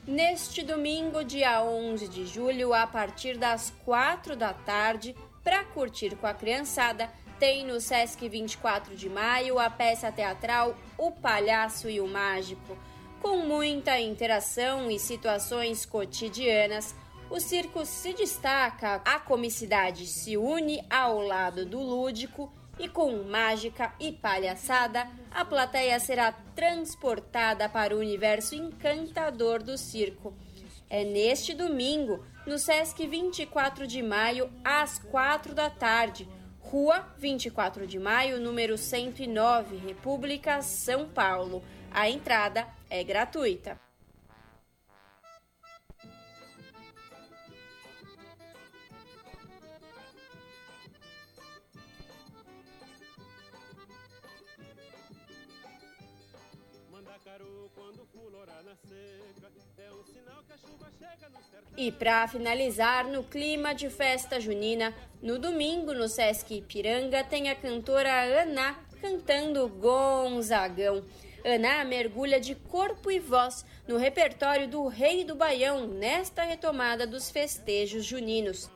Neste 0.09 0.63
domingo, 0.63 1.23
dia 1.23 1.63
11 1.63 2.09
de 2.09 2.27
julho, 2.27 2.73
a 2.73 2.87
partir 2.87 3.37
das 3.37 3.71
4 3.85 4.35
da 4.35 4.55
tarde, 4.55 5.15
para 5.45 5.63
curtir 5.65 6.17
com 6.17 6.27
a 6.27 6.33
criançada, 6.33 7.11
tem 7.39 7.65
no 7.65 7.79
Sesc 7.79 8.27
24 8.27 8.97
de 8.97 9.09
maio 9.09 9.59
a 9.59 9.69
peça 9.69 10.11
teatral 10.11 10.75
O 10.97 11.13
Palhaço 11.13 11.91
e 11.91 12.01
o 12.01 12.09
Mágico. 12.09 12.77
Com 13.21 13.41
muita 13.41 14.01
interação 14.01 14.91
e 14.91 14.99
situações 14.99 15.85
cotidianas, 15.85 16.95
o 17.29 17.39
circo 17.39 17.85
se 17.85 18.15
destaca, 18.15 19.03
a 19.05 19.21
comicidade 19.21 20.07
se 20.07 20.39
une 20.39 20.83
ao 20.89 21.21
lado 21.21 21.67
do 21.67 21.81
lúdico 21.81 22.51
e 22.79 22.89
com 22.89 23.25
mágica 23.25 23.93
e 24.01 24.13
palhaçada, 24.13 25.07
a 25.31 25.45
plateia 25.45 25.99
será 26.01 26.33
transportada 26.59 27.69
para 27.69 27.95
o 27.95 28.01
universo 28.01 28.57
encantador 28.57 29.63
do 29.63 29.79
circo. 29.79 30.37
É 30.91 31.05
neste 31.05 31.55
domingo, 31.55 32.27
no 32.45 32.59
Sesc 32.59 33.07
24 33.07 33.87
de 33.87 34.03
maio, 34.03 34.51
às 34.65 34.99
4 34.99 35.55
da 35.55 35.71
tarde, 35.71 36.29
Rua 36.59 37.15
24 37.17 37.87
de 37.87 38.01
maio, 38.01 38.41
número 38.41 38.77
109, 38.77 39.77
República, 39.77 40.61
São 40.61 41.09
Paulo. 41.09 41.63
A 41.93 42.11
entrada 42.11 42.67
é 42.91 43.05
gratuita. 43.05 43.79
E 61.77 61.93
para 61.93 62.27
finalizar, 62.27 63.07
no 63.07 63.23
clima 63.23 63.73
de 63.73 63.89
festa 63.89 64.41
junina, 64.41 64.93
no 65.23 65.39
domingo 65.39 65.95
no 65.95 66.09
Sesc 66.09 66.53
Ipiranga 66.53 67.23
tem 67.23 67.49
a 67.49 67.55
cantora 67.55 68.23
Ana 68.43 68.77
cantando 69.01 69.69
Gonzagão. 69.69 71.05
Ana 71.45 71.85
mergulha 71.85 72.41
de 72.41 72.55
corpo 72.55 73.11
e 73.11 73.21
voz 73.21 73.65
no 73.87 73.97
repertório 73.97 74.67
do 74.67 74.89
Rei 74.89 75.25
do 75.25 75.37
Baião 75.37 75.87
nesta 75.87 76.43
retomada 76.43 77.07
dos 77.07 77.31
festejos 77.31 78.05
juninos. 78.05 78.69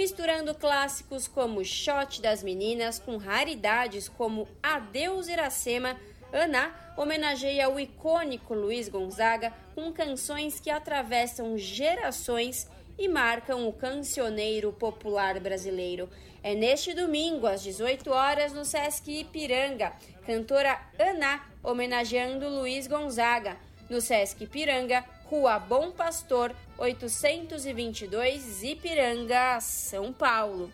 Misturando 0.00 0.54
clássicos 0.54 1.28
como 1.28 1.62
Shot 1.62 2.22
das 2.22 2.42
Meninas 2.42 2.98
com 2.98 3.18
raridades 3.18 4.08
como 4.08 4.48
Adeus 4.62 5.28
Iracema, 5.28 5.94
Ana 6.32 6.74
homenageia 6.96 7.68
o 7.68 7.78
icônico 7.78 8.54
Luiz 8.54 8.88
Gonzaga 8.88 9.52
com 9.74 9.92
canções 9.92 10.58
que 10.58 10.70
atravessam 10.70 11.58
gerações 11.58 12.66
e 12.98 13.08
marcam 13.08 13.68
o 13.68 13.74
cancioneiro 13.74 14.72
popular 14.72 15.38
brasileiro. 15.38 16.08
É 16.42 16.54
neste 16.54 16.94
domingo, 16.94 17.46
às 17.46 17.62
18 17.62 18.10
horas, 18.10 18.54
no 18.54 18.64
Sesc 18.64 19.20
Ipiranga, 19.20 19.92
cantora 20.24 20.80
Ana 20.98 21.44
homenageando 21.62 22.48
Luiz 22.48 22.86
Gonzaga. 22.86 23.58
No 23.90 24.00
Sesc 24.00 24.44
Ipiranga, 24.44 25.04
Rua 25.30 25.60
Bom 25.60 25.92
Pastor, 25.92 26.52
822, 26.76 28.64
Ipiranga, 28.64 29.60
São 29.60 30.12
Paulo. 30.12 30.72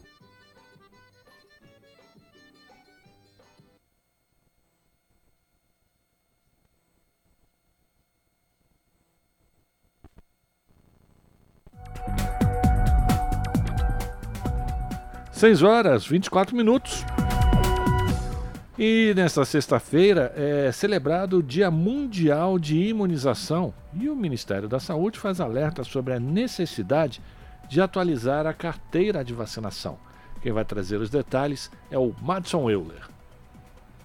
Seis 15.30 15.62
horas, 15.62 16.06
24 16.06 16.56
minutos. 16.56 17.04
E 18.78 19.14
nesta 19.16 19.42
sexta-feira 19.42 20.34
é 20.36 20.70
celebrado 20.70 21.38
o 21.38 21.42
Dia 21.42 21.70
Mundial 21.70 22.58
de 22.58 22.76
Imunização 22.76 23.72
e 23.94 24.06
o 24.06 24.14
Ministério 24.14 24.68
da 24.68 24.78
Saúde 24.78 25.18
faz 25.18 25.40
alerta 25.40 25.82
sobre 25.82 26.12
a 26.12 26.20
necessidade 26.20 27.22
de 27.70 27.80
atualizar 27.80 28.46
a 28.46 28.52
carteira 28.52 29.24
de 29.24 29.32
vacinação. 29.32 29.98
Quem 30.42 30.52
vai 30.52 30.62
trazer 30.62 31.00
os 31.00 31.08
detalhes 31.08 31.70
é 31.90 31.98
o 31.98 32.14
Madson 32.20 32.68
Euler. 32.68 33.08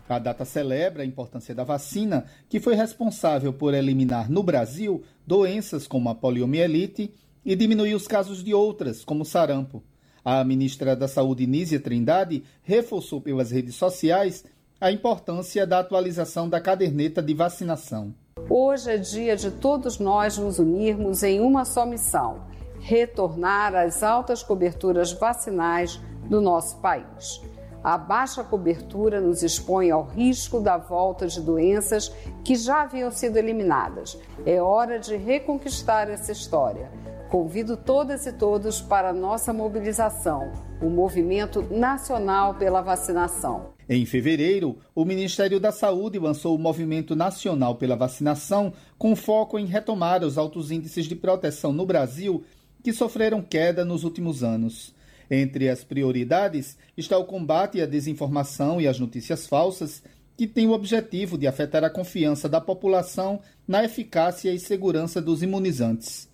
A 0.08 0.18
data 0.18 0.46
celebra 0.46 1.04
a 1.04 1.06
importância 1.06 1.54
da 1.54 1.66
vacina, 1.66 2.24
que 2.48 2.62
foi 2.62 2.74
responsável 2.74 3.52
por 3.52 3.74
eliminar 3.74 4.32
no 4.32 4.42
Brasil 4.42 5.04
doenças 5.28 5.86
como 5.86 6.08
a 6.08 6.16
poliomielite 6.16 7.14
e 7.44 7.58
diminuir 7.58 7.94
os 7.94 8.08
casos 8.08 8.42
de 8.42 8.54
outras, 8.54 9.04
como 9.04 9.26
sarampo. 9.26 9.84
A 10.24 10.44
ministra 10.44 10.96
da 10.96 11.08
Saúde, 11.08 11.48
Nízia 11.48 11.80
Trindade, 11.80 12.44
reforçou 12.62 13.20
pelas 13.20 13.50
redes 13.50 13.76
sociais 13.76 14.46
a 14.82 14.92
importância 14.92 15.68
da 15.68 15.78
atualização 15.78 16.50
da 16.50 16.60
caderneta 16.60 17.22
de 17.22 17.36
vacinação. 17.36 18.16
Hoje 18.50 18.90
é 18.90 18.98
dia 18.98 19.36
de 19.36 19.52
todos 19.52 20.00
nós 20.00 20.40
nos 20.40 20.58
unirmos 20.58 21.22
em 21.22 21.40
uma 21.40 21.66
só 21.66 21.86
missão: 21.86 22.42
retornar 22.80 23.76
às 23.76 24.02
altas 24.02 24.42
coberturas 24.42 25.12
vacinais 25.12 26.02
do 26.28 26.42
nosso 26.42 26.78
país. 26.80 27.40
A 27.84 27.96
baixa 27.96 28.44
cobertura 28.44 29.22
nos 29.22 29.44
expõe 29.44 29.92
ao 29.92 30.04
risco 30.04 30.60
da 30.60 30.78
volta 30.78 31.28
de 31.28 31.40
doenças 31.42 32.12
que 32.44 32.56
já 32.56 32.82
haviam 32.82 33.12
sido 33.12 33.38
eliminadas. 33.38 34.18
É 34.48 34.62
hora 34.62 35.00
de 35.00 35.16
reconquistar 35.16 36.10
essa 36.10 36.32
história. 36.32 36.92
Convido 37.30 37.78
todas 37.78 38.26
e 38.26 38.34
todos 38.34 38.82
para 38.82 39.10
a 39.10 39.14
nossa 39.14 39.54
mobilização, 39.54 40.52
o 40.82 40.90
Movimento 40.90 41.62
Nacional 41.72 42.56
pela 42.56 42.82
Vacinação. 42.82 43.74
Em 43.94 44.06
fevereiro, 44.06 44.78
o 44.96 45.04
Ministério 45.04 45.60
da 45.60 45.70
Saúde 45.70 46.18
lançou 46.18 46.56
o 46.56 46.58
Movimento 46.58 47.14
Nacional 47.14 47.76
pela 47.76 47.98
Vacinação, 47.98 48.72
com 48.98 49.18
foco 49.18 49.60
em 49.60 49.66
retomar 49.66 50.24
os 50.24 50.38
altos 50.38 50.72
índices 50.72 51.08
de 51.08 51.14
proteção 51.14 51.74
no 51.74 51.86
Brasil, 51.86 52.42
que 52.82 52.94
sofreram 52.94 53.42
queda 53.42 53.84
nos 53.84 54.06
últimos 54.06 54.46
anos. 54.46 54.96
Entre 55.30 55.68
as 55.68 55.84
prioridades 55.84 56.78
está 56.96 57.18
o 57.18 57.26
combate 57.26 57.82
à 57.82 57.86
desinformação 57.86 58.80
e 58.80 58.88
às 58.88 58.98
notícias 58.98 59.46
falsas, 59.46 60.02
que 60.38 60.48
tem 60.48 60.68
o 60.68 60.72
objetivo 60.72 61.38
de 61.38 61.46
afetar 61.46 61.84
a 61.84 61.90
confiança 61.90 62.48
da 62.48 62.62
população 62.62 63.42
na 63.68 63.84
eficácia 63.84 64.54
e 64.54 64.58
segurança 64.58 65.22
dos 65.22 65.44
imunizantes. 65.44 66.30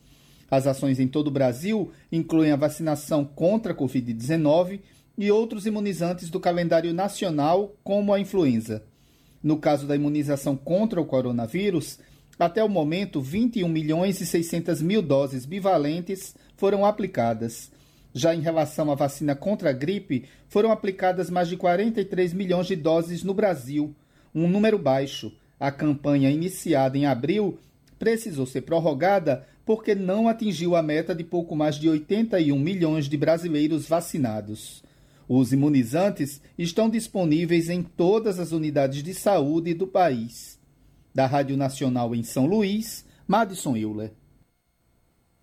As 0.49 0.67
ações 0.67 0.99
em 0.99 1.07
todo 1.07 1.29
o 1.29 1.31
Brasil 1.31 1.91
incluem 2.11 2.51
a 2.51 2.55
vacinação 2.55 3.25
contra 3.25 3.73
a 3.73 3.75
Covid-19 3.75 4.79
e 5.18 5.31
outros 5.31 5.65
imunizantes 5.65 6.30
do 6.30 6.39
calendário 6.39 6.94
nacional, 6.94 7.76
como 7.84 8.14
a 8.14 8.19
influenza. 8.19 8.84
No 9.41 9.57
caso 9.57 9.88
da 9.88 9.95
imunização 9.95 10.56
contra 10.56 11.02
o 11.02 11.06
coronavírus, 11.06 11.99
até 12.39 12.64
o 12.64 12.69
momento, 12.69 13.19
21 13.19 13.68
milhões 13.68 14.22
e 14.22 14.26
600 14.26 14.81
mil 14.81 15.02
doses 15.02 15.45
bivalentes 15.45 16.35
foram 16.56 16.85
aplicadas. 16.85 17.72
Já 18.14 18.35
em 18.35 18.41
relação 18.41 18.91
à 18.91 18.95
vacina 18.95 19.35
contra 19.35 19.72
a 19.72 19.73
gripe, 19.73 20.26
foram 20.48 20.72
aplicadas 20.72 21.30
mais 21.30 21.48
de 21.48 21.57
43 21.57 22.34
milhões 22.34 22.68
de 22.68 22.76
doses 22.76 23.23
no 23.23 23.34
Brasil, 23.34 23.95
um 24.34 24.48
número 24.48 24.77
baixo. 24.77 25.31
A 25.60 25.72
campanha 25.72 26.30
iniciada 26.30 26.98
em 26.98 27.07
abril 27.07 27.57
precisou 27.98 28.45
ser 28.45 28.61
prorrogada 28.61 29.45
porque 29.65 29.95
não 29.95 30.27
atingiu 30.27 30.76
a 30.76 30.84
meta 30.84 31.14
de 31.14 31.23
pouco 31.23 31.56
mais 31.56 31.76
de 31.76 31.89
81 31.89 32.57
milhões 32.57 33.10
de 33.10 33.18
brasileiros 33.18 33.88
vacinados. 33.88 34.84
Os 35.27 35.51
imunizantes 35.51 36.41
estão 36.57 36.89
disponíveis 36.89 37.69
em 37.69 37.83
todas 37.83 38.39
as 38.39 38.51
unidades 38.51 39.03
de 39.03 39.13
saúde 39.13 39.73
do 39.73 39.85
país. 39.85 40.57
Da 41.13 41.25
Rádio 41.25 41.57
Nacional 41.57 42.15
em 42.15 42.23
São 42.23 42.45
Luís, 42.45 43.05
Madison 43.27 43.75
Euler. 43.75 44.13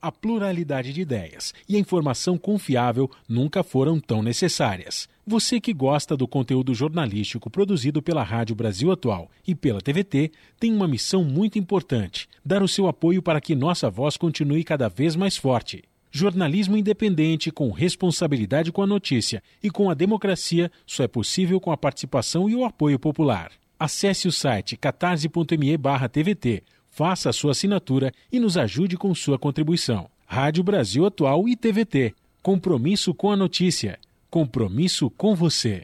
A 0.01 0.13
pluralidade 0.13 0.93
de 0.93 1.01
ideias 1.01 1.55
e 1.67 1.77
a 1.77 1.79
informação 1.79 2.37
confiável 2.37 3.11
nunca 3.27 3.63
foram 3.63 3.99
tão 3.99 4.23
necessárias. 4.23 5.09
Você 5.27 5.59
que 5.59 5.73
gosta 5.73 6.15
do 6.15 6.29
conteúdo 6.29 6.75
jornalístico 6.75 7.49
produzido 7.49 8.03
pela 8.03 8.23
Rádio 8.23 8.55
Brasil 8.55 8.93
Atual 8.93 9.31
e 9.47 9.55
pela 9.55 9.81
TVT 9.81 10.31
tem 10.61 10.75
uma 10.75 10.87
missão 10.87 11.25
muito 11.25 11.59
importante: 11.59 12.29
dar 12.45 12.63
o 12.63 12.69
seu 12.69 12.87
apoio 12.87 13.23
para 13.23 13.41
que 13.41 13.55
nossa 13.55 13.89
voz 13.89 14.19
continue 14.19 14.63
cada 14.63 14.89
vez 14.89 15.17
mais 15.17 15.39
forte. 15.39 15.83
Jornalismo 16.17 16.77
independente, 16.77 17.51
com 17.51 17.73
responsabilidade 17.73 18.71
com 18.71 18.81
a 18.81 18.87
notícia 18.87 19.43
e 19.61 19.69
com 19.69 19.91
a 19.91 19.95
democracia, 19.95 20.71
só 20.87 21.03
é 21.03 21.09
possível 21.09 21.59
com 21.61 21.73
a 21.73 21.77
participação 21.77 22.49
e 22.49 22.55
o 22.55 22.65
apoio 22.65 23.01
popular. 23.01 23.51
Acesse 23.77 24.29
o 24.29 24.33
site 24.33 24.77
catarse.me/tvt, 24.77 26.63
faça 26.89 27.31
a 27.31 27.33
sua 27.33 27.51
assinatura 27.51 28.13
e 28.31 28.39
nos 28.39 28.57
ajude 28.57 28.97
com 28.97 29.13
sua 29.13 29.37
contribuição. 29.37 30.09
Rádio 30.25 30.63
Brasil 30.63 31.05
Atual 31.05 31.49
e 31.49 31.57
TVT. 31.57 32.15
Compromisso 32.41 33.13
com 33.13 33.33
a 33.33 33.37
notícia. 33.37 33.99
Compromisso 34.31 35.11
com 35.11 35.35
você. 35.35 35.83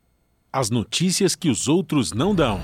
As 0.52 0.70
notícias 0.70 1.35
que 1.35 1.48
os 1.48 1.66
outros 1.66 2.12
não 2.12 2.36
dão. 2.36 2.61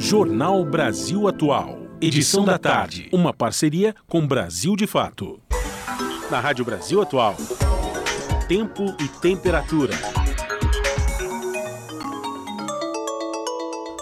Jornal 0.00 0.64
Brasil 0.64 1.28
Atual. 1.28 1.85
Edição 1.98 2.44
da 2.44 2.58
tarde. 2.58 3.08
Uma 3.10 3.32
parceria 3.32 3.94
com 4.06 4.26
Brasil 4.26 4.76
de 4.76 4.86
Fato. 4.86 5.40
Na 6.30 6.38
Rádio 6.40 6.62
Brasil 6.62 7.00
Atual. 7.00 7.34
Tempo 8.46 8.94
e 9.00 9.08
temperatura. 9.20 9.94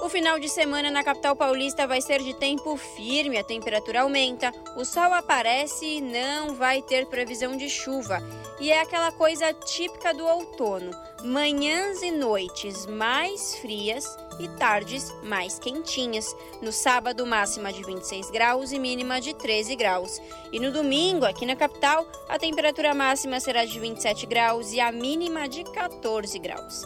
O 0.03 0.09
final 0.09 0.41
de 0.41 0.49
semana 0.49 0.91
na 0.91 1.05
capital 1.05 1.37
paulista 1.37 1.87
vai 1.87 2.01
ser 2.01 2.21
de 2.21 2.35
tempo 2.35 2.77
firme, 2.77 3.39
a 3.39 3.45
temperatura 3.45 4.03
aumenta, 4.03 4.53
o 4.77 4.85
sol 4.85 5.13
aparece 5.15 5.85
e 5.85 6.01
não 6.01 6.57
vai 6.57 6.83
ter 6.83 7.07
previsão 7.07 7.57
de 7.57 7.71
chuva. 7.71 8.21
E 8.61 8.71
é 8.71 8.81
aquela 8.81 9.13
coisa 9.13 9.53
típica 9.53 10.13
do 10.13 10.25
outono: 10.25 10.91
manhãs 11.23 12.03
e 12.03 12.11
noites 12.11 12.87
mais 12.87 13.55
frias 13.57 14.05
e 14.39 14.49
tardes 14.49 15.13
mais 15.23 15.59
quentinhas. 15.59 16.35
No 16.61 16.73
sábado, 16.73 17.27
máxima 17.27 17.73
de 17.73 17.83
26 17.83 18.31
graus 18.31 18.73
e 18.73 18.79
mínima 18.79 19.21
de 19.21 19.35
13 19.35 19.77
graus. 19.77 20.21
E 20.53 20.59
no 20.59 20.71
domingo, 20.71 21.25
aqui 21.25 21.47
na 21.47 21.57
capital, 21.57 22.07
a 22.29 22.39
temperatura 22.39 22.95
máxima 22.95 23.41
será 23.41 23.65
de 23.65 23.79
27 23.79 24.27
graus 24.27 24.73
e 24.73 24.81
a 24.81 24.91
mínima 24.91 25.49
de 25.49 25.65
14 25.65 26.39
graus. 26.39 26.83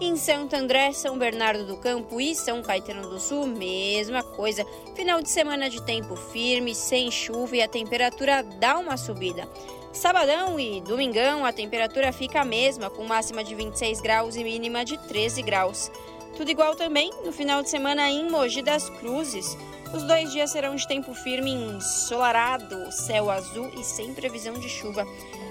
Em 0.00 0.16
Santo 0.16 0.56
André, 0.56 0.92
São 0.92 1.16
Bernardo 1.16 1.64
do 1.64 1.76
Campo 1.76 2.20
e 2.20 2.34
São 2.34 2.60
Caetano 2.60 3.08
do 3.08 3.20
Sul, 3.20 3.46
mesma 3.46 4.22
coisa. 4.22 4.66
Final 4.96 5.22
de 5.22 5.30
semana 5.30 5.70
de 5.70 5.80
tempo 5.80 6.16
firme, 6.16 6.74
sem 6.74 7.08
chuva 7.08 7.56
e 7.56 7.62
a 7.62 7.68
temperatura 7.68 8.42
dá 8.42 8.78
uma 8.78 8.96
subida. 8.96 9.48
Sabadão 9.92 10.58
e 10.58 10.80
domingão 10.80 11.44
a 11.44 11.52
temperatura 11.52 12.12
fica 12.12 12.40
a 12.40 12.44
mesma, 12.44 12.88
com 12.88 13.04
máxima 13.04 13.44
de 13.44 13.54
26 13.54 14.00
graus 14.00 14.36
e 14.36 14.42
mínima 14.42 14.84
de 14.84 14.96
13 14.96 15.42
graus. 15.42 15.90
Tudo 16.36 16.50
igual 16.50 16.74
também 16.74 17.10
no 17.24 17.32
final 17.32 17.62
de 17.62 17.68
semana 17.68 18.10
em 18.10 18.30
Mogi 18.30 18.62
das 18.62 18.88
Cruzes. 18.88 19.56
Os 19.94 20.02
dois 20.04 20.32
dias 20.32 20.50
serão 20.50 20.74
de 20.74 20.88
tempo 20.88 21.12
firme 21.12 21.52
ensolarado, 21.52 22.90
céu 22.90 23.30
azul 23.30 23.70
e 23.78 23.84
sem 23.84 24.14
previsão 24.14 24.54
de 24.54 24.68
chuva. 24.68 25.06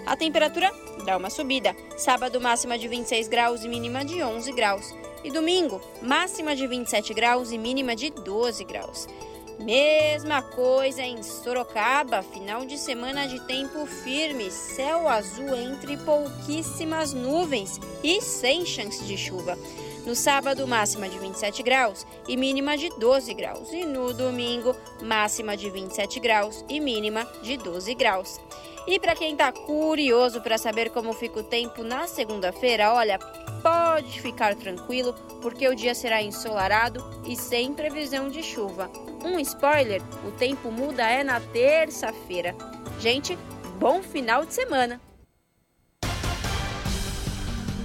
A 0.05 0.15
temperatura 0.15 0.71
dá 1.05 1.15
uma 1.15 1.29
subida. 1.29 1.75
Sábado, 1.95 2.41
máxima 2.41 2.77
de 2.77 2.87
26 2.87 3.27
graus 3.27 3.63
e 3.63 3.69
mínima 3.69 4.03
de 4.03 4.23
11 4.23 4.51
graus. 4.53 4.95
E 5.23 5.29
domingo, 5.29 5.79
máxima 6.01 6.55
de 6.55 6.65
27 6.65 7.13
graus 7.13 7.51
e 7.51 7.57
mínima 7.59 7.95
de 7.95 8.09
12 8.09 8.63
graus. 8.63 9.07
Mesma 9.59 10.41
coisa 10.41 11.03
em 11.03 11.21
Sorocaba, 11.21 12.23
final 12.23 12.65
de 12.65 12.79
semana 12.79 13.27
de 13.27 13.39
tempo 13.41 13.85
firme, 13.85 14.49
céu 14.49 15.07
azul 15.07 15.55
entre 15.55 15.97
pouquíssimas 15.97 17.13
nuvens 17.13 17.79
e 18.03 18.19
sem 18.21 18.65
chance 18.65 19.03
de 19.03 19.15
chuva. 19.15 19.55
No 20.05 20.15
sábado, 20.15 20.67
máxima 20.67 21.07
de 21.07 21.19
27 21.19 21.61
graus 21.61 22.07
e 22.27 22.35
mínima 22.35 22.75
de 22.75 22.89
12 22.97 23.33
graus. 23.35 23.71
E 23.71 23.85
no 23.85 24.13
domingo, 24.13 24.75
máxima 25.01 25.55
de 25.55 25.69
27 25.69 26.19
graus 26.19 26.65
e 26.67 26.79
mínima 26.79 27.27
de 27.43 27.55
12 27.57 27.93
graus. 27.93 28.39
E 28.87 28.99
para 28.99 29.15
quem 29.15 29.33
está 29.33 29.51
curioso 29.51 30.41
para 30.41 30.57
saber 30.57 30.89
como 30.89 31.13
fica 31.13 31.39
o 31.39 31.43
tempo 31.43 31.83
na 31.83 32.07
segunda-feira, 32.07 32.91
olha, 32.91 33.19
pode 33.61 34.19
ficar 34.19 34.55
tranquilo, 34.55 35.13
porque 35.39 35.67
o 35.67 35.75
dia 35.75 35.93
será 35.93 36.21
ensolarado 36.21 37.03
e 37.27 37.35
sem 37.35 37.73
previsão 37.73 38.27
de 38.27 38.41
chuva. 38.41 38.89
Um 39.23 39.39
spoiler: 39.39 40.01
o 40.27 40.31
tempo 40.31 40.71
muda 40.71 41.07
é 41.07 41.23
na 41.23 41.39
terça-feira. 41.39 42.55
Gente, 42.99 43.37
bom 43.77 44.01
final 44.01 44.45
de 44.45 44.53
semana! 44.55 44.99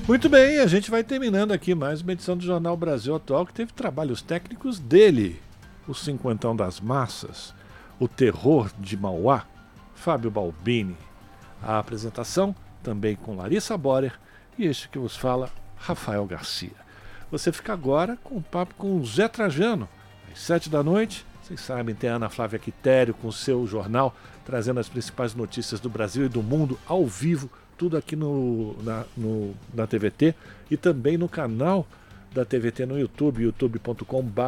Muito 0.08 0.28
bem, 0.28 0.60
a 0.60 0.68
gente 0.68 0.88
vai 0.88 1.02
terminando 1.02 1.50
aqui 1.50 1.74
mais 1.74 2.00
uma 2.00 2.12
edição 2.12 2.36
do 2.36 2.44
Jornal 2.44 2.76
Brasil 2.76 3.12
Atual 3.12 3.44
que 3.44 3.52
teve 3.52 3.72
trabalhos 3.72 4.22
técnicos 4.22 4.78
dele, 4.78 5.42
o 5.88 5.94
Cinquentão 5.94 6.54
das 6.54 6.80
Massas, 6.80 7.52
o 7.98 8.06
Terror 8.06 8.70
de 8.78 8.96
Mauá, 8.96 9.44
Fábio 9.96 10.30
Balbini. 10.30 10.96
A 11.60 11.80
apresentação 11.80 12.54
também 12.84 13.16
com 13.16 13.34
Larissa 13.34 13.76
Borer 13.76 14.12
e 14.56 14.66
este 14.66 14.88
que 14.88 14.96
vos 14.96 15.16
fala, 15.16 15.50
Rafael 15.76 16.24
Garcia. 16.24 16.70
Você 17.28 17.50
fica 17.50 17.72
agora 17.72 18.16
com 18.22 18.36
o 18.36 18.42
papo 18.42 18.76
com 18.76 18.96
o 18.96 19.04
Zé 19.04 19.26
Trajano, 19.26 19.88
às 20.32 20.38
sete 20.38 20.70
da 20.70 20.84
noite. 20.84 21.26
Vocês 21.42 21.60
sabem, 21.60 21.96
tem 21.96 22.10
a 22.10 22.14
Ana 22.14 22.28
Flávia 22.28 22.60
Quitério 22.60 23.12
com 23.12 23.26
o 23.26 23.32
seu 23.32 23.66
jornal, 23.66 24.14
trazendo 24.44 24.78
as 24.78 24.88
principais 24.88 25.34
notícias 25.34 25.80
do 25.80 25.90
Brasil 25.90 26.26
e 26.26 26.28
do 26.28 26.44
mundo 26.44 26.78
ao 26.86 27.04
vivo, 27.04 27.50
tudo 27.76 27.96
aqui 27.96 28.16
no, 28.16 28.74
na, 28.82 29.04
no, 29.16 29.54
na 29.74 29.86
TVT 29.86 30.34
e 30.70 30.76
também 30.76 31.16
no 31.16 31.28
canal 31.28 31.86
da 32.32 32.44
TVT 32.44 32.84
no 32.84 32.98
YouTube, 32.98 33.42
youtube.com.br 33.42 34.42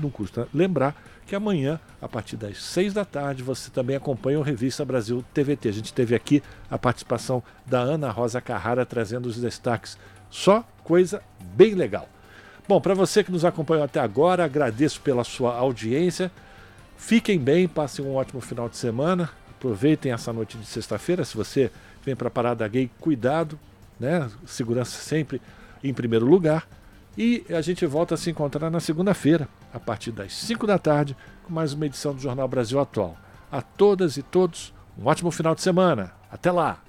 não 0.00 0.10
custa 0.10 0.46
lembrar 0.52 0.94
que 1.26 1.34
amanhã, 1.34 1.80
a 2.00 2.08
partir 2.08 2.36
das 2.36 2.62
seis 2.62 2.94
da 2.94 3.04
tarde, 3.04 3.42
você 3.42 3.70
também 3.70 3.96
acompanha 3.96 4.38
o 4.38 4.42
Revista 4.42 4.84
Brasil 4.84 5.24
TVT. 5.34 5.68
A 5.68 5.72
gente 5.72 5.92
teve 5.92 6.14
aqui 6.14 6.42
a 6.70 6.78
participação 6.78 7.42
da 7.66 7.80
Ana 7.80 8.10
Rosa 8.10 8.40
Carrara 8.40 8.86
trazendo 8.86 9.26
os 9.26 9.36
destaques. 9.36 9.98
Só 10.30 10.64
coisa 10.84 11.20
bem 11.40 11.74
legal. 11.74 12.08
Bom, 12.68 12.80
para 12.80 12.94
você 12.94 13.24
que 13.24 13.32
nos 13.32 13.44
acompanhou 13.44 13.84
até 13.84 13.98
agora, 13.98 14.44
agradeço 14.44 15.00
pela 15.00 15.24
sua 15.24 15.56
audiência. 15.56 16.30
Fiquem 16.96 17.38
bem, 17.38 17.66
passem 17.66 18.04
um 18.04 18.14
ótimo 18.14 18.40
final 18.40 18.68
de 18.68 18.76
semana. 18.76 19.28
Aproveitem 19.50 20.12
essa 20.12 20.32
noite 20.32 20.56
de 20.56 20.66
sexta-feira. 20.66 21.24
Se 21.24 21.36
você 21.36 21.72
vem 22.06 22.14
para 22.14 22.28
a 22.28 22.30
Parada 22.30 22.66
Gay, 22.68 22.88
cuidado, 23.00 23.58
né? 23.98 24.30
Segurança 24.46 24.98
sempre 25.00 25.42
em 25.82 25.92
primeiro 25.92 26.24
lugar. 26.24 26.66
E 27.18 27.44
a 27.50 27.60
gente 27.60 27.84
volta 27.84 28.14
a 28.14 28.16
se 28.16 28.30
encontrar 28.30 28.70
na 28.70 28.78
segunda-feira, 28.78 29.48
a 29.74 29.80
partir 29.80 30.12
das 30.12 30.32
5 30.34 30.66
da 30.66 30.78
tarde, 30.78 31.16
com 31.44 31.52
mais 31.52 31.72
uma 31.72 31.86
edição 31.86 32.14
do 32.14 32.20
Jornal 32.20 32.46
Brasil 32.46 32.78
Atual. 32.78 33.16
A 33.50 33.60
todas 33.60 34.16
e 34.16 34.22
todos, 34.22 34.72
um 34.96 35.06
ótimo 35.06 35.30
final 35.30 35.54
de 35.54 35.62
semana. 35.62 36.12
Até 36.30 36.52
lá! 36.52 36.80